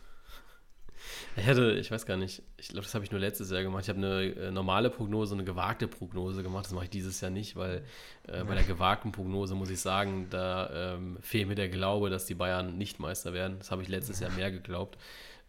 Ich 1.34 1.46
hätte, 1.46 1.72
ich 1.72 1.90
weiß 1.90 2.04
gar 2.04 2.16
nicht, 2.16 2.42
ich 2.58 2.68
glaube, 2.68 2.82
das 2.82 2.94
habe 2.94 3.04
ich 3.04 3.10
nur 3.10 3.20
letztes 3.20 3.50
Jahr 3.50 3.62
gemacht. 3.62 3.84
Ich 3.84 3.88
habe 3.88 3.98
eine 3.98 4.22
äh, 4.34 4.50
normale 4.50 4.90
Prognose, 4.90 5.34
eine 5.34 5.44
gewagte 5.44 5.88
Prognose 5.88 6.42
gemacht. 6.42 6.66
Das 6.66 6.72
mache 6.72 6.84
ich 6.84 6.90
dieses 6.90 7.20
Jahr 7.20 7.30
nicht, 7.30 7.56
weil 7.56 7.84
äh, 8.28 8.44
bei 8.44 8.54
der 8.54 8.64
gewagten 8.64 9.12
Prognose 9.12 9.54
muss 9.54 9.70
ich 9.70 9.80
sagen, 9.80 10.28
da 10.28 10.94
ähm, 10.94 11.18
fehlt 11.22 11.48
mir 11.48 11.54
der 11.54 11.70
Glaube, 11.70 12.10
dass 12.10 12.26
die 12.26 12.34
Bayern 12.34 12.76
nicht 12.76 13.00
Meister 13.00 13.32
werden. 13.32 13.58
Das 13.58 13.70
habe 13.70 13.82
ich 13.82 13.88
letztes 13.88 14.20
Jahr 14.20 14.30
mehr 14.32 14.50
geglaubt. 14.50 14.98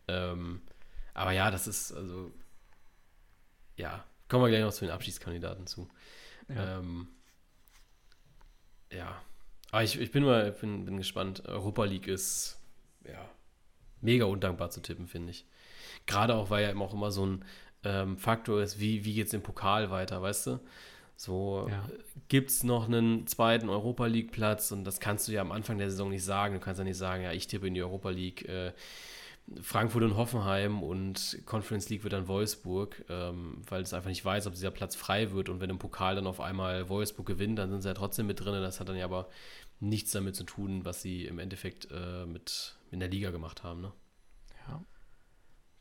Ähm, 0.08 0.62
aber 1.14 1.32
ja, 1.32 1.52
das 1.52 1.68
ist, 1.68 1.92
also, 1.92 2.32
ja, 3.76 4.06
kommen 4.30 4.46
wir 4.46 4.50
gleich 4.50 4.64
noch 4.64 4.74
zu 4.74 4.86
den 4.86 4.94
Abschiedskandidaten 4.94 5.68
zu. 5.68 5.90
Ja. 6.48 6.80
Ähm, 6.80 7.08
ja. 8.92 9.22
Aber 9.72 9.84
ich, 9.84 10.00
ich 10.00 10.12
bin 10.12 10.24
mal, 10.24 10.52
bin, 10.52 10.86
bin 10.86 10.98
gespannt. 10.98 11.46
Europa 11.46 11.84
League 11.84 12.08
ist, 12.08 12.63
ja, 13.06 13.30
mega 14.02 14.26
undankbar 14.26 14.70
zu 14.70 14.82
tippen, 14.82 15.08
finde 15.08 15.32
ich. 15.32 15.46
Gerade 16.06 16.36
auch, 16.36 16.50
weil 16.50 16.64
ja 16.64 16.70
immer 16.70 16.86
auch 16.86 16.94
immer 16.94 17.12
so 17.12 17.26
ein 17.26 17.46
ähm, 17.84 18.18
Faktor 18.18 18.62
ist, 18.62 18.80
wie, 18.80 19.06
wie 19.06 19.14
geht 19.14 19.28
es 19.28 19.34
im 19.34 19.42
Pokal 19.42 19.90
weiter, 19.92 20.22
weißt 20.22 20.48
du? 20.48 20.60
So, 21.16 21.68
ja. 21.70 21.88
gibt 22.28 22.50
es 22.50 22.64
noch 22.64 22.88
einen 22.88 23.28
zweiten 23.28 23.70
Europa 23.70 24.08
League-Platz 24.08 24.72
und 24.72 24.84
das 24.84 25.00
kannst 25.00 25.28
du 25.28 25.32
ja 25.32 25.42
am 25.42 25.52
Anfang 25.52 25.78
der 25.78 25.90
Saison 25.90 26.10
nicht 26.10 26.24
sagen. 26.24 26.56
Du 26.56 26.60
kannst 26.60 26.80
ja 26.80 26.84
nicht 26.84 26.98
sagen, 26.98 27.24
ja, 27.24 27.32
ich 27.32 27.48
tippe 27.48 27.68
in 27.68 27.76
die 27.76 27.84
Europa 27.84 28.10
League. 28.10 28.48
Äh, 28.48 28.74
Frankfurt 29.62 30.04
und 30.04 30.16
Hoffenheim 30.16 30.84
und 30.84 31.40
Conference 31.46 31.90
League 31.90 32.04
wird 32.04 32.14
dann 32.14 32.28
Wolfsburg, 32.28 33.04
ähm, 33.10 33.62
weil 33.68 33.82
es 33.82 33.94
einfach 33.94 34.10
nicht 34.10 34.24
weiß, 34.24 34.48
ob 34.48 34.54
dieser 34.54 34.72
Platz 34.72 34.96
frei 34.96 35.32
wird. 35.32 35.50
Und 35.50 35.60
wenn 35.60 35.70
im 35.70 35.80
Pokal 35.80 36.16
dann 36.16 36.28
auf 36.28 36.40
einmal 36.40 36.88
Wolfsburg 36.88 37.26
gewinnt, 37.26 37.60
dann 37.60 37.70
sind 37.70 37.82
sie 37.82 37.90
ja 37.90 37.94
trotzdem 37.94 38.26
mit 38.26 38.40
drin. 38.40 38.54
Das 38.62 38.80
hat 38.80 38.88
dann 38.88 38.96
ja 38.96 39.06
aber 39.06 39.28
nichts 39.84 40.12
damit 40.12 40.36
zu 40.36 40.46
tun, 40.46 40.86
was 40.86 41.02
sie 41.02 41.26
im 41.26 41.40
Endeffekt 41.40 41.90
äh, 41.92 42.26
mit 42.26 42.76
in 42.92 43.00
der 43.00 43.10
Liga 43.10 43.32
gemacht 43.32 43.64
haben. 43.64 43.82
Ne? 43.82 43.92
Ja. 44.68 44.84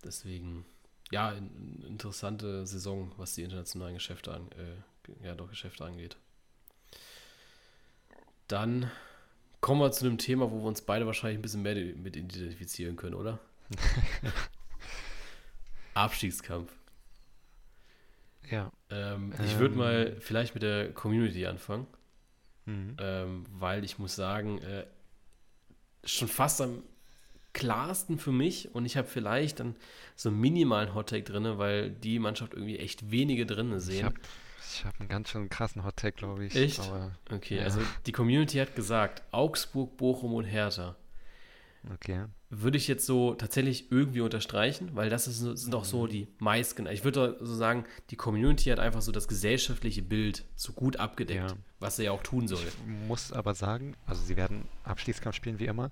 Deswegen, 0.05 0.65
ja, 1.11 1.33
in, 1.33 1.83
interessante 1.87 2.67
Saison, 2.67 3.13
was 3.17 3.35
die 3.35 3.43
internationalen 3.43 3.95
Geschäfte, 3.95 4.35
an, 4.35 4.51
äh, 4.53 5.27
ja, 5.27 5.35
doch 5.35 5.49
Geschäfte 5.49 5.85
angeht. 5.85 6.17
Dann 8.49 8.91
kommen 9.61 9.81
wir 9.81 9.93
zu 9.93 10.05
einem 10.05 10.19
Thema, 10.19 10.51
wo 10.51 10.59
wir 10.59 10.67
uns 10.67 10.83
beide 10.83 11.07
wahrscheinlich 11.07 11.39
ein 11.39 11.43
bisschen 11.43 11.63
mehr 11.63 11.77
mit 11.77 12.17
identifizieren 12.17 12.97
können, 12.97 13.15
oder? 13.15 13.39
Abstiegskampf. 15.95 16.73
Ja. 18.51 18.73
Ähm, 18.91 19.33
ich 19.45 19.59
würde 19.59 19.75
ähm. 19.75 19.79
mal 19.79 20.17
vielleicht 20.21 20.55
mit 20.55 20.63
der 20.63 20.93
Community 20.93 21.47
anfangen, 21.47 21.87
mhm. 22.67 22.97
ähm, 22.99 23.47
weil 23.53 23.85
ich 23.85 23.99
muss 23.99 24.15
sagen, 24.15 24.59
äh, 24.59 24.85
schon 26.05 26.29
fast 26.29 26.61
am 26.61 26.83
klarsten 27.53 28.19
für 28.19 28.33
mich 28.33 28.75
und 28.75 28.87
ich 28.87 28.97
habe 28.97 29.07
vielleicht 29.07 29.61
dann 29.61 29.77
so 30.17 30.31
einen 30.31 30.41
minimalen 30.41 30.95
Hottake 30.95 31.25
drin, 31.25 31.59
weil 31.59 31.91
die 31.91 32.19
Mannschaft 32.19 32.55
irgendwie 32.55 32.79
echt 32.79 33.11
wenige 33.11 33.47
drin 33.47 33.79
sehen. 33.79 33.99
Ich 33.99 34.05
habe 34.05 34.17
ich 34.75 34.85
hab 34.85 34.99
einen 35.01 35.09
ganz 35.09 35.29
schön 35.29 35.51
krassen 35.51 35.85
Hottake, 35.85 36.17
glaube 36.17 36.47
ich. 36.47 36.55
Echt? 36.55 36.81
Aber, 36.81 37.13
okay, 37.31 37.59
ja. 37.59 37.65
also 37.65 37.81
die 38.07 38.13
Community 38.13 38.59
hat 38.59 38.75
gesagt, 38.75 39.23
Augsburg, 39.31 39.97
Bochum 39.97 40.33
und 40.35 40.45
Hertha. 40.45 40.97
Okay. 41.95 42.27
Würde 42.49 42.77
ich 42.77 42.87
jetzt 42.87 43.07
so 43.07 43.35
tatsächlich 43.35 43.91
irgendwie 43.91 44.21
unterstreichen, 44.21 44.91
weil 44.95 45.11
das 45.11 45.27
ist, 45.27 45.39
sind 45.39 45.75
auch 45.75 45.85
so 45.85 46.05
mhm. 46.05 46.11
die 46.11 46.29
meisten. 46.39 46.87
Ich 46.87 47.03
würde 47.03 47.37
so 47.41 47.55
sagen, 47.55 47.85
die 48.11 48.17
Community 48.17 48.71
hat 48.71 48.79
einfach 48.79 49.03
so 49.03 49.11
das 49.11 49.27
gesellschaftliche 49.27 50.03
Bild 50.03 50.45
so 50.55 50.73
gut 50.73 50.99
abgedeckt, 50.99 51.51
ja. 51.51 51.57
was 51.81 51.97
sie 51.97 52.05
ja 52.05 52.13
auch 52.13 52.23
tun 52.23 52.47
soll. 52.47 52.61
Ich 52.61 52.87
muss 53.09 53.33
aber 53.33 53.55
sagen, 53.55 53.97
also 54.07 54.23
sie 54.23 54.37
werden 54.37 54.69
Abschließkampf 54.85 55.35
spielen 55.35 55.59
wie 55.59 55.67
immer, 55.67 55.91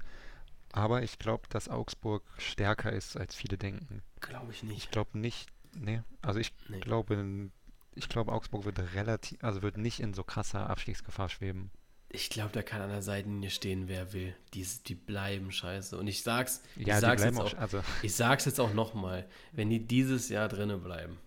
aber 0.72 1.02
ich 1.02 1.18
glaube, 1.18 1.44
dass 1.48 1.68
Augsburg 1.68 2.22
stärker 2.38 2.92
ist, 2.92 3.16
als 3.16 3.34
viele 3.34 3.58
denken. 3.58 4.02
Glaube 4.20 4.52
ich 4.52 4.62
nicht. 4.62 4.78
Ich 4.78 4.90
glaube 4.90 5.18
nicht, 5.18 5.48
nee, 5.76 6.02
also 6.22 6.38
ich 6.38 6.52
nee. 6.68 6.78
glaube, 6.78 7.50
ich 7.94 8.08
glaube, 8.08 8.32
Augsburg 8.32 8.64
wird 8.64 8.78
relativ, 8.94 9.42
also 9.42 9.62
wird 9.62 9.76
nicht 9.76 9.98
in 9.98 10.14
so 10.14 10.22
krasser 10.22 10.70
Abstiegsgefahr 10.70 11.28
schweben. 11.28 11.70
Ich 12.12 12.28
glaube, 12.28 12.51
da 12.53 12.62
kann 12.62 12.81
an 12.81 12.91
der 12.91 13.03
Seitenlinie 13.03 13.51
stehen, 13.51 13.87
wer 13.87 14.12
will. 14.12 14.35
Die, 14.53 14.66
die 14.87 14.97
bleiben 14.97 15.53
scheiße. 15.53 15.97
Und 15.97 16.09
ich 16.09 16.23
sag's, 16.23 16.62
ja, 16.77 16.95
ich 16.95 17.01
sag's 17.01 17.23
jetzt 17.23 17.39
auch, 17.39 17.57
also. 17.57 17.81
ich 18.03 18.15
sag's 18.15 18.45
jetzt 18.47 18.61
auch 18.61 18.74
nochmal, 18.74 19.28
wenn 19.53 19.70
die 19.70 19.78
dieses 19.78 20.28
Jahr 20.28 20.49
drinnen 20.49 20.82
bleiben, 20.82 21.19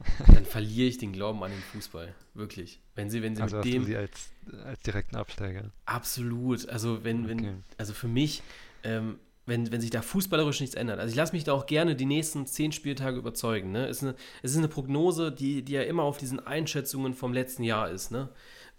dann 0.26 0.44
verliere 0.44 0.88
ich 0.88 0.98
den 0.98 1.12
Glauben 1.12 1.42
an 1.44 1.50
den 1.50 1.60
Fußball. 1.60 2.14
Wirklich. 2.34 2.80
Wenn 2.94 3.10
sie, 3.10 3.22
wenn 3.22 3.36
sie 3.36 3.42
also 3.42 3.58
mit 3.58 3.66
dem. 3.66 3.84
sie 3.84 3.96
als, 3.96 4.30
als 4.64 4.80
direkten 4.80 5.16
Absteiger. 5.16 5.70
Absolut. 5.84 6.68
Also 6.68 7.04
wenn, 7.04 7.28
wenn, 7.28 7.38
okay. 7.40 7.54
also 7.76 7.92
für 7.92 8.08
mich, 8.08 8.42
ähm, 8.84 9.18
wenn, 9.44 9.70
wenn 9.70 9.80
sich 9.80 9.90
da 9.90 10.02
fußballerisch 10.02 10.60
nichts 10.60 10.74
ändert. 10.74 10.98
Also 10.98 11.10
ich 11.10 11.16
lasse 11.16 11.32
mich 11.32 11.44
da 11.44 11.52
auch 11.52 11.66
gerne 11.66 11.94
die 11.94 12.06
nächsten 12.06 12.46
zehn 12.46 12.72
Spieltage 12.72 13.18
überzeugen. 13.18 13.72
Ne? 13.72 13.86
Es, 13.86 13.98
ist 13.98 14.02
eine, 14.04 14.14
es 14.42 14.52
ist 14.52 14.58
eine 14.58 14.68
Prognose, 14.68 15.32
die, 15.32 15.62
die 15.62 15.72
ja 15.72 15.82
immer 15.82 16.04
auf 16.04 16.16
diesen 16.16 16.40
Einschätzungen 16.40 17.14
vom 17.14 17.32
letzten 17.32 17.64
Jahr 17.64 17.90
ist. 17.90 18.10
Ne? 18.10 18.28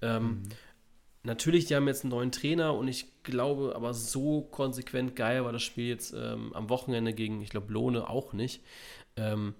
Ähm, 0.01 0.23
mhm. 0.23 0.43
Natürlich, 1.23 1.65
die 1.65 1.75
haben 1.75 1.87
jetzt 1.87 2.03
einen 2.03 2.11
neuen 2.11 2.31
Trainer 2.31 2.73
und 2.73 2.87
ich 2.87 3.23
glaube, 3.23 3.73
aber 3.75 3.93
so 3.93 4.41
konsequent 4.41 5.15
geil 5.15 5.45
war 5.45 5.53
das 5.53 5.63
Spiel 5.63 5.87
jetzt 5.87 6.13
ähm, 6.13 6.53
am 6.53 6.69
Wochenende 6.69 7.13
gegen, 7.13 7.41
ich 7.41 7.49
glaube, 7.49 7.71
Lohne 7.71 8.09
auch 8.09 8.33
nicht. 8.33 8.61
Ähm, 9.15 9.55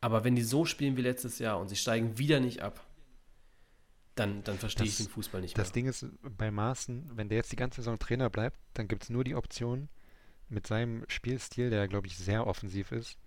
aber 0.00 0.24
wenn 0.24 0.34
die 0.34 0.42
so 0.42 0.64
spielen 0.64 0.96
wie 0.96 1.02
letztes 1.02 1.38
Jahr 1.38 1.60
und 1.60 1.68
sie 1.68 1.76
steigen 1.76 2.18
wieder 2.18 2.40
nicht 2.40 2.62
ab, 2.62 2.84
dann, 4.16 4.42
dann 4.42 4.58
verstehe 4.58 4.86
das, 4.86 4.98
ich 4.98 5.06
den 5.06 5.12
Fußball 5.12 5.40
nicht 5.40 5.56
mehr. 5.56 5.64
Das 5.64 5.72
Ding 5.72 5.86
ist 5.86 6.04
bei 6.36 6.50
Maaßen, 6.50 7.12
wenn 7.14 7.28
der 7.28 7.36
jetzt 7.36 7.52
die 7.52 7.56
ganze 7.56 7.80
Saison 7.80 7.98
Trainer 7.98 8.28
bleibt, 8.28 8.58
dann 8.74 8.88
gibt 8.88 9.04
es 9.04 9.10
nur 9.10 9.22
die 9.22 9.36
Option, 9.36 9.88
mit 10.48 10.66
seinem 10.66 11.04
Spielstil, 11.08 11.70
der, 11.70 11.88
glaube 11.88 12.06
ich, 12.06 12.16
sehr 12.16 12.46
offensiv 12.46 12.92
ist, 12.92 13.18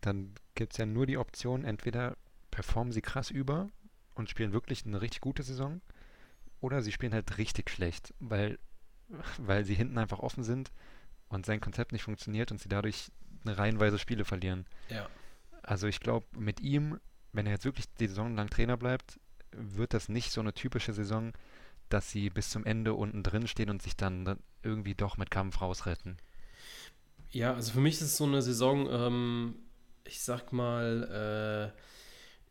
dann 0.00 0.34
gibt 0.54 0.72
es 0.72 0.78
ja 0.78 0.86
nur 0.86 1.06
die 1.06 1.18
Option, 1.18 1.64
entweder 1.64 2.16
performen 2.50 2.92
sie 2.92 3.02
krass 3.02 3.30
über 3.30 3.68
und 4.14 4.30
spielen 4.30 4.52
wirklich 4.52 4.84
eine 4.86 5.00
richtig 5.00 5.20
gute 5.20 5.42
Saison 5.42 5.80
oder 6.64 6.80
sie 6.80 6.92
spielen 6.92 7.12
halt 7.12 7.36
richtig 7.36 7.68
schlecht, 7.68 8.14
weil, 8.20 8.58
weil 9.38 9.66
sie 9.66 9.74
hinten 9.74 9.98
einfach 9.98 10.20
offen 10.20 10.42
sind 10.42 10.72
und 11.28 11.44
sein 11.44 11.60
Konzept 11.60 11.92
nicht 11.92 12.02
funktioniert 12.02 12.50
und 12.50 12.58
sie 12.58 12.70
dadurch 12.70 13.12
eine 13.44 13.58
reihenweise 13.58 13.98
Spiele 13.98 14.24
verlieren. 14.24 14.64
Ja. 14.88 15.06
Also 15.62 15.86
ich 15.86 16.00
glaube, 16.00 16.26
mit 16.38 16.60
ihm, 16.60 16.98
wenn 17.32 17.44
er 17.44 17.52
jetzt 17.52 17.66
wirklich 17.66 17.86
die 18.00 18.06
Saison 18.06 18.34
lang 18.34 18.48
Trainer 18.48 18.78
bleibt, 18.78 19.20
wird 19.52 19.92
das 19.92 20.08
nicht 20.08 20.30
so 20.30 20.40
eine 20.40 20.54
typische 20.54 20.94
Saison, 20.94 21.34
dass 21.90 22.10
sie 22.10 22.30
bis 22.30 22.48
zum 22.48 22.64
Ende 22.64 22.94
unten 22.94 23.22
drin 23.22 23.46
stehen 23.46 23.68
und 23.68 23.82
sich 23.82 23.94
dann 23.94 24.38
irgendwie 24.62 24.94
doch 24.94 25.18
mit 25.18 25.30
Kampf 25.30 25.60
rausretten. 25.60 26.16
Ja, 27.30 27.52
also 27.52 27.72
für 27.72 27.80
mich 27.80 27.94
ist 27.96 28.00
es 28.02 28.16
so 28.16 28.24
eine 28.24 28.40
Saison, 28.40 28.88
ähm, 28.90 29.54
ich 30.04 30.22
sag 30.22 30.50
mal, 30.54 31.72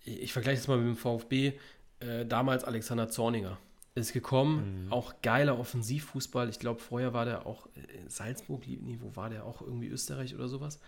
äh, 0.05 0.09
ich, 0.09 0.21
ich 0.21 0.33
vergleiche 0.33 0.61
es 0.61 0.67
mal 0.67 0.77
mit 0.77 0.87
dem 0.87 0.97
VfB, 0.97 1.53
äh, 1.99 2.25
damals 2.27 2.63
Alexander 2.63 3.09
Zorninger 3.09 3.57
ist 3.95 4.13
gekommen. 4.13 4.85
Mhm. 4.85 4.93
Auch 4.93 5.13
geiler 5.21 5.59
Offensivfußball. 5.59 6.49
Ich 6.49 6.59
glaube, 6.59 6.79
vorher 6.79 7.13
war 7.13 7.25
der 7.25 7.45
auch 7.45 7.67
in 7.75 8.09
Salzburg, 8.09 8.67
nee, 8.67 8.97
wo 9.01 9.15
war 9.15 9.29
der 9.29 9.45
auch 9.45 9.61
irgendwie 9.61 9.87
Österreich 9.87 10.33
oder 10.35 10.47
sowas. 10.47 10.79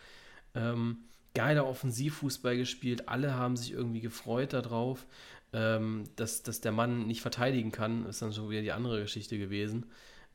Ähm, 0.56 0.98
geiler 1.34 1.68
Offensivfußball 1.68 2.58
gespielt. 2.58 3.08
Alle 3.08 3.36
haben 3.36 3.58
sich 3.58 3.72
irgendwie 3.72 4.02
gefreut 4.02 4.54
darauf, 4.54 5.06
ähm, 5.54 6.06
dass, 6.16 6.44
dass 6.44 6.62
der 6.62 6.72
Mann 6.72 7.06
nicht 7.06 7.22
verteidigen 7.22 7.72
kann. 7.72 8.06
Ist 8.08 8.22
dann 8.22 8.34
schon 8.34 8.50
wieder 8.50 8.62
die 8.62 8.72
andere 8.72 9.02
Geschichte 9.02 9.38
gewesen. 9.38 9.86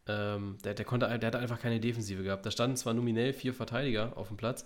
Ähm, 0.06 0.58
der, 0.64 0.74
der, 0.74 0.84
konnte, 0.84 1.06
der 1.06 1.26
hatte 1.26 1.38
einfach 1.38 1.60
keine 1.60 1.80
Defensive 1.80 2.22
gehabt. 2.22 2.46
Da 2.46 2.50
standen 2.50 2.76
zwar 2.76 2.94
nominell 2.94 3.32
vier 3.32 3.52
Verteidiger 3.52 4.16
auf 4.16 4.28
dem 4.28 4.36
Platz, 4.36 4.64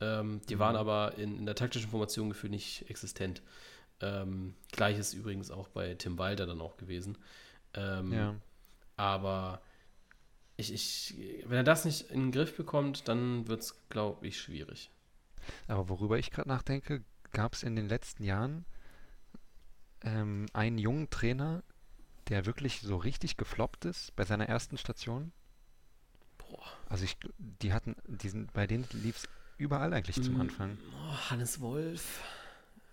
ähm, 0.00 0.40
die 0.48 0.56
mhm. 0.56 0.60
waren 0.60 0.76
aber 0.76 1.14
in, 1.16 1.38
in 1.38 1.46
der 1.46 1.54
taktischen 1.54 1.90
Formation 1.90 2.28
gefühlt 2.28 2.52
nicht 2.52 2.88
existent. 2.90 3.42
Ähm, 4.00 4.54
Gleiches 4.72 5.14
übrigens 5.14 5.50
auch 5.50 5.68
bei 5.68 5.94
Tim 5.94 6.18
Walter 6.18 6.46
dann 6.46 6.60
auch 6.60 6.76
gewesen. 6.76 7.16
Ähm, 7.74 8.12
ja. 8.12 8.34
Aber 8.96 9.60
ich, 10.56 10.72
ich, 10.72 11.14
wenn 11.46 11.56
er 11.58 11.64
das 11.64 11.84
nicht 11.84 12.10
in 12.10 12.26
den 12.26 12.32
Griff 12.32 12.56
bekommt, 12.56 13.08
dann 13.08 13.48
wird 13.48 13.62
es, 13.62 13.74
glaube 13.88 14.26
ich, 14.26 14.40
schwierig. 14.40 14.90
Aber 15.68 15.88
worüber 15.88 16.18
ich 16.18 16.30
gerade 16.30 16.48
nachdenke, 16.48 17.02
gab 17.32 17.54
es 17.54 17.62
in 17.62 17.76
den 17.76 17.88
letzten 17.88 18.22
Jahren 18.24 18.64
ähm, 20.02 20.46
einen 20.52 20.78
jungen 20.78 21.10
Trainer, 21.10 21.62
der 22.28 22.46
wirklich 22.46 22.80
so 22.80 22.96
richtig 22.96 23.36
gefloppt 23.36 23.84
ist 23.84 24.14
bei 24.16 24.24
seiner 24.24 24.48
ersten 24.48 24.78
Station? 24.78 25.32
Boah. 26.38 26.64
Also 26.88 27.04
ich, 27.04 27.16
die 27.38 27.72
hatten, 27.72 27.96
die 28.06 28.28
sind, 28.28 28.52
bei 28.52 28.66
denen 28.66 28.86
lief 28.92 29.16
es 29.16 29.28
überall 29.58 29.92
eigentlich 29.92 30.20
zum 30.22 30.36
Mm, 30.36 30.40
Anfang. 30.40 30.78
Oh, 30.92 31.30
Hannes 31.30 31.60
Wolf. 31.60 32.22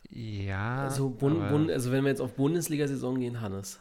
Ja, 0.10 0.86
Also, 0.86 1.10
Bund, 1.10 1.48
Bund, 1.48 1.72
also 1.72 1.92
wenn 1.92 2.04
wir 2.04 2.10
jetzt 2.10 2.22
auf 2.22 2.36
Bundesliga-Saison 2.36 3.20
gehen, 3.20 3.40
Hannes. 3.42 3.80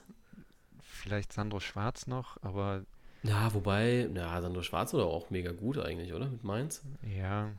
Vielleicht 1.00 1.32
Sandro 1.32 1.60
Schwarz 1.60 2.06
noch, 2.06 2.36
aber 2.42 2.84
Ja, 3.22 3.52
wobei, 3.54 4.08
ja, 4.14 4.40
Sandro 4.40 4.62
Schwarz 4.62 4.94
war 4.94 5.04
auch 5.04 5.30
mega 5.30 5.52
gut 5.52 5.78
eigentlich, 5.78 6.12
oder? 6.12 6.26
Mit 6.26 6.44
Mainz. 6.44 6.82
ja, 7.02 7.50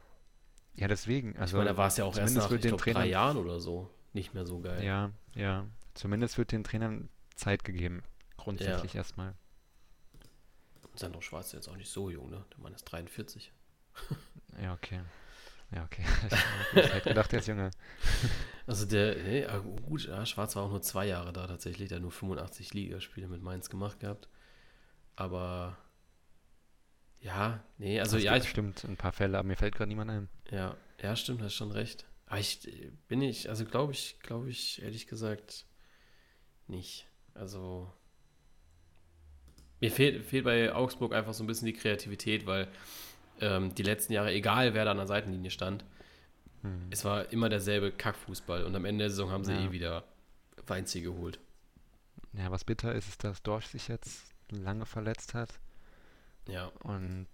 ja 0.74 0.88
deswegen. 0.88 1.38
Also 1.38 1.58
ich 1.58 1.60
meine, 1.60 1.72
da 1.72 1.78
war 1.78 1.88
es 1.88 1.98
ja 1.98 2.06
auch 2.06 2.18
erst 2.18 2.36
nach, 2.36 2.52
ich 2.52 2.62
den 2.62 2.78
glaube, 2.78 2.92
drei 2.92 3.08
Jahren 3.08 3.38
oder 3.38 3.60
so 3.60 3.90
nicht 4.14 4.34
mehr 4.34 4.46
so 4.46 4.60
geil. 4.60 4.84
Ja, 4.84 5.12
ja. 5.36 5.66
Zumindest 5.94 6.38
wird 6.38 6.52
den 6.52 6.64
Trainern 6.64 7.10
Zeit 7.36 7.64
gegeben. 7.64 8.04
Grundsätzlich 8.38 8.96
erstmal. 8.96 9.36
Sandro 10.96 11.22
Schwarz 11.22 11.48
ist 11.48 11.54
jetzt 11.54 11.70
auch 11.70 11.78
nicht 11.78 11.90
so 11.90 12.10
jung, 12.10 12.30
ne? 12.30 12.44
Der 12.52 12.60
Mann 12.60 12.74
ist 12.74 12.84
43. 12.84 13.52
Ja, 14.62 14.74
okay. 14.74 15.02
Ja, 15.74 15.84
okay. 15.86 16.04
Ich 16.74 16.94
hätte 16.94 17.10
gedacht, 17.10 17.32
der 17.32 17.40
ist 17.40 17.48
jünger. 17.48 17.72
Also 18.68 18.86
der, 18.86 19.16
nee, 19.24 19.46
ah, 19.46 19.60
gut, 19.60 20.08
ja, 20.08 20.26
Schwarz 20.26 20.56
war 20.56 20.64
auch 20.64 20.70
nur 20.70 20.82
zwei 20.82 21.08
Jahre 21.08 21.34
da 21.34 21.48
tatsächlich, 21.48 21.90
der 21.90 21.98
hat 21.98 22.04
nur 22.04 22.12
85 22.12 22.74
Ligaspiele 22.74 23.28
mit 23.28 23.42
Mainz 23.42 23.70
gemacht 23.70 24.00
gehabt. 24.00 24.30
Aber 25.16 25.78
ja, 27.20 27.64
nee, 27.78 28.00
also 28.00 28.18
Es 28.18 28.24
ja, 28.24 28.34
gibt 28.34 28.46
ich, 28.46 28.46
bestimmt 28.46 28.84
ein 28.86 28.98
paar 28.98 29.12
Fälle, 29.14 29.38
aber 29.38 29.48
mir 29.48 29.56
fällt 29.58 29.76
gerade 29.76 29.90
niemand 29.90 30.12
ein. 30.12 30.30
ja, 30.52 30.76
ja, 31.02 31.16
stimmt, 31.16 31.42
hast 31.42 31.56
schon 31.56 31.72
recht. 31.72 32.06
Aber 32.28 32.40
ich 32.40 32.60
bin 33.08 33.22
ich, 33.22 33.50
also 33.50 33.66
glaube 33.66 33.94
ich, 33.94 34.20
glaube 34.22 34.50
ich, 34.50 34.82
ehrlich 34.82 35.08
gesagt, 35.08 35.66
nicht. 36.68 37.08
Also 37.34 37.92
mir 39.80 39.92
fehlt, 39.92 40.26
fehlt 40.26 40.46
bei 40.46 40.74
Augsburg 40.74 41.14
einfach 41.14 41.34
so 41.34 41.44
ein 41.44 41.48
bisschen 41.48 41.66
die 41.66 41.74
Kreativität, 41.74 42.46
weil 42.46 42.68
ähm, 43.42 43.74
die 43.76 43.84
letzten 43.84 44.14
Jahre, 44.14 44.32
egal 44.32 44.74
wer 44.74 44.86
da 44.86 44.92
an 44.92 44.98
der 44.98 45.08
Seitenlinie 45.08 45.52
stand, 45.52 45.84
Hm. 46.62 46.88
es 46.92 47.04
war 47.06 47.32
immer 47.32 47.50
derselbe 47.50 47.92
Kackfußball 47.92 48.64
und 48.66 48.76
am 48.76 48.86
Ende 48.86 49.04
der 49.06 49.10
Saison 49.10 49.32
haben 49.32 49.44
sie 49.46 49.54
Ja. 49.54 49.62
eh 49.62 49.72
wieder 49.72 50.04
Weinziel 50.68 51.04
geholt. 51.04 51.40
Ja, 52.34 52.52
was 52.52 52.64
bitter 52.64 52.94
ist, 52.94 53.10
ist, 53.10 53.24
dass 53.24 53.42
Dorsch 53.44 53.66
sich 53.68 53.88
jetzt 53.88 54.34
lange 54.50 54.86
verletzt 54.86 55.34
hat. 55.34 55.60
Ja, 56.48 56.68
Und 56.84 57.28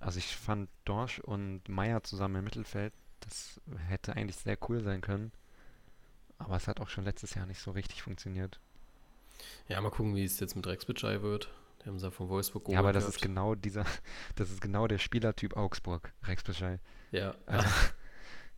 also 0.00 0.18
ich 0.18 0.36
fand 0.36 0.68
Dorsch 0.84 1.18
und 1.20 1.68
Meier 1.68 2.02
zusammen 2.04 2.36
im 2.36 2.44
Mittelfeld, 2.44 2.92
das 3.20 3.60
hätte 3.88 4.14
eigentlich 4.14 4.36
sehr 4.36 4.58
cool 4.68 4.82
sein 4.82 5.00
können. 5.00 5.32
Aber 6.38 6.56
es 6.56 6.68
hat 6.68 6.80
auch 6.80 6.88
schon 6.90 7.04
letztes 7.04 7.34
Jahr 7.34 7.46
nicht 7.46 7.60
so 7.60 7.70
richtig 7.70 8.02
funktioniert. 8.02 8.60
ja, 9.68 9.80
mal 9.80 9.90
gucken, 9.90 10.14
wie 10.14 10.24
es 10.24 10.38
jetzt 10.40 10.54
mit 10.54 10.66
Rex 10.66 10.84
Bitschei 10.84 11.22
wird. 11.22 11.48
Die 11.82 11.88
haben 11.88 11.98
sie 11.98 12.04
ja 12.06 12.10
von 12.10 12.28
Wolfsburg 12.28 12.68
Ja, 12.68 12.78
aber 12.80 12.92
das 12.92 13.04
ist 13.04 13.14
gehabt. 13.16 13.22
genau 13.22 13.54
dieser, 13.54 13.84
das 14.36 14.50
ist 14.50 14.60
genau 14.60 14.86
der 14.86 14.98
Spielertyp 14.98 15.56
Augsburg, 15.56 16.12
Rex 16.24 16.42
Bescheid. 16.42 16.80
Ja, 17.10 17.34
Also, 17.46 17.68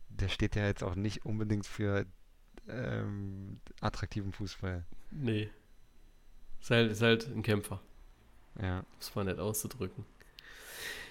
der 0.09 0.29
steht 0.29 0.55
ja 0.55 0.65
jetzt 0.65 0.83
auch 0.83 0.95
nicht 0.95 1.25
unbedingt 1.25 1.65
für 1.65 2.05
ähm, 2.67 3.61
attraktiven 3.81 4.31
Fußball. 4.31 4.85
nee. 5.11 5.49
Ist 6.61 6.71
halt, 6.71 6.91
ist 6.91 7.01
halt 7.01 7.27
ein 7.27 7.41
Kämpfer. 7.41 7.81
Ja, 8.61 8.83
Das 8.97 9.15
war 9.15 9.23
nett 9.23 9.39
auszudrücken. 9.39 10.05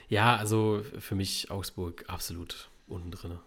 Ja, 0.08 0.36
also 0.36 0.82
für 0.98 1.14
mich 1.14 1.50
Augsburg 1.50 2.04
absolut 2.08 2.70
unten 2.86 3.10
drin. 3.10 3.38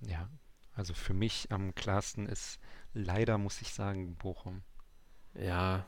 ja. 0.00 0.28
Also 0.76 0.92
für 0.92 1.14
mich 1.14 1.52
am 1.52 1.72
klarsten 1.76 2.26
ist 2.26 2.58
leider, 2.94 3.38
muss 3.38 3.60
ich 3.62 3.72
sagen, 3.72 4.16
Bochum. 4.16 4.62
Ja. 5.34 5.86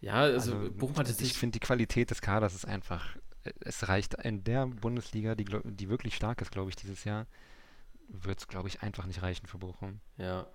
Ja, 0.00 0.14
also, 0.14 0.54
Also, 0.56 0.72
Bochum 0.72 0.96
hat 0.96 1.08
jetzt 1.08 1.20
Ich 1.20 1.34
finde, 1.34 1.52
die 1.58 1.64
Qualität 1.66 2.10
des 2.10 2.22
Kaders 2.22 2.54
ist 2.54 2.64
einfach, 2.64 3.16
äh, 3.44 3.52
es 3.60 3.88
reicht 3.88 4.14
in 4.14 4.42
der 4.42 4.66
Bundesliga, 4.66 5.34
die, 5.34 5.44
die 5.64 5.88
wirklich 5.90 6.16
stark 6.16 6.40
ist, 6.40 6.50
glaube 6.50 6.70
ich, 6.70 6.76
dieses 6.76 7.04
Jahr, 7.04 7.26
wird 8.08 8.38
es, 8.38 8.48
glaube 8.48 8.68
ich, 8.68 8.82
einfach 8.82 9.06
nicht 9.06 9.22
reichen 9.22 9.46
für 9.46 9.58
Bochum. 9.58 10.00
Ja. 10.18 10.46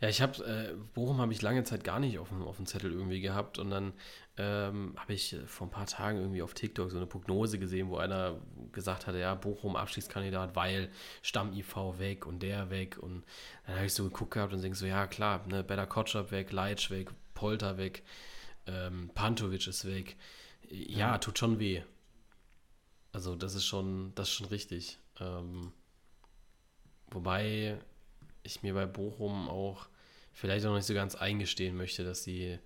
Ja, 0.00 0.08
ich 0.08 0.20
habe, 0.20 0.44
äh, 0.44 0.74
Bochum 0.94 1.18
habe 1.20 1.32
ich 1.32 1.42
lange 1.42 1.62
Zeit 1.62 1.84
gar 1.84 2.00
nicht 2.00 2.18
auf 2.18 2.28
dem, 2.30 2.42
auf 2.42 2.56
dem 2.56 2.66
Zettel 2.66 2.90
irgendwie 2.90 3.20
gehabt 3.20 3.56
und 3.58 3.70
dann 3.70 3.92
ähm, 4.36 4.94
habe 4.96 5.12
ich 5.12 5.32
äh, 5.34 5.46
vor 5.46 5.68
ein 5.68 5.70
paar 5.70 5.86
Tagen 5.86 6.18
irgendwie 6.18 6.42
auf 6.42 6.54
TikTok 6.54 6.90
so 6.90 6.96
eine 6.96 7.06
Prognose 7.06 7.58
gesehen, 7.60 7.88
wo 7.88 7.96
einer 7.96 8.40
gesagt 8.72 9.06
hatte, 9.06 9.18
ja, 9.18 9.34
Bochum 9.36 9.76
Abstiegskandidat, 9.76 10.56
weil 10.56 10.90
Stamm-IV 11.22 11.98
weg 11.98 12.26
und 12.26 12.42
der 12.42 12.70
weg 12.70 12.98
und 12.98 13.24
dann 13.64 13.76
habe 13.76 13.86
ich 13.86 13.94
so 13.94 14.02
geguckt 14.04 14.32
gehabt 14.32 14.52
und 14.52 14.60
denke 14.62 14.76
so, 14.76 14.86
ja 14.86 15.06
klar, 15.06 15.46
ne, 15.46 15.62
Better 15.62 15.86
Kotschap 15.86 16.32
weg, 16.32 16.50
Leitsch 16.50 16.90
weg, 16.90 17.10
Polter 17.34 17.76
weg, 17.78 18.02
ähm, 18.66 19.10
Pantovic 19.14 19.68
ist 19.68 19.84
weg. 19.84 20.16
Ja, 20.68 21.12
Ja. 21.12 21.18
tut 21.18 21.38
schon 21.38 21.60
weh. 21.60 21.82
Also 23.12 23.36
das 23.36 23.54
ist 23.54 23.66
schon, 23.66 24.12
das 24.16 24.28
ist 24.28 24.34
schon 24.34 24.46
richtig. 24.48 24.98
Ähm, 25.20 25.72
wobei 27.10 27.78
ich 28.42 28.62
mir 28.62 28.74
bei 28.74 28.86
Bochum 28.86 29.48
auch 29.48 29.88
vielleicht 30.32 30.64
auch 30.66 30.74
nicht 30.74 30.86
so 30.86 30.94
ganz 30.94 31.14
eingestehen 31.14 31.76
möchte, 31.76 32.04
dass 32.04 32.22
sie 32.24 32.58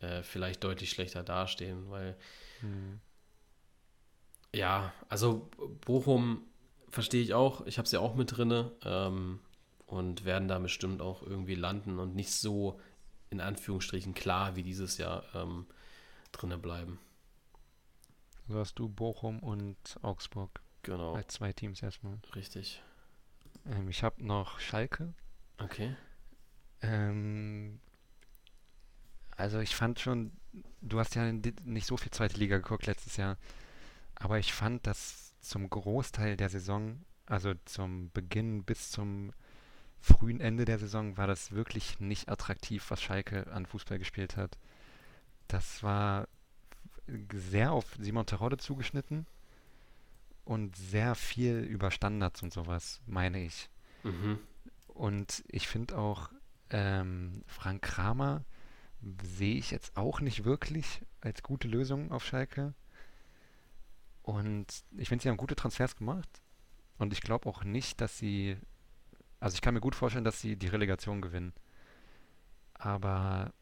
äh, 0.00 0.22
vielleicht 0.22 0.62
deutlich 0.64 0.90
schlechter 0.90 1.22
dastehen, 1.22 1.90
weil 1.90 2.16
ja, 4.54 4.92
also 5.08 5.48
Bochum 5.84 6.42
verstehe 6.88 7.22
ich 7.22 7.34
auch, 7.34 7.66
ich 7.66 7.78
habe 7.78 7.88
sie 7.88 7.98
auch 8.00 8.14
mit 8.14 8.36
drinne 8.36 8.72
ähm, 8.84 9.40
und 9.86 10.24
werden 10.24 10.48
da 10.48 10.58
bestimmt 10.58 11.02
auch 11.02 11.22
irgendwie 11.22 11.54
landen 11.54 11.98
und 11.98 12.14
nicht 12.14 12.32
so 12.32 12.80
in 13.30 13.40
Anführungsstrichen 13.40 14.14
klar 14.14 14.56
wie 14.56 14.62
dieses 14.62 14.98
Jahr 14.98 15.24
ähm, 15.34 15.66
drinne 16.32 16.58
bleiben. 16.58 16.98
So 18.48 18.58
hast 18.58 18.78
du 18.78 18.88
Bochum 18.88 19.40
und 19.40 19.76
Augsburg 20.02 20.60
Genau, 20.82 21.14
als 21.14 21.34
zwei 21.34 21.52
Teams 21.52 21.82
erstmal. 21.82 22.18
richtig. 22.36 22.80
Ähm, 23.70 23.88
ich 23.88 24.02
habe 24.02 24.24
noch 24.24 24.60
Schalke. 24.60 25.14
Okay. 25.58 25.94
Ähm, 26.82 27.80
also 29.36 29.60
ich 29.60 29.74
fand 29.74 30.00
schon, 30.00 30.32
du 30.80 30.98
hast 30.98 31.14
ja 31.14 31.32
nicht 31.64 31.86
so 31.86 31.96
viel 31.96 32.10
zweite 32.10 32.38
Liga 32.38 32.56
geguckt 32.56 32.86
letztes 32.86 33.16
Jahr, 33.16 33.36
aber 34.14 34.38
ich 34.38 34.52
fand, 34.52 34.86
dass 34.86 35.34
zum 35.40 35.68
Großteil 35.68 36.36
der 36.36 36.48
Saison, 36.48 37.04
also 37.26 37.54
zum 37.64 38.10
Beginn 38.12 38.64
bis 38.64 38.90
zum 38.90 39.32
frühen 40.00 40.40
Ende 40.40 40.64
der 40.64 40.78
Saison, 40.78 41.16
war 41.16 41.26
das 41.26 41.52
wirklich 41.52 42.00
nicht 42.00 42.28
attraktiv, 42.28 42.90
was 42.90 43.02
Schalke 43.02 43.46
an 43.52 43.66
Fußball 43.66 43.98
gespielt 43.98 44.36
hat. 44.36 44.58
Das 45.48 45.82
war 45.82 46.28
sehr 47.32 47.72
auf 47.72 47.96
Simon 47.98 48.26
Terodde 48.26 48.58
zugeschnitten 48.58 49.26
und 50.46 50.76
sehr 50.76 51.14
viel 51.14 51.58
über 51.58 51.90
Standards 51.90 52.42
und 52.42 52.52
sowas, 52.52 53.02
meine 53.04 53.44
ich. 53.44 53.68
Mhm. 54.04 54.38
Und 54.86 55.44
ich 55.48 55.68
finde 55.68 55.98
auch, 55.98 56.30
ähm, 56.70 57.42
Frank 57.46 57.82
Kramer 57.82 58.44
sehe 59.22 59.56
ich 59.56 59.70
jetzt 59.70 59.96
auch 59.96 60.20
nicht 60.20 60.44
wirklich 60.44 61.02
als 61.20 61.42
gute 61.42 61.68
Lösung 61.68 62.12
auf 62.12 62.24
Schalke. 62.24 62.74
Und 64.22 64.66
ich 64.96 65.08
finde, 65.08 65.22
sie 65.22 65.28
haben 65.28 65.36
gute 65.36 65.56
Transfers 65.56 65.96
gemacht. 65.96 66.28
Und 66.96 67.12
ich 67.12 67.20
glaube 67.20 67.48
auch 67.48 67.64
nicht, 67.64 68.00
dass 68.00 68.16
sie. 68.16 68.56
Also 69.40 69.54
ich 69.54 69.60
kann 69.60 69.74
mir 69.74 69.80
gut 69.80 69.94
vorstellen, 69.94 70.24
dass 70.24 70.40
sie 70.40 70.56
die 70.56 70.68
Relegation 70.68 71.20
gewinnen. 71.20 71.52
Aber 72.74 73.52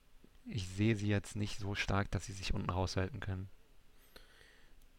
ich 0.46 0.68
sehe 0.68 0.94
sie 0.94 1.08
jetzt 1.08 1.34
nicht 1.34 1.58
so 1.58 1.74
stark, 1.74 2.10
dass 2.10 2.26
sie 2.26 2.32
sich 2.32 2.54
unten 2.54 2.70
raushalten 2.70 3.20
können. 3.20 3.48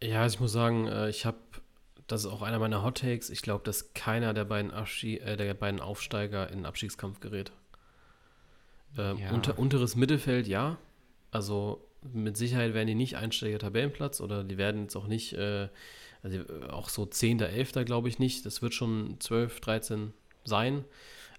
Ja, 0.02 0.26
ich 0.26 0.40
muss 0.40 0.52
sagen, 0.52 0.88
äh, 0.88 1.10
ich 1.10 1.26
habe, 1.26 1.40
das 2.08 2.24
ist 2.24 2.32
auch 2.32 2.42
einer 2.42 2.60
meiner 2.60 2.84
Hot 2.84 3.00
Takes. 3.00 3.30
Ich 3.30 3.42
glaube, 3.42 3.64
dass 3.64 3.94
keiner 3.94 4.34
der 4.34 4.46
beiden, 4.46 4.72
äh, 4.72 5.38
der 5.38 5.54
beiden 5.54 5.80
Aufsteiger 5.80 6.50
in 6.50 6.60
den 6.60 6.66
Abstiegskampf 6.66 7.20
gerät. 7.20 7.52
Ähm, 8.98 9.18
Ja. 9.18 9.32
unter, 9.32 9.58
unteres 9.58 9.96
Mittelfeld, 9.96 10.48
ja. 10.48 10.78
Also 11.32 11.86
mit 12.14 12.38
Sicherheit 12.38 12.74
werden 12.74 12.88
die 12.88 12.96
nicht 12.96 13.16
einstelliger 13.18 13.60
Tabellenplatz 13.60 14.22
oder 14.22 14.44
die 14.44 14.58
werden 14.58 14.84
jetzt 14.84 14.96
auch 14.96 15.08
nicht, 15.08 15.34
äh, 15.34 15.70
also 16.22 16.38
äh, 16.38 16.70
auch 16.70 16.90
so 16.90 17.06
10., 17.06 17.40
11. 17.40 17.86
glaube 17.86 18.08
ich 18.08 18.20
nicht. 18.20 18.46
Das 18.46 18.62
wird 18.62 18.74
schon 18.74 19.18
12, 19.20 19.60
13 19.60 20.14
sein. 20.44 20.86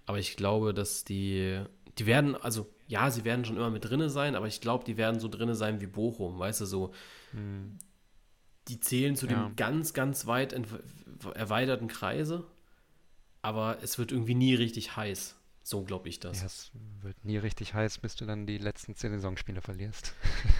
Aber 0.04 0.18
ich 0.18 0.36
glaube, 0.36 0.74
dass 0.74 1.04
die, 1.04 1.60
die 1.98 2.06
werden, 2.06 2.34
also 2.36 2.66
ja, 2.88 3.10
sie 3.10 3.24
werden 3.24 3.44
schon 3.44 3.56
immer 3.56 3.70
mit 3.70 3.84
drinne 3.88 4.10
sein, 4.10 4.34
aber 4.36 4.46
ich 4.46 4.60
glaube, 4.60 4.84
die 4.84 4.96
werden 4.96 5.18
so 5.18 5.28
drinne 5.28 5.54
sein 5.54 5.80
wie 5.80 5.86
Bochum, 5.86 6.38
weißt 6.38 6.60
du, 6.60 6.66
so 6.66 6.92
Hm. 7.32 7.78
Die 8.68 8.80
zählen 8.80 9.16
zu 9.16 9.26
Ja. 9.26 9.44
dem 9.46 9.56
ganz, 9.56 9.92
ganz 9.94 10.26
weit 10.26 10.54
erweiterten 11.34 11.88
Kreise, 11.88 12.44
aber 13.42 13.78
es 13.82 13.98
wird 13.98 14.12
irgendwie 14.12 14.34
nie 14.34 14.54
richtig 14.54 14.96
heiß. 14.96 15.36
So 15.62 15.82
glaube 15.82 16.08
ich 16.08 16.20
das. 16.20 16.40
Ja, 16.40 16.46
es 16.46 16.70
wird 17.02 17.24
nie 17.24 17.38
richtig 17.38 17.74
heiß, 17.74 17.98
bis 17.98 18.14
du 18.16 18.24
dann 18.26 18.46
die 18.46 18.58
letzten 18.58 18.94
zehn 18.94 19.12
Saisonspiele 19.12 19.60
verlierst. 19.60 20.14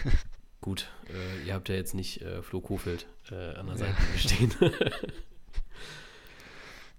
Gut, 0.61 0.91
äh, 1.13 1.47
ihr 1.47 1.55
habt 1.55 1.69
ja 1.69 1.77
jetzt 1.77 1.95
nicht 1.95 2.23
äh, 2.23 2.43
Flo 2.43 2.61
Kofeld 2.61 3.07
äh, 3.31 3.55
an 3.55 3.67
der 3.67 3.77
Ja. 3.77 3.95
Seite 3.95 4.19
stehen. 4.19 4.53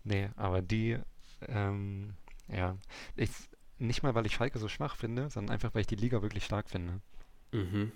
Nee, 0.04 0.30
aber 0.38 0.62
die, 0.62 0.98
ähm, 1.48 2.14
ja, 2.48 2.78
ich, 3.16 3.30
nicht 3.78 4.04
mal, 4.04 4.16
weil 4.16 4.26
ich 4.26 4.36
Schalke 4.36 4.58
so 4.58 4.70
schwach 4.70 4.96
finde, 4.96 5.30
sondern 5.30 5.54
einfach, 5.54 5.74
weil 5.74 5.82
ich 5.82 5.88
die 5.88 5.96
Liga 5.96 6.22
wirklich 6.22 6.46
stark 6.46 6.70
finde. 6.70 7.02
Mhm. 7.52 7.92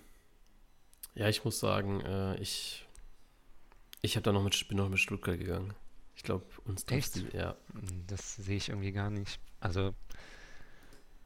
Ja, 1.16 1.30
ich 1.30 1.44
muss 1.46 1.60
sagen, 1.60 2.02
äh, 2.02 2.36
ich, 2.42 2.86
ich 4.02 4.16
habe 4.16 4.24
da 4.24 4.32
noch 4.32 4.44
mit, 4.44 4.68
bin 4.68 4.78
noch 4.78 4.90
mit 4.90 5.00
Stuttgart 5.00 5.38
gegangen. 5.38 5.74
Ich 6.16 6.24
glaube, 6.24 6.46
uns 6.66 6.86
Echt? 6.90 7.16
Die, 7.16 7.28
ja. 7.36 7.56
Das 8.08 8.36
sehe 8.36 8.58
ich 8.58 8.70
irgendwie 8.70 8.92
gar 8.92 9.10
nicht. 9.10 9.40
Also, 9.60 9.94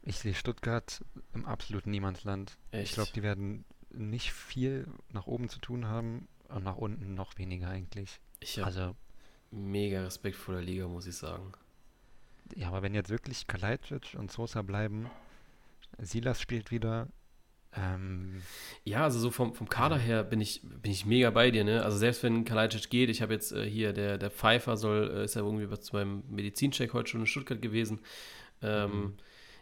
ich 0.02 0.18
sehe 0.18 0.34
Stuttgart 0.34 1.04
im 1.34 1.44
absoluten 1.44 1.90
Niemandsland. 1.90 2.56
Echt? 2.70 2.90
Ich 2.90 2.94
glaube, 2.94 3.10
die 3.14 3.22
werden 3.22 3.64
nicht 3.90 4.32
viel 4.32 4.86
nach 5.12 5.26
oben 5.26 5.48
zu 5.48 5.58
tun 5.58 5.86
haben 5.86 6.28
und 6.48 6.64
nach 6.64 6.76
unten 6.76 7.14
noch 7.14 7.36
weniger 7.38 7.68
eigentlich. 7.68 8.20
Ich 8.40 8.58
habe 8.58 8.66
Also, 8.66 8.96
mega 9.50 10.02
Respekt 10.02 10.36
vor 10.36 10.54
der 10.54 10.62
Liga, 10.62 10.86
muss 10.86 11.06
ich 11.06 11.16
sagen. 11.16 11.52
ja, 12.54 12.68
aber 12.68 12.82
wenn 12.82 12.94
jetzt 12.94 13.10
wirklich 13.10 13.46
Kalajdzic 13.46 14.14
und 14.16 14.30
Sosa 14.30 14.62
bleiben, 14.62 15.10
Silas 15.98 16.40
spielt 16.40 16.70
wieder, 16.70 17.08
ähm, 17.76 18.42
Ja, 18.84 19.04
also 19.04 19.18
so 19.18 19.30
vom, 19.30 19.54
vom 19.54 19.68
Kader 19.68 19.98
her 19.98 20.24
bin 20.24 20.40
ich, 20.40 20.62
bin 20.62 20.92
ich 20.92 21.04
mega 21.06 21.30
bei 21.30 21.50
dir, 21.50 21.64
ne? 21.64 21.82
Also 21.84 21.98
selbst 21.98 22.22
wenn 22.22 22.44
Kalajdzic 22.44 22.88
geht, 22.90 23.10
ich 23.10 23.22
habe 23.22 23.34
jetzt 23.34 23.52
äh, 23.52 23.68
hier, 23.68 23.92
der, 23.92 24.18
der 24.18 24.30
Pfeiffer 24.30 24.76
soll, 24.76 25.10
äh, 25.14 25.24
ist 25.24 25.34
ja 25.34 25.42
irgendwie 25.42 25.66
bei- 25.66 25.76
beim 25.92 26.22
Medizincheck 26.30 26.92
heute 26.94 27.10
schon 27.10 27.20
in 27.20 27.26
Stuttgart 27.26 27.60
gewesen. 27.60 28.00
Ähm, 28.62 28.90
Mhm. 28.90 29.14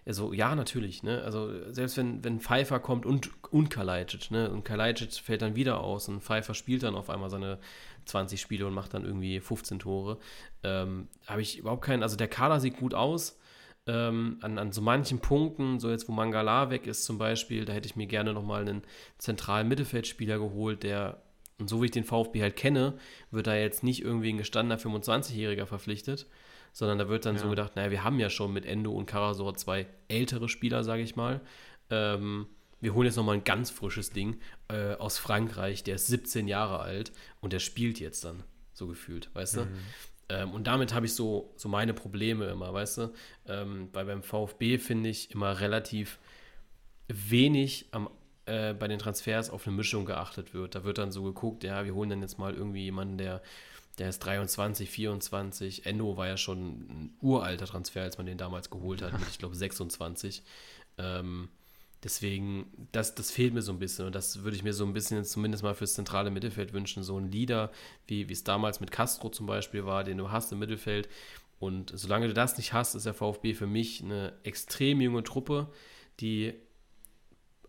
Also 0.07 0.35
ja, 0.35 0.55
natürlich, 0.55 1.03
ne? 1.03 1.23
Also 1.23 1.73
selbst 1.73 1.97
wenn, 1.97 2.23
wenn 2.23 2.39
Pfeiffer 2.39 2.79
kommt 2.79 3.07
und, 3.07 3.31
und 3.51 3.71
Kalajdzic, 3.71 4.31
ne? 4.31 4.51
Und 4.51 4.63
Kalajdzic 4.63 5.15
fällt 5.15 5.41
dann 5.41 5.57
wieder 5.57 5.81
aus 5.81 6.09
und 6.09 6.23
Pfeiffer 6.23 6.53
spielt 6.53 6.83
dann 6.83 6.95
auf 6.95 7.09
einmal 7.09 7.31
seine 7.31 7.59
20 8.05 8.39
Spiele 8.39 8.67
und 8.67 8.75
macht 8.75 8.93
dann 8.93 9.07
irgendwie 9.07 9.41
15 9.41 9.79
Tore. 9.79 10.19
Ähm, 10.63 11.09
habe 11.27 11.41
ich 11.41 11.57
überhaupt 11.59 11.83
keinen, 11.83 12.03
also 12.03 12.17
der 12.17 12.29
Kader 12.29 12.61
sieht 12.61 12.77
gut 12.77 12.93
aus. 12.93 13.39
Ähm, 13.87 14.39
an, 14.41 14.57
an 14.59 14.73
so 14.73 14.81
manchen 14.81 15.21
Punkten, 15.21 15.79
so 15.79 15.91
jetzt 15.91 16.09
wo 16.09 16.13
Mangala 16.13 16.71
weg 16.71 16.87
ist 16.87 17.05
zum 17.05 17.19
Beispiel, 17.19 17.67
da 17.67 17.75
hätte 17.75 17.87
ich 17.87 17.97
mir 17.97 18.07
gerne 18.07 18.33
nochmal 18.33 18.63
einen 18.63 18.83
zentralen 19.19 19.69
Mittelfeldspieler 19.69 20.39
geholt, 20.39 20.83
der, 20.85 21.23
und 21.59 21.69
so 21.69 21.83
wie 21.83 21.87
ich 21.87 21.91
den 21.91 22.05
VfB 22.05 22.41
halt 22.41 22.57
kenne, 22.57 22.95
wird 23.31 23.47
da 23.47 23.55
jetzt 23.55 23.83
nicht 23.83 24.01
irgendwie 24.03 24.31
ein 24.33 24.39
gestandener 24.39 24.81
25-Jähriger 24.81 25.67
verpflichtet, 25.67 26.27
sondern 26.73 26.99
da 26.99 27.09
wird 27.11 27.27
dann 27.27 27.37
so 27.37 27.45
Ja. 27.45 27.51
gedacht, 27.51 27.77
naja, 27.77 27.91
wir 27.91 28.05
haben 28.05 28.19
ja 28.19 28.31
schon 28.31 28.55
mit 28.55 28.65
Endo 28.65 28.91
und 28.93 29.05
Karasor 29.07 29.55
zwei 29.55 29.87
ältere 30.09 30.49
Spieler, 30.49 30.83
sage 30.83 31.03
ich 31.03 31.15
mal. 31.15 31.43
Ähm, 31.91 32.47
wir 32.81 32.95
holen 32.95 33.07
jetzt 33.07 33.17
nochmal 33.17 33.37
ein 33.37 33.45
ganz 33.45 33.71
frisches 33.71 34.11
Ding 34.11 34.39
äh, 34.69 34.95
aus 34.95 35.19
Frankreich, 35.19 35.85
der 35.85 35.97
ist 35.97 36.07
17 36.07 36.49
Jahre 36.49 36.81
alt 36.81 37.13
und 37.41 37.53
der 37.53 37.59
spielt 37.61 38.01
jetzt 38.01 38.25
dann, 38.25 38.43
so 38.73 38.87
gefühlt, 38.87 39.31
weißt 39.35 39.57
du? 39.59 39.61
Ähm, 40.29 40.53
und 40.53 40.67
damit 40.67 40.95
habe 40.95 41.07
ich 41.07 41.15
so, 41.15 41.53
so 41.57 41.69
meine 41.69 41.95
Probleme 41.95 42.47
immer, 42.47 42.73
weißt 42.73 42.99
du? 42.99 43.13
Ähm, 43.47 43.89
weil 43.93 44.07
beim 44.07 44.23
VfB 44.23 44.79
finde 44.79 45.11
ich 45.11 45.31
immer 45.31 45.61
relativ 45.61 46.19
wenig 47.09 47.89
am, 47.91 48.09
äh, 48.47 48.75
bei 48.75 48.89
den 48.89 48.99
Transfers 48.99 49.51
auf 49.51 49.67
eine 49.67 49.77
Mischung 49.77 50.05
geachtet 50.07 50.55
wird. 50.55 50.75
Da 50.75 50.85
wird 50.85 50.99
dann 50.99 51.13
so 51.13 51.23
geguckt, 51.23 51.65
ja, 51.65 51.85
wir 51.85 51.95
holen 51.95 52.11
dann 52.11 52.23
jetzt 52.23 52.39
mal 52.39 52.55
irgendwie 52.55 52.85
jemanden, 52.85 53.19
der, 53.19 53.43
der 53.99 54.09
ist 54.09 54.21
23, 54.21 54.89
24. 54.89 55.87
Endo 55.87 56.17
war 56.17 56.27
ja 56.27 56.37
schon 56.37 56.81
ein 56.81 57.17
uralter 57.21 57.67
Transfer, 57.67 58.03
als 58.03 58.19
man 58.19 58.27
den 58.27 58.39
damals 58.39 58.71
geholt 58.71 59.03
hat, 59.03 59.13
mit, 59.13 59.29
ich 59.29 59.39
glaube, 59.39 59.55
26. 59.55 60.43
Ähm, 60.99 61.49
deswegen, 62.05 62.67
das, 62.93 63.15
das 63.15 63.31
fehlt 63.31 63.55
mir 63.55 63.63
so 63.63 63.73
ein 63.73 63.79
bisschen 63.79 64.07
und 64.07 64.15
das 64.15 64.45
würde 64.45 64.57
ich 64.57 64.63
mir 64.63 64.75
so 64.75 64.85
ein 64.85 64.93
bisschen 64.93 65.25
zumindest 65.25 65.63
mal 65.65 65.75
fürs 65.75 65.95
zentrale 65.95 66.31
Mittelfeld 66.31 66.73
wünschen. 66.73 67.03
So 67.03 67.19
ein 67.19 67.33
Leader, 67.33 67.73
wie 68.07 68.29
wie 68.29 68.33
es 68.33 68.45
damals 68.45 68.81
mit 68.81 68.91
Castro 68.91 69.31
zum 69.31 69.47
Beispiel 69.47 69.87
war, 69.87 70.05
den 70.05 70.19
du 70.19 70.31
hast 70.31 70.53
im 70.53 70.59
Mittelfeld. 70.59 71.09
Und 71.59 71.93
solange 71.95 72.29
du 72.29 72.35
das 72.35 72.59
nicht 72.59 72.73
hast, 72.73 72.95
ist 72.95 73.07
der 73.07 73.15
VfB 73.15 73.55
für 73.55 73.67
mich 73.67 74.03
eine 74.03 74.35
extrem 74.43 75.01
junge 75.01 75.23
Truppe, 75.23 75.73
die 76.21 76.55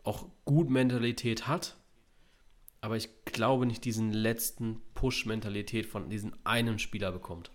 auch 0.04 0.28
gut 0.44 0.70
Mentalität 0.70 1.48
hat, 1.48 1.78
aber 2.82 2.98
ich 2.98 3.10
glaube 3.26 3.66
nicht 3.66 3.86
diesen 3.86 4.12
letzten 4.12 4.82
Push-Mentalität 4.94 5.88
von 5.88 6.10
diesem 6.10 6.36
einen 6.44 6.78
Spieler 6.78 7.12
bekommt. 7.12 7.52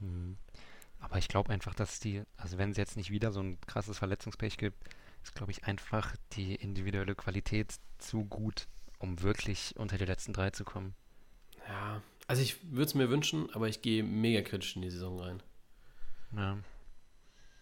Mhm. 0.00 0.36
Aber 0.98 1.18
ich 1.18 1.28
glaube 1.28 1.52
einfach, 1.52 1.74
dass 1.74 2.00
die, 2.00 2.22
also 2.36 2.58
wenn 2.58 2.70
es 2.70 2.76
jetzt 2.76 2.96
nicht 2.96 3.10
wieder 3.10 3.30
so 3.30 3.40
ein 3.40 3.58
krasses 3.62 3.98
Verletzungspech 3.98 4.58
gibt, 4.58 4.76
ist, 5.26 5.34
glaube 5.34 5.50
ich, 5.50 5.64
einfach 5.64 6.14
die 6.32 6.54
individuelle 6.54 7.14
Qualität 7.14 7.74
zu 7.98 8.24
gut, 8.24 8.68
um 8.98 9.22
wirklich 9.22 9.74
unter 9.76 9.98
die 9.98 10.04
letzten 10.04 10.32
drei 10.32 10.50
zu 10.50 10.64
kommen. 10.64 10.94
Ja, 11.68 12.00
also 12.28 12.42
ich 12.42 12.58
würde 12.70 12.84
es 12.84 12.94
mir 12.94 13.10
wünschen, 13.10 13.52
aber 13.52 13.68
ich 13.68 13.82
gehe 13.82 14.04
mega 14.04 14.40
kritisch 14.42 14.76
in 14.76 14.82
die 14.82 14.90
Saison 14.90 15.18
rein. 15.18 15.42
Ja. 16.36 16.58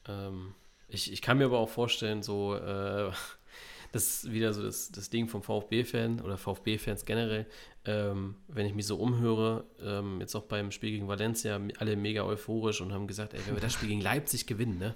Ähm, 0.06 0.54
ich, 0.88 1.10
ich 1.10 1.22
kann 1.22 1.38
mir 1.38 1.46
aber 1.46 1.58
auch 1.58 1.70
vorstellen, 1.70 2.22
so, 2.22 2.54
äh, 2.54 3.10
das 3.92 4.24
ist 4.24 4.32
wieder 4.32 4.52
so 4.52 4.62
das, 4.62 4.92
das 4.92 5.08
Ding 5.08 5.28
vom 5.28 5.42
VfB-Fan 5.42 6.20
oder 6.20 6.36
VfB-Fans 6.36 7.06
generell, 7.06 7.46
ähm, 7.86 8.36
wenn 8.48 8.66
ich 8.66 8.74
mich 8.74 8.86
so 8.86 8.96
umhöre, 8.96 9.64
ähm, 9.80 10.20
jetzt 10.20 10.34
auch 10.34 10.44
beim 10.44 10.70
Spiel 10.70 10.90
gegen 10.90 11.08
Valencia, 11.08 11.58
alle 11.78 11.96
mega 11.96 12.24
euphorisch 12.24 12.82
und 12.82 12.92
haben 12.92 13.06
gesagt, 13.06 13.32
ey, 13.32 13.40
wenn 13.46 13.54
wir 13.54 13.62
das 13.62 13.72
Spiel 13.72 13.88
gegen 13.88 14.02
Leipzig 14.02 14.46
gewinnen, 14.46 14.76
ne, 14.76 14.94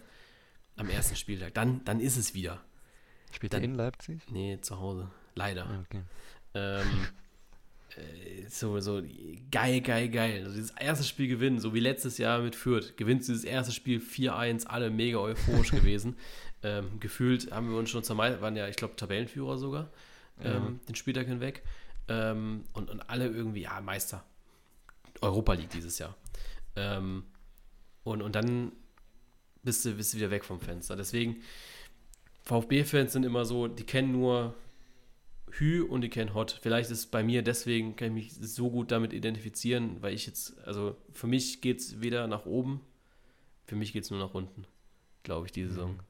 am 0.78 0.88
ersten 0.88 1.16
Spieltag, 1.16 1.55
dann, 1.55 1.84
dann 1.84 2.00
ist 2.00 2.16
es 2.16 2.34
wieder. 2.34 2.60
Spielt 3.32 3.52
Dann- 3.52 3.62
er 3.62 3.64
in 3.66 3.74
Leipzig? 3.74 4.20
Nee, 4.30 4.59
zu 4.60 4.78
Hause. 4.78 5.10
Leider. 5.34 5.66
Ah, 5.66 5.80
Okay. 5.82 6.02
Ähm, 6.55 6.86
äh, 7.96 8.48
so, 8.48 8.80
so 8.80 9.02
geil, 9.50 9.80
geil, 9.80 10.09
geil. 10.09 10.44
Also 10.44 10.55
dieses 10.56 10.70
erste 10.72 11.05
Spiel 11.05 11.28
gewinnen, 11.28 11.60
so 11.60 11.74
wie 11.74 11.80
letztes 11.80 12.18
Jahr 12.18 12.40
mit 12.40 12.55
Fürth. 12.56 12.96
Gewinnst 12.96 13.28
du 13.28 13.32
dieses 13.32 13.44
erste 13.44 13.72
Spiel 13.72 13.98
4-1, 14.00 14.66
alle 14.66 14.90
mega 14.90 15.18
euphorisch 15.18 15.70
gewesen. 15.72 16.16
Ähm, 16.62 16.98
gefühlt 17.00 17.50
haben 17.52 17.70
wir 17.70 17.76
uns 17.78 17.90
schon 17.90 18.02
Meister, 18.16 18.40
waren 18.40 18.56
ja, 18.56 18.66
ich 18.68 18.76
glaube, 18.76 18.96
Tabellenführer 18.96 19.59
sogar, 19.59 19.90
ähm, 20.42 20.80
den 20.88 20.94
Spieltag 20.94 21.26
hinweg. 21.26 21.62
Ähm, 22.09 22.64
und, 22.72 22.88
und 22.90 23.09
alle 23.10 23.26
irgendwie, 23.26 23.62
ja, 23.62 23.80
Meister. 23.80 24.24
Europa 25.20 25.52
League 25.52 25.70
dieses 25.70 25.98
Jahr. 25.98 26.16
Ähm, 26.76 27.24
und, 28.05 28.22
und 28.22 28.34
dann 28.34 28.72
bist 29.68 29.84
du, 29.84 29.92
bist 29.94 30.12
du 30.12 30.16
wieder 30.16 30.30
weg 30.30 30.44
vom 30.44 30.60
Fenster. 30.60 30.96
Deswegen, 30.96 31.42
VfB-Fans 32.44 33.12
sind 33.12 33.24
immer 33.24 33.44
so, 33.44 33.68
die 33.68 33.84
kennen 33.84 34.10
nur 34.12 34.54
Hü 35.50 35.82
und 35.82 36.00
die 36.00 36.08
kennen 36.10 36.34
Hot. 36.34 36.58
Vielleicht 36.62 36.90
ist 36.90 36.98
es 36.98 37.06
bei 37.06 37.22
mir 37.22 37.42
deswegen, 37.42 37.94
kann 37.96 38.08
ich 38.16 38.40
mich 38.40 38.50
so 38.52 38.70
gut 38.70 38.90
damit 38.90 39.12
identifizieren, 39.12 40.00
weil 40.02 40.14
ich 40.14 40.26
jetzt, 40.26 40.58
also 40.66 40.96
für 41.12 41.26
mich 41.26 41.60
geht 41.60 41.78
es 41.80 42.00
weder 42.00 42.26
nach 42.26 42.46
oben, 42.46 42.80
für 43.66 43.76
mich 43.76 43.92
geht 43.92 44.04
es 44.04 44.10
nur 44.10 44.18
nach 44.18 44.34
unten, 44.34 44.64
glaube 45.22 45.46
ich, 45.46 45.52
diese 45.52 45.68
Saison. 45.70 46.00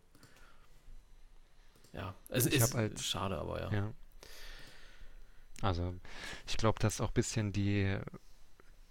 Ja, 1.93 2.15
es 2.29 2.47
Ich 2.47 2.55
ist 2.55 2.63
hab 2.63 2.75
halt- 2.79 3.01
schade, 3.01 3.39
aber 3.39 3.61
ja. 3.61 3.73
Ja. 3.73 3.95
Also, 5.63 5.95
ich 6.47 6.57
glaube, 6.57 6.79
das 6.81 6.95
ist 6.95 7.01
auch 7.01 7.09
ein 7.09 7.15
bisschen 7.15 7.53
die, 7.53 7.99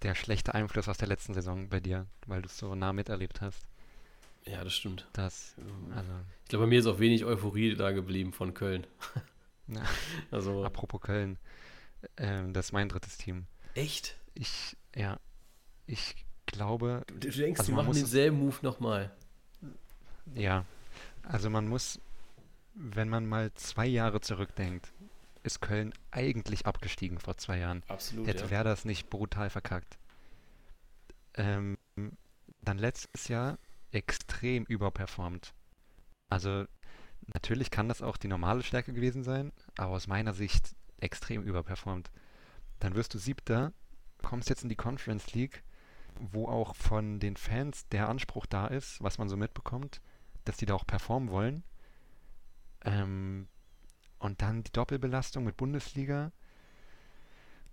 der 0.01 0.15
schlechte 0.15 0.53
Einfluss 0.53 0.89
aus 0.89 0.97
der 0.97 1.07
letzten 1.07 1.33
Saison 1.33 1.69
bei 1.69 1.79
dir, 1.79 2.07
weil 2.25 2.41
du 2.41 2.47
es 2.47 2.57
so 2.57 2.75
nah 2.75 2.91
miterlebt 2.91 3.39
hast. 3.41 3.65
Ja, 4.49 4.63
das 4.63 4.73
stimmt. 4.73 5.07
Das, 5.13 5.55
also, 5.95 6.11
Ich 6.43 6.49
glaube, 6.49 6.65
bei 6.65 6.69
mir 6.69 6.79
ist 6.79 6.85
auch 6.87 6.99
wenig 6.99 7.25
Euphorie 7.25 7.75
da 7.75 7.91
geblieben 7.91 8.31
von 8.33 8.53
Köln. 8.53 8.87
na, 9.67 9.83
Also, 10.31 10.63
apropos 10.63 11.01
Köln, 11.01 11.37
ähm, 12.17 12.53
das 12.53 12.67
ist 12.67 12.71
mein 12.71 12.89
drittes 12.89 13.17
Team. 13.17 13.45
echt? 13.75 14.15
Ich, 14.33 14.77
ja, 14.95 15.19
ich 15.87 16.15
glaube, 16.45 17.03
Du, 17.07 17.15
du 17.15 17.29
denkst, 17.31 17.59
Also 17.59 17.71
die 17.71 17.75
machen 17.75 17.87
muss 17.87 17.97
denselben 17.97 18.37
Move 18.39 18.57
nochmal. 18.61 19.11
ja, 20.35 20.63
also 21.23 21.49
man 21.49 21.67
muss, 21.67 21.99
wenn 22.75 23.09
man 23.09 23.25
mal 23.25 23.51
zwei 23.55 23.87
Jahre 23.87 24.21
zurückdenkt, 24.21 24.93
ist 25.43 25.59
Köln 25.61 25.93
eigentlich 26.11 26.65
abgestiegen 26.65 27.19
vor 27.19 27.37
zwei 27.37 27.57
Jahren. 27.59 27.83
Absolut, 27.87 28.27
Hätte 28.27 28.43
ja. 28.45 28.49
Werder 28.51 28.73
es 28.73 28.85
nicht 28.85 29.09
brutal 29.09 29.49
verkackt. 29.49 29.97
Ähm, 31.33 31.77
dann 32.61 32.77
letztes 32.77 33.27
Jahr 33.27 33.57
extrem 33.97 34.63
überperformt. 34.65 35.53
Also 36.29 36.65
natürlich 37.33 37.71
kann 37.71 37.89
das 37.89 38.03
auch 38.03 38.17
die 38.17 38.27
normale 38.27 38.61
Stärke 38.61 38.93
gewesen 38.93 39.23
sein, 39.23 39.51
aber 39.75 39.93
aus 39.93 40.07
meiner 40.07 40.33
Sicht 40.33 40.75
extrem 40.99 41.41
überperformt. 41.41 42.11
Dann 42.79 42.93
wirst 42.93 43.15
du 43.15 43.17
Siebter, 43.17 43.73
kommst 44.21 44.49
jetzt 44.49 44.61
in 44.63 44.69
die 44.69 44.75
Conference 44.75 45.33
League, 45.33 45.63
wo 46.19 46.47
auch 46.47 46.75
von 46.75 47.19
den 47.19 47.37
Fans 47.37 47.87
der 47.89 48.07
Anspruch 48.07 48.45
da 48.45 48.67
ist, 48.67 49.01
was 49.01 49.17
man 49.17 49.29
so 49.29 49.37
mitbekommt, 49.37 50.01
dass 50.45 50.57
die 50.57 50.67
da 50.67 50.75
auch 50.75 50.85
performen 50.85 51.29
wollen. 51.29 51.63
Ähm, 52.85 53.47
und 54.19 54.41
dann 54.41 54.63
die 54.63 54.71
Doppelbelastung 54.71 55.43
mit 55.43 55.57
Bundesliga. 55.57 56.31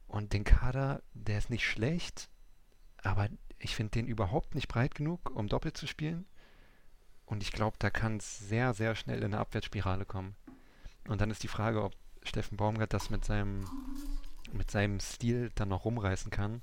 Und 0.07 0.33
den 0.33 0.45
Kader, 0.45 1.03
der 1.13 1.39
ist 1.39 1.51
nicht 1.51 1.67
schlecht, 1.67 2.31
aber 3.03 3.29
ich 3.65 3.75
finde 3.75 3.93
den 3.93 4.07
überhaupt 4.07 4.55
nicht 4.55 4.69
breit 4.69 4.95
genug, 4.95 5.31
um 5.35 5.49
doppelt 5.49 5.77
zu 5.77 5.87
spielen. 5.87 6.27
Und 7.25 7.43
ich 7.43 7.51
glaube, 7.51 7.77
da 7.79 7.89
kann 7.89 8.19
es 8.19 8.39
sehr, 8.39 8.75
sehr 8.75 8.95
schnell 8.95 9.19
in 9.19 9.25
eine 9.25 9.39
Abwärtsspirale 9.39 10.05
kommen. 10.05 10.37
Und 11.09 11.23
dann 11.23 11.31
ist 11.31 11.43
die 11.43 11.49
Frage, 11.49 11.83
ob 11.83 11.95
Steffen 12.23 12.59
Baumgart 12.59 12.93
das 12.93 13.09
mit 13.09 13.25
seinem, 13.25 13.65
mit 14.53 14.71
seinem 14.71 15.01
Stil 15.01 15.51
dann 15.55 15.71
noch 15.71 15.87
rumreißen 15.87 16.31
kann. 16.31 16.61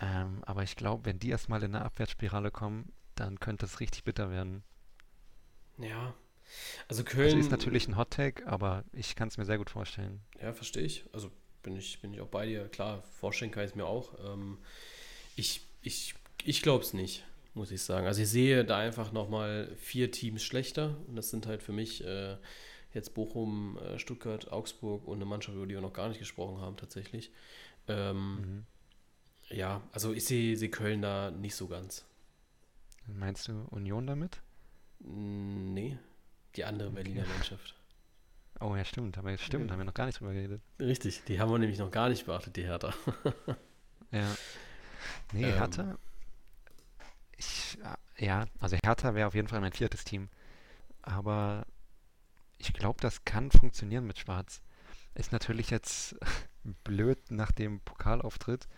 Ähm, 0.00 0.42
aber 0.44 0.64
ich 0.64 0.74
glaube, 0.74 1.04
wenn 1.04 1.20
die 1.20 1.30
erstmal 1.30 1.62
in 1.62 1.76
eine 1.76 1.84
Abwärtsspirale 1.84 2.50
kommen, 2.50 2.92
dann 3.14 3.38
könnte 3.38 3.66
es 3.66 3.78
richtig 3.78 4.02
bitter 4.02 4.30
werden. 4.30 4.64
Ja. 5.78 6.14
Also 6.88 7.04
Das 7.04 7.12
Köln. 7.12 7.38
ist 7.38 7.52
natürlich 7.52 7.86
ein 7.86 7.96
Hot-Take, 7.96 8.44
aber 8.48 8.82
ich 8.92 9.14
kann 9.14 9.28
es 9.28 9.38
mir 9.38 9.44
sehr 9.44 9.58
gut 9.58 9.70
vorstellen. 9.70 10.20
Ja, 10.42 10.52
verstehe 10.52 10.82
ich. 10.82 11.06
Also 11.12 11.30
bin 11.62 11.76
ich, 11.76 12.00
bin 12.00 12.12
ich 12.12 12.20
auch 12.20 12.28
bei 12.28 12.44
dir. 12.44 12.68
Klar, 12.68 13.02
vorstellen 13.02 13.52
kann 13.52 13.62
ich 13.64 13.70
es 13.70 13.76
mir 13.76 13.86
auch. 13.86 14.18
Ähm, 14.32 14.58
ich 15.36 15.62
ich, 15.82 16.14
ich 16.44 16.62
glaube 16.62 16.82
es 16.84 16.94
nicht, 16.94 17.24
muss 17.54 17.70
ich 17.70 17.82
sagen. 17.82 18.06
Also 18.06 18.22
ich 18.22 18.28
sehe 18.30 18.64
da 18.64 18.78
einfach 18.78 19.12
nochmal 19.12 19.70
vier 19.76 20.10
Teams 20.10 20.42
schlechter. 20.42 20.96
Und 21.08 21.16
das 21.16 21.30
sind 21.30 21.46
halt 21.46 21.62
für 21.62 21.72
mich 21.72 22.02
äh, 22.04 22.36
jetzt 22.94 23.12
Bochum, 23.14 23.78
äh, 23.78 23.98
Stuttgart, 23.98 24.50
Augsburg 24.50 25.06
und 25.06 25.16
eine 25.16 25.24
Mannschaft, 25.26 25.56
über 25.56 25.66
die 25.66 25.74
wir 25.74 25.80
noch 25.82 25.92
gar 25.92 26.08
nicht 26.08 26.18
gesprochen 26.20 26.60
haben 26.60 26.76
tatsächlich. 26.76 27.30
Ähm, 27.88 28.36
Mhm. 28.36 28.66
Ja, 29.50 29.82
also 29.92 30.14
ich 30.14 30.24
sehe, 30.24 30.56
sehe 30.56 30.70
Köln 30.70 31.02
da 31.02 31.30
nicht 31.30 31.54
so 31.54 31.66
ganz. 31.68 32.06
Meinst 33.06 33.46
du 33.48 33.66
Union 33.70 34.06
damit? 34.06 34.40
Nee, 35.00 35.98
die 36.56 36.64
andere 36.64 36.88
Okay. 36.88 37.02
Berliner 37.02 37.26
Mannschaft. 37.26 37.74
Oh 38.60 38.74
ja, 38.74 38.84
stimmt, 38.86 39.18
aber 39.18 39.36
stimmt, 39.36 39.66
Ja. 39.66 39.72
haben 39.72 39.80
wir 39.80 39.84
noch 39.84 39.92
gar 39.92 40.06
nicht 40.06 40.18
drüber 40.18 40.32
geredet. 40.32 40.62
Richtig, 40.80 41.24
die 41.24 41.38
haben 41.40 41.50
wir 41.50 41.58
nämlich 41.58 41.78
noch 41.78 41.90
gar 41.90 42.08
nicht 42.08 42.24
beachtet, 42.24 42.56
die 42.56 42.64
Hertha. 42.64 42.94
Ja. 44.12 44.32
Nee, 45.32 45.44
Ähm. 45.44 45.54
Hertha. 45.54 45.98
Ich, 47.36 47.78
ja, 48.16 48.46
also 48.60 48.76
Hertha 48.82 49.14
wäre 49.14 49.26
auf 49.26 49.34
jeden 49.34 49.48
Fall 49.48 49.60
mein 49.60 49.72
viertes 49.72 50.04
Team. 50.04 50.28
Aber 51.02 51.66
ich 52.58 52.72
glaube, 52.72 53.00
das 53.00 53.24
kann 53.24 53.50
funktionieren 53.50 54.06
mit 54.06 54.18
Schwarz. 54.18 54.62
Ist 55.14 55.32
natürlich 55.32 55.70
jetzt 55.70 56.16
blöd 56.84 57.18
nach 57.30 57.52
dem 57.52 57.80
Pokalauftritt. 57.80 58.68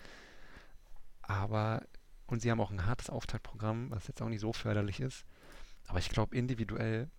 Aber, 1.22 1.82
und 2.26 2.40
sie 2.40 2.50
haben 2.50 2.60
auch 2.60 2.70
ein 2.70 2.86
hartes 2.86 3.10
Auftaktprogramm, 3.10 3.90
was 3.90 4.08
jetzt 4.08 4.22
auch 4.22 4.28
nicht 4.28 4.40
so 4.40 4.52
förderlich 4.52 5.00
ist. 5.00 5.24
Aber 5.86 5.98
ich 5.98 6.08
glaube, 6.08 6.36
individuell 6.36 7.10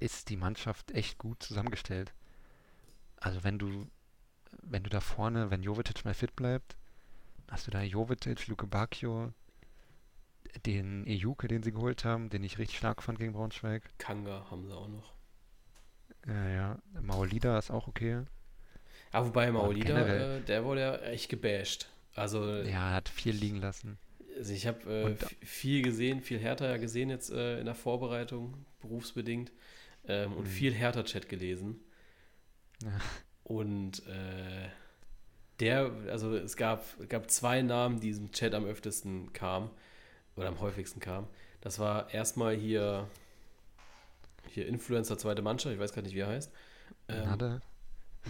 ist 0.00 0.28
die 0.28 0.36
Mannschaft 0.36 0.92
echt 0.92 1.18
gut 1.18 1.42
zusammengestellt. 1.42 2.12
Also 3.16 3.42
wenn 3.42 3.58
du, 3.58 3.88
wenn 4.62 4.82
du 4.82 4.90
da 4.90 5.00
vorne, 5.00 5.50
wenn 5.50 5.62
Jovetic 5.62 6.04
mal 6.04 6.14
fit 6.14 6.36
bleibt, 6.36 6.76
hast 7.50 7.66
du 7.66 7.70
da 7.70 7.82
Jovetic, 7.82 8.46
Luke 8.48 8.66
Bacchio, 8.66 9.32
den 10.66 11.06
Ejuke, 11.06 11.48
den 11.48 11.62
sie 11.62 11.72
geholt 11.72 12.04
haben, 12.04 12.30
den 12.30 12.44
ich 12.44 12.58
richtig 12.58 12.78
stark 12.78 13.02
fand 13.02 13.18
gegen 13.18 13.32
Braunschweig. 13.32 13.82
Kanga 13.98 14.46
haben 14.50 14.66
sie 14.66 14.74
auch 14.76 14.88
noch. 14.88 15.12
Ja, 16.26 16.48
ja. 16.48 16.78
Maolida 17.00 17.58
ist 17.58 17.70
auch 17.70 17.86
okay. 17.88 18.22
Ah, 19.12 19.24
wobei 19.24 19.50
Maolida, 19.50 20.06
äh, 20.36 20.40
der 20.42 20.64
wurde 20.64 20.80
ja 20.80 20.96
echt 20.98 21.28
gebasht. 21.28 21.88
Also, 22.14 22.44
Ja, 22.62 22.90
er 22.90 22.94
hat 22.94 23.08
viel 23.08 23.34
liegen 23.34 23.56
lassen. 23.56 23.98
also 24.36 24.52
ich 24.52 24.66
habe 24.66 24.90
äh, 24.92 25.04
Und 25.04 25.22
viel 25.42 25.82
gesehen, 25.82 26.20
viel 26.20 26.38
härter 26.38 26.68
ja 26.70 26.76
gesehen 26.76 27.10
jetzt 27.10 27.30
äh, 27.30 27.58
in 27.58 27.66
der 27.66 27.74
Vorbereitung, 27.74 28.64
berufsbedingt. 28.80 29.52
Ähm, 30.06 30.32
und 30.34 30.44
Mhm. 30.44 30.50
viel 30.50 30.74
härter 30.74 31.04
Chat 31.04 31.28
gelesen. 31.28 31.80
Ja. 32.82 32.90
Und 33.42 34.06
äh, 34.06 34.68
der, 35.60 35.90
also 36.10 36.34
es 36.36 36.56
gab, 36.56 36.84
gab 37.08 37.30
zwei 37.30 37.62
Namen, 37.62 38.00
die 38.00 38.08
diesem 38.08 38.32
Chat 38.32 38.54
am 38.54 38.64
öftesten 38.64 39.32
kamen 39.32 39.70
oder 40.36 40.48
am 40.48 40.60
häufigsten 40.60 41.00
kamen. 41.00 41.26
Das 41.60 41.78
war 41.78 42.12
erstmal 42.12 42.54
hier, 42.56 43.08
hier 44.48 44.66
Influencer 44.66 45.16
zweite 45.18 45.42
Mannschaft, 45.42 45.74
ich 45.74 45.80
weiß 45.80 45.92
gar 45.92 46.02
nicht, 46.02 46.14
wie 46.14 46.20
er 46.20 46.28
heißt. 46.28 46.52
Ähm, 47.08 47.24
Nada. 47.24 47.60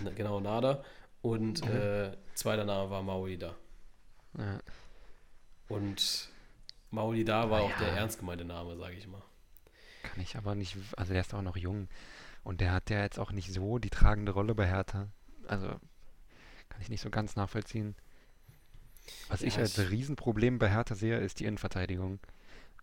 Na- 0.03 0.11
Genau, 0.11 0.41
Nada. 0.41 0.85
Und 1.23 1.65
Mhm. 1.65 1.73
äh, 1.73 2.13
zweiter 2.35 2.65
Name 2.65 2.91
war 2.91 3.03
Maolida. 3.03 3.55
Ja. 4.37 4.61
Und 5.69 6.29
Maolida 6.91 7.49
war 7.51 7.61
Ah, 7.61 7.63
auch 7.65 7.77
der 7.79 7.89
ja. 7.89 7.95
ernst 7.97 8.19
gemeinte 8.19 8.45
Name, 8.45 8.77
sage 8.77 8.95
ich 8.95 9.07
mal. 9.09 9.23
Kann 10.03 10.21
ich 10.21 10.37
aber 10.37 10.55
nicht, 10.55 10.77
also 10.97 11.13
der 11.13 11.23
ist 11.23 11.33
auch 11.35 11.43
noch 11.43 11.57
jung. 11.57 11.89
Und 12.43 12.61
der 12.61 12.73
hat 12.73 12.91
ja 12.91 13.01
jetzt 13.01 13.19
auch 13.19 13.33
nicht 13.33 13.53
so 13.53 13.79
die 13.79 13.89
tragende 13.91 14.33
Rolle 14.33 14.55
bei 14.55 14.67
Hertha. 14.67 15.09
Also 15.49 15.81
kann 16.69 16.81
ich 16.81 16.89
nicht 16.91 17.01
so 17.01 17.11
ganz 17.11 17.37
nachvollziehen. 17.37 17.95
Was 19.29 19.43
Ja, 19.43 19.49
ich 19.49 19.59
als 19.59 19.79
Riesenproblem 19.79 20.59
bei 20.59 20.71
Hertha 20.71 20.95
sehe, 20.95 21.19
ist 21.19 21.41
die 21.41 21.45
Innenverteidigung. 21.45 22.21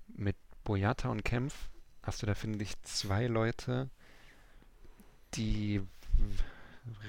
Mit 0.07 0.35
Boyata 0.63 1.09
und 1.09 1.23
Kempf 1.23 1.69
hast 2.03 2.21
du 2.21 2.25
da, 2.25 2.35
finde 2.35 2.63
ich, 2.63 2.81
zwei 2.83 3.27
Leute, 3.27 3.89
die 5.33 5.81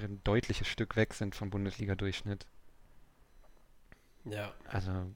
ein 0.03 0.21
deutliches 0.23 0.67
Stück 0.67 0.95
weg 0.95 1.13
sind 1.13 1.35
vom 1.35 1.49
Bundesliga-Durchschnitt. 1.49 2.45
Ja, 4.25 4.53
Also 4.65 5.11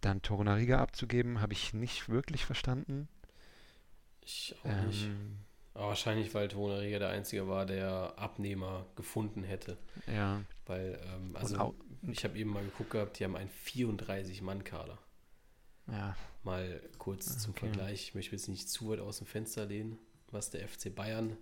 dann 0.00 0.22
Torunariga 0.22 0.80
abzugeben, 0.80 1.40
habe 1.40 1.52
ich 1.52 1.74
nicht 1.74 2.08
wirklich 2.08 2.44
verstanden. 2.46 3.08
ich 4.22 4.54
auch 4.64 4.74
nicht. 4.86 5.10
Aber 5.80 5.88
wahrscheinlich, 5.88 6.34
weil 6.34 6.48
Tonariga 6.48 6.98
der 6.98 7.08
Einzige 7.08 7.48
war, 7.48 7.64
der 7.64 8.12
Abnehmer 8.18 8.86
gefunden 8.96 9.42
hätte. 9.44 9.78
ja, 10.06 10.42
Weil, 10.66 11.00
ähm, 11.14 11.34
also 11.34 11.74
ich 12.06 12.22
habe 12.24 12.38
eben 12.38 12.50
mal 12.50 12.62
geguckt 12.62 12.90
gehabt, 12.90 13.18
die 13.18 13.24
haben 13.24 13.34
einen 13.34 13.48
34-Mann-Kader. 13.64 14.98
ja, 15.86 16.14
Mal 16.42 16.82
kurz 16.98 17.30
Ah, 17.34 17.38
zum 17.38 17.52
okay. 17.52 17.60
Vergleich, 17.66 18.02
ich 18.08 18.14
möchte 18.14 18.32
jetzt 18.32 18.48
nicht 18.48 18.68
zu 18.68 18.90
weit 18.90 19.00
aus 19.00 19.18
dem 19.18 19.26
Fenster 19.26 19.64
lehnen, 19.64 19.98
was 20.30 20.50
der 20.50 20.68
FC 20.68 20.94
Bayern 20.94 21.38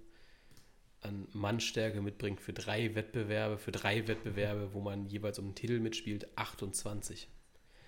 an 1.00 1.26
Mannstärke 1.32 2.00
mitbringt 2.00 2.40
für 2.40 2.52
drei 2.52 2.94
Wettbewerbe, 2.94 3.58
für 3.58 3.72
drei 3.72 4.06
Wettbewerbe, 4.06 4.72
wo 4.72 4.80
man 4.80 5.06
jeweils 5.06 5.38
um 5.40 5.46
den 5.46 5.54
Titel 5.56 5.80
mitspielt, 5.80 6.28
28. 6.38 7.28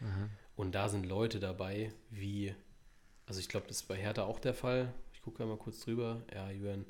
aha. 0.01 0.29
Und 0.57 0.75
da 0.75 0.89
sind 0.89 1.07
Leute 1.07 1.39
dabei, 1.41 1.93
wie, 2.11 2.55
also 3.27 3.39
ich 3.41 3.49
glaube, 3.49 3.69
das 3.69 3.79
ist 3.83 3.89
bei 3.89 3.97
Hertha 3.97 4.25
auch 4.25 4.41
der 4.41 4.55
Fall. 4.55 4.93
Ich 5.21 5.25
gucke 5.25 5.45
mal 5.47 5.59
kurz 5.59 5.81
drüber. 5.81 6.23
Ja, 6.35 6.51
Jürgen 6.51 6.87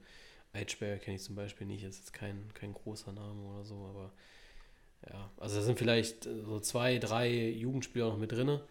Eitschberger 0.52 0.98
kenne 0.98 1.16
ich 1.16 1.22
zum 1.24 1.36
Beispiel 1.36 1.66
nicht, 1.66 1.84
ist 1.84 1.98
jetzt 1.98 2.12
kein, 2.12 2.48
kein 2.54 2.74
großer 2.74 3.12
Name 3.12 3.42
oder 3.42 3.64
so, 3.64 3.76
aber 3.86 4.12
ja, 5.10 5.30
also 5.38 5.56
da 5.56 5.62
sind 5.62 5.78
vielleicht 5.78 6.26
äh, 6.26 6.42
so 6.44 6.60
zwei, 6.60 6.98
drei 6.98 7.30
Jugendspieler 7.50 8.08
noch 8.10 8.18
mit 8.18 8.32
drinne. 8.32 8.62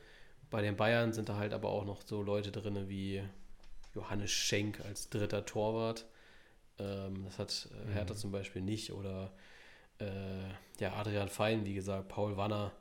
Bei 0.52 0.62
den 0.62 0.78
Bayern 0.78 1.14
sind 1.14 1.30
da 1.30 1.38
halt 1.38 1.54
aber 1.54 1.70
auch 1.70 1.86
noch 1.86 2.02
so 2.06 2.22
Leute 2.24 2.52
drinne 2.52 2.90
wie 2.90 3.24
Johannes 3.96 4.32
Schenk 4.32 4.82
als 4.86 5.10
dritter 5.10 5.46
Torwart. 5.46 6.06
Ähm, 6.80 7.26
das 7.26 7.40
hat 7.40 7.70
äh, 7.90 7.94
Hertha 7.94 8.16
Mhm. 8.16 8.18
zum 8.18 8.32
Beispiel 8.32 8.62
nicht. 8.64 8.94
Oder 8.94 9.34
äh, 10.00 10.50
ja, 10.80 10.94
Adrian 10.96 11.30
Fein, 11.30 11.66
wie 11.66 11.76
gesagt, 11.76 12.10
Paul 12.10 12.38
Wanner. 12.38 12.74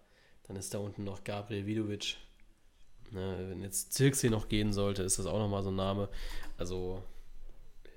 Dann 0.44 0.56
ist 0.56 0.74
da 0.74 0.78
unten 0.78 1.04
noch 1.04 1.24
Gabriel 1.24 1.66
Vidovic. 1.66 2.18
Ne, 3.10 3.46
wenn 3.50 3.62
jetzt 3.62 3.92
Zirkzee 3.92 4.28
noch 4.28 4.48
gehen 4.48 4.72
sollte, 4.72 5.02
ist 5.02 5.18
das 5.18 5.26
auch 5.26 5.38
nochmal 5.38 5.62
so 5.62 5.70
ein 5.70 5.76
Name. 5.76 6.08
Also 6.56 7.02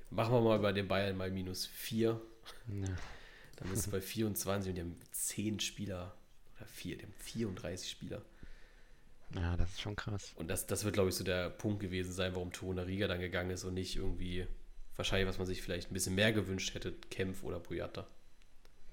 machen 0.09 0.33
wir 0.33 0.41
mal 0.41 0.59
bei 0.59 0.71
den 0.71 0.87
Bayern 0.87 1.17
mal 1.17 1.31
minus 1.31 1.65
4. 1.65 2.19
Ja. 2.67 2.87
Dann 3.57 3.73
ist 3.73 3.79
es 3.79 3.87
bei 3.87 4.01
24 4.01 4.69
und 4.69 4.75
die 4.75 4.81
haben 4.81 4.95
10 5.11 5.59
Spieler. 5.59 6.15
Oder 6.57 6.65
4, 6.65 6.97
die 6.97 7.03
haben 7.03 7.13
34 7.19 7.89
Spieler. 7.89 8.21
ja, 9.35 9.57
das 9.57 9.71
ist 9.71 9.81
schon 9.81 9.95
krass. 9.95 10.31
Und 10.35 10.49
das, 10.49 10.65
das 10.65 10.83
wird, 10.83 10.93
glaube 10.93 11.09
ich, 11.09 11.15
so 11.15 11.23
der 11.23 11.49
Punkt 11.49 11.79
gewesen 11.79 12.11
sein, 12.11 12.33
warum 12.33 12.51
Tona 12.51 12.83
Riga 12.83 13.07
dann 13.07 13.19
gegangen 13.19 13.51
ist 13.51 13.63
und 13.63 13.73
nicht 13.73 13.95
irgendwie, 13.97 14.47
wahrscheinlich, 14.95 15.27
was 15.27 15.37
man 15.37 15.47
sich 15.47 15.61
vielleicht 15.61 15.91
ein 15.91 15.93
bisschen 15.93 16.15
mehr 16.15 16.33
gewünscht 16.33 16.73
hätte, 16.73 16.93
Kempf 17.09 17.43
oder 17.43 17.59
Boyata. 17.59 18.07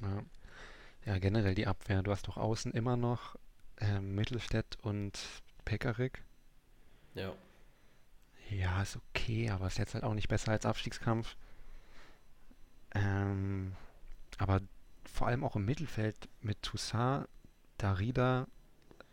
Ja. 0.02 0.22
ja, 1.06 1.18
generell 1.18 1.54
die 1.54 1.66
Abwehr. 1.66 2.02
Du 2.02 2.10
hast 2.10 2.28
doch 2.28 2.36
außen 2.36 2.72
immer 2.72 2.96
noch 2.96 3.36
ähm, 3.80 4.14
Mittelstädt 4.14 4.78
und 4.82 5.18
Pekarik. 5.68 6.24
Ja. 7.14 7.34
Ja, 8.48 8.80
ist 8.80 8.96
okay, 8.96 9.50
aber 9.50 9.66
ist 9.66 9.76
jetzt 9.76 9.92
halt 9.92 10.02
auch 10.02 10.14
nicht 10.14 10.28
besser 10.28 10.52
als 10.52 10.64
Abstiegskampf. 10.64 11.36
Ähm, 12.94 13.76
aber 14.38 14.62
vor 15.04 15.26
allem 15.26 15.44
auch 15.44 15.56
im 15.56 15.66
Mittelfeld 15.66 16.30
mit 16.40 16.62
Toussaint, 16.62 17.28
Darida, 17.76 18.46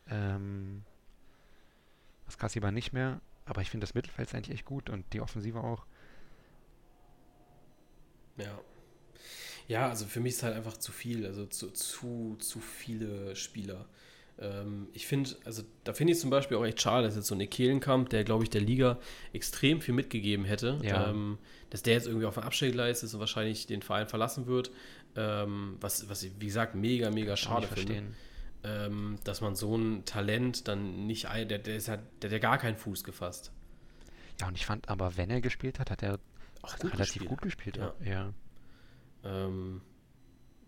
ähm, 0.08 0.86
das 2.26 2.38
Kassiba 2.38 2.72
nicht 2.72 2.94
mehr. 2.94 3.20
Aber 3.44 3.62
ich 3.62 3.70
finde 3.70 3.84
das 3.84 3.94
Mittelfeld 3.94 4.30
ist 4.30 4.34
eigentlich 4.34 4.56
echt 4.56 4.66
gut 4.66 4.90
und 4.90 5.12
die 5.12 5.20
Offensive 5.20 5.60
auch. 5.60 5.86
Ja. 8.38 8.58
Ja, 9.68 9.90
also 9.90 10.06
für 10.06 10.22
mich 10.22 10.36
ist 10.36 10.44
halt 10.44 10.56
einfach 10.56 10.78
zu 10.78 10.94
viel, 10.94 11.26
also 11.26 11.48
zu, 11.48 11.72
zu, 11.72 12.38
zu 12.40 12.62
viele 12.62 13.36
Spieler. 13.36 13.90
Ähm, 14.40 14.88
ich 14.94 15.08
finde, 15.08 15.30
also 15.46 15.64
da 15.84 15.94
finde 15.94 16.14
ich 16.14 16.20
zum 16.20 16.30
Beispiel 16.30 16.58
auch 16.58 16.66
echt 16.66 16.82
schade, 16.82 17.06
dass 17.08 17.16
jetzt 17.16 17.28
so 17.28 17.36
ein 17.36 17.42
Ekelenkamp, 17.42 18.10
der, 18.10 18.24
glaube 18.24 18.44
ich, 18.44 18.50
der 18.50 18.62
Liga 18.62 19.00
extrem 19.34 19.82
viel 19.82 19.94
mitgegeben 19.94 20.46
hätte, 20.46 20.80
Ja. 20.84 21.10
ähm, 21.10 21.38
dass 21.70 21.84
der 21.84 21.94
jetzt 21.94 22.08
irgendwie 22.08 22.26
auf 22.26 22.36
der 22.36 22.44
Abstellgleis 22.44 23.02
ist 23.04 23.14
und 23.14 23.20
wahrscheinlich 23.22 23.66
den 23.68 23.82
Verein 23.82 24.08
verlassen 24.08 24.46
wird. 24.48 24.72
Ähm, 25.16 25.78
was, 25.80 26.10
was 26.10 26.24
ich, 26.24 26.34
wie 26.40 26.48
gesagt, 26.48 26.76
mega, 26.76 27.10
mega 27.12 27.38
schade 27.38 27.68
finde. 27.68 28.04
ähm, 28.64 29.18
dass 29.24 29.42
man 29.42 29.56
so 29.56 29.78
ein 29.78 30.04
Talent 30.06 30.68
dann 30.68 31.06
nicht, 31.06 31.26
der, 31.32 31.46
der, 31.60 31.76
ist 31.76 31.88
halt, 31.88 32.02
der 32.22 32.30
hat 32.30 32.34
ja 32.34 32.40
gar 32.40 32.58
keinen 32.58 32.78
Fuß 32.78 33.04
gefasst. 33.04 33.52
Ja, 34.42 34.48
und 34.48 34.56
ich 34.56 34.66
fand 34.66 34.90
aber, 34.90 35.16
wenn 35.18 35.30
er 35.30 35.40
gespielt 35.40 35.80
hat, 35.80 35.92
hat 35.92 36.04
er 36.04 36.20
Auch 36.62 36.76
relativ 36.84 37.26
gut 37.26 37.42
gespielt. 37.42 37.78
Ja. 37.78 37.94
ja. 38.04 38.34
Ähm, 39.24 39.82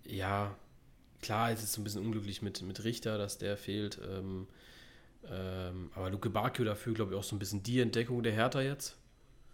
ja, 0.06 0.56
klar, 1.22 1.52
es 1.52 1.64
ist 1.64 1.73
so 1.73 1.81
ein 1.81 1.84
bisschen 1.84 2.06
unglücklich 2.06 2.41
mit, 2.41 2.61
mit 2.61 2.84
Richter, 2.84 3.18
dass 3.18 3.38
der 3.38 3.57
fehlt. 3.57 3.99
Ähm, 4.07 4.48
ähm, 5.30 5.91
aber 5.95 6.10
Luke 6.10 6.30
Bakio 6.30 6.65
dafür, 6.65 6.94
glaube 6.94 7.14
ich, 7.14 7.19
auch 7.19 7.23
so 7.23 7.35
ein 7.35 7.39
bisschen 7.39 7.64
die 7.64 7.80
Entdeckung 7.80 8.23
der 8.23 8.34
Hertha 8.34 8.61
jetzt. 8.61 8.98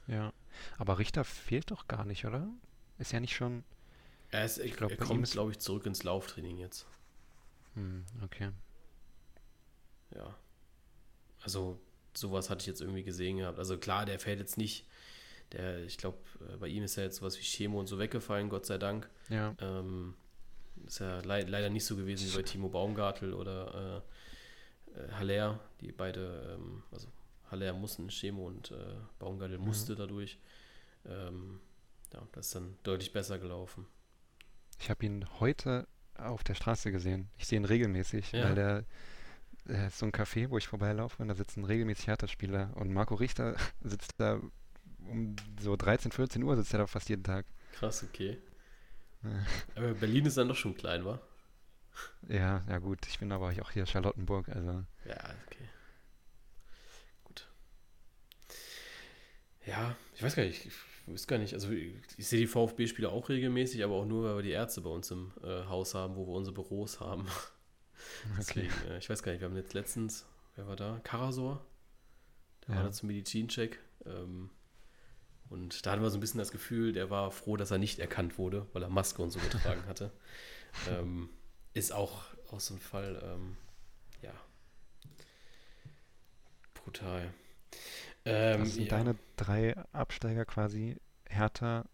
Ja. 0.07 0.31
Aber 0.77 0.99
Richter 0.99 1.23
fehlt 1.23 1.71
doch 1.71 1.87
gar 1.87 2.05
nicht, 2.05 2.25
oder? 2.25 2.47
Ist 2.99 3.11
ja 3.11 3.19
nicht 3.19 3.35
schon. 3.35 3.63
Er, 4.31 4.45
ist, 4.45 4.59
ich 4.59 4.75
glaub, 4.75 4.91
er 4.91 4.97
kommt, 4.97 5.29
glaube 5.31 5.51
ich, 5.51 5.59
zurück 5.59 5.85
ins 5.85 6.03
Lauftraining 6.03 6.57
jetzt. 6.57 6.85
Hm, 7.75 8.05
okay. 8.23 8.49
Ja. 10.15 10.35
Also, 11.41 11.79
sowas 12.13 12.49
hatte 12.49 12.61
ich 12.61 12.67
jetzt 12.67 12.81
irgendwie 12.81 13.03
gesehen 13.03 13.37
gehabt. 13.37 13.59
Also 13.59 13.77
klar, 13.77 14.05
der 14.05 14.19
fällt 14.19 14.39
jetzt 14.39 14.57
nicht. 14.57 14.87
Der, 15.51 15.83
ich 15.83 15.97
glaube, 15.97 16.17
äh, 16.51 16.57
bei 16.57 16.67
ihm 16.67 16.83
ist 16.83 16.95
ja 16.95 17.03
jetzt 17.03 17.17
sowas 17.17 17.37
wie 17.37 17.43
Chemo 17.43 17.79
und 17.79 17.87
so 17.87 17.99
weggefallen, 17.99 18.49
Gott 18.49 18.65
sei 18.65 18.77
Dank. 18.77 19.09
Ja. 19.29 19.55
Ähm, 19.59 20.15
ist 20.85 20.99
ja 20.99 21.19
le 21.21 21.41
leider 21.43 21.69
nicht 21.69 21.85
so 21.85 21.95
gewesen 21.95 22.31
wie 22.31 22.35
bei 22.37 22.43
Timo 22.43 22.69
Baumgartel 22.69 23.33
oder 23.33 24.03
äh, 24.95 24.99
äh, 24.99 25.11
Haller, 25.13 25.59
die 25.81 25.91
beide, 25.91 26.55
ähm, 26.57 26.83
also 26.91 27.07
Haller 27.49 27.73
mussten 27.73 28.07
Chemo 28.09 28.47
und 28.47 28.71
äh, 28.71 28.75
Baumgartel 29.19 29.57
musste 29.57 29.95
dadurch. 29.95 30.39
Ähm, 31.05 31.59
ja, 32.13 32.21
das 32.31 32.47
ist 32.47 32.55
dann 32.55 32.77
deutlich 32.83 33.11
besser 33.11 33.39
gelaufen. 33.39 33.85
Ich 34.79 34.89
habe 34.89 35.05
ihn 35.05 35.25
heute 35.39 35.87
auf 36.15 36.43
der 36.43 36.55
Straße 36.55 36.91
gesehen. 36.91 37.29
Ich 37.37 37.47
sehe 37.47 37.59
ihn 37.59 37.65
regelmäßig, 37.65 38.31
Ja. 38.31 38.45
weil 38.45 38.55
der, 38.55 38.85
ist 39.87 39.97
so 39.99 40.05
ein 40.05 40.11
Café, 40.11 40.49
wo 40.49 40.57
ich 40.57 40.67
vorbeilaufe 40.67 41.21
und 41.21 41.29
da 41.29 41.35
sitzen 41.35 41.63
regelmäßig 41.63 42.07
Hertha-Spieler 42.07 42.71
und 42.75 42.91
Marco 42.93 43.15
Richter 43.15 43.55
sitzt 43.81 44.13
da 44.17 44.39
um 45.09 45.35
so 45.59 45.75
13, 45.75 46.11
14 46.11 46.43
Uhr 46.43 46.55
sitzt 46.55 46.73
er 46.73 46.79
da 46.79 46.87
fast 46.87 47.09
jeden 47.09 47.23
Tag. 47.23 47.45
Krass, 47.73 48.03
okay. 48.03 48.37
Aber 49.75 49.93
Berlin 49.93 50.25
ist 50.25 50.37
dann 50.37 50.47
doch 50.49 50.55
schon 50.55 50.75
klein, 50.75 51.05
wa? 51.05 51.19
Ja, 52.27 52.63
ja 52.67 52.77
gut, 52.79 53.05
ich 53.07 53.19
bin 53.19 53.31
aber 53.31 53.49
auch 53.49 53.71
hier 53.71 53.85
Charlottenburg, 53.85 54.49
also 54.49 54.83
Ja, 55.05 55.17
okay. 55.45 55.69
Gut. 57.23 57.47
Ja, 59.65 59.95
ich 60.15 60.23
weiß 60.23 60.35
gar 60.35 60.43
nicht, 60.43 60.65
ich 60.65 60.73
weiß 61.05 61.27
gar 61.27 61.37
nicht, 61.37 61.53
also 61.53 61.71
ich, 61.71 61.93
ich 62.17 62.27
sehe 62.27 62.39
die 62.39 62.47
VfB-Spiele 62.47 63.09
auch 63.09 63.29
regelmäßig, 63.29 63.83
aber 63.83 63.95
auch 63.95 64.05
nur, 64.05 64.23
weil 64.23 64.35
wir 64.37 64.43
die 64.43 64.51
Ärzte 64.51 64.81
bei 64.81 64.89
uns 64.89 65.11
im 65.11 65.31
äh, 65.43 65.65
Haus 65.65 65.93
haben, 65.93 66.15
wo 66.15 66.25
wir 66.25 66.33
unsere 66.33 66.53
Büros 66.53 66.99
haben. 66.99 67.27
okay. 68.39 68.67
Deswegen, 68.67 68.73
äh, 68.89 68.97
ich 68.97 69.09
weiß 69.09 69.21
gar 69.23 69.31
nicht, 69.31 69.41
wir 69.41 69.49
haben 69.49 69.55
jetzt 69.57 69.73
letztens, 69.73 70.25
wer 70.55 70.67
war 70.67 70.75
da? 70.75 70.99
Karasor? 71.03 71.65
Der 72.67 72.75
Ja. 72.75 72.81
war 72.81 72.83
da 72.87 72.91
zum 72.91 73.07
Medizincheck. 73.07 73.79
Ähm, 74.05 74.49
und 75.53 75.85
da 75.85 75.91
hatten 75.91 76.01
wir 76.03 76.09
so 76.11 76.17
ein 76.17 76.21
bisschen 76.21 76.39
das 76.39 76.51
Gefühl, 76.51 76.93
der 76.93 77.09
war 77.09 77.31
froh, 77.31 77.57
dass 77.57 77.71
er 77.71 77.77
nicht 77.79 77.99
erkannt 77.99 78.37
wurde, 78.37 78.67
weil 78.73 78.83
er 78.83 78.89
Maske 78.89 79.21
und 79.21 79.31
so 79.31 79.39
getragen 79.39 79.85
hatte. 79.87 80.11
Ähm, 80.89 81.29
ist 81.73 81.93
auch, 81.93 82.23
auch 82.51 82.59
so 82.59 82.73
ein 82.75 82.79
Fall, 82.79 83.21
ähm, 83.23 83.57
ja, 84.23 84.33
brutal. 86.73 87.33
Ähm, 88.25 88.59
Das 88.59 88.75
sind 88.75 88.85
ja, 88.85 88.97
deine 88.97 89.15
drei 89.35 89.75
Absteiger 89.91 90.45
quasi. 90.45 90.97
Hertha, 91.29 91.85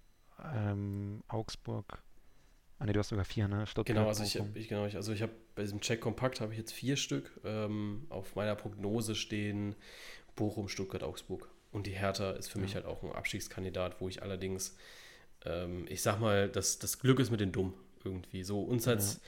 ähm, 0.53 1.23
Augsburg. 1.27 2.03
Ah 2.79 2.85
ne, 2.85 2.93
du 2.93 2.99
hast 2.99 3.09
sogar 3.09 3.25
vier, 3.25 3.47
ne? 3.47 3.67
Stuttgart, 3.67 3.95
Genau, 3.95 4.07
also 4.07 4.23
ich, 4.23 4.37
hab- 4.37 4.55
ich, 4.55 4.67
genau, 4.67 4.85
ich, 4.85 4.95
also 4.95 5.11
ich 5.11 5.21
habe 5.21 5.33
bei 5.55 5.63
diesem 5.63 5.81
Check 5.81 6.01
Kompakt 6.01 6.41
habe 6.41 6.51
ich 6.53 6.57
jetzt 6.57 6.71
vier 6.73 6.95
Stück. 6.97 7.39
Ähm, 7.43 8.05
auf 8.09 8.35
meiner 8.35 8.55
Prognose 8.55 9.15
stehen 9.15 9.75
Bochum, 10.35 10.69
Stuttgart, 10.69 11.03
Augsburg. 11.03 11.49
Und 11.71 11.85
die 11.87 11.91
Hertha 11.91 12.31
ist 12.31 12.49
für 12.49 12.59
mich 12.59 12.71
Ja. 12.71 12.75
halt 12.77 12.85
auch 12.85 13.03
ein 13.03 13.11
Abstiegskandidat, 13.11 14.01
wo 14.01 14.09
ich 14.09 14.21
allerdings, 14.23 14.75
ähm, 15.45 15.85
ich 15.89 16.01
sag 16.01 16.19
mal, 16.19 16.49
das, 16.49 16.79
das 16.79 16.99
Glück 16.99 17.19
ist 17.19 17.29
mit 17.31 17.39
den 17.39 17.51
Dumm 17.51 17.73
irgendwie. 18.03 18.43
So, 18.43 18.61
uns 18.61 18.87
hat's, 18.87 19.19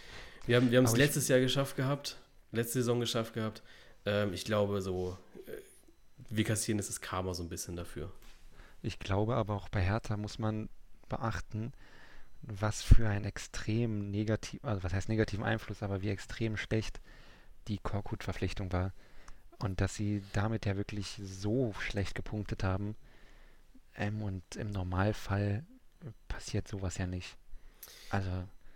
wir 0.47 0.57
haben 0.57 0.71
wir 0.71 0.81
es 0.81 0.97
letztes 0.97 1.27
Jahr 1.27 1.39
geschafft 1.39 1.75
gehabt, 1.75 2.17
letzte 2.51 2.79
Saison 2.79 2.99
geschafft 2.99 3.33
gehabt. 3.33 3.61
Ähm, 4.05 4.33
ich 4.33 4.43
glaube, 4.45 4.81
so, 4.81 5.17
äh, 5.45 5.51
wir 6.29 6.43
kassieren 6.43 6.77
das 6.77 6.89
ist 6.89 7.01
Karma 7.01 7.33
so 7.33 7.43
ein 7.43 7.49
bisschen 7.49 7.75
dafür. 7.75 8.11
Ich 8.81 8.97
glaube 8.97 9.35
aber 9.35 9.53
auch 9.55 9.69
bei 9.69 9.81
Hertha 9.81 10.17
muss 10.17 10.39
man 10.39 10.67
beachten, 11.09 11.73
was 12.41 12.81
für 12.81 13.07
ein 13.07 13.23
extrem 13.25 14.09
negativ, 14.09 14.63
also 14.63 14.81
was 14.81 14.93
heißt 14.93 15.09
negativen 15.09 15.43
Einfluss, 15.45 15.83
aber 15.83 16.01
wie 16.01 16.09
extrem 16.09 16.57
schlecht 16.57 16.99
die 17.67 17.77
Korkut-Verpflichtung 17.77 18.71
war. 18.73 18.93
Und 19.63 19.79
dass 19.81 19.95
sie 19.95 20.23
damit 20.33 20.65
ja 20.65 20.75
wirklich 20.77 21.19
so 21.23 21.73
schlecht 21.79 22.15
gepunktet 22.15 22.63
haben. 22.63 22.95
Ähm, 23.95 24.21
und 24.21 24.43
im 24.55 24.71
Normalfall 24.71 25.63
passiert 26.27 26.67
sowas 26.67 26.97
ja 26.97 27.05
nicht. 27.07 27.35
Also, 28.09 28.29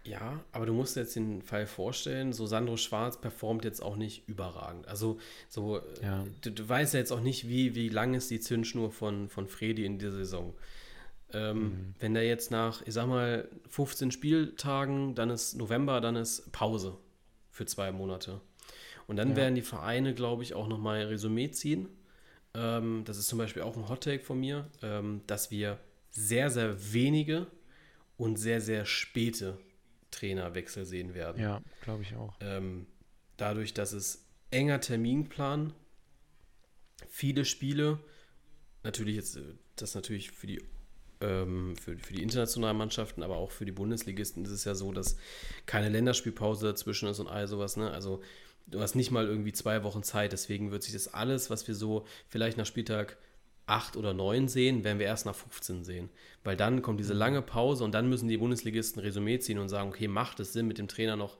Ja, 0.03 0.44
aber 0.52 0.66
du 0.68 0.74
musst 0.74 0.95
dir 0.95 1.02
jetzt 1.02 1.16
den 1.16 1.41
Fall 1.41 1.66
vorstellen, 1.66 2.34
so 2.34 2.45
Sandro 2.45 2.78
Schwarz 2.78 3.20
performt 3.20 3.66
jetzt 3.66 3.82
auch 3.82 3.95
nicht 3.95 4.28
überragend. 4.28 4.88
Also 4.88 5.18
so, 5.49 5.82
Ja. 6.03 6.24
du, 6.41 6.52
du 6.52 6.70
weißt 6.70 6.94
ja 6.94 6.99
jetzt 6.99 7.12
auch 7.12 7.22
nicht, 7.22 7.48
wie, 7.48 7.74
wie 7.76 7.90
lang 7.90 8.14
ist 8.14 8.30
die 8.30 8.40
Zündschnur 8.40 8.91
von, 8.91 9.30
von 9.30 9.48
Fredi 9.48 9.86
in 9.86 9.98
dieser 9.98 10.12
Saison. 10.12 10.53
Ähm, 11.34 11.62
Mhm. 11.64 11.95
Wenn 11.99 12.14
der 12.14 12.28
jetzt 12.28 12.52
nach, 12.52 12.84
ich 12.84 12.94
sag 12.94 13.07
mal, 13.07 13.49
15 13.70 14.12
Spieltagen, 14.12 15.16
dann 15.16 15.32
ist 15.32 15.56
November, 15.56 15.99
dann 16.02 16.16
ist 16.16 16.52
Pause 16.52 16.98
für 17.49 17.66
zwei 17.66 17.91
Monate. 17.91 18.41
Und 19.07 19.18
dann 19.18 19.32
Ja. 19.32 19.36
werden 19.36 19.56
die 19.56 19.61
Vereine, 19.61 20.14
glaube 20.14 20.44
ich, 20.44 20.53
auch 20.53 20.68
nochmal 20.68 21.02
ein 21.02 21.07
Resümee 21.07 21.52
ziehen. 21.52 21.90
Ähm, 22.53 23.03
das 23.06 23.18
ist 23.18 23.27
zum 23.27 23.38
Beispiel 23.38 23.61
auch 23.61 23.76
ein 23.77 23.90
Hottake 23.90 24.23
von 24.23 24.40
mir, 24.40 24.68
ähm, 24.82 25.22
dass 25.27 25.52
wir 25.52 25.80
sehr, 26.11 26.49
sehr 26.49 26.94
wenige 26.94 27.48
und 28.18 28.38
sehr, 28.38 28.61
sehr 28.61 28.86
späte 28.86 29.57
Trainerwechsel 30.11 30.86
sehen 30.86 31.14
werden. 31.14 31.41
ja, 31.41 31.61
glaube 31.82 32.03
ich 32.03 32.15
auch. 32.15 32.36
Ähm, 32.40 32.88
dadurch, 33.38 33.73
dass 33.73 33.91
es 33.91 34.26
enger 34.52 34.80
Terminplan, 34.80 35.73
viele 37.10 37.44
Spiele, 37.45 37.99
natürlich 38.84 39.15
jetzt, 39.18 39.36
äh, 39.36 39.41
das 39.76 39.95
natürlich 39.95 40.32
für 40.32 40.48
die, 40.48 40.61
ähm, 41.22 41.76
für, 41.76 41.98
für 41.98 42.14
die 42.14 42.23
internationalen 42.23 42.77
Mannschaften, 42.77 43.23
aber 43.23 43.36
auch 43.36 43.52
für 43.52 43.65
die 43.65 43.72
Bundesligisten 43.73 44.45
ist 44.45 44.52
es 44.52 44.64
ja 44.64 44.76
so, 44.76 44.94
dass 44.94 45.18
keine 45.65 45.90
Länderspielpause 45.90 46.68
dazwischen 46.68 47.10
ist 47.10 47.19
und 47.19 47.27
all 47.27 47.48
sowas, 47.48 47.76
ne? 47.76 47.91
Also 47.91 48.22
du 48.68 48.82
hast 48.82 48.96
nicht 48.96 49.12
mal 49.12 49.26
irgendwie 49.26 49.54
zwei 49.54 49.84
Wochen 49.84 50.04
Zeit, 50.04 50.32
deswegen 50.32 50.72
wird 50.72 50.84
sich 50.84 50.94
das 50.94 51.14
alles, 51.14 51.50
was 51.50 51.68
wir 51.68 51.76
so 51.76 52.06
vielleicht 52.28 52.58
nach 52.58 52.66
Spieltag 52.66 53.18
8 53.68 53.98
oder 53.98 54.14
9 54.14 54.48
sehen, 54.48 54.84
werden 54.84 55.00
wir 55.00 55.08
erst 55.08 55.26
nach 55.26 55.36
15 55.36 55.84
sehen. 55.84 56.10
Weil 56.44 56.56
dann 56.56 56.82
kommt 56.82 57.00
diese 57.00 57.14
lange 57.14 57.42
Pause 57.42 57.84
und 57.84 57.94
dann 57.94 58.10
müssen 58.10 58.28
die 58.28 58.38
Bundesligisten 58.38 59.02
Resümee 59.02 59.40
ziehen 59.40 59.58
und 59.58 59.70
sagen, 59.70 59.90
okay, 59.90 60.08
macht 60.08 60.40
es 60.40 60.54
Sinn, 60.54 60.68
mit 60.68 60.78
dem 60.78 60.88
Trainer 60.88 61.16
noch 61.16 61.38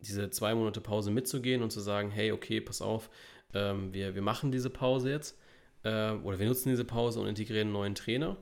diese 0.00 0.28
zwei 0.30 0.54
Monate 0.54 0.80
Pause 0.80 1.10
mitzugehen 1.10 1.62
und 1.62 1.70
zu 1.70 1.80
sagen, 1.80 2.10
hey, 2.10 2.32
okay, 2.32 2.60
pass 2.60 2.82
auf, 2.82 3.08
ähm, 3.54 3.94
wir, 3.94 4.14
wir 4.14 4.22
machen 4.22 4.52
diese 4.52 4.68
Pause 4.68 5.10
jetzt 5.10 5.38
äh, 5.84 6.10
oder 6.10 6.38
wir 6.38 6.46
nutzen 6.46 6.68
diese 6.68 6.84
Pause 6.84 7.20
und 7.20 7.28
integrieren 7.28 7.68
einen 7.68 7.72
neuen 7.72 7.94
Trainer. 7.94 8.36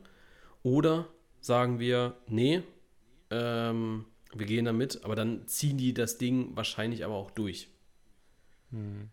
Oder 0.64 1.08
sagen 1.40 1.78
wir, 1.78 2.16
nee, 2.26 2.62
ähm, 3.30 4.06
wir 4.34 4.46
gehen 4.46 4.64
da 4.64 4.72
mit, 4.72 5.04
aber 5.04 5.14
dann 5.14 5.46
ziehen 5.46 5.76
die 5.76 5.94
das 5.94 6.18
Ding 6.18 6.56
wahrscheinlich 6.56 7.04
aber 7.04 7.14
auch 7.14 7.30
durch. 7.30 7.68
Hm. 8.72 9.08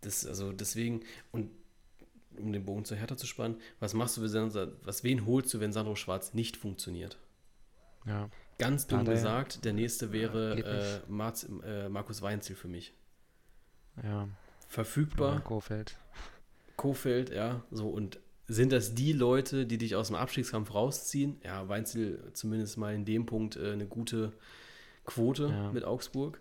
Das, 0.00 0.26
also 0.26 0.52
deswegen, 0.52 1.04
und 1.30 1.50
um 2.36 2.52
den 2.52 2.64
Bogen 2.64 2.84
zu 2.84 2.96
Hertha 2.96 3.16
zu 3.16 3.26
spannen, 3.26 3.60
was 3.78 3.94
machst 3.94 4.16
du, 4.16 4.22
wenn, 4.22 4.72
was 4.82 5.04
wen 5.04 5.26
holst 5.26 5.52
du, 5.54 5.60
wenn 5.60 5.72
Sandro 5.72 5.94
Schwarz 5.94 6.34
nicht 6.34 6.56
funktioniert? 6.56 7.18
Ja, 8.04 8.28
Ganz 8.58 8.86
dumm 8.86 9.04
gesagt, 9.04 9.64
der 9.64 9.72
nächste 9.72 10.12
wäre 10.12 11.02
äh. 11.06 11.10
Marz, 11.10 11.46
äh, 11.64 11.88
Markus 11.88 12.20
Weinziel 12.22 12.56
für 12.56 12.68
mich. 12.68 12.94
ja. 14.02 14.28
Verfügbar, 14.68 15.40
Kofeld. 15.42 15.98
Kofeld, 16.76 17.28
ja, 17.30 17.62
so 17.70 17.90
und 17.90 18.18
sind 18.48 18.72
das 18.72 18.94
die 18.94 19.12
Leute, 19.12 19.66
die 19.66 19.76
dich 19.78 19.94
aus 19.96 20.06
dem 20.08 20.16
Abstiegskampf 20.16 20.72
rausziehen? 20.74 21.38
Ja, 21.44 21.68
Weinziel 21.68 22.30
zumindest 22.32 22.78
mal 22.78 22.94
in 22.94 23.04
dem 23.04 23.26
Punkt 23.26 23.56
äh, 23.56 23.72
eine 23.72 23.86
gute 23.86 24.32
Quote 25.04 25.48
Ja. 25.48 25.72
mit 25.72 25.84
Augsburg. 25.84 26.40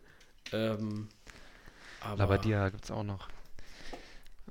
Ähm, 0.54 1.10
aber 2.02 2.18
Labadia 2.18 2.70
gibt 2.70 2.86
es 2.86 2.92
auch 2.92 3.04
noch. 3.04 3.30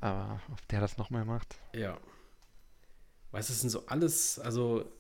Aber 0.00 0.40
ob 0.50 0.68
der 0.68 0.80
das 0.80 0.96
nochmal 0.96 1.24
macht? 1.24 1.56
Ja. 1.74 1.98
Weißt 3.32 3.48
du, 3.48 3.52
das 3.52 3.60
sind 3.60 3.70
so 3.70 3.86
alles, 3.86 4.38
also 4.38 4.90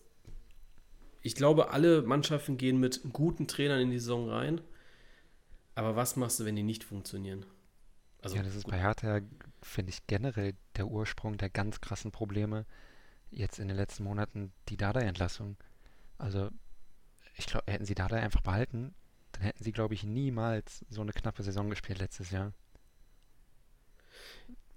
ich 1.22 1.34
glaube, 1.34 1.70
alle 1.70 2.02
Mannschaften 2.02 2.56
gehen 2.56 2.78
mit 2.78 3.00
guten 3.12 3.46
Trainern 3.46 3.80
in 3.80 3.90
die 3.90 3.98
Saison 3.98 4.28
rein. 4.28 4.60
Aber 5.74 5.96
was 5.96 6.16
machst 6.16 6.40
du, 6.40 6.44
wenn 6.44 6.56
die 6.56 6.62
nicht 6.62 6.84
funktionieren? 6.84 7.46
Also, 8.22 8.36
ja, 8.36 8.42
das 8.42 8.54
ist 8.54 8.64
gut, 8.64 8.72
bei 8.72 8.80
Hertha, 8.80 9.20
finde 9.62 9.90
ich, 9.90 10.06
generell 10.06 10.54
der 10.76 10.86
Ursprung 10.86 11.38
der 11.38 11.48
ganz 11.50 11.80
krassen 11.80 12.10
Probleme 12.10 12.66
jetzt 13.30 13.58
in 13.58 13.68
den 13.68 13.76
letzten 13.76 14.04
Monaten, 14.04 14.52
die 14.68 14.76
Dardai-Entlassung. 14.76 15.56
Also, 16.18 16.50
ich 17.36 17.46
glaube, 17.46 17.70
hätten 17.70 17.86
sie 17.86 17.94
Dardai 17.94 18.20
einfach 18.20 18.42
behalten, 18.42 18.94
dann 19.40 19.46
hätten 19.46 19.64
sie, 19.64 19.72
glaube 19.72 19.94
ich, 19.94 20.04
niemals 20.04 20.84
so 20.90 21.00
eine 21.00 21.12
knappe 21.12 21.42
Saison 21.42 21.70
gespielt 21.70 21.98
letztes 21.98 22.30
Jahr. 22.30 22.52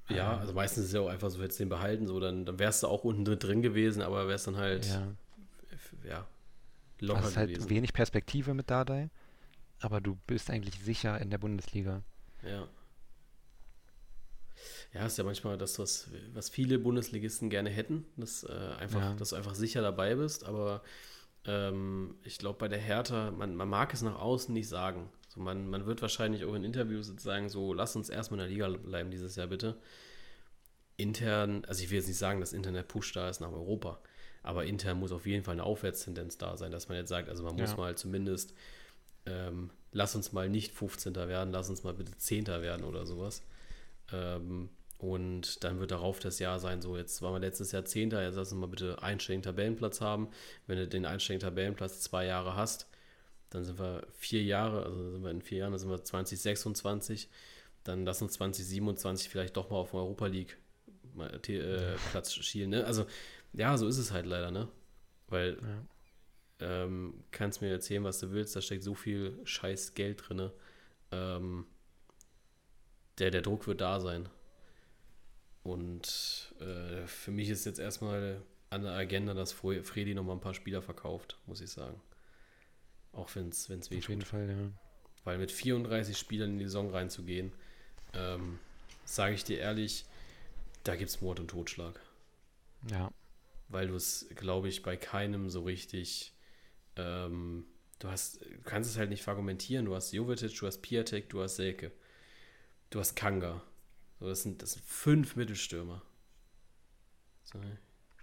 ja, 0.09 0.37
also 0.37 0.53
meistens 0.53 0.83
ist 0.83 0.89
es 0.89 0.93
ja 0.93 1.01
auch 1.01 1.07
einfach 1.09 1.29
so, 1.29 1.41
hättest 1.41 1.59
du 1.59 1.63
den 1.63 1.69
behalten, 1.69 2.07
so, 2.07 2.19
dann, 2.19 2.45
dann 2.45 2.59
wärst 2.59 2.83
du 2.83 2.87
auch 2.87 3.03
unten 3.03 3.25
drin- 3.25 3.61
gewesen, 3.61 4.01
aber 4.01 4.27
wärst 4.27 4.47
dann 4.47 4.57
halt, 4.57 4.85
ja, 4.85 5.15
Ja, 6.03 6.17
also 6.17 6.27
locker 6.99 7.19
es 7.21 7.27
ist 7.29 7.37
halt 7.37 7.69
wenig 7.69 7.93
Perspektive 7.93 8.53
mit 8.53 8.69
Dardai, 8.69 9.09
aber 9.79 10.01
du 10.01 10.15
bist 10.27 10.49
eigentlich 10.49 10.79
sicher 10.83 11.19
in 11.19 11.29
der 11.29 11.37
Bundesliga. 11.37 12.03
Ja. 12.43 12.67
Ja, 14.93 15.05
ist 15.07 15.17
ja 15.17 15.23
manchmal 15.23 15.57
das, 15.57 15.79
was, 15.79 16.07
was 16.33 16.49
viele 16.49 16.77
Bundesligisten 16.79 17.49
gerne 17.49 17.69
hätten, 17.69 18.05
dass, 18.17 18.43
äh, 18.43 18.51
einfach, 18.79 19.01
Ja. 19.01 19.13
dass 19.15 19.29
du 19.29 19.35
einfach 19.35 19.55
sicher 19.55 19.81
dabei 19.81 20.15
bist. 20.15 20.43
Aber 20.45 20.83
ähm, 21.45 22.15
ich 22.23 22.37
glaube, 22.37 22.59
bei 22.59 22.67
der 22.67 22.79
Hertha, 22.79 23.31
man, 23.31 23.55
man 23.55 23.67
mag 23.69 23.93
es 23.93 24.01
nach 24.01 24.19
außen 24.19 24.53
nicht 24.53 24.67
sagen. 24.69 25.09
So, 25.27 25.39
man, 25.39 25.67
man 25.67 25.85
wird 25.85 26.01
wahrscheinlich 26.01 26.45
auch 26.45 26.53
in 26.53 26.63
Interviews 26.63 27.09
jetzt 27.09 27.23
sagen, 27.23 27.49
so, 27.49 27.73
lass 27.73 27.95
uns 27.95 28.09
erstmal 28.09 28.39
in 28.39 28.45
der 28.45 28.53
Liga 28.67 28.77
bleiben 28.77 29.11
dieses 29.11 29.35
Jahr 29.35 29.47
bitte. 29.47 29.75
Intern, 30.97 31.65
also 31.65 31.83
ich 31.83 31.89
will 31.89 31.97
jetzt 31.97 32.07
nicht 32.07 32.17
sagen, 32.19 32.39
dass 32.39 32.53
intern 32.53 32.75
der 32.75 32.83
Push 32.83 33.13
da 33.13 33.27
ist 33.29 33.39
nach 33.41 33.51
Europa, 33.51 33.99
aber 34.43 34.65
intern 34.65 34.99
muss 34.99 35.11
auf 35.11 35.25
jeden 35.25 35.43
Fall 35.43 35.53
eine 35.53 35.63
Aufwärtstendenz 35.63 36.37
da 36.37 36.55
sein, 36.55 36.71
dass 36.71 36.87
man 36.87 36.97
jetzt 36.97 37.09
sagt, 37.09 37.29
also 37.29 37.43
man 37.43 37.55
muss 37.55 37.71
Ja. 37.71 37.77
mal 37.77 37.95
zumindest, 37.97 38.53
ähm, 39.25 39.71
lass 39.91 40.15
uns 40.15 40.33
mal 40.33 40.49
nicht 40.49 40.71
15. 40.71 41.15
werden, 41.15 41.51
lass 41.51 41.69
uns 41.69 41.83
mal 41.83 41.93
bitte 41.95 42.15
10. 42.15 42.45
werden 42.61 42.85
oder 42.85 43.07
sowas. 43.07 43.41
Ähm, 44.11 44.69
und 45.03 45.63
dann 45.65 45.79
wird 45.81 45.91
darauf 45.91 46.19
das 46.19 46.39
Jahr 46.39 46.59
sein, 46.59 46.81
so 46.81 46.95
jetzt 46.95 47.21
waren 47.21 47.33
wir 47.33 47.39
letztes 47.39 47.73
Jahr 47.73 47.83
Zehnter, 47.83 48.23
jetzt 48.23 48.35
lass 48.35 48.51
uns 48.53 48.61
mal 48.61 48.67
bitte 48.67 49.03
einstelligen 49.03 49.43
Tabellenplatz 49.43 49.99
haben. 49.99 50.29
Wenn 50.65 50.77
du 50.77 50.87
den 50.87 51.05
einstelligen 51.05 51.45
Tabellenplatz 51.45 51.99
zwei 51.99 52.25
Jahre 52.25 52.55
hast, 52.55 52.87
dann 53.49 53.65
sind 53.65 53.77
wir 53.79 54.07
vier 54.13 54.41
Jahre, 54.43 54.83
also 54.85 55.11
sind 55.11 55.21
wir 55.23 55.29
in 55.31 55.41
vier 55.41 55.57
Jahren, 55.59 55.71
dann 55.71 55.79
sind 55.79 55.89
wir 55.89 56.01
2026. 56.03 57.29
Dann 57.83 58.05
lass 58.05 58.21
uns 58.21 58.33
2027 58.33 59.27
vielleicht 59.29 59.57
doch 59.57 59.69
mal 59.69 59.75
auf 59.77 59.91
den 59.91 59.99
Europa 59.99 60.27
League 60.27 60.57
The- 61.45 61.57
äh, 61.57 61.95
Platz 62.11 62.33
schielen. 62.33 62.69
Ne? 62.69 62.85
Also 62.85 63.05
ja, 63.51 63.77
so 63.77 63.87
ist 63.87 63.97
es 63.97 64.11
halt 64.13 64.25
leider, 64.25 64.51
ne? 64.51 64.69
Weil 65.27 65.57
Ja. 66.61 66.85
ähm, 66.85 67.23
kannst 67.31 67.61
mir 67.61 67.69
erzählen, 67.69 68.03
was 68.05 68.19
du 68.19 68.31
willst, 68.31 68.55
da 68.55 68.61
steckt 68.61 68.83
so 68.83 68.95
viel 68.95 69.37
scheiß 69.43 69.95
Geld 69.95 70.23
drin. 70.29 70.49
Ähm, 71.11 71.65
der, 73.19 73.29
der 73.31 73.41
Druck 73.41 73.67
wird 73.67 73.81
da 73.81 73.99
sein. 73.99 74.29
Und 75.63 76.53
äh, 76.59 77.07
für 77.07 77.31
mich 77.31 77.49
ist 77.49 77.65
jetzt 77.65 77.79
erstmal 77.79 78.41
an 78.69 78.83
der 78.83 78.93
Agenda, 78.93 79.33
dass 79.33 79.55
Fre- 79.55 79.83
Fredi 79.83 80.13
noch 80.13 80.23
mal 80.23 80.33
ein 80.33 80.41
paar 80.41 80.53
Spieler 80.53 80.81
verkauft, 80.81 81.37
muss 81.47 81.61
ich 81.61 81.71
sagen. 81.71 82.01
Auch 83.13 83.33
wenn 83.35 83.47
es 83.49 83.69
weh 83.89 84.01
Auf 84.01 84.09
jeden 84.09 84.21
tut. 84.21 84.25
Fall, 84.25 84.49
ja. 84.49 84.71
Weil 85.23 85.37
mit 85.37 85.51
34 85.51 86.17
Spielern 86.17 86.51
in 86.51 86.59
die 86.59 86.65
Saison 86.65 86.89
reinzugehen, 86.91 87.53
ähm, 88.13 88.59
sage 89.05 89.35
ich 89.35 89.43
dir 89.45 89.59
ehrlich, 89.59 90.05
da 90.83 90.95
gibt 90.95 91.09
es 91.11 91.21
Mord 91.21 91.39
und 91.41 91.49
Totschlag 91.49 91.99
Ja, 92.89 93.11
weil 93.69 93.87
du 93.87 93.95
es, 93.95 94.27
glaube 94.35 94.67
ich, 94.69 94.83
bei 94.83 94.97
keinem 94.97 95.49
so 95.49 95.63
richtig, 95.63 96.33
ähm, 96.97 97.65
du 97.99 98.09
hast, 98.09 98.41
du 98.41 98.61
kannst 98.65 98.89
es 98.91 98.97
halt 98.97 99.09
nicht 99.11 99.27
argumentieren. 99.27 99.85
Du 99.85 99.95
hast 99.95 100.13
Jovetic, 100.13 100.57
du 100.59 100.67
hast 100.67 100.81
Piatek, 100.81 101.29
du 101.29 101.41
hast 101.43 101.57
Selke, 101.57 101.91
du 102.89 102.99
hast 102.99 103.15
Kanga. 103.15 103.61
So, 104.23 104.29
das 104.29 104.41
sind, 104.41 104.61
das 104.61 104.71
sind 104.71 104.85
fünf 104.85 105.35
Mittelstürmer. 105.35 106.01
So, 107.43 107.59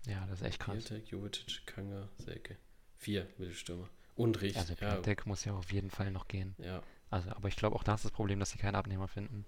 ja, 0.07 0.27
das 0.29 0.41
ist 0.41 0.47
echt 0.47 0.59
krass. 0.59 0.83
Piatek, 0.83 1.11
Jovetic, 1.11 1.67
Kanga, 1.67 2.09
Selke. 2.17 2.57
Vier 2.97 3.29
Mittelstürmer. 3.37 3.87
Und 4.17 4.41
Richt. 4.41 4.57
Also 4.57 4.73
ja, 4.81 4.95
Piatek 4.95 5.27
muss 5.27 5.45
ja 5.45 5.53
auf 5.53 5.71
jeden 5.73 5.91
Fall 5.91 6.11
noch 6.11 6.27
gehen. 6.27 6.55
ja. 6.57 6.83
Also, 7.11 7.29
aber 7.33 7.49
ich 7.49 7.57
glaube 7.57 7.77
auch 7.77 7.83
da 7.83 7.97
ist 7.97 8.05
das 8.07 8.13
Problem, 8.13 8.41
dass 8.41 8.49
sie 8.49 8.57
keinen 8.57 8.77
Abnehmer 8.77 9.09
finden. 9.09 9.45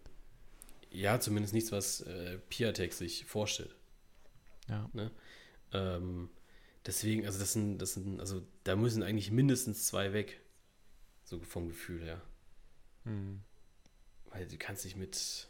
ja, 0.91 1.19
zumindest 1.21 1.55
nichts, 1.55 1.73
was 1.73 2.03
äh, 2.03 2.37
Piatek 2.51 2.93
sich 2.93 3.25
vorstellt. 3.25 3.75
Ja, 4.69 4.91
Ähm, 5.73 6.29
deswegen, 6.85 7.25
also 7.25 7.39
das 7.39 7.55
sind, 7.55 7.79
das 7.79 7.95
sind, 7.95 8.21
also 8.21 8.47
da 8.65 8.77
müssen 8.77 9.03
eigentlich 9.03 9.31
mindestens 9.31 9.87
zwei 9.87 10.13
weg. 10.13 10.43
So 11.25 11.41
vom 11.41 11.69
Gefühl 11.69 12.03
her. 12.03 12.21
hm. 13.05 13.41
Weil 14.27 14.47
du 14.47 14.59
kannst 14.59 14.85
dich 14.85 14.97
mit, 14.97 15.49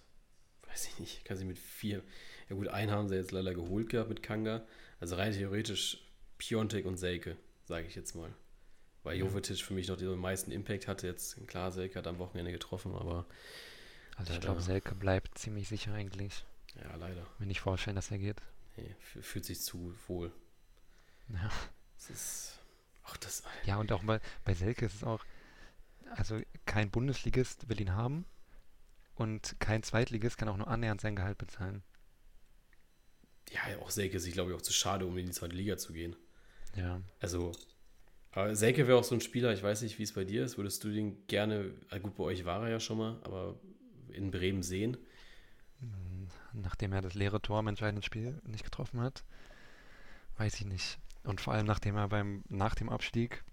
weiß 0.72 0.88
ich 0.88 0.98
nicht, 0.98 1.24
kannst 1.24 1.42
dich 1.42 1.48
mit 1.48 1.58
vier, 1.58 2.02
ja 2.48 2.56
gut, 2.56 2.68
einen 2.68 2.90
haben 2.90 3.08
sie 3.08 3.16
jetzt 3.16 3.30
leider 3.30 3.54
geholt 3.54 3.88
gehabt 3.90 4.08
mit 4.08 4.22
Kanga. 4.22 4.64
Also 5.00 5.16
rein 5.16 5.32
theoretisch 5.32 5.98
Piontek 6.38 6.86
und 6.86 6.96
Selke, 6.96 7.36
sage 7.64 7.86
ich 7.86 7.94
jetzt 7.94 8.14
mal. 8.14 8.32
Weil. 9.02 9.18
Jovetic 9.18 9.58
für 9.58 9.74
mich 9.74 9.88
noch 9.88 9.96
den 9.96 10.16
meisten 10.18 10.52
Impact 10.52 10.86
hatte. 10.86 11.06
Jetzt, 11.06 11.46
klar, 11.48 11.72
Selke 11.72 11.98
hat 11.98 12.06
am 12.06 12.18
Wochenende 12.18 12.52
getroffen, 12.52 12.94
aber 12.94 13.26
also 14.16 14.32
ich 14.32 14.40
glaube, 14.40 14.60
Selke 14.60 14.94
bleibt 14.94 15.38
ziemlich 15.38 15.68
sicher 15.68 15.92
eigentlich. 15.92 16.44
ja, 16.76 16.94
leider. 16.96 17.26
Mir 17.38 17.46
nicht 17.46 17.60
vorstellen, 17.60 17.96
dass 17.96 18.10
er 18.10 18.18
geht. 18.18 18.40
Nee, 18.76 18.94
fühlt 19.00 19.44
sich 19.44 19.60
zu 19.60 19.94
wohl. 20.06 20.32
Ja. 21.28 21.50
Es 21.98 22.10
ist, 22.10 22.58
ach, 23.04 23.16
das, 23.16 23.42
Ja, 23.64 23.76
und 23.76 23.92
auch 23.92 24.04
bei, 24.04 24.20
bei 24.44 24.54
Selke 24.54 24.86
ist 24.86 24.94
es 24.94 25.04
auch, 25.04 25.24
also 26.10 26.40
kein 26.66 26.90
Bundesligist 26.90 27.68
will 27.68 27.80
ihn 27.80 27.92
haben 27.92 28.24
und 29.14 29.56
kein 29.60 29.82
Zweitligist 29.82 30.38
kann 30.38 30.48
auch 30.48 30.56
nur 30.56 30.68
annähernd 30.68 31.00
sein 31.00 31.16
Gehalt 31.16 31.38
bezahlen. 31.38 31.82
ja, 33.50 33.78
auch 33.80 33.90
Selke 33.90 34.16
ist 34.16 34.24
sich, 34.24 34.32
glaube 34.34 34.50
ich, 34.50 34.56
auch 34.56 34.62
zu 34.62 34.72
schade, 34.72 35.06
um 35.06 35.16
in 35.18 35.26
die 35.26 35.32
zweite 35.32 35.54
Liga 35.54 35.76
zu 35.76 35.92
gehen. 35.92 36.16
Ja, 36.76 37.00
Also, 37.20 37.52
aber 38.32 38.56
Selke 38.56 38.86
wäre 38.88 38.98
auch 38.98 39.04
so 39.04 39.14
ein 39.14 39.20
Spieler, 39.22 39.52
ich 39.54 39.62
weiß 39.62 39.82
nicht, 39.82 39.98
wie 39.98 40.04
es 40.04 40.12
bei 40.14 40.24
dir 40.24 40.44
ist. 40.44 40.56
Würdest 40.58 40.84
du 40.84 40.90
den 40.92 41.26
gerne, 41.28 41.74
gut, 42.02 42.16
bei 42.16 42.24
euch 42.24 42.44
war 42.46 42.62
er 42.64 42.70
ja 42.70 42.80
schon 42.80 42.98
mal, 42.98 43.20
aber 43.24 43.58
in 44.10 44.30
Bremen 44.30 44.62
sehen? 44.62 44.98
mm, 45.80 46.26
nachdem 46.54 46.92
er 46.92 47.02
das 47.02 47.14
leere 47.14 47.40
Tor 47.42 47.60
im 47.60 47.68
entscheidenden 47.68 48.02
Spiel 48.02 48.40
nicht 48.44 48.64
getroffen 48.64 49.00
hat, 49.00 49.24
weiß 50.36 50.54
ich 50.56 50.66
nicht. 50.66 50.98
Und 51.24 51.40
vor 51.40 51.52
allem 51.54 51.66
nachdem 51.66 51.96
er 51.96 52.08
beim 52.08 52.42
nach 52.48 52.74
dem 52.74 52.88
Abstieg 52.88 53.44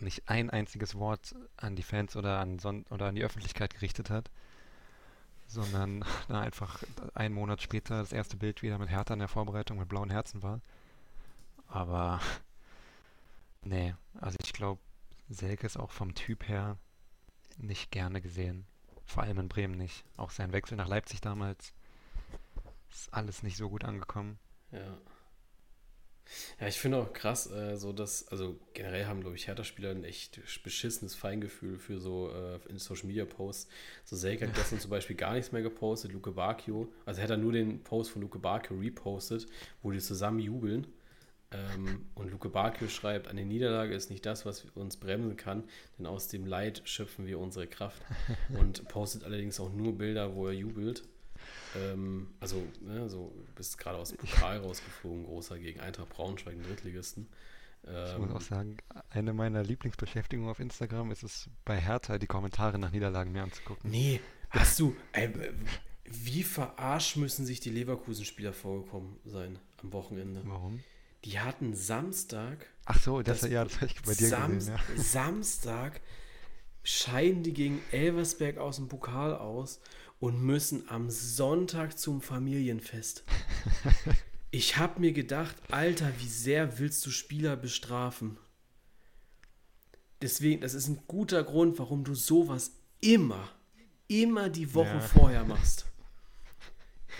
nicht 0.00 0.28
ein 0.28 0.50
einziges 0.50 0.94
Wort 0.96 1.34
an 1.56 1.76
die 1.76 1.82
Fans 1.82 2.16
oder 2.16 2.38
an 2.40 2.58
Son 2.58 2.84
oder 2.90 3.06
an 3.06 3.14
die 3.14 3.24
Öffentlichkeit 3.24 3.74
gerichtet 3.74 4.10
hat, 4.10 4.30
sondern 5.46 6.04
na, 6.28 6.40
einfach 6.40 6.82
einen 7.14 7.34
Monat 7.34 7.62
später 7.62 7.98
das 7.98 8.12
erste 8.12 8.36
Bild 8.36 8.62
wieder 8.62 8.78
mit 8.78 8.90
Hertha 8.90 9.14
in 9.14 9.20
der 9.20 9.28
Vorbereitung 9.28 9.78
mit 9.78 9.88
blauen 9.88 10.10
Herzen 10.10 10.42
war. 10.42 10.60
Aber 11.68 12.20
nee, 13.62 13.94
also 14.20 14.36
ich 14.42 14.52
glaube, 14.52 14.80
Selke 15.28 15.66
ist 15.66 15.76
auch 15.76 15.90
vom 15.90 16.14
Typ 16.14 16.48
her 16.48 16.78
nicht 17.58 17.90
gerne 17.90 18.20
gesehen. 18.20 18.66
Vor 19.04 19.22
allem 19.22 19.38
in 19.38 19.48
Bremen 19.48 19.76
nicht. 19.76 20.04
Auch 20.16 20.30
sein 20.30 20.52
Wechsel 20.52 20.76
nach 20.76 20.88
Leipzig 20.88 21.20
damals 21.20 21.72
ist 22.90 23.12
alles 23.12 23.42
nicht 23.42 23.56
so 23.56 23.68
gut 23.68 23.84
angekommen. 23.84 24.38
Ja. 24.72 24.98
Ja, 26.60 26.66
ich 26.66 26.78
finde 26.78 26.98
auch 26.98 27.12
krass, 27.12 27.50
äh, 27.50 27.76
so 27.76 27.92
dass, 27.92 28.28
also 28.28 28.58
generell 28.74 29.06
haben, 29.06 29.20
glaube 29.20 29.36
ich, 29.36 29.46
Hertha-Spieler 29.46 29.90
ein 29.90 30.04
echt 30.04 30.40
beschissenes 30.62 31.14
Feingefühl 31.14 31.78
für 31.78 31.98
so 31.98 32.30
äh, 32.30 32.58
in 32.68 32.78
Social 32.78 33.06
Media 33.06 33.24
Posts. 33.24 33.68
So 34.04 34.16
Selke 34.16 34.46
hat 34.46 34.54
gestern 34.56 34.80
zum 34.80 34.90
Beispiel 34.90 35.16
gar 35.16 35.34
nichts 35.34 35.52
mehr 35.52 35.62
gepostet, 35.62 36.12
Luke 36.12 36.32
Bacchio. 36.32 36.92
Also 37.04 37.20
hätte 37.20 37.34
er 37.34 37.38
nur 37.38 37.52
den 37.52 37.82
Post 37.82 38.10
von 38.10 38.22
Luke 38.22 38.38
Bacchio 38.38 38.76
repostet, 38.78 39.46
wo 39.82 39.90
die 39.90 40.00
zusammen 40.00 40.40
jubeln. 40.40 40.86
Ähm, 41.52 42.06
und 42.14 42.30
Luke 42.30 42.48
Bacchio 42.48 42.88
schreibt, 42.88 43.28
eine 43.28 43.44
Niederlage 43.44 43.94
ist 43.94 44.10
nicht 44.10 44.26
das, 44.26 44.44
was 44.44 44.64
uns 44.74 44.96
bremsen 44.96 45.36
kann, 45.36 45.64
denn 45.96 46.06
aus 46.06 46.28
dem 46.28 46.44
Leid 46.44 46.82
schöpfen 46.84 47.26
wir 47.26 47.38
unsere 47.38 47.66
Kraft. 47.66 48.02
Und 48.58 48.88
postet 48.88 49.22
allerdings 49.24 49.60
auch 49.60 49.72
nur 49.72 49.96
Bilder, 49.96 50.34
wo 50.34 50.48
er 50.48 50.52
jubelt. 50.52 51.04
Ähm, 51.76 52.28
also, 52.40 52.62
ne, 52.80 53.08
so 53.08 53.34
bist 53.54 53.78
gerade 53.78 53.98
aus 53.98 54.10
dem 54.10 54.18
Pokal 54.18 54.58
rausgeflogen, 54.58 55.24
großer 55.24 55.58
gegen 55.58 55.80
Eintracht 55.80 56.08
Braunschweig, 56.10 56.54
den 56.54 56.62
Drittligisten. 56.62 57.28
Ich 58.04 58.16
muss 58.18 58.30
Ähm, 58.30 58.32
auch 58.32 58.40
sagen, 58.40 58.76
eine 59.10 59.32
meiner 59.32 59.62
Lieblingsbeschäftigungen 59.62 60.50
auf 60.50 60.58
Instagram 60.60 61.10
ist 61.12 61.22
es, 61.22 61.48
bei 61.64 61.80
Hertha 61.80 62.18
die 62.18 62.26
Kommentare 62.26 62.78
nach 62.78 62.90
Niederlagen 62.90 63.32
mir 63.32 63.42
anzugucken. 63.44 63.90
nee, 63.90 64.20
hast 64.50 64.78
du, 64.80 64.96
ey, 65.12 65.32
wie 66.04 66.42
verarscht 66.42 67.16
müssen 67.16 67.46
sich 67.46 67.60
die 67.60 67.70
Leverkusen-Spieler 67.70 68.52
vorgekommen 68.52 69.18
sein 69.24 69.58
am 69.82 69.92
Wochenende? 69.92 70.42
Warum? 70.44 70.82
Die 71.24 71.40
hatten 71.40 71.74
Samstag, 71.74 72.66
Ach 72.84 73.00
so, 73.00 73.22
das, 73.22 73.40
Das- 73.40 73.50
ja, 73.50 73.64
das 73.64 73.76
habe 73.80 73.86
ich 73.86 74.02
bei 74.02 74.14
dir 74.14 74.28
Sam 74.28 74.54
gesehen, 74.54 74.74
ja. 74.96 75.02
Samstag 75.02 76.00
scheiden 76.84 77.42
die 77.42 77.52
gegen 77.52 77.80
Elversberg 77.90 78.58
aus 78.58 78.76
dem 78.76 78.88
Pokal 78.88 79.34
aus 79.34 79.80
und 80.26 80.42
müssen 80.42 80.88
am 80.88 81.08
Sonntag 81.08 81.98
zum 81.98 82.20
Familienfest. 82.20 83.22
Ich 84.52 84.78
habe 84.78 85.00
mir 85.00 85.12
gedacht, 85.12 85.54
Alter, 85.70 86.10
wie 86.18 86.28
sehr 86.28 86.78
willst 86.78 87.04
du 87.04 87.10
Spieler 87.10 87.56
bestrafen? 87.56 88.38
Deswegen, 90.22 90.62
das 90.62 90.72
ist 90.72 90.88
ein 90.88 91.00
guter 91.06 91.44
Grund, 91.44 91.78
warum 91.78 92.04
du 92.04 92.14
sowas 92.14 92.70
immer, 93.00 93.50
immer 94.08 94.48
die 94.48 94.72
Woche 94.72 94.94
Ja. 94.94 95.00
vorher 95.00 95.44
machst. 95.44 95.84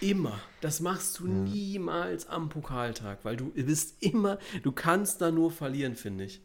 Immer. 0.00 0.40
Das 0.62 0.80
machst 0.80 1.18
du 1.18 1.26
niemals 1.26 2.26
am 2.26 2.48
Pokaltag, 2.48 3.22
weil 3.24 3.36
du 3.36 3.50
bist 3.50 4.02
immer, 4.02 4.38
du 4.62 4.72
kannst 4.72 5.20
da 5.20 5.30
nur 5.30 5.50
verlieren, 5.50 5.96
finde 5.96 6.24
ich. 6.24 6.40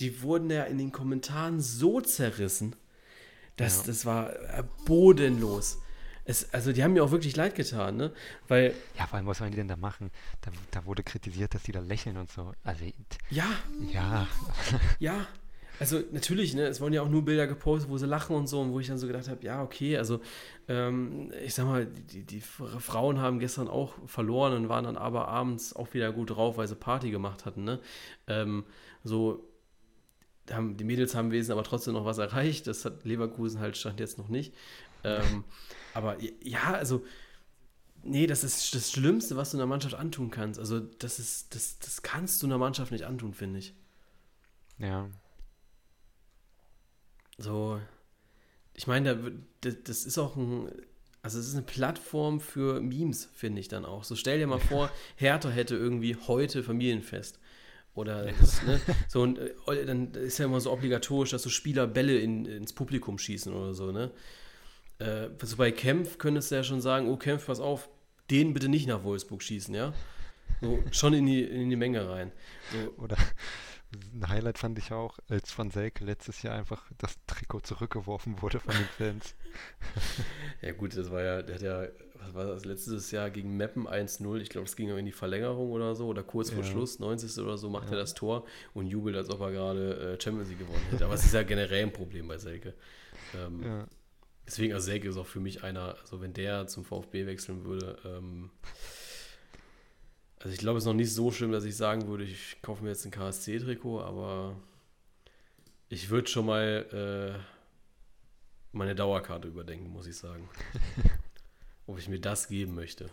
Die 0.00 0.22
wurden 0.22 0.50
ja 0.50 0.64
in 0.64 0.78
den 0.78 0.92
Kommentaren 0.92 1.60
so 1.60 2.00
zerrissen, 2.00 2.76
dass 3.56 3.78
Ja. 3.78 3.82
das 3.86 4.06
war 4.06 4.32
äh, 4.32 4.64
bodenlos. 4.86 5.78
Es, 6.24 6.54
also 6.54 6.72
die 6.72 6.84
haben 6.84 6.92
mir 6.92 7.02
auch 7.02 7.10
wirklich 7.10 7.34
leid 7.34 7.56
getan, 7.56 7.96
ne? 7.96 8.12
Weil, 8.46 8.74
Ja, 8.96 9.06
vor 9.06 9.16
allem, 9.16 9.26
was 9.26 9.38
sollen 9.38 9.50
die 9.50 9.56
denn 9.56 9.66
da 9.68 9.76
machen? 9.76 10.10
Da, 10.40 10.52
da 10.70 10.84
wurde 10.86 11.02
kritisiert, 11.02 11.52
dass 11.54 11.64
die 11.64 11.72
da 11.72 11.80
lächeln 11.80 12.16
und 12.16 12.30
so. 12.30 12.52
Also, 12.62 12.84
ja, 13.30 13.46
ja, 13.92 14.28
ja. 15.00 15.26
Also 15.80 16.00
natürlich, 16.12 16.54
ne, 16.54 16.66
es 16.66 16.80
wurden 16.80 16.92
ja 16.92 17.02
auch 17.02 17.08
nur 17.08 17.24
Bilder 17.24 17.48
gepostet, 17.48 17.90
wo 17.90 17.98
sie 17.98 18.06
lachen 18.06 18.36
und 18.36 18.46
so, 18.46 18.60
und 18.60 18.72
wo 18.72 18.78
ich 18.78 18.86
dann 18.86 18.98
so 18.98 19.08
gedacht 19.08 19.26
habe, 19.28 19.44
ja, 19.44 19.62
okay, 19.64 19.96
also 19.96 20.20
ähm, 20.68 21.32
ich 21.44 21.54
sag 21.54 21.64
mal, 21.66 21.86
die, 21.86 22.22
die 22.22 22.40
Frauen 22.40 23.18
haben 23.18 23.40
gestern 23.40 23.66
auch 23.66 23.94
verloren 24.06 24.52
und 24.52 24.68
waren 24.68 24.84
dann 24.84 24.96
aber 24.96 25.26
abends 25.26 25.74
auch 25.74 25.92
wieder 25.92 26.12
gut 26.12 26.30
drauf, 26.30 26.56
weil 26.56 26.68
sie 26.68 26.76
Party 26.76 27.10
gemacht 27.10 27.46
hatten, 27.46 27.64
ne? 27.64 27.80
Ähm, 28.28 28.64
so, 29.02 29.42
haben, 30.50 30.76
die 30.76 30.84
Mädels 30.84 31.14
haben 31.14 31.30
Wesen 31.30 31.52
aber 31.52 31.64
trotzdem 31.64 31.94
noch 31.94 32.04
was 32.04 32.18
erreicht. 32.18 32.66
Das 32.66 32.84
hat 32.84 33.04
Leverkusen 33.04 33.60
halt 33.60 33.76
stand 33.76 34.00
jetzt 34.00 34.18
noch 34.18 34.28
nicht. 34.28 34.54
Ähm, 35.04 35.44
aber 35.94 36.16
ja, 36.42 36.74
also 36.74 37.04
Nee, 38.04 38.26
das 38.26 38.42
ist 38.42 38.74
das 38.74 38.90
Schlimmste, 38.90 39.36
was 39.36 39.52
du 39.52 39.56
einer 39.56 39.66
Mannschaft 39.66 39.94
antun 39.94 40.30
kannst. 40.30 40.58
Also, 40.58 40.80
das 40.80 41.18
ist, 41.18 41.54
das, 41.54 41.78
das 41.78 42.02
kannst 42.02 42.42
du 42.42 42.46
einer 42.46 42.58
Mannschaft 42.58 42.90
nicht 42.90 43.04
antun, 43.04 43.32
finde 43.32 43.60
ich. 43.60 43.74
Ja. 44.78 45.08
So, 47.38 47.80
ich 48.74 48.86
meine, 48.86 49.44
das, 49.60 49.76
das 49.84 50.04
ist 50.04 50.18
auch 50.18 50.36
ein, 50.36 50.68
also 51.22 51.38
es 51.38 51.46
ist 51.46 51.54
eine 51.54 51.62
Plattform 51.62 52.40
für 52.40 52.80
Memes, 52.80 53.28
finde 53.32 53.60
ich 53.60 53.68
dann 53.68 53.84
auch. 53.84 54.02
So 54.02 54.16
stell 54.16 54.38
dir 54.38 54.48
mal 54.48 54.58
vor, 54.58 54.90
Hertha 55.16 55.48
hätte 55.48 55.76
irgendwie 55.76 56.16
heute 56.16 56.64
Familienfest. 56.64 57.38
Oder 57.94 58.24
das, 58.40 58.62
ne, 58.62 58.80
so 59.08 59.22
und 59.22 59.38
äh, 59.38 59.86
dann 59.86 60.12
ist 60.14 60.38
ja 60.38 60.46
immer 60.46 60.60
so 60.60 60.72
obligatorisch, 60.72 61.30
dass 61.30 61.42
so 61.42 61.50
Spieler 61.50 61.86
Bälle 61.86 62.18
in, 62.18 62.46
ins 62.46 62.72
Publikum 62.72 63.18
schießen 63.18 63.52
oder 63.52 63.74
so, 63.74 63.92
ne? 63.92 64.10
Äh, 64.98 65.28
also 65.40 65.56
bei 65.56 65.70
Kempf 65.72 66.18
könntest 66.18 66.50
du 66.50 66.54
ja 66.54 66.64
schon 66.64 66.80
sagen, 66.80 67.08
oh 67.08 67.16
Kempf, 67.16 67.46
pass 67.46 67.60
auf, 67.60 67.88
den 68.30 68.54
bitte 68.54 68.68
nicht 68.68 68.86
nach 68.86 69.04
Wolfsburg 69.04 69.42
schießen, 69.42 69.74
ja? 69.74 69.92
So, 70.60 70.82
schon 70.90 71.12
in 71.12 71.26
die, 71.26 71.42
in 71.42 71.68
die 71.70 71.76
Menge 71.76 72.08
rein. 72.08 72.32
So. 72.72 73.02
Oder 73.02 73.16
ein 74.14 74.28
Highlight 74.28 74.58
fand 74.58 74.78
ich 74.78 74.92
auch, 74.92 75.18
als 75.28 75.52
von 75.52 75.70
Selke 75.70 76.04
letztes 76.04 76.42
Jahr 76.42 76.56
einfach 76.56 76.90
das 76.98 77.16
Trikot 77.26 77.60
zurückgeworfen 77.60 78.40
wurde 78.40 78.60
von 78.60 78.74
den 78.74 78.84
Fans. 78.96 79.34
ja 80.62 80.72
gut, 80.72 80.96
das 80.96 81.10
war 81.10 81.22
ja, 81.22 81.42
der 81.42 81.54
hat 81.56 81.62
ja, 81.62 81.86
was 82.24 82.34
war 82.34 82.46
das, 82.46 82.64
letztes 82.64 83.10
Jahr 83.10 83.30
gegen 83.30 83.56
Meppen 83.56 83.86
1-0, 83.86 84.40
ich 84.40 84.48
glaube, 84.48 84.66
es 84.66 84.76
ging 84.76 84.96
in 84.96 85.06
die 85.06 85.12
Verlängerung 85.12 85.70
oder 85.70 85.94
so, 85.94 86.06
oder 86.06 86.22
kurz 86.22 86.50
vor 86.50 86.64
Schluss, 86.64 86.98
90. 86.98 87.42
oder 87.42 87.58
so, 87.58 87.68
macht 87.68 87.86
ja. 87.86 87.92
er 87.92 87.98
das 87.98 88.14
Tor 88.14 88.46
und 88.74 88.86
jubelt, 88.86 89.16
als 89.16 89.30
ob 89.30 89.40
er 89.40 89.52
gerade 89.52 90.14
äh, 90.14 90.22
Champions 90.22 90.48
League 90.48 90.60
gewonnen 90.60 90.84
hätte. 90.90 91.04
Aber 91.04 91.14
es 91.14 91.24
ist 91.24 91.34
ja 91.34 91.42
generell 91.42 91.84
ein 91.84 91.92
Problem 91.92 92.28
bei 92.28 92.38
Selke. 92.38 92.74
Ähm, 93.34 93.62
ja. 93.62 93.86
Deswegen, 94.46 94.74
also 94.74 94.86
Selke 94.86 95.08
ist 95.08 95.16
auch 95.16 95.26
für 95.26 95.40
mich 95.40 95.62
einer, 95.62 95.96
also 96.00 96.20
wenn 96.20 96.32
der 96.32 96.66
zum 96.66 96.84
VfB 96.84 97.26
wechseln 97.26 97.64
würde, 97.64 97.98
ähm, 98.04 98.50
also 100.38 100.52
ich 100.52 100.58
glaube, 100.58 100.78
es 100.78 100.84
ist 100.84 100.88
noch 100.88 100.94
nicht 100.94 101.14
so 101.14 101.30
schlimm, 101.30 101.52
dass 101.52 101.64
ich 101.64 101.76
sagen 101.76 102.08
würde, 102.08 102.24
ich 102.24 102.60
kaufe 102.62 102.82
mir 102.82 102.90
jetzt 102.90 103.04
ein 103.04 103.12
KSC-Trikot, 103.12 104.00
aber 104.00 104.56
ich 105.88 106.10
würde 106.10 106.28
schon 106.28 106.46
mal 106.46 107.38
äh, 107.38 107.38
meine 108.72 108.96
Dauerkarte 108.96 109.46
überdenken, 109.46 109.88
muss 109.90 110.08
ich 110.08 110.16
sagen. 110.16 110.48
Ob 111.86 111.98
ich 111.98 112.08
mir 112.08 112.20
das 112.20 112.48
geben 112.48 112.74
möchte. 112.74 113.10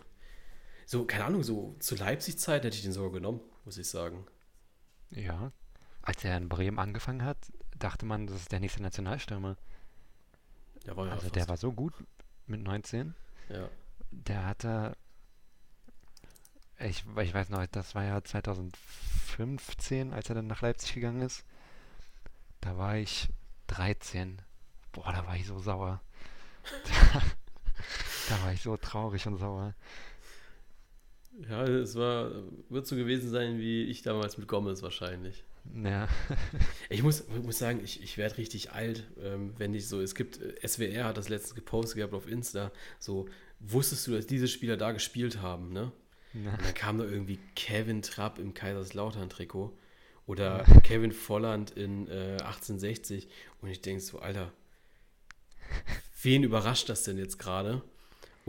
So, 0.86 1.04
keine 1.04 1.24
Ahnung, 1.26 1.42
so 1.44 1.76
zur 1.78 1.98
Leipzig-Zeit 1.98 2.64
hätte 2.64 2.76
ich 2.76 2.82
den 2.82 2.92
sogar 2.92 3.12
genommen, 3.12 3.40
muss 3.64 3.78
ich 3.78 3.88
sagen. 3.88 4.26
Ja, 5.10 5.52
als 6.02 6.24
er 6.24 6.36
in 6.36 6.48
Bremen 6.48 6.78
angefangen 6.78 7.24
hat, 7.24 7.38
dachte 7.78 8.06
man, 8.06 8.26
das 8.26 8.36
ist 8.36 8.52
der 8.52 8.60
nächste 8.60 8.82
Nationalstürmer. 8.82 9.56
Der 10.86 10.96
war 10.96 11.06
ja 11.06 11.12
also 11.12 11.22
fast. 11.22 11.36
der 11.36 11.48
war 11.48 11.56
so 11.56 11.72
gut 11.72 11.94
mit 12.46 12.60
19. 12.60 13.14
Ja. 13.48 13.68
Der 14.10 14.46
hatte, 14.46 14.96
ich, 16.78 17.04
ich 17.22 17.34
weiß 17.34 17.50
noch, 17.50 17.64
das 17.66 17.94
war 17.94 18.04
ja 18.04 18.22
2015, 18.22 20.12
als 20.12 20.28
er 20.28 20.34
dann 20.34 20.46
nach 20.46 20.62
Leipzig 20.62 20.94
gegangen 20.94 21.22
ist. 21.22 21.44
Da 22.60 22.76
war 22.76 22.96
ich 22.96 23.28
13. 23.68 24.42
Boah, 24.92 25.12
da 25.12 25.26
war 25.26 25.36
ich 25.36 25.46
so 25.46 25.60
sauer. 25.60 26.00
da, 28.30 28.42
war 28.44 28.52
ich 28.52 28.62
so 28.62 28.76
traurig 28.76 29.26
und 29.26 29.38
sauer. 29.38 29.74
Ja, 31.48 31.64
es 31.64 31.94
war, 31.94 32.30
wird 32.68 32.86
so 32.86 32.96
gewesen 32.96 33.30
sein 33.30 33.58
wie 33.58 33.84
ich 33.84 34.02
damals 34.02 34.36
mit 34.36 34.48
Gomez 34.48 34.82
wahrscheinlich. 34.82 35.44
Ja. 35.84 36.08
ich 36.88 37.02
muss, 37.02 37.24
muss 37.42 37.58
sagen, 37.58 37.80
ich, 37.84 38.02
ich 38.02 38.18
werde 38.18 38.38
richtig 38.38 38.72
alt, 38.72 39.06
ähm, 39.22 39.54
wenn 39.58 39.74
ich 39.74 39.88
so, 39.88 40.00
es 40.00 40.14
gibt, 40.14 40.40
äh, 40.40 40.66
SWR 40.66 41.04
hat 41.04 41.16
das 41.16 41.28
letzte 41.28 41.54
gepostet 41.54 41.96
gehabt 41.96 42.14
auf 42.14 42.28
Insta, 42.28 42.72
so, 42.98 43.28
wusstest 43.60 44.06
du, 44.06 44.12
dass 44.12 44.26
diese 44.26 44.48
Spieler 44.48 44.76
da 44.76 44.92
gespielt 44.92 45.40
haben, 45.40 45.72
ne? 45.72 45.92
Ja. 46.32 46.52
Und 46.52 46.64
dann 46.64 46.74
kam 46.74 46.98
da 46.98 47.04
irgendwie 47.04 47.38
Kevin 47.56 48.02
Trapp 48.02 48.38
im 48.38 48.54
Kaiserslautern-Trikot 48.54 49.76
oder 50.26 50.64
ja. 50.66 50.80
Kevin 50.82 51.12
Volland 51.12 51.72
in 51.72 52.06
äh, 52.08 52.38
1860 52.40 53.28
und 53.60 53.68
ich 53.68 53.82
denke 53.82 54.00
so, 54.00 54.20
Alter, 54.20 54.52
wen 56.22 56.42
überrascht 56.42 56.88
das 56.88 57.02
denn 57.02 57.18
jetzt 57.18 57.38
gerade? 57.38 57.82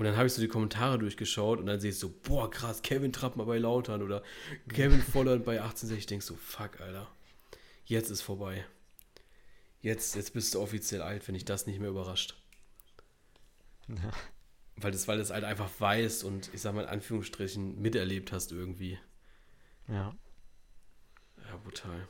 Und 0.01 0.05
dann 0.05 0.17
habe 0.17 0.25
ich 0.25 0.33
so 0.33 0.41
die 0.41 0.47
Kommentare 0.47 0.97
durchgeschaut 0.97 1.59
und 1.59 1.67
dann 1.67 1.79
sehe 1.79 1.91
ich 1.91 1.99
so, 1.99 2.09
boah, 2.09 2.49
krass, 2.49 2.81
Kevin 2.81 3.13
Trapp 3.13 3.35
mal 3.35 3.43
bei 3.43 3.59
Lautern 3.59 4.01
oder 4.01 4.23
Kevin 4.67 4.99
Volland 4.99 5.45
bei 5.45 5.61
1860. 5.61 5.99
Ich 5.99 6.05
denke 6.07 6.25
so, 6.25 6.35
fuck, 6.37 6.81
Alter. 6.81 7.07
Jetzt 7.85 8.09
ist 8.09 8.23
vorbei. 8.23 8.65
Jetzt, 9.79 10.15
jetzt 10.15 10.33
bist 10.33 10.55
du 10.55 10.59
offiziell 10.59 11.03
alt, 11.03 11.27
wenn 11.27 11.35
ich 11.35 11.45
das 11.45 11.67
nicht 11.67 11.79
mehr 11.79 11.91
überrascht. 11.91 12.35
Ja. 13.89 14.11
Weil 14.77 14.91
das, 14.91 15.07
weil 15.07 15.19
das 15.19 15.29
halt 15.29 15.43
einfach 15.43 15.69
weiß 15.77 16.23
und 16.23 16.51
ich 16.51 16.61
sag 16.61 16.73
mal 16.73 16.81
in 16.81 16.89
Anführungsstrichen 16.89 17.79
miterlebt 17.79 18.31
hast 18.31 18.51
irgendwie. 18.51 18.97
Ja. 19.87 20.15
Ja, 21.47 21.57
brutal. 21.63 22.07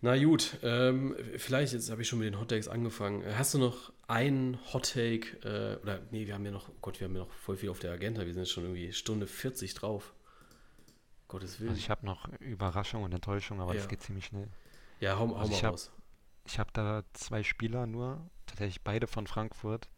Na 0.00 0.20
gut, 0.20 0.58
ähm, 0.64 1.14
vielleicht, 1.36 1.74
jetzt 1.74 1.90
habe 1.92 2.02
ich 2.02 2.08
schon 2.08 2.18
mit 2.18 2.26
den 2.26 2.40
Hot 2.40 2.48
Takes 2.48 2.66
angefangen. 2.66 3.24
Hast 3.38 3.54
du 3.54 3.58
noch 3.58 3.92
einen 4.08 4.58
Hot 4.72 4.92
Take? 4.92 5.36
Äh, 5.42 5.82
oder, 5.82 6.00
nee, 6.10 6.26
wir 6.26 6.34
haben 6.34 6.44
ja 6.44 6.50
noch, 6.50 6.68
oh 6.68 6.76
Gott, 6.80 7.00
wir 7.00 7.06
haben 7.08 7.14
ja 7.14 7.22
noch 7.22 7.32
voll 7.32 7.56
viel 7.56 7.70
auf 7.70 7.78
der 7.78 7.92
Agenda. 7.92 8.24
Wir 8.24 8.32
sind 8.32 8.42
jetzt 8.42 8.52
schon 8.52 8.64
irgendwie 8.64 8.92
Stunde 8.92 9.26
40 9.26 9.74
drauf. 9.74 10.14
Gottes 11.28 11.58
Willen. 11.58 11.70
Also 11.70 11.80
ich 11.80 11.90
habe 11.90 12.06
noch 12.06 12.28
Überraschung 12.38 13.02
und 13.02 13.12
Enttäuschung, 13.12 13.60
aber 13.60 13.74
ja. 13.74 13.80
das 13.80 13.88
geht 13.88 14.02
ziemlich 14.02 14.26
schnell. 14.26 14.48
Ja, 15.00 15.18
hau, 15.18 15.28
hau 15.28 15.36
also 15.36 15.52
mal 15.52 15.70
raus. 15.70 15.90
Ich 16.46 16.58
habe 16.58 16.70
da 16.72 17.02
zwei 17.12 17.42
Spieler 17.42 17.86
nur, 17.86 18.30
tatsächlich 18.46 18.82
beide 18.82 19.08
von 19.08 19.26
Frankfurt. 19.26 19.88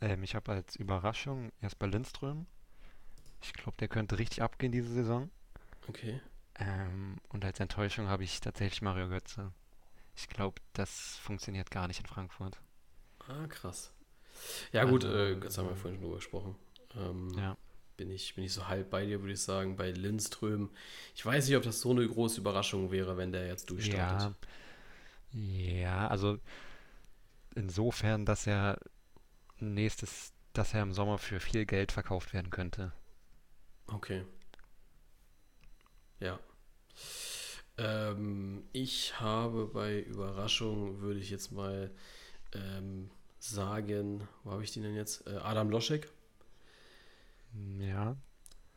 Ähm, 0.00 0.22
ich 0.22 0.34
habe 0.36 0.52
als 0.52 0.76
Überraschung 0.76 1.50
erst 1.60 1.82
Lindström. 1.82 2.46
Ich 3.42 3.52
glaube, 3.52 3.76
der 3.78 3.88
könnte 3.88 4.18
richtig 4.18 4.42
abgehen 4.42 4.70
diese 4.70 4.92
Saison. 4.92 5.30
Okay. 5.88 6.20
Ähm, 6.56 7.16
und 7.28 7.44
als 7.44 7.58
Enttäuschung 7.58 8.08
habe 8.08 8.22
ich 8.22 8.40
tatsächlich 8.40 8.80
Mario 8.80 9.08
Götze. 9.08 9.52
Ich 10.16 10.28
glaube, 10.28 10.60
das 10.72 11.16
funktioniert 11.16 11.70
gar 11.70 11.88
nicht 11.88 12.00
in 12.00 12.06
Frankfurt. 12.06 12.60
Ah, 13.28 13.46
krass. 13.48 13.92
Ja, 14.72 14.84
gut, 14.84 15.04
also, 15.04 15.16
äh, 15.16 15.36
Götze 15.36 15.60
haben 15.60 15.68
wir 15.68 15.76
vorhin 15.76 15.98
schon 15.98 16.04
drüber 16.04 16.16
gesprochen. 16.16 16.56
Ähm, 16.96 17.32
ja. 17.36 17.56
Bin 17.96 18.10
ich, 18.10 18.34
bin 18.34 18.44
ich 18.44 18.52
so 18.52 18.66
halb 18.66 18.90
bei 18.90 19.06
dir, 19.06 19.20
würde 19.20 19.32
ich 19.32 19.42
sagen. 19.42 19.76
Bei 19.76 19.90
Lindström. 19.90 20.70
Ich 21.14 21.24
weiß 21.24 21.46
nicht, 21.46 21.56
ob 21.56 21.62
das 21.62 21.80
so 21.80 21.90
eine 21.90 22.06
große 22.06 22.40
Überraschung 22.40 22.90
wäre, 22.90 23.16
wenn 23.16 23.30
der 23.30 23.46
jetzt 23.46 23.70
durchstartet. 23.70 24.34
Ja, 25.32 25.40
ja 25.40 26.08
also 26.08 26.38
insofern, 27.54 28.26
dass 28.26 28.46
er 28.46 28.78
nächstes, 29.60 30.32
dass 30.52 30.74
er 30.74 30.82
im 30.82 30.92
Sommer 30.92 31.18
für 31.18 31.38
viel 31.38 31.66
Geld 31.66 31.92
verkauft 31.92 32.34
werden 32.34 32.50
könnte. 32.50 32.92
Okay. 33.86 34.24
Ja. 36.18 36.40
Ähm, 37.76 38.64
ich 38.72 39.20
habe 39.20 39.66
bei 39.66 40.00
Überraschung, 40.00 41.00
würde 41.00 41.20
ich 41.20 41.30
jetzt 41.30 41.52
mal 41.52 41.90
ähm, 42.54 43.10
sagen, 43.38 44.26
wo 44.42 44.52
habe 44.52 44.64
ich 44.64 44.72
den 44.72 44.82
denn 44.82 44.94
jetzt? 44.94 45.26
Äh, 45.26 45.36
Adam 45.36 45.70
Loschek. 45.70 46.08
Ja. 47.78 48.16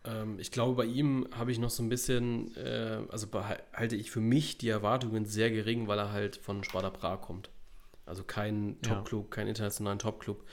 Ähm, 0.04 0.40
ich 0.40 0.52
glaube, 0.52 0.76
bei 0.76 0.86
ihm 0.86 1.28
habe 1.32 1.52
ich 1.52 1.60
noch 1.60 1.70
so 1.70 1.84
ein 1.84 1.90
bisschen, 1.90 2.56
äh, 2.56 3.02
also 3.10 3.28
halte 3.74 3.96
ich 3.96 4.12
für 4.12 4.22
mich 4.22 4.58
die 4.58 4.70
Erwartungen 4.70 5.26
sehr 5.26 5.52
gering, 5.52 5.88
weil 5.88 6.00
er 6.00 6.12
halt 6.12 6.38
von 6.38 6.64
Sparta 6.64 6.90
Prag 6.90 7.22
kommt. 7.22 7.50
Also 8.06 8.24
kein 8.24 8.82
Top-Club, 8.82 9.26
ja. 9.26 9.36
kein 9.36 9.48
internationalen 9.48 10.00
Top-Club. 10.00 10.44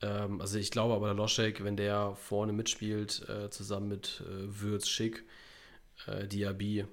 Ähm, 0.00 0.40
also 0.40 0.58
ich 0.58 0.70
glaube 0.70 0.94
aber, 0.94 1.06
der 1.06 1.14
Loschek, 1.14 1.62
wenn 1.62 1.76
der 1.76 2.14
vorne 2.14 2.52
mitspielt, 2.52 3.28
äh, 3.28 3.50
zusammen 3.50 3.88
mit 3.88 4.22
äh, 4.26 4.60
Würz, 4.60 4.88
Schick, 4.88 5.24
äh, 6.06 6.26
Diaby, 6.26 6.86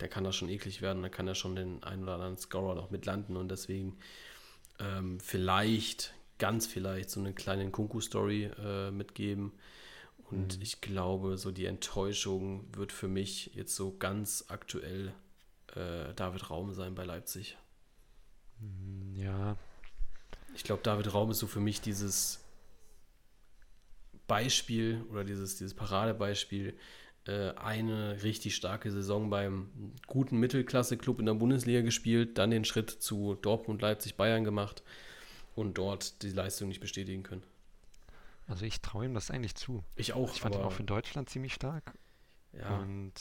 der 0.00 0.08
kann 0.08 0.24
da 0.24 0.32
schon 0.32 0.48
eklig 0.48 0.82
werden, 0.82 1.02
da 1.02 1.08
kann 1.08 1.28
er 1.28 1.34
schon 1.34 1.56
den 1.56 1.82
einen 1.84 2.02
oder 2.02 2.14
anderen 2.14 2.36
Scorer 2.36 2.74
noch 2.74 2.90
mit 2.90 3.06
landen 3.06 3.36
und 3.36 3.50
deswegen 3.50 3.96
ähm, 4.78 5.20
vielleicht, 5.20 6.14
ganz 6.38 6.66
vielleicht, 6.66 7.10
so 7.10 7.20
eine 7.20 7.32
kleine 7.32 7.70
Kunku-Story 7.70 8.50
äh, 8.58 8.90
mitgeben. 8.90 9.52
Und 10.30 10.56
mhm. 10.56 10.62
ich 10.62 10.80
glaube, 10.80 11.36
so 11.36 11.50
die 11.50 11.66
Enttäuschung 11.66 12.64
wird 12.74 12.92
für 12.92 13.08
mich 13.08 13.54
jetzt 13.54 13.76
so 13.76 13.96
ganz 13.96 14.46
aktuell 14.48 15.12
äh, 15.74 16.14
David 16.14 16.50
Raum 16.50 16.72
sein 16.72 16.94
bei 16.94 17.04
Leipzig. 17.04 17.56
Mhm, 18.60 19.14
ja. 19.16 19.56
Ich 20.54 20.64
glaube, 20.64 20.82
David 20.82 21.12
Raum 21.12 21.30
ist 21.30 21.38
so 21.38 21.46
für 21.46 21.60
mich 21.60 21.80
dieses 21.80 22.40
Beispiel 24.26 25.04
oder 25.10 25.24
dieses, 25.24 25.56
dieses 25.56 25.74
Paradebeispiel, 25.74 26.76
eine 27.32 28.22
richtig 28.22 28.54
starke 28.54 28.90
Saison 28.90 29.30
beim 29.30 29.70
guten 30.06 30.38
Mittelklasse-Club 30.38 31.20
in 31.20 31.26
der 31.26 31.34
Bundesliga 31.34 31.80
gespielt, 31.80 32.36
dann 32.38 32.50
den 32.50 32.64
Schritt 32.64 32.90
zu 32.90 33.34
Dortmund, 33.36 33.80
Leipzig, 33.80 34.16
Bayern 34.16 34.44
gemacht 34.44 34.82
und 35.54 35.78
dort 35.78 36.22
die 36.22 36.30
Leistung 36.30 36.68
nicht 36.68 36.80
bestätigen 36.80 37.22
können. 37.22 37.42
Also 38.46 38.66
ich 38.66 38.82
traue 38.82 39.06
ihm 39.06 39.14
das 39.14 39.30
eigentlich 39.30 39.54
zu. 39.54 39.82
Ich 39.96 40.12
auch. 40.12 40.34
Ich 40.34 40.40
fand 40.42 40.54
ihn 40.54 40.60
auch 40.60 40.72
für 40.72 40.84
Deutschland 40.84 41.30
ziemlich 41.30 41.54
stark. 41.54 41.94
Ja. 42.52 42.78
Und 42.78 43.14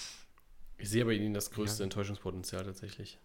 ich 0.78 0.90
sehe 0.90 1.06
bei 1.06 1.14
ihnen 1.14 1.34
das 1.34 1.52
größte 1.52 1.84
Ja. 1.84 1.86
Enttäuschungspotenzial 1.86 2.66
tatsächlich. 2.66 3.20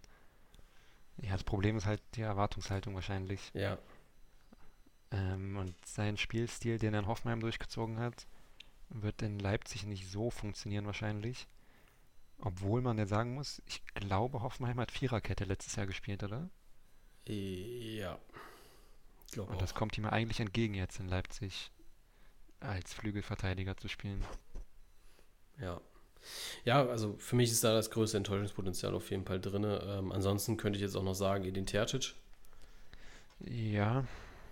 ja, 1.20 1.32
das 1.32 1.42
Problem 1.42 1.76
ist 1.76 1.86
halt 1.86 2.00
die 2.14 2.22
Erwartungshaltung 2.22 2.94
wahrscheinlich. 2.94 3.40
Ja. 3.52 3.78
Ähm, 5.10 5.56
und 5.56 5.74
sein 5.84 6.16
Spielstil, 6.16 6.78
den 6.78 6.94
er 6.94 7.00
in 7.00 7.06
Hoffenheim 7.08 7.40
durchgezogen 7.40 7.98
hat, 7.98 8.26
wird 8.90 9.22
in 9.22 9.38
Leipzig 9.38 9.84
nicht 9.84 10.10
so 10.10 10.30
funktionieren 10.30 10.86
wahrscheinlich. 10.86 11.46
Obwohl 12.40 12.80
man 12.80 12.98
ja 12.98 13.06
sagen 13.06 13.34
muss, 13.34 13.60
ich 13.66 13.84
glaube, 13.94 14.42
Hoffenheim 14.42 14.78
hat 14.78 14.92
Viererkette 14.92 15.44
letztes 15.44 15.76
Jahr 15.76 15.86
gespielt, 15.86 16.22
oder? 16.22 16.48
Ja. 17.26 18.18
Ich 19.26 19.32
glaube 19.32 19.50
Und 19.50 19.56
auch. 19.56 19.60
das 19.60 19.74
kommt 19.74 19.98
ihm 19.98 20.06
eigentlich 20.06 20.40
entgegen 20.40 20.74
jetzt 20.74 21.00
in 21.00 21.08
Leipzig 21.08 21.70
als 22.60 22.94
Flügelverteidiger 22.94 23.76
zu 23.76 23.88
spielen. 23.88 24.24
Ja. 25.60 25.80
Ja, 26.64 26.86
also 26.86 27.16
für 27.18 27.36
mich 27.36 27.50
ist 27.50 27.64
da 27.64 27.72
das 27.72 27.90
größte 27.90 28.16
Enttäuschungspotenzial 28.16 28.94
auf 28.94 29.10
jeden 29.10 29.24
Fall 29.24 29.40
drin. 29.40 29.64
Ähm, 29.64 30.12
ansonsten 30.12 30.56
könnte 30.56 30.76
ich 30.76 30.82
jetzt 30.82 30.96
auch 30.96 31.02
noch 31.02 31.14
sagen, 31.14 31.44
Edin 31.44 31.66
Tercic. 31.66 32.14
Ja, 33.40 34.04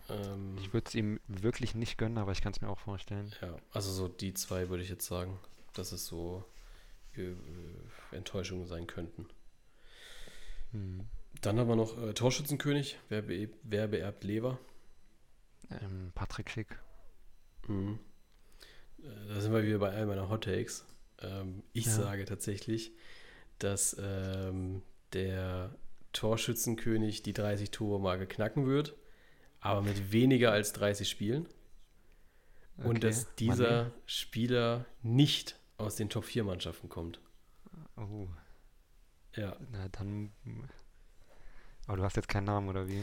Ähm, 0.08 0.56
ich 0.58 0.72
würde 0.72 0.86
es 0.88 0.94
ihm 0.94 1.20
wirklich 1.26 1.74
nicht 1.74 1.98
gönnen, 1.98 2.18
aber 2.18 2.32
ich 2.32 2.40
kann 2.40 2.52
es 2.52 2.60
mir 2.60 2.68
auch 2.68 2.78
vorstellen. 2.78 3.32
ja, 3.42 3.56
also 3.72 3.92
so 3.92 4.08
die 4.08 4.34
zwei 4.34 4.68
würde 4.68 4.82
ich 4.82 4.88
jetzt 4.88 5.06
sagen, 5.06 5.38
dass 5.72 5.92
es 5.92 6.06
so 6.06 6.44
äh, 7.16 7.32
Enttäuschungen 8.12 8.66
sein 8.66 8.86
könnten. 8.86 9.26
Hm. 10.72 11.06
Dann 11.40 11.58
haben 11.58 11.68
wir 11.68 11.76
noch 11.76 11.96
äh, 12.02 12.14
Torschützenkönig. 12.14 12.98
Wer, 13.08 13.22
be 13.22 13.48
wer 13.62 13.88
beerbt 13.88 14.24
Lever? 14.24 14.58
Ähm, 15.70 16.12
Patrick 16.14 16.50
Schick. 16.50 16.78
Mhm. 17.68 17.98
Äh, 19.02 19.28
Da 19.28 19.40
sind 19.40 19.52
wir 19.52 19.62
wieder 19.64 19.78
bei 19.78 19.90
all 19.92 20.06
meiner 20.06 20.28
Hot 20.28 20.44
Takes. 20.44 20.84
Ähm, 21.20 21.62
ich 21.72 21.86
Ja. 21.86 21.92
sage 21.92 22.24
tatsächlich, 22.24 22.92
dass 23.58 23.96
ähm, 23.98 24.82
der 25.12 25.74
Torschützenkönig 26.12 27.22
die 27.22 27.34
30-Tore-Marke 27.34 28.26
knacken 28.26 28.66
wird, 28.66 28.94
aber 29.60 29.82
mit 29.82 30.12
weniger 30.12 30.52
als 30.52 30.72
30 30.72 31.08
Spielen. 31.08 31.46
Und 32.78 32.98
Okay, 32.98 33.00
dass 33.00 33.34
dieser 33.36 33.90
Spieler 34.04 34.84
nicht 35.02 35.58
aus 35.78 35.96
den 35.96 36.10
Top 36.10 36.24
4-Mannschaften 36.24 36.88
kommt. 36.88 37.20
Mané. 37.96 38.02
Oh, 38.02 38.28
Ja. 39.34 39.56
na 39.72 39.88
dann. 39.88 40.32
Aber 41.86 41.96
du 41.98 42.02
hast 42.02 42.16
jetzt 42.16 42.28
keinen 42.28 42.44
Namen, 42.44 42.68
oder 42.68 42.86
wie? 42.88 43.02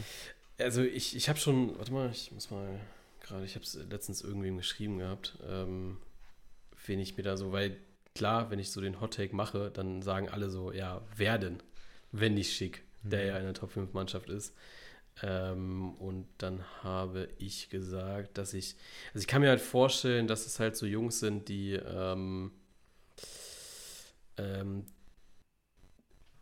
Also 0.60 0.82
ich, 0.84 1.16
ich 1.16 1.30
habe 1.30 1.40
schon, 1.40 1.78
warte 1.78 1.92
mal, 1.92 2.12
ich 2.12 2.32
muss 2.32 2.52
mal 2.52 2.80
gerade, 3.22 3.46
ich 3.46 3.56
habe 3.56 3.64
es 3.66 3.74
letztens 3.76 4.22
irgendwem 4.22 4.58
geschrieben 4.58 5.00
gehabt, 5.00 5.38
ähm, 5.48 5.98
wen 6.86 7.00
ich 7.00 7.18
mir 7.18 7.24
da 7.24 7.38
so, 7.38 7.52
weil 7.52 7.78
klar, 8.14 8.52
wenn 8.52 8.60
ich 8.60 8.70
so 8.72 8.80
den 8.82 9.02
Hot 9.02 9.16
Take 9.16 9.36
mache, 9.36 9.72
dann 9.72 10.02
sagen 10.04 10.30
alle 10.30 10.50
so, 10.52 10.72
ja, 10.72 11.02
wer 11.16 11.38
denn, 11.40 11.64
wenn 12.12 12.36
nicht 12.36 12.54
schick, 12.56 12.84
der 13.02 13.22
Mhm. 13.22 13.28
ja 13.28 13.38
in 13.38 13.44
der 13.46 13.54
Top 13.56 13.72
5 13.72 13.94
Mannschaft 13.94 14.30
ist. 14.30 14.54
Ähm, 15.22 15.94
und 15.96 16.28
dann 16.40 16.64
habe 16.84 17.30
ich 17.38 17.70
gesagt, 17.70 18.38
dass 18.38 18.54
ich, 18.54 18.76
also 19.14 19.22
ich 19.22 19.28
kann 19.28 19.42
mir 19.42 19.50
halt 19.50 19.62
vorstellen, 19.62 20.28
dass 20.28 20.46
es 20.46 20.60
halt 20.60 20.76
so 20.76 20.86
Jungs 20.86 21.20
sind, 21.20 21.50
die, 21.50 21.74
ähm, 21.74 22.52
ähm, 24.38 24.86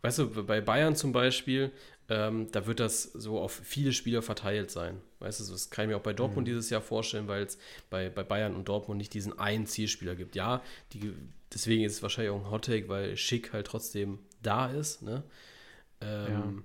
weißt 0.02 0.18
du, 0.18 0.44
bei 0.44 0.60
Bayern 0.60 0.96
zum 0.96 1.12
Beispiel, 1.12 1.70
ähm, 2.08 2.50
da 2.50 2.66
wird 2.66 2.80
das 2.80 3.04
so 3.04 3.38
auf 3.40 3.52
viele 3.52 3.92
Spieler 3.92 4.22
verteilt 4.22 4.70
sein. 4.70 5.00
Weißt 5.20 5.40
du, 5.40 5.52
das 5.52 5.70
kann 5.70 5.84
ich 5.84 5.90
mir 5.90 5.96
auch 5.96 6.02
bei 6.02 6.12
Dortmund 6.12 6.46
Mhm. 6.46 6.48
dieses 6.48 6.68
Jahr 6.70 6.80
vorstellen, 6.80 7.28
weil 7.28 7.44
es 7.44 7.58
bei, 7.90 8.10
bei 8.10 8.24
Bayern 8.24 8.56
und 8.56 8.68
Dortmund 8.68 8.98
nicht 8.98 9.14
diesen 9.14 9.38
einen 9.38 9.66
Zielspieler 9.66 10.16
gibt. 10.16 10.34
Ja, 10.34 10.62
die, 10.92 11.12
deswegen 11.54 11.84
ist 11.84 11.92
es 11.94 12.02
wahrscheinlich 12.02 12.32
auch 12.32 12.44
ein 12.44 12.50
Hottake, 12.50 12.88
weil 12.88 13.16
Schick 13.16 13.52
halt 13.52 13.66
trotzdem 13.68 14.18
da 14.42 14.66
ist, 14.70 15.02
ne? 15.02 15.22
Ähm, 16.00 16.64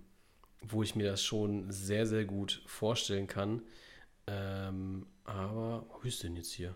Wo 0.61 0.83
ich 0.83 0.95
mir 0.95 1.09
das 1.09 1.23
schon 1.23 1.71
sehr, 1.71 2.05
sehr 2.05 2.25
gut 2.25 2.61
vorstellen 2.65 3.27
kann. 3.27 3.61
Ähm, 4.27 5.05
aber, 5.23 5.85
wo 5.89 6.07
ist 6.07 6.23
denn 6.23 6.35
jetzt 6.35 6.51
hier? 6.51 6.75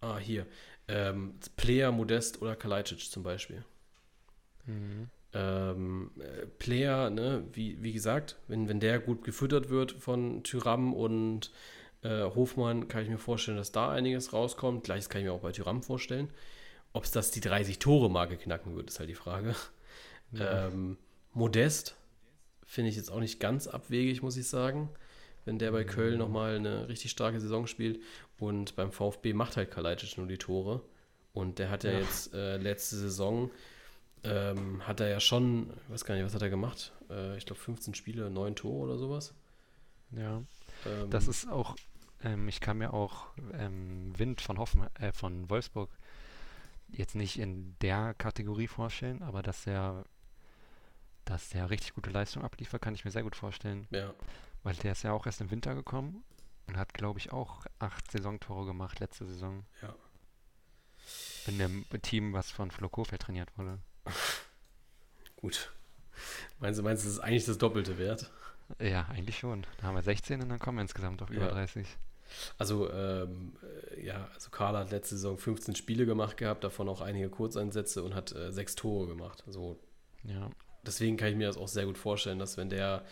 Ah, 0.00 0.18
hier. 0.18 0.46
Ähm, 0.88 1.34
Player, 1.56 1.90
Modest 1.90 2.42
oder 2.42 2.54
Kalajdzic 2.54 3.10
zum 3.10 3.22
Beispiel. 3.22 3.64
Mhm. 4.66 5.08
Ähm, 5.32 6.10
äh, 6.18 6.46
Player, 6.46 7.10
ne, 7.10 7.44
wie, 7.52 7.82
wie 7.82 7.92
gesagt, 7.92 8.36
wenn, 8.46 8.68
wenn 8.68 8.80
der 8.80 9.00
gut 9.00 9.24
gefüttert 9.24 9.68
wird 9.68 9.92
von 9.92 10.44
Tyram 10.44 10.94
und 10.94 11.50
äh, 12.02 12.22
Hofmann, 12.22 12.88
kann 12.88 13.02
ich 13.02 13.08
mir 13.08 13.18
vorstellen, 13.18 13.56
dass 13.56 13.72
da 13.72 13.90
einiges 13.90 14.32
rauskommt. 14.32 14.84
Gleiches 14.84 15.08
kann 15.08 15.20
ich 15.20 15.26
mir 15.26 15.32
auch 15.32 15.40
bei 15.40 15.52
Tyram 15.52 15.82
vorstellen. 15.82 16.30
Ob 16.92 17.04
es 17.04 17.10
das 17.10 17.30
die 17.30 17.42
30-Tore-Marke 17.42 18.36
knacken 18.36 18.76
wird, 18.76 18.90
ist 18.90 18.98
halt 18.98 19.10
die 19.10 19.14
Frage. 19.14 19.54
Ja. 20.32 20.68
Ähm, 20.68 20.98
Modest 21.36 21.94
finde 22.64 22.90
ich 22.90 22.96
jetzt 22.96 23.10
auch 23.12 23.20
nicht 23.20 23.38
ganz 23.40 23.66
abwegig, 23.68 24.22
muss 24.22 24.36
ich 24.36 24.48
sagen. 24.48 24.88
Wenn 25.44 25.58
der 25.60 25.70
bei 25.70 25.84
Köln 25.84 26.18
nochmal 26.18 26.56
eine 26.56 26.88
richtig 26.88 27.12
starke 27.12 27.38
Saison 27.38 27.68
spielt 27.68 28.00
und 28.38 28.74
beim 28.74 28.90
VfB 28.90 29.32
macht 29.32 29.56
halt 29.56 29.70
Kalajdzic 29.70 30.18
nur 30.18 30.26
die 30.26 30.38
Tore. 30.38 30.82
Und 31.32 31.58
der 31.60 31.70
hat 31.70 31.84
ja, 31.84 31.92
Ja. 31.92 31.98
jetzt 32.00 32.34
äh, 32.34 32.56
letzte 32.56 32.96
Saison, 32.96 33.50
ähm, 34.24 34.84
hat 34.86 34.98
er 35.00 35.08
ja 35.08 35.20
schon, 35.20 35.70
ich 35.84 35.92
weiß 35.92 36.04
gar 36.04 36.14
nicht, 36.16 36.24
was 36.24 36.34
hat 36.34 36.42
er 36.42 36.50
gemacht? 36.50 36.92
Äh, 37.10 37.36
ich 37.36 37.46
glaube 37.46 37.60
15 37.60 37.94
Spiele, 37.94 38.28
9 38.30 38.56
Tore 38.56 38.78
oder 38.84 38.98
sowas. 38.98 39.34
ja. 40.10 40.42
Ähm, 40.84 41.10
Das 41.10 41.28
ist 41.28 41.48
auch, 41.48 41.76
ähm, 42.24 42.48
ich 42.48 42.60
kann 42.60 42.78
mir 42.78 42.92
auch 42.92 43.26
ähm, 43.52 44.12
Wind 44.18 44.40
von 44.40 44.58
Hoffen, 44.58 44.86
äh, 44.98 45.12
von 45.12 45.48
Wolfsburg 45.48 45.90
jetzt 46.88 47.14
nicht 47.14 47.38
in 47.38 47.76
der 47.82 48.14
Kategorie 48.14 48.66
vorstellen, 48.68 49.22
aber 49.22 49.42
dass 49.42 49.66
er, 49.66 50.04
dass 51.26 51.50
der 51.50 51.68
richtig 51.70 51.94
gute 51.94 52.10
Leistung 52.10 52.42
abliefert, 52.42 52.80
kann 52.80 52.94
ich 52.94 53.04
mir 53.04 53.10
sehr 53.10 53.22
gut 53.22 53.36
vorstellen, 53.36 53.86
ja, 53.90 54.14
weil 54.62 54.74
der 54.76 54.92
ist 54.92 55.02
ja 55.02 55.12
auch 55.12 55.26
erst 55.26 55.40
im 55.40 55.50
Winter 55.50 55.74
gekommen 55.74 56.24
und 56.66 56.76
hat, 56.76 56.94
glaube 56.94 57.18
ich, 57.18 57.32
auch 57.32 57.66
acht 57.78 58.10
Saisontore 58.10 58.66
gemacht 58.66 58.98
letzte 59.00 59.26
Saison. 59.26 59.64
Ja. 59.82 59.94
In 61.46 61.58
dem 61.58 61.84
Team, 62.02 62.32
was 62.32 62.50
von 62.50 62.70
Flo 62.70 62.88
Kofeld 62.88 63.22
trainiert 63.22 63.56
wurde. 63.56 63.78
gut. 65.36 65.72
Meinst 66.58 66.78
du, 66.80 66.82
meinst 66.82 67.04
du, 67.04 67.08
das 67.08 67.18
ist 67.18 67.20
eigentlich 67.20 67.44
das 67.44 67.58
Doppelte 67.58 67.98
wert? 67.98 68.30
Ja, 68.80 69.04
eigentlich 69.10 69.38
schon. 69.38 69.64
Da 69.78 69.84
haben 69.88 69.94
wir 69.94 70.02
16 70.02 70.42
und 70.42 70.48
dann 70.48 70.58
kommen 70.58 70.78
wir 70.78 70.82
insgesamt 70.82 71.22
auf 71.22 71.30
über 71.30 71.46
Ja. 71.46 71.50
30. 71.52 71.86
Also, 72.58 72.90
ähm, 72.90 73.56
äh, 73.92 74.04
ja, 74.04 74.28
also 74.34 74.50
Carla 74.50 74.80
hat 74.80 74.90
letzte 74.90 75.14
Saison 75.16 75.38
15 75.38 75.76
Spiele 75.76 76.06
gemacht 76.06 76.36
gehabt, 76.36 76.64
davon 76.64 76.88
auch 76.88 77.00
einige 77.00 77.28
Kurzeinsätze 77.30 78.02
und 78.02 78.16
hat 78.16 78.32
äh, 78.32 78.50
sechs 78.52 78.74
Tore 78.74 79.06
gemacht. 79.06 79.44
Also, 79.46 79.78
Ja, 80.24 80.50
deswegen 80.86 81.16
kann 81.16 81.28
ich 81.28 81.36
mir 81.36 81.46
das 81.46 81.56
auch 81.56 81.68
sehr 81.68 81.86
gut 81.86 81.98
vorstellen, 81.98 82.38
dass 82.38 82.56
wenn 82.56 82.70
der 82.70 83.04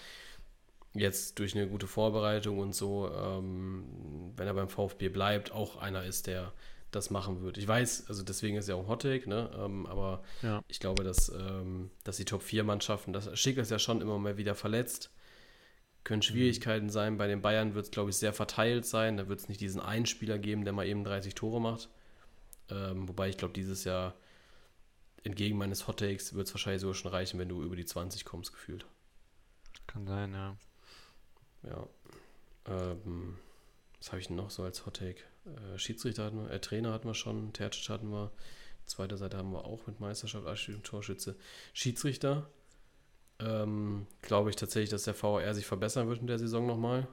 jetzt 0.95 1.39
durch 1.39 1.55
eine 1.55 1.69
gute 1.69 1.87
Vorbereitung 1.87 2.59
und 2.59 2.75
so, 2.75 3.11
ähm, 3.13 4.33
wenn 4.37 4.47
er 4.47 4.55
beim 4.55 4.69
VfB 4.69 5.09
bleibt, 5.09 5.53
auch 5.53 5.77
einer 5.77 6.05
ist, 6.05 6.27
der 6.27 6.53
das 6.93 7.11
machen 7.11 7.43
wird. 7.43 7.59
Ich 7.59 7.67
weiß, 7.67 8.05
also 8.09 8.23
deswegen 8.23 8.57
ist 8.57 8.69
ja 8.69 8.77
auch 8.77 8.83
ein 8.83 8.89
Hottake, 8.89 9.29
ne? 9.29 9.51
Ähm, 9.59 9.87
aber 9.87 10.23
ja. 10.43 10.63
ich 10.69 10.79
glaube, 10.79 11.03
dass, 11.03 11.29
ähm, 11.29 11.91
dass 12.05 12.17
die 12.17 12.25
Top 12.25 12.43
4 12.43 12.63
Mannschaften, 12.63 13.13
das 13.13 13.37
Schick 13.39 13.59
ist 13.59 13.73
ja 13.73 13.81
schon 13.81 14.01
immer 14.01 14.19
mal 14.19 14.37
wieder 14.37 14.55
verletzt, 14.55 15.11
können 16.05 16.23
Schwierigkeiten 16.23 16.91
sein. 16.91 17.17
Bei 17.17 17.27
den 17.27 17.43
Bayern 17.43 17.75
wird 17.75 17.87
es, 17.87 17.91
glaube 17.91 18.11
ich, 18.11 18.17
sehr 18.17 18.33
verteilt 18.33 18.87
sein. 18.87 19.17
Da 19.17 19.29
wird 19.29 19.41
es 19.41 19.49
nicht 19.49 19.61
diesen 19.61 19.81
einen 19.81 20.07
Spieler 20.07 20.39
geben, 20.39 20.65
der 20.65 20.75
mal 20.75 20.87
eben 20.87 21.03
30 21.03 21.35
Tore 21.35 21.61
macht. 21.61 21.89
Ähm, 22.71 23.09
wobei 23.09 23.31
ich 23.31 23.39
glaube, 23.39 23.55
dieses 23.55 23.85
Jahr 23.85 24.15
entgegen 25.25 25.59
meines 25.59 25.89
Hot 25.89 25.99
Takes 26.01 26.35
wird 26.35 26.47
es 26.47 26.55
wahrscheinlich 26.55 26.81
sogar 26.83 26.95
schon 26.95 27.11
reichen, 27.11 27.39
wenn 27.41 27.49
du 27.49 27.63
über 27.63 27.77
die 27.77 27.85
20 27.87 28.25
kommst, 28.25 28.53
gefühlt. 28.53 28.87
Kann 29.87 30.07
sein, 30.07 30.33
ja. 30.33 30.57
Ja. 31.63 31.87
Ähm, 32.67 33.39
was 33.99 34.09
habe 34.13 34.21
ich 34.21 34.27
denn 34.29 34.37
noch 34.37 34.51
so 34.51 34.63
als 34.63 34.87
Hot 34.87 34.99
Take? 34.99 35.21
Äh, 35.47 35.79
Schiedsrichter 35.79 36.25
hatten 36.25 36.43
wir, 36.45 36.51
äh, 36.51 36.61
Trainer 36.61 36.93
hatten 36.93 37.09
wir 37.09 37.15
schon, 37.15 37.53
Tercic 37.53 37.89
hatten 37.89 38.11
wir. 38.11 38.31
Zweite 38.87 39.17
Seite 39.17 39.39
haben 39.39 39.51
wir 39.53 39.65
auch 39.65 39.87
mit 39.87 39.99
Meisterschaft, 40.01 40.47
und 40.69 40.85
Torschütze. 40.85 41.37
Schiedsrichter. 41.73 42.51
Ähm, 43.39 44.07
glaube 44.21 44.51
ich 44.51 44.57
tatsächlich, 44.57 44.91
dass 44.91 45.05
der 45.05 45.15
VR 45.15 45.55
sich 45.55 45.67
verbessern 45.67 46.07
wird 46.09 46.21
in 46.21 46.27
der 46.27 46.39
Saison 46.39 46.67
nochmal. 46.67 47.09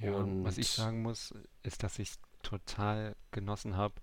Ja, 0.00 0.12
was 0.12 0.54
Und- 0.54 0.58
ich 0.58 0.68
sagen 0.70 1.02
muss, 1.02 1.34
ist, 1.64 1.82
dass 1.82 1.98
ich 1.98 2.12
total 2.42 3.16
genossen 3.32 3.76
habe, 3.76 3.94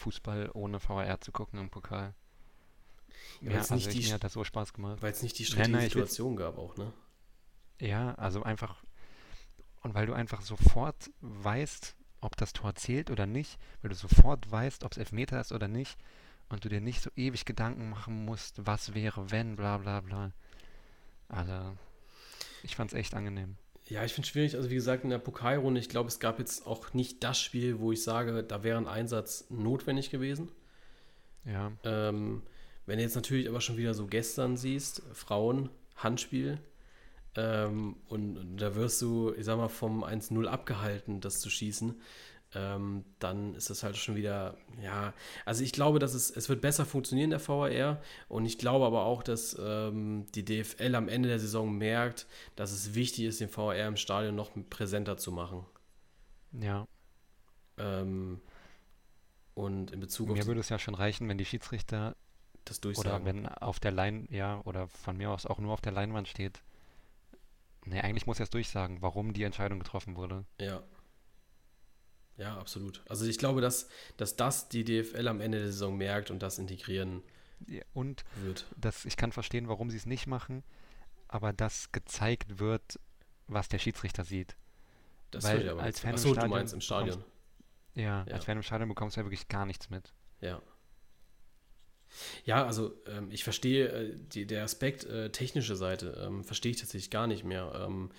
Fußball 0.00 0.50
ohne 0.54 0.80
VAR 0.82 1.20
zu 1.20 1.30
gucken 1.30 1.60
im 1.60 1.70
Pokal. 1.70 2.14
Ja, 3.40 3.58
also 3.58 3.74
nicht 3.74 3.88
ich, 3.88 4.00
die 4.00 4.06
mir 4.08 4.14
hat 4.14 4.24
das 4.24 4.32
so 4.32 4.44
Spaß 4.44 4.72
gemacht. 4.72 5.02
Weil 5.02 5.12
es 5.12 5.22
nicht 5.22 5.38
die 5.38 5.44
strittige 5.44 5.80
Situation 5.80 6.36
gab 6.36 6.58
auch, 6.58 6.76
ne? 6.76 6.92
Ja, 7.78 8.14
also 8.14 8.42
einfach, 8.42 8.82
und 9.82 9.94
weil 9.94 10.06
du 10.06 10.12
einfach 10.12 10.42
sofort 10.42 11.10
weißt, 11.20 11.96
ob 12.20 12.36
das 12.36 12.52
Tor 12.52 12.74
zählt 12.74 13.10
oder 13.10 13.26
nicht, 13.26 13.58
weil 13.80 13.90
du 13.90 13.96
sofort 13.96 14.50
weißt, 14.50 14.84
ob 14.84 14.92
es 14.92 14.98
Elfmeter 14.98 15.40
ist 15.40 15.52
oder 15.52 15.68
nicht 15.68 15.98
und 16.48 16.64
du 16.64 16.68
dir 16.68 16.80
nicht 16.80 17.00
so 17.00 17.10
ewig 17.16 17.44
Gedanken 17.44 17.88
machen 17.88 18.24
musst, 18.24 18.66
was 18.66 18.94
wäre, 18.94 19.30
wenn, 19.30 19.56
bla 19.56 19.78
bla 19.78 20.00
bla. 20.00 20.32
Also, 21.28 21.76
ich 22.62 22.76
fand 22.76 22.92
es 22.92 22.98
echt 22.98 23.14
angenehm. 23.14 23.56
Ja, 23.90 24.04
ich 24.04 24.14
finde 24.14 24.26
es 24.26 24.30
schwierig. 24.30 24.54
Also, 24.54 24.70
wie 24.70 24.76
gesagt, 24.76 25.02
in 25.02 25.10
der 25.10 25.18
Pokalrunde, 25.18 25.80
ich 25.80 25.88
glaube, 25.88 26.08
es 26.08 26.20
gab 26.20 26.38
jetzt 26.38 26.64
auch 26.64 26.94
nicht 26.94 27.24
das 27.24 27.40
Spiel, 27.40 27.80
wo 27.80 27.90
ich 27.90 28.02
sage, 28.02 28.44
da 28.44 28.62
wäre 28.62 28.78
ein 28.78 28.86
Einsatz 28.86 29.46
notwendig 29.50 30.10
gewesen. 30.10 30.48
Ja. 31.44 31.72
Ähm, 31.82 32.42
wenn 32.86 32.98
du 32.98 33.02
jetzt 33.02 33.16
natürlich 33.16 33.48
aber 33.48 33.60
schon 33.60 33.76
wieder 33.76 33.92
so 33.92 34.06
gestern 34.06 34.56
siehst, 34.56 35.02
Frauen, 35.12 35.70
Handspiel, 35.96 36.58
ähm, 37.34 37.96
und, 38.08 38.38
und, 38.38 38.56
da 38.58 38.76
wirst 38.76 39.02
du, 39.02 39.34
ich 39.36 39.44
sag 39.44 39.56
mal, 39.56 39.68
vom 39.68 40.04
1-0 40.04 40.46
abgehalten, 40.46 41.20
das 41.20 41.40
zu 41.40 41.50
schießen, 41.50 42.00
ähm, 42.54 43.04
dann 43.20 43.54
ist 43.54 43.70
das 43.70 43.82
halt 43.82 43.96
schon 43.96 44.16
wieder, 44.16 44.56
ja, 44.82 45.14
also 45.44 45.62
ich 45.62 45.72
glaube, 45.72 45.98
dass 45.98 46.14
es, 46.14 46.30
es 46.30 46.48
wird 46.48 46.60
besser 46.60 46.84
funktionieren, 46.84 47.30
der 47.30 47.46
VAR. 47.46 48.00
Und 48.28 48.44
ich 48.44 48.58
glaube 48.58 48.86
aber 48.86 49.04
auch, 49.04 49.22
dass 49.22 49.56
ähm, 49.60 50.26
die 50.34 50.44
DFL 50.44 50.94
am 50.94 51.08
Ende 51.08 51.28
der 51.28 51.38
Saison 51.38 51.76
merkt, 51.76 52.26
dass 52.56 52.72
es 52.72 52.94
wichtig 52.94 53.26
ist, 53.26 53.40
den 53.40 53.54
VAR 53.54 53.76
im 53.86 53.96
Stadion 53.96 54.34
noch 54.34 54.50
präsenter 54.68 55.16
zu 55.16 55.30
machen. 55.30 55.64
Ja. 56.52 56.86
Ähm, 57.78 58.40
und 59.54 59.92
in 59.92 60.00
Bezug 60.00 60.30
auf. 60.30 60.36
Mir 60.36 60.46
würde 60.46 60.60
es 60.60 60.68
ja 60.68 60.78
schon 60.78 60.94
reichen, 60.94 61.28
wenn 61.28 61.38
die 61.38 61.44
Schiedsrichter 61.44 62.16
das 62.64 62.80
durchsagen. 62.80 63.10
Oder 63.10 63.24
wenn 63.24 63.46
auf 63.46 63.78
der 63.78 63.92
Lein, 63.92 64.26
ja, 64.30 64.60
oder 64.64 64.88
von 64.88 65.16
mir 65.16 65.30
aus 65.30 65.46
auch 65.46 65.58
nur 65.58 65.72
auf 65.72 65.80
der 65.80 65.92
Leinwand 65.92 66.28
steht. 66.28 66.62
Ne, 67.84 68.02
eigentlich 68.02 68.26
muss 68.26 68.40
er 68.40 68.44
es 68.44 68.50
durchsagen, 68.50 69.00
warum 69.00 69.32
die 69.32 69.44
Entscheidung 69.44 69.78
getroffen 69.78 70.16
wurde. 70.16 70.44
Ja. 70.60 70.82
Ja, 72.40 72.56
absolut. 72.56 73.02
Also 73.06 73.26
ich 73.26 73.36
glaube, 73.36 73.60
dass, 73.60 73.88
dass 74.16 74.34
das 74.34 74.70
die 74.70 74.82
DFL 74.82 75.28
am 75.28 75.42
Ende 75.42 75.58
der 75.58 75.66
Saison 75.66 75.96
merkt 75.96 76.30
und 76.30 76.42
das 76.42 76.58
integrieren 76.58 77.22
ja, 77.66 77.82
und 77.92 78.24
wird. 78.36 78.64
Das, 78.78 79.04
ich 79.04 79.18
kann 79.18 79.30
verstehen, 79.30 79.68
warum 79.68 79.90
sie 79.90 79.98
es 79.98 80.06
nicht 80.06 80.26
machen, 80.26 80.64
aber 81.28 81.52
dass 81.52 81.92
gezeigt 81.92 82.58
wird, 82.58 82.98
was 83.46 83.68
der 83.68 83.78
Schiedsrichter 83.78 84.24
sieht. 84.24 84.56
Das 85.30 85.44
Weil 85.44 85.68
aber 85.68 85.82
als 85.82 86.00
Fan 86.00 86.14
Achso, 86.14 86.34
du 86.34 86.48
meinst 86.48 86.72
im 86.72 86.80
Stadion. 86.80 87.18
Bekommst, 87.18 87.36
ja, 87.94 88.24
ja, 88.26 88.34
als 88.34 88.46
Fan 88.46 88.56
im 88.56 88.62
Stadion 88.62 88.88
bekommst 88.88 89.16
du 89.16 89.20
ja 89.20 89.26
wirklich 89.26 89.48
gar 89.48 89.66
nichts 89.66 89.90
mit. 89.90 90.14
Ja. 90.40 90.62
Ja, 92.44 92.64
also 92.64 92.94
ähm, 93.06 93.30
ich 93.30 93.44
verstehe 93.44 93.88
äh, 93.88 94.16
die, 94.16 94.46
der 94.46 94.64
Aspekt 94.64 95.04
äh, 95.04 95.30
technische 95.30 95.76
Seite, 95.76 96.18
ähm, 96.26 96.42
verstehe 96.42 96.72
ich 96.72 96.78
tatsächlich 96.78 97.10
gar 97.10 97.26
nicht 97.26 97.44
mehr. 97.44 97.70
Ähm, 97.86 98.10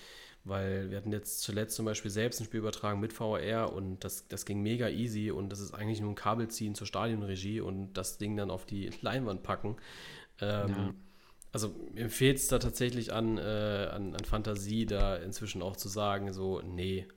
weil 0.44 0.90
wir 0.90 0.98
hatten 0.98 1.12
jetzt 1.12 1.42
zuletzt 1.42 1.76
zum 1.76 1.86
Beispiel 1.86 2.12
selbst 2.12 2.40
ein 2.40 2.46
Spiel 2.46 2.60
übertragen 2.60 3.00
mit 3.00 3.14
VR 3.14 3.74
und 3.74 4.04
das, 4.04 4.28
das 4.28 4.46
ging 4.46 4.62
mega 4.62 4.90
easy 4.90 5.32
und 5.32 5.50
das 5.50 5.60
ist 5.60 5.74
eigentlich 5.74 6.02
nur 6.02 6.12
ein 6.12 6.16
Kabel 6.16 6.48
ziehen 6.48 6.76
zur 6.76 6.88
Stadionregie 6.88 7.62
und 7.62 7.94
das 7.94 8.18
Ding 8.18 8.36
dann 8.36 8.52
auf 8.52 8.66
die 8.66 8.90
Leinwand 9.02 9.44
packen. 9.44 9.78
Ähm, 10.40 10.70
ja. 10.70 10.94
Also 11.54 11.76
mir 11.94 12.10
fehlt 12.10 12.38
es 12.38 12.48
da 12.48 12.60
tatsächlich 12.60 13.12
an, 13.12 13.38
äh, 13.38 13.42
an, 13.92 14.16
an, 14.16 14.26
Fantasie, 14.26 14.86
da 14.86 15.18
inzwischen 15.18 15.62
auch 15.62 15.76
zu 15.76 15.90
sagen, 15.90 16.32
so, 16.32 16.62
nee, 16.62 17.08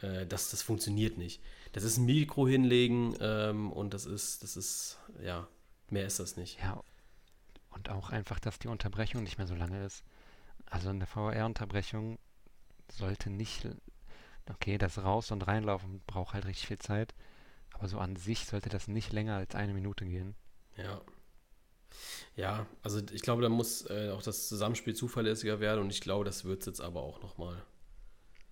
äh, 0.00 0.26
das, 0.26 0.50
das 0.50 0.62
funktioniert 0.62 1.18
nicht. 1.18 1.42
Das 1.72 1.84
ist 1.84 1.98
ein 1.98 2.06
Mikro 2.06 2.48
hinlegen 2.48 3.14
ähm, 3.20 3.70
und 3.70 3.92
das 3.92 4.06
ist, 4.06 4.42
das 4.42 4.56
ist, 4.56 4.98
ja, 5.22 5.46
Mehr 5.90 6.06
ist 6.06 6.18
das 6.18 6.36
nicht. 6.36 6.58
Ja. 6.60 6.80
Und 7.70 7.90
auch 7.90 8.10
einfach, 8.10 8.38
dass 8.40 8.58
die 8.58 8.68
Unterbrechung 8.68 9.22
nicht 9.22 9.38
mehr 9.38 9.46
so 9.46 9.54
lange 9.54 9.84
ist. 9.84 10.02
Also 10.66 10.88
eine 10.88 11.06
VR-Unterbrechung 11.06 12.18
sollte 12.92 13.30
nicht. 13.30 13.68
Okay, 14.48 14.78
das 14.78 14.98
Raus- 14.98 15.32
und 15.32 15.46
Reinlaufen 15.46 16.02
braucht 16.06 16.34
halt 16.34 16.46
richtig 16.46 16.68
viel 16.68 16.78
Zeit. 16.78 17.14
Aber 17.72 17.88
so 17.88 17.98
an 17.98 18.16
sich 18.16 18.46
sollte 18.46 18.68
das 18.68 18.88
nicht 18.88 19.12
länger 19.12 19.36
als 19.36 19.54
eine 19.54 19.74
Minute 19.74 20.04
gehen. 20.06 20.34
Ja. 20.76 21.00
Ja, 22.36 22.66
also 22.82 23.00
ich 23.12 23.22
glaube, 23.22 23.42
da 23.42 23.48
muss 23.48 23.88
äh, 23.88 24.10
auch 24.10 24.22
das 24.22 24.48
Zusammenspiel 24.48 24.94
zuverlässiger 24.94 25.60
werden 25.60 25.80
und 25.80 25.90
ich 25.90 26.00
glaube, 26.00 26.24
das 26.24 26.44
wird 26.44 26.60
es 26.60 26.66
jetzt 26.66 26.80
aber 26.80 27.02
auch 27.02 27.22
nochmal. 27.22 27.62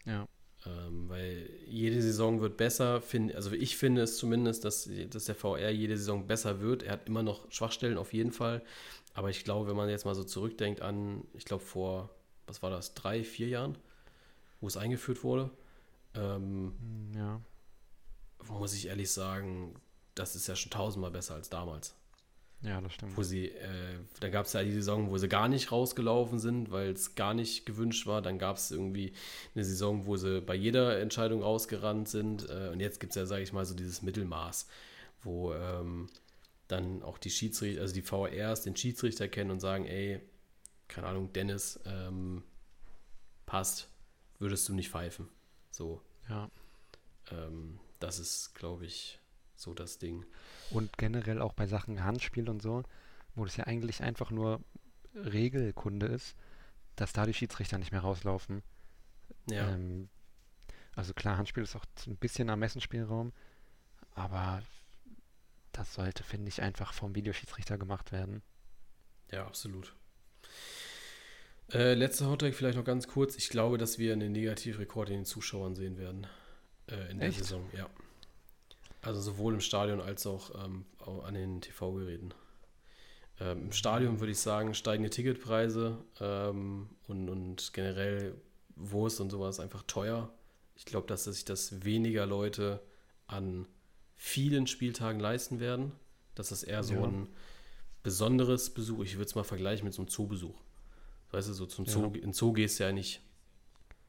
Ja. 0.05 0.27
Ähm, 0.67 1.09
weil 1.09 1.51
jede 1.67 2.01
Saison 2.01 2.41
wird 2.41 2.57
besser. 2.57 3.03
Find, 3.03 3.35
also 3.35 3.53
ich 3.53 3.77
finde 3.77 4.03
es 4.03 4.17
zumindest, 4.17 4.65
dass, 4.65 4.89
dass 5.11 5.25
der 5.27 5.35
VR 5.35 5.71
jede 5.71 5.97
Saison 5.99 6.27
besser 6.27 6.61
wird. 6.61 6.83
Er 6.83 6.93
hat 6.93 7.07
immer 7.07 7.23
noch 7.23 7.51
Schwachstellen 7.51 7.99
auf 7.99 8.13
jeden 8.13 8.33
Fall. 8.33 8.63
Aber 9.13 9.31
ich 9.31 9.45
glaube, 9.45 9.69
wenn 9.69 9.77
man 9.77 9.89
jetzt 9.89 10.07
mal 10.07 10.15
so 10.15 10.25
zurückdenkt 10.25 10.81
an, 10.81 11.27
ich 11.35 11.45
glaube 11.45 11.63
vor, 11.63 12.11
was 12.47 12.63
war 12.63 12.71
das, 12.71 12.95
drei, 12.95 13.23
vier 13.25 13.49
Jahren, 13.49 13.77
wo 14.65 14.69
es 14.69 14.79
eingeführt 14.79 15.23
wurde, 15.25 15.51
ähm, 16.15 16.73
hm, 16.79 17.13
ja. 17.15 17.41
muss 18.49 18.73
ich 18.73 18.87
ehrlich 18.87 19.11
sagen, 19.11 19.75
das 20.15 20.37
ist 20.37 20.47
ja 20.47 20.57
schon 20.57 20.71
tausendmal 20.71 21.11
besser 21.11 21.35
als 21.35 21.51
damals. 21.51 21.95
Ja, 22.63 22.81
das 22.81 22.95
stimmt. 22.95 23.15
Wo 23.15 23.23
sie, 23.23 23.49
äh, 23.49 23.99
da 24.21 24.31
gab 24.31 24.47
es 24.47 24.55
ja 24.55 24.63
die 24.63 24.73
Saison, 24.73 25.11
wo 25.11 25.19
sie 25.19 25.29
gar 25.29 25.49
nicht 25.49 25.71
rausgelaufen 25.71 26.39
sind, 26.39 26.71
weil 26.71 26.93
es 26.93 27.15
gar 27.15 27.35
nicht 27.35 27.67
gewünscht 27.67 28.07
war. 28.07 28.23
Dann 28.23 28.39
gab 28.39 28.57
es 28.57 28.71
irgendwie 28.71 29.13
eine 29.55 29.65
Saison, 29.65 30.07
wo 30.07 30.17
sie 30.17 30.41
bei 30.41 30.55
jeder 30.55 30.99
Entscheidung 30.99 31.43
rausgerannt 31.43 32.09
sind. 32.09 32.49
Äh, 32.49 32.71
und 32.73 32.81
jetzt 32.81 33.01
gibt 33.01 33.11
es 33.11 33.17
ja, 33.17 33.27
sage 33.27 33.43
ich 33.43 33.53
mal, 33.53 33.67
so 33.67 33.75
dieses 33.75 34.01
Mittelmaß, 34.01 34.67
wo 35.21 35.53
ähm, 35.53 36.09
dann 36.69 37.03
auch 37.03 37.19
die 37.19 37.29
Schiedsrichter, 37.29 37.83
also 37.83 37.93
die 37.93 38.01
VRs 38.01 38.63
den 38.63 38.77
Schiedsrichter 38.77 39.29
kennen 39.29 39.51
und 39.51 39.61
sagen, 39.61 39.85
ey, 39.85 40.23
keine 40.89 41.09
Ahnung, 41.09 41.35
Dennis, 41.35 41.79
ähm, 41.85 42.45
passt, 43.45 43.89
würdest 44.45 44.69
du 44.69 44.75
nicht 44.75 44.91
pfeifen. 44.91 45.29
So. 45.71 46.03
Ja. 46.29 46.51
Ähm, 47.31 47.81
das 47.99 48.19
ist, 48.19 48.55
glaube 48.55 48.85
ich, 48.85 49.19
so 49.57 49.73
das 49.73 49.99
Ding. 49.99 50.27
Und 50.71 50.99
generell 50.99 51.41
auch 51.41 51.55
bei 51.55 51.67
Sachen 51.67 52.05
Handspiel 52.05 52.51
und 52.51 52.61
so, 52.61 52.83
wo 53.35 53.47
das 53.47 53.57
ja 53.57 53.65
eigentlich 53.65 54.03
einfach 54.03 54.31
nur 54.31 54.61
Regelkunde 55.15 56.07
ist, 56.07 56.37
dass 56.95 57.15
da 57.15 57.25
die 57.25 57.33
Schiedsrichter 57.33 57.79
nicht 57.79 57.91
mehr 57.91 58.03
rauslaufen. 58.03 58.63
Ja. 59.49 59.71
Ähm, 59.71 60.11
also 60.95 61.15
klar, 61.15 61.39
Handspiel 61.39 61.63
ist 61.63 61.75
auch 61.75 61.87
ein 62.07 62.17
bisschen 62.19 62.51
Ermessensspielraum, 62.51 63.33
aber 64.15 64.63
das 65.73 65.95
sollte, 65.95 66.23
finde 66.23 66.51
ich, 66.51 66.61
einfach 66.61 66.93
vom 66.93 67.15
Videoschiedsrichter 67.15 67.79
gemacht 67.79 68.13
werden. 68.13 68.43
Ja, 69.31 69.47
absolut. 69.47 69.97
Äh, 71.73 71.95
letzter 71.95 72.29
Hottag 72.29 72.55
vielleicht 72.55 72.77
noch 72.77 72.85
ganz 72.85 73.09
kurz. 73.09 73.37
Ich 73.37 73.49
glaube, 73.49 73.79
dass 73.79 73.99
wir 73.99 74.13
einen 74.13 74.33
Negativrekord 74.33 75.11
in 75.11 75.17
den 75.17 75.25
Zuschauern 75.25 75.75
sehen 75.75 75.99
werden 75.99 76.27
äh, 76.89 77.11
in 77.11 77.19
der 77.19 77.29
Echt? 77.29 77.39
Saison. 77.39 77.67
Ja. 77.77 77.89
Also 79.03 79.21
sowohl 79.21 79.55
im 79.55 79.61
Stadion 79.61 80.01
als 80.01 80.27
auch 80.27 80.65
ähm, 80.65 80.85
an 81.25 81.35
den 81.35 81.61
TV-Geräten. 81.61 82.33
Ähm, 83.41 83.65
Im 83.65 83.73
Stadion 83.73 84.21
würde 84.21 84.33
ich 84.33 84.39
sagen, 84.39 84.75
steigende 84.75 85.11
Ticketpreise 85.11 85.99
ähm, 86.21 86.89
und, 87.09 87.29
und 87.29 87.73
generell 87.73 88.35
Wurst 88.77 89.21
und 89.21 89.31
sowas 89.31 89.61
einfach 89.61 89.83
teuer. 89.87 90.33
Ich 90.77 90.85
glaube, 90.85 91.07
dass 91.07 91.25
sich 91.25 91.45
das 91.45 91.85
weniger 91.85 92.27
Leute 92.27 92.81
an 93.27 93.67
vielen 94.15 94.67
Spieltagen 94.67 95.21
leisten 95.21 95.61
werden. 95.61 95.93
Dass 96.35 96.49
das 96.49 96.63
eher 96.63 96.83
so 96.83 96.95
ja. 96.95 97.05
ein 97.05 97.29
besonderes 98.03 98.71
Besuch, 98.71 99.05
ich 99.05 99.15
würde 99.15 99.27
es 99.27 99.35
mal 99.35 99.45
vergleichen 99.45 99.85
mit 99.85 99.95
so 99.95 100.03
einem 100.03 100.09
Zoobesuch. 100.09 100.61
Weißt 101.35 101.49
du, 101.49 101.53
so 101.53 101.67
zum 101.67 101.85
Zoo, 101.85 102.13
ja. 102.15 102.23
in 102.23 102.33
Zoo 102.33 102.53
gehst 102.53 102.79
du 102.79 102.85
ja 102.85 102.93
nicht 102.93 103.21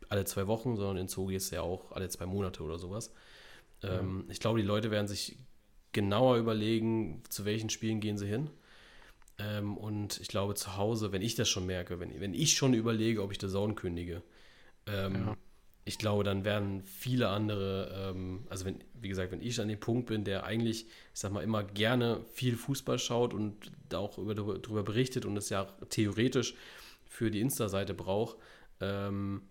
alle 0.09 0.25
zwei 0.25 0.45
Wochen, 0.45 0.75
sondern 0.75 0.97
in 0.97 1.07
Zoo 1.07 1.25
gehst 1.25 1.51
du 1.51 1.55
ja 1.55 1.61
auch 1.63 1.91
alle 1.91 2.07
zwei 2.09 2.27
Monate 2.27 2.61
oder 2.61 2.77
sowas. 2.77 3.11
Ähm, 3.81 4.25
ich 4.29 4.39
glaube, 4.39 4.59
die 4.59 4.65
Leute 4.65 4.91
werden 4.91 5.07
sich 5.07 5.37
genauer 5.91 6.37
überlegen, 6.37 7.23
zu 7.29 7.45
welchen 7.45 7.71
Spielen 7.71 7.99
gehen 7.99 8.19
sie 8.19 8.27
hin. 8.27 8.51
Ähm, 9.39 9.75
und 9.75 10.19
ich 10.21 10.27
glaube, 10.27 10.53
zu 10.53 10.77
Hause, 10.77 11.11
wenn 11.11 11.23
ich 11.23 11.33
das 11.33 11.49
schon 11.49 11.65
merke, 11.65 11.99
wenn, 11.99 12.19
wenn 12.21 12.35
ich 12.35 12.53
schon 12.53 12.75
überlege, 12.75 13.23
ob 13.23 13.31
ich 13.31 13.41
The 13.41 13.47
Zone 13.47 13.73
kündige, 13.73 14.21
ähm, 14.85 15.15
ja. 15.15 15.37
ich 15.83 15.97
glaube, 15.97 16.23
dann 16.23 16.45
werden 16.45 16.83
viele 16.83 17.29
andere, 17.29 18.11
ähm, 18.13 18.45
also 18.49 18.65
wenn, 18.65 18.83
wie 18.93 19.09
gesagt, 19.09 19.31
wenn 19.31 19.41
ich 19.41 19.59
an 19.59 19.67
dem 19.67 19.79
Punkt 19.79 20.05
bin, 20.05 20.25
der 20.25 20.43
eigentlich, 20.43 20.85
ich 20.85 20.89
sag 21.19 21.31
mal, 21.31 21.43
immer 21.43 21.63
gerne 21.63 22.23
viel 22.33 22.55
Fußball 22.55 22.99
schaut 22.99 23.33
und 23.33 23.71
da 23.89 23.97
auch 23.97 24.19
über, 24.19 24.35
darüber 24.35 24.83
berichtet 24.83 25.25
und 25.25 25.35
es 25.37 25.49
ja 25.49 25.65
theoretisch 25.89 26.53
für 27.15 27.31
die 27.31 27.41
Insta-Seite 27.41 27.93
braucht, 27.93 28.37
ähm, 28.81 29.41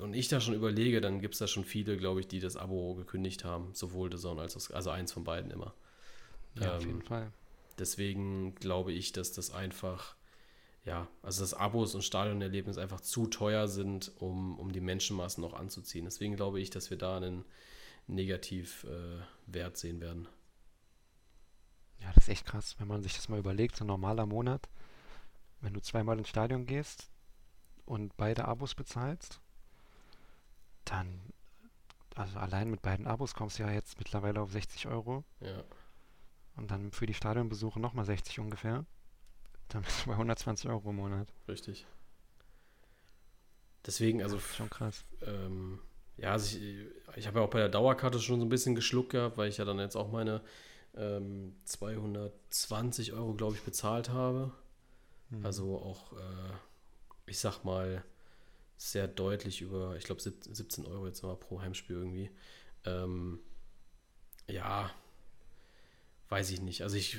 und 0.00 0.14
ich 0.14 0.28
da 0.28 0.40
schon 0.40 0.54
überlege, 0.54 1.00
dann 1.00 1.20
gibt 1.20 1.34
es 1.34 1.40
da 1.40 1.46
schon 1.46 1.64
viele, 1.64 1.96
glaube 1.96 2.20
ich, 2.20 2.28
die 2.28 2.40
das 2.40 2.56
Abo 2.56 2.94
gekündigt 2.94 3.44
haben, 3.44 3.74
sowohl 3.74 4.10
The 4.10 4.18
Zone 4.18 4.40
als 4.40 4.56
auch, 4.56 4.74
also 4.74 4.90
eins 4.90 5.12
von 5.12 5.24
beiden 5.24 5.50
immer. 5.50 5.74
Ja, 6.58 6.70
ähm, 6.70 6.76
auf 6.76 6.86
jeden 6.86 7.02
Fall. 7.02 7.32
Deswegen 7.78 8.54
glaube 8.56 8.92
ich, 8.92 9.12
dass 9.12 9.32
das 9.32 9.50
einfach, 9.50 10.16
ja, 10.84 11.08
also 11.22 11.42
dass 11.42 11.54
Abos 11.54 11.94
und 11.94 12.02
Stadionerlebnis 12.02 12.78
einfach 12.78 13.00
zu 13.00 13.26
teuer 13.26 13.68
sind, 13.68 14.12
um, 14.18 14.58
um 14.58 14.72
die 14.72 14.80
Menschenmassen 14.80 15.42
noch 15.42 15.54
anzuziehen. 15.54 16.04
Deswegen 16.04 16.36
glaube 16.36 16.60
ich, 16.60 16.70
dass 16.70 16.90
wir 16.90 16.98
da 16.98 17.16
einen 17.16 17.44
Negativwert 18.06 19.74
äh, 19.74 19.76
sehen 19.76 20.00
werden. 20.00 20.28
Ja, 22.00 22.10
das 22.14 22.24
ist 22.24 22.30
echt 22.30 22.46
krass, 22.46 22.76
wenn 22.78 22.88
man 22.88 23.02
sich 23.02 23.14
das 23.14 23.28
mal 23.28 23.38
überlegt, 23.38 23.76
so 23.76 23.84
ein 23.84 23.88
normaler 23.88 24.26
Monat, 24.26 24.68
wenn 25.60 25.74
du 25.74 25.80
zweimal 25.80 26.18
ins 26.18 26.28
Stadion 26.28 26.66
gehst 26.66 27.10
und 27.86 28.16
beide 28.16 28.46
Abos 28.46 28.74
bezahlst, 28.74 29.40
dann 30.84 31.20
also 32.16 32.38
allein 32.38 32.70
mit 32.70 32.82
beiden 32.82 33.06
Abos 33.06 33.34
kommst 33.34 33.58
du 33.58 33.62
ja 33.62 33.70
jetzt 33.70 33.98
mittlerweile 33.98 34.40
auf 34.40 34.50
60 34.52 34.88
Euro. 34.88 35.24
Ja. 35.40 35.62
Und 36.56 36.70
dann 36.70 36.92
für 36.92 37.06
die 37.06 37.14
Stadionbesuche 37.14 37.80
nochmal 37.80 38.04
60 38.04 38.40
ungefähr. 38.40 38.84
Dann 39.68 39.82
bist 39.82 40.02
du 40.02 40.06
bei 40.06 40.12
120 40.12 40.68
Euro 40.68 40.90
im 40.90 40.96
Monat. 40.96 41.32
Richtig. 41.48 41.86
Deswegen, 43.86 44.22
also. 44.22 44.38
Schon 44.38 44.68
krass. 44.68 45.04
Ähm, 45.22 45.78
ja, 46.16 46.32
also 46.32 46.58
ich, 46.58 46.86
ich 47.16 47.26
habe 47.26 47.38
ja 47.38 47.44
auch 47.44 47.50
bei 47.50 47.60
der 47.60 47.68
Dauerkarte 47.68 48.20
schon 48.20 48.40
so 48.40 48.46
ein 48.46 48.50
bisschen 48.50 48.74
geschluckt 48.74 49.10
gehabt, 49.10 49.38
weil 49.38 49.48
ich 49.48 49.56
ja 49.56 49.64
dann 49.64 49.78
jetzt 49.78 49.96
auch 49.96 50.10
meine 50.10 50.42
ähm, 50.94 51.56
220 51.64 53.12
Euro, 53.12 53.34
glaube 53.34 53.54
ich, 53.54 53.62
bezahlt 53.62 54.10
habe. 54.10 54.52
Mhm. 55.30 55.46
Also 55.46 55.76
auch, 55.76 56.12
äh, 56.12 56.52
ich 57.26 57.38
sag 57.38 57.64
mal, 57.64 58.04
sehr 58.76 59.08
deutlich 59.08 59.60
über, 59.60 59.96
ich 59.96 60.04
glaube, 60.04 60.20
17 60.20 60.86
Euro 60.86 61.06
jetzt 61.06 61.22
mal 61.22 61.36
pro 61.36 61.60
Heimspiel 61.60 61.96
irgendwie. 61.96 62.30
Ähm, 62.84 63.40
ja, 64.48 64.90
weiß 66.30 66.50
ich 66.50 66.60
nicht. 66.60 66.82
Also 66.82 66.96
ich, 66.96 67.18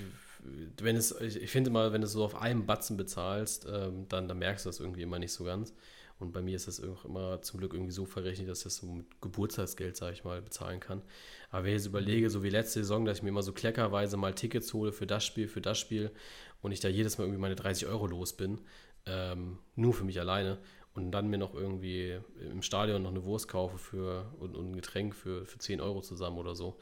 wenn 0.79 0.95
es, 0.95 1.11
ich, 1.21 1.51
finde 1.51 1.69
mal, 1.69 1.93
wenn 1.93 2.01
du 2.01 2.07
so 2.07 2.23
auf 2.23 2.35
einem 2.35 2.65
Batzen 2.65 2.97
bezahlst, 2.97 3.67
ähm, 3.69 4.07
dann, 4.09 4.27
dann 4.27 4.39
merkst 4.39 4.65
du 4.65 4.69
das 4.69 4.79
irgendwie 4.79 5.03
immer 5.03 5.19
nicht 5.19 5.33
so 5.33 5.43
ganz. 5.43 5.73
Und 6.21 6.33
bei 6.33 6.41
mir 6.41 6.55
ist 6.55 6.67
das 6.67 6.79
immer 6.79 7.41
zum 7.41 7.59
Glück 7.59 7.73
irgendwie 7.73 7.91
so 7.91 8.05
verrechnet, 8.05 8.47
dass 8.47 8.59
ich 8.59 8.63
das 8.65 8.77
so 8.77 8.85
mit 8.85 9.21
Geburtstagsgeld, 9.21 9.97
sage 9.97 10.13
ich 10.13 10.23
mal, 10.23 10.41
bezahlen 10.41 10.79
kann. 10.79 11.01
Aber 11.49 11.63
wenn 11.63 11.71
ich 11.71 11.79
jetzt 11.79 11.87
überlege, 11.87 12.29
so 12.29 12.43
wie 12.43 12.49
letzte 12.49 12.81
Saison, 12.81 13.05
dass 13.05 13.17
ich 13.17 13.23
mir 13.23 13.29
immer 13.29 13.41
so 13.41 13.53
kleckerweise 13.53 14.17
mal 14.17 14.35
Tickets 14.35 14.71
hole 14.73 14.91
für 14.91 15.07
das 15.07 15.25
Spiel, 15.25 15.47
für 15.47 15.61
das 15.61 15.79
Spiel 15.79 16.11
und 16.61 16.71
ich 16.71 16.79
da 16.79 16.89
jedes 16.89 17.17
Mal 17.17 17.23
irgendwie 17.23 17.41
meine 17.41 17.55
30 17.55 17.87
Euro 17.87 18.05
los 18.05 18.33
bin, 18.33 18.61
ähm, 19.07 19.57
nur 19.75 19.93
für 19.93 20.03
mich 20.03 20.19
alleine 20.19 20.59
und 20.93 21.11
dann 21.11 21.27
mir 21.27 21.39
noch 21.39 21.55
irgendwie 21.55 22.19
im 22.39 22.61
Stadion 22.61 23.01
noch 23.01 23.09
eine 23.09 23.23
Wurst 23.23 23.47
kaufe 23.47 23.79
für, 23.79 24.31
und, 24.39 24.55
und 24.55 24.71
ein 24.71 24.75
Getränk 24.75 25.15
für, 25.15 25.47
für 25.47 25.57
10 25.57 25.81
Euro 25.81 26.01
zusammen 26.01 26.37
oder 26.37 26.53
so, 26.53 26.77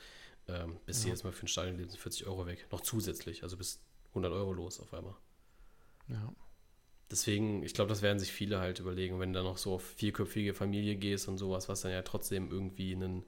ähm, 0.49 0.80
bist 0.86 1.06
ja. 1.06 1.11
jetzt 1.11 1.24
mal 1.24 1.32
für 1.32 1.45
ein 1.45 1.48
Stadion 1.48 1.90
40 1.90 2.28
Euro 2.28 2.45
weg. 2.45 2.68
Noch 2.72 2.82
zusätzlich, 2.82 3.44
also 3.44 3.56
bis 3.56 3.82
100 4.10 4.34
Euro 4.34 4.52
los 4.52 4.82
auf 4.82 4.94
einmal. 4.94 5.16
Ja. 6.10 6.34
Deswegen, 7.11 7.64
ich 7.64 7.73
glaube, 7.73 7.90
das 7.90 8.02
werden 8.02 8.19
sich 8.19 8.31
viele 8.31 8.60
halt 8.60 8.80
überlegen, 8.80 9.19
wenn 9.19 9.34
du 9.34 9.40
dann 9.40 9.45
noch 9.45 9.57
so 9.57 9.73
auf 9.73 9.84
vierköpfige 9.84 10.53
Familie 10.53 10.95
gehst 10.95 11.27
und 11.27 11.40
sowas, 11.40 11.68
was 11.68 11.81
dann 11.81 11.91
ja 11.91 12.03
trotzdem 12.03 12.52
irgendwie 12.52 12.94
einen 12.94 13.23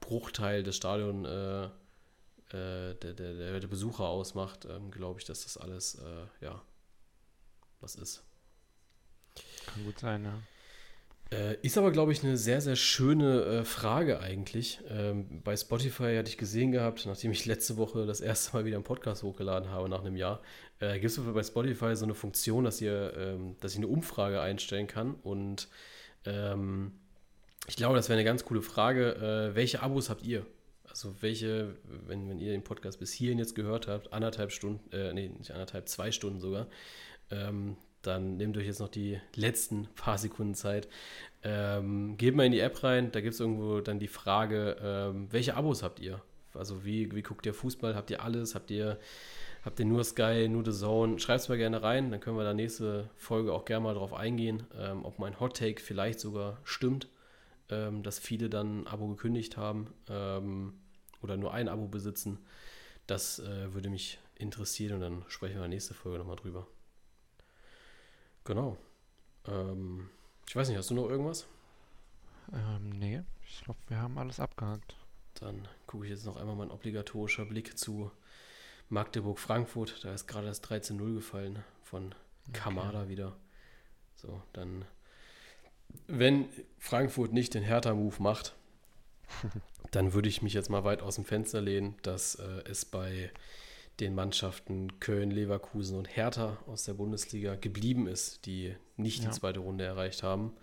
Bruchteil 0.00 0.62
des 0.62 0.76
Stadion 0.76 1.24
äh, 1.24 1.64
äh, 1.64 2.94
der, 2.94 3.14
der, 3.14 3.60
der, 3.60 3.66
Besucher 3.66 4.04
ausmacht, 4.04 4.66
ähm, 4.66 4.92
glaube 4.92 5.18
ich, 5.18 5.26
dass 5.26 5.42
das 5.42 5.56
alles, 5.56 5.96
äh, 5.96 6.44
ja, 6.44 6.62
was 7.80 7.96
ist. 7.96 8.22
Kann 9.66 9.84
gut 9.84 9.98
sein, 9.98 10.24
ja. 10.24 10.40
Äh, 11.32 11.56
ist 11.62 11.76
aber, 11.76 11.90
glaube 11.90 12.12
ich, 12.12 12.22
eine 12.22 12.36
sehr, 12.36 12.60
sehr 12.60 12.76
schöne 12.76 13.42
äh, 13.42 13.64
Frage 13.64 14.20
eigentlich. 14.20 14.80
Ähm, 14.88 15.42
bei 15.42 15.56
Spotify 15.56 16.14
hatte 16.16 16.28
ich 16.28 16.38
gesehen 16.38 16.70
gehabt, 16.70 17.04
nachdem 17.06 17.32
ich 17.32 17.46
letzte 17.46 17.76
Woche 17.76 18.06
das 18.06 18.20
erste 18.20 18.56
Mal 18.56 18.64
wieder 18.64 18.76
einen 18.76 18.84
Podcast 18.84 19.24
hochgeladen 19.24 19.70
habe 19.70 19.88
nach 19.88 20.04
einem 20.04 20.14
Jahr, 20.14 20.40
äh, 20.78 21.00
gibt 21.00 21.10
es 21.10 21.18
bei 21.18 21.42
Spotify 21.42 21.96
so 21.96 22.04
eine 22.04 22.14
Funktion, 22.14 22.62
dass, 22.62 22.80
ihr, 22.80 23.12
ähm, 23.16 23.56
dass 23.60 23.72
ich 23.72 23.78
eine 23.78 23.88
Umfrage 23.88 24.40
einstellen 24.40 24.86
kann. 24.86 25.16
Und 25.16 25.68
ähm, 26.26 26.92
ich 27.66 27.74
glaube, 27.74 27.96
das 27.96 28.08
wäre 28.08 28.18
eine 28.18 28.24
ganz 28.24 28.44
coole 28.44 28.62
Frage. 28.62 29.50
Äh, 29.50 29.56
welche 29.56 29.82
Abos 29.82 30.10
habt 30.10 30.22
ihr? 30.22 30.46
Also 30.88 31.20
welche, 31.20 31.74
wenn, 32.06 32.28
wenn 32.28 32.38
ihr 32.38 32.52
den 32.52 32.62
Podcast 32.62 33.00
bis 33.00 33.12
hierhin 33.12 33.38
jetzt 33.38 33.56
gehört 33.56 33.88
habt, 33.88 34.12
anderthalb 34.12 34.52
Stunden, 34.52 34.92
äh, 34.92 35.12
nee, 35.12 35.28
nicht 35.28 35.50
anderthalb, 35.50 35.88
zwei 35.88 36.12
Stunden 36.12 36.38
sogar, 36.38 36.68
ähm, 37.30 37.76
dann 38.06 38.36
nehmt 38.36 38.56
euch 38.56 38.66
jetzt 38.66 38.80
noch 38.80 38.88
die 38.88 39.20
letzten 39.34 39.88
paar 39.94 40.18
Sekunden 40.18 40.54
Zeit. 40.54 40.88
Ähm, 41.42 42.16
geht 42.16 42.34
mal 42.34 42.46
in 42.46 42.52
die 42.52 42.60
App 42.60 42.82
rein, 42.82 43.12
da 43.12 43.20
gibt 43.20 43.34
es 43.34 43.40
irgendwo 43.40 43.80
dann 43.80 43.98
die 43.98 44.08
Frage, 44.08 44.76
ähm, 44.82 45.28
welche 45.30 45.54
Abos 45.56 45.82
habt 45.82 46.00
ihr? 46.00 46.20
Also 46.54 46.84
wie, 46.84 47.14
wie 47.14 47.22
guckt 47.22 47.46
ihr 47.46 47.54
Fußball? 47.54 47.94
Habt 47.94 48.10
ihr 48.10 48.22
alles? 48.22 48.54
Habt 48.54 48.70
ihr, 48.70 48.98
habt 49.64 49.78
ihr 49.78 49.86
nur 49.86 50.02
Sky, 50.04 50.48
nur 50.48 50.64
The 50.64 50.72
Zone? 50.72 51.18
Schreibt 51.18 51.42
es 51.42 51.48
mal 51.48 51.58
gerne 51.58 51.82
rein, 51.82 52.10
dann 52.10 52.20
können 52.20 52.36
wir 52.36 52.44
da 52.44 52.54
nächste 52.54 53.10
Folge 53.16 53.52
auch 53.52 53.64
gerne 53.64 53.84
mal 53.84 53.94
drauf 53.94 54.14
eingehen, 54.14 54.64
ähm, 54.78 55.04
ob 55.04 55.18
mein 55.18 55.38
Hot 55.38 55.56
Take 55.56 55.80
vielleicht 55.80 56.20
sogar 56.20 56.58
stimmt, 56.64 57.08
ähm, 57.68 58.02
dass 58.02 58.18
viele 58.18 58.48
dann 58.48 58.82
ein 58.82 58.86
Abo 58.86 59.08
gekündigt 59.08 59.56
haben 59.56 59.92
ähm, 60.08 60.74
oder 61.22 61.36
nur 61.36 61.52
ein 61.52 61.68
Abo 61.68 61.86
besitzen. 61.86 62.38
Das 63.06 63.38
äh, 63.38 63.72
würde 63.72 63.90
mich 63.90 64.18
interessieren 64.34 64.94
und 64.94 65.00
dann 65.00 65.24
sprechen 65.28 65.54
wir 65.54 65.64
in 65.64 65.70
der 65.70 65.76
nächsten 65.76 65.94
Folge 65.94 66.18
nochmal 66.18 66.36
drüber. 66.36 66.66
Genau. 68.46 68.76
Ähm, 69.46 70.08
ich 70.48 70.54
weiß 70.54 70.68
nicht, 70.68 70.78
hast 70.78 70.90
du 70.90 70.94
noch 70.94 71.08
irgendwas? 71.08 71.46
Ähm, 72.52 72.90
nee, 72.90 73.22
ich 73.44 73.62
glaube, 73.64 73.80
wir 73.88 73.98
haben 73.98 74.16
alles 74.18 74.40
abgehakt. 74.40 74.94
Dann 75.34 75.68
gucke 75.86 76.04
ich 76.04 76.10
jetzt 76.10 76.24
noch 76.24 76.36
einmal 76.36 76.56
mein 76.56 76.70
obligatorischer 76.70 77.44
Blick 77.44 77.76
zu 77.76 78.10
Magdeburg-Frankfurt. 78.88 80.04
Da 80.04 80.14
ist 80.14 80.28
gerade 80.28 80.46
das 80.46 80.62
13-0 80.62 81.14
gefallen 81.14 81.62
von 81.82 82.14
Kamada 82.52 83.00
okay. 83.00 83.08
wieder. 83.08 83.36
So, 84.14 84.40
dann, 84.52 84.84
wenn 86.06 86.48
Frankfurt 86.78 87.32
nicht 87.32 87.52
den 87.54 87.64
Hertha-Move 87.64 88.22
macht, 88.22 88.54
dann 89.90 90.12
würde 90.12 90.28
ich 90.28 90.40
mich 90.40 90.54
jetzt 90.54 90.70
mal 90.70 90.84
weit 90.84 91.02
aus 91.02 91.16
dem 91.16 91.24
Fenster 91.24 91.60
lehnen, 91.60 91.96
dass 92.02 92.36
äh, 92.36 92.62
es 92.64 92.84
bei 92.84 93.32
den 94.00 94.14
Mannschaften 94.14 95.00
Köln, 95.00 95.30
Leverkusen 95.30 95.96
und 95.96 96.16
Hertha 96.16 96.58
aus 96.66 96.84
der 96.84 96.94
Bundesliga 96.94 97.54
geblieben 97.54 98.06
ist, 98.06 98.46
die 98.46 98.76
nicht 98.96 99.22
ja. 99.22 99.30
die 99.30 99.34
zweite 99.34 99.60
Runde 99.60 99.84
erreicht 99.84 100.22
haben. 100.22 100.54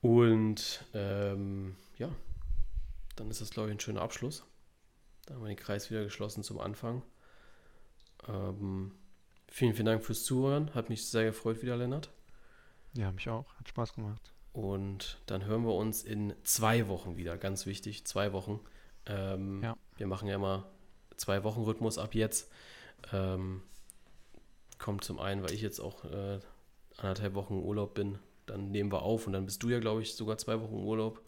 Und 0.00 0.84
ähm, 0.94 1.76
ja, 1.98 2.10
dann 3.16 3.30
ist 3.30 3.40
das, 3.40 3.50
glaube 3.50 3.68
ich, 3.68 3.76
ein 3.76 3.80
schöner 3.80 4.02
Abschluss. 4.02 4.44
Da 5.26 5.34
haben 5.34 5.42
wir 5.42 5.48
den 5.48 5.56
Kreis 5.56 5.90
wieder 5.90 6.04
geschlossen 6.04 6.42
zum 6.42 6.60
Anfang. 6.60 7.02
Ähm, 8.28 8.92
vielen, 9.48 9.74
vielen 9.74 9.86
Dank 9.86 10.04
fürs 10.04 10.24
Zuhören. 10.24 10.74
Hat 10.74 10.88
mich 10.88 11.06
sehr 11.06 11.24
gefreut 11.24 11.62
wieder, 11.62 11.76
Lennart. 11.76 12.10
Ja, 12.94 13.10
mich 13.12 13.28
auch. 13.28 13.54
Hat 13.56 13.68
Spaß 13.68 13.94
gemacht. 13.94 14.32
Und 14.52 15.20
dann 15.26 15.44
hören 15.44 15.64
wir 15.64 15.74
uns 15.74 16.04
in 16.04 16.34
zwei 16.44 16.86
Wochen 16.88 17.16
wieder. 17.16 17.36
Ganz 17.38 17.66
wichtig, 17.66 18.06
zwei 18.06 18.32
Wochen. 18.32 18.60
Ähm, 19.06 19.62
ja. 19.62 19.76
Wir 19.96 20.06
machen 20.06 20.28
ja 20.28 20.38
mal 20.38 20.64
zwei 21.16 21.44
Wochen 21.44 21.62
Rhythmus 21.62 21.98
ab 21.98 22.14
jetzt. 22.14 22.50
Ähm, 23.12 23.62
kommt 24.78 25.04
zum 25.04 25.18
einen, 25.18 25.42
weil 25.42 25.52
ich 25.52 25.62
jetzt 25.62 25.80
auch 25.80 26.04
äh, 26.04 26.40
anderthalb 26.96 27.34
Wochen 27.34 27.54
Urlaub 27.54 27.94
bin. 27.94 28.18
Dann 28.46 28.70
nehmen 28.70 28.92
wir 28.92 29.02
auf 29.02 29.26
und 29.26 29.32
dann 29.32 29.46
bist 29.46 29.62
du 29.62 29.70
ja, 29.70 29.80
glaube 29.80 30.02
ich, 30.02 30.14
sogar 30.14 30.38
zwei 30.38 30.60
Wochen 30.60 30.74
im 30.74 30.84
Urlaub. 30.84 31.20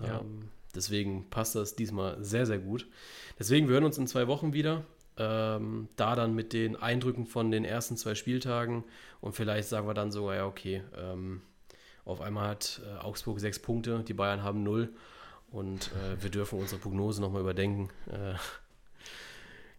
Ja. 0.00 0.20
Ähm, 0.20 0.50
deswegen 0.74 1.30
passt 1.30 1.54
das 1.54 1.76
diesmal 1.76 2.22
sehr, 2.22 2.46
sehr 2.46 2.58
gut. 2.58 2.86
Deswegen, 3.38 3.68
wir 3.68 3.74
hören 3.74 3.84
uns 3.84 3.98
in 3.98 4.06
zwei 4.06 4.26
Wochen 4.26 4.52
wieder. 4.52 4.84
Ähm, 5.16 5.88
da 5.96 6.14
dann 6.14 6.34
mit 6.36 6.52
den 6.52 6.76
Eindrücken 6.76 7.26
von 7.26 7.50
den 7.50 7.64
ersten 7.64 7.96
zwei 7.96 8.14
Spieltagen 8.14 8.84
und 9.20 9.32
vielleicht 9.32 9.68
sagen 9.68 9.88
wir 9.88 9.94
dann 9.94 10.12
sogar, 10.12 10.36
ja, 10.36 10.46
okay, 10.46 10.84
ähm, 10.96 11.42
auf 12.04 12.20
einmal 12.20 12.46
hat 12.46 12.80
äh, 12.86 12.98
Augsburg 12.98 13.40
sechs 13.40 13.58
Punkte, 13.58 14.04
die 14.06 14.14
Bayern 14.14 14.44
haben 14.44 14.62
null 14.62 14.94
und 15.50 15.90
äh, 15.92 16.22
wir 16.22 16.30
dürfen 16.30 16.60
unsere 16.60 16.80
Prognose 16.80 17.20
nochmal 17.20 17.40
überdenken. 17.40 17.90
Äh, 18.06 18.34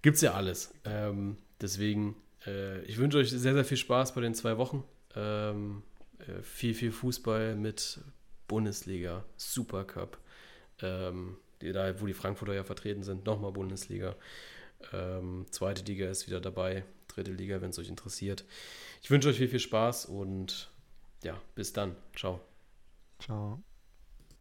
Gibt 0.02 0.16
es 0.16 0.22
ja 0.22 0.34
alles. 0.34 0.74
Ähm, 0.86 1.38
deswegen, 1.62 2.16
äh, 2.46 2.82
ich 2.84 2.98
wünsche 2.98 3.18
euch 3.18 3.30
sehr, 3.30 3.54
sehr 3.54 3.66
viel 3.66 3.78
Spaß 3.78 4.14
bei 4.14 4.22
den 4.22 4.34
zwei 4.34 4.58
Wochen. 4.58 4.84
Ähm, 5.16 5.84
äh, 6.20 6.42
viel, 6.42 6.74
viel 6.74 6.92
Fußball 6.92 7.56
mit 7.56 8.00
Bundesliga, 8.48 9.26
Supercup, 9.38 10.18
ähm, 10.82 11.38
die, 11.62 11.72
da, 11.72 12.00
wo 12.02 12.06
die 12.06 12.14
Frankfurter 12.14 12.54
ja 12.54 12.64
vertreten 12.64 13.04
sind, 13.04 13.26
nochmal 13.26 13.52
Bundesliga. 13.52 14.16
Ähm, 14.94 15.46
zweite 15.52 15.84
Liga 15.84 16.10
ist 16.10 16.28
wieder 16.28 16.40
dabei, 16.40 16.84
dritte 17.08 17.32
Liga, 17.32 17.62
wenn 17.62 17.72
es 17.72 17.80
euch 17.80 17.90
interessiert. 17.90 18.46
Ich 19.02 19.12
wünsche 19.12 19.30
euch 19.30 19.38
viel, 19.38 19.50
viel 19.50 19.60
Spaß 19.60 20.06
und 20.06 20.70
ja, 21.24 21.40
bis 21.56 21.74
dann. 21.74 21.96
Ciao. 22.16 22.40
Ciao. 23.20 23.62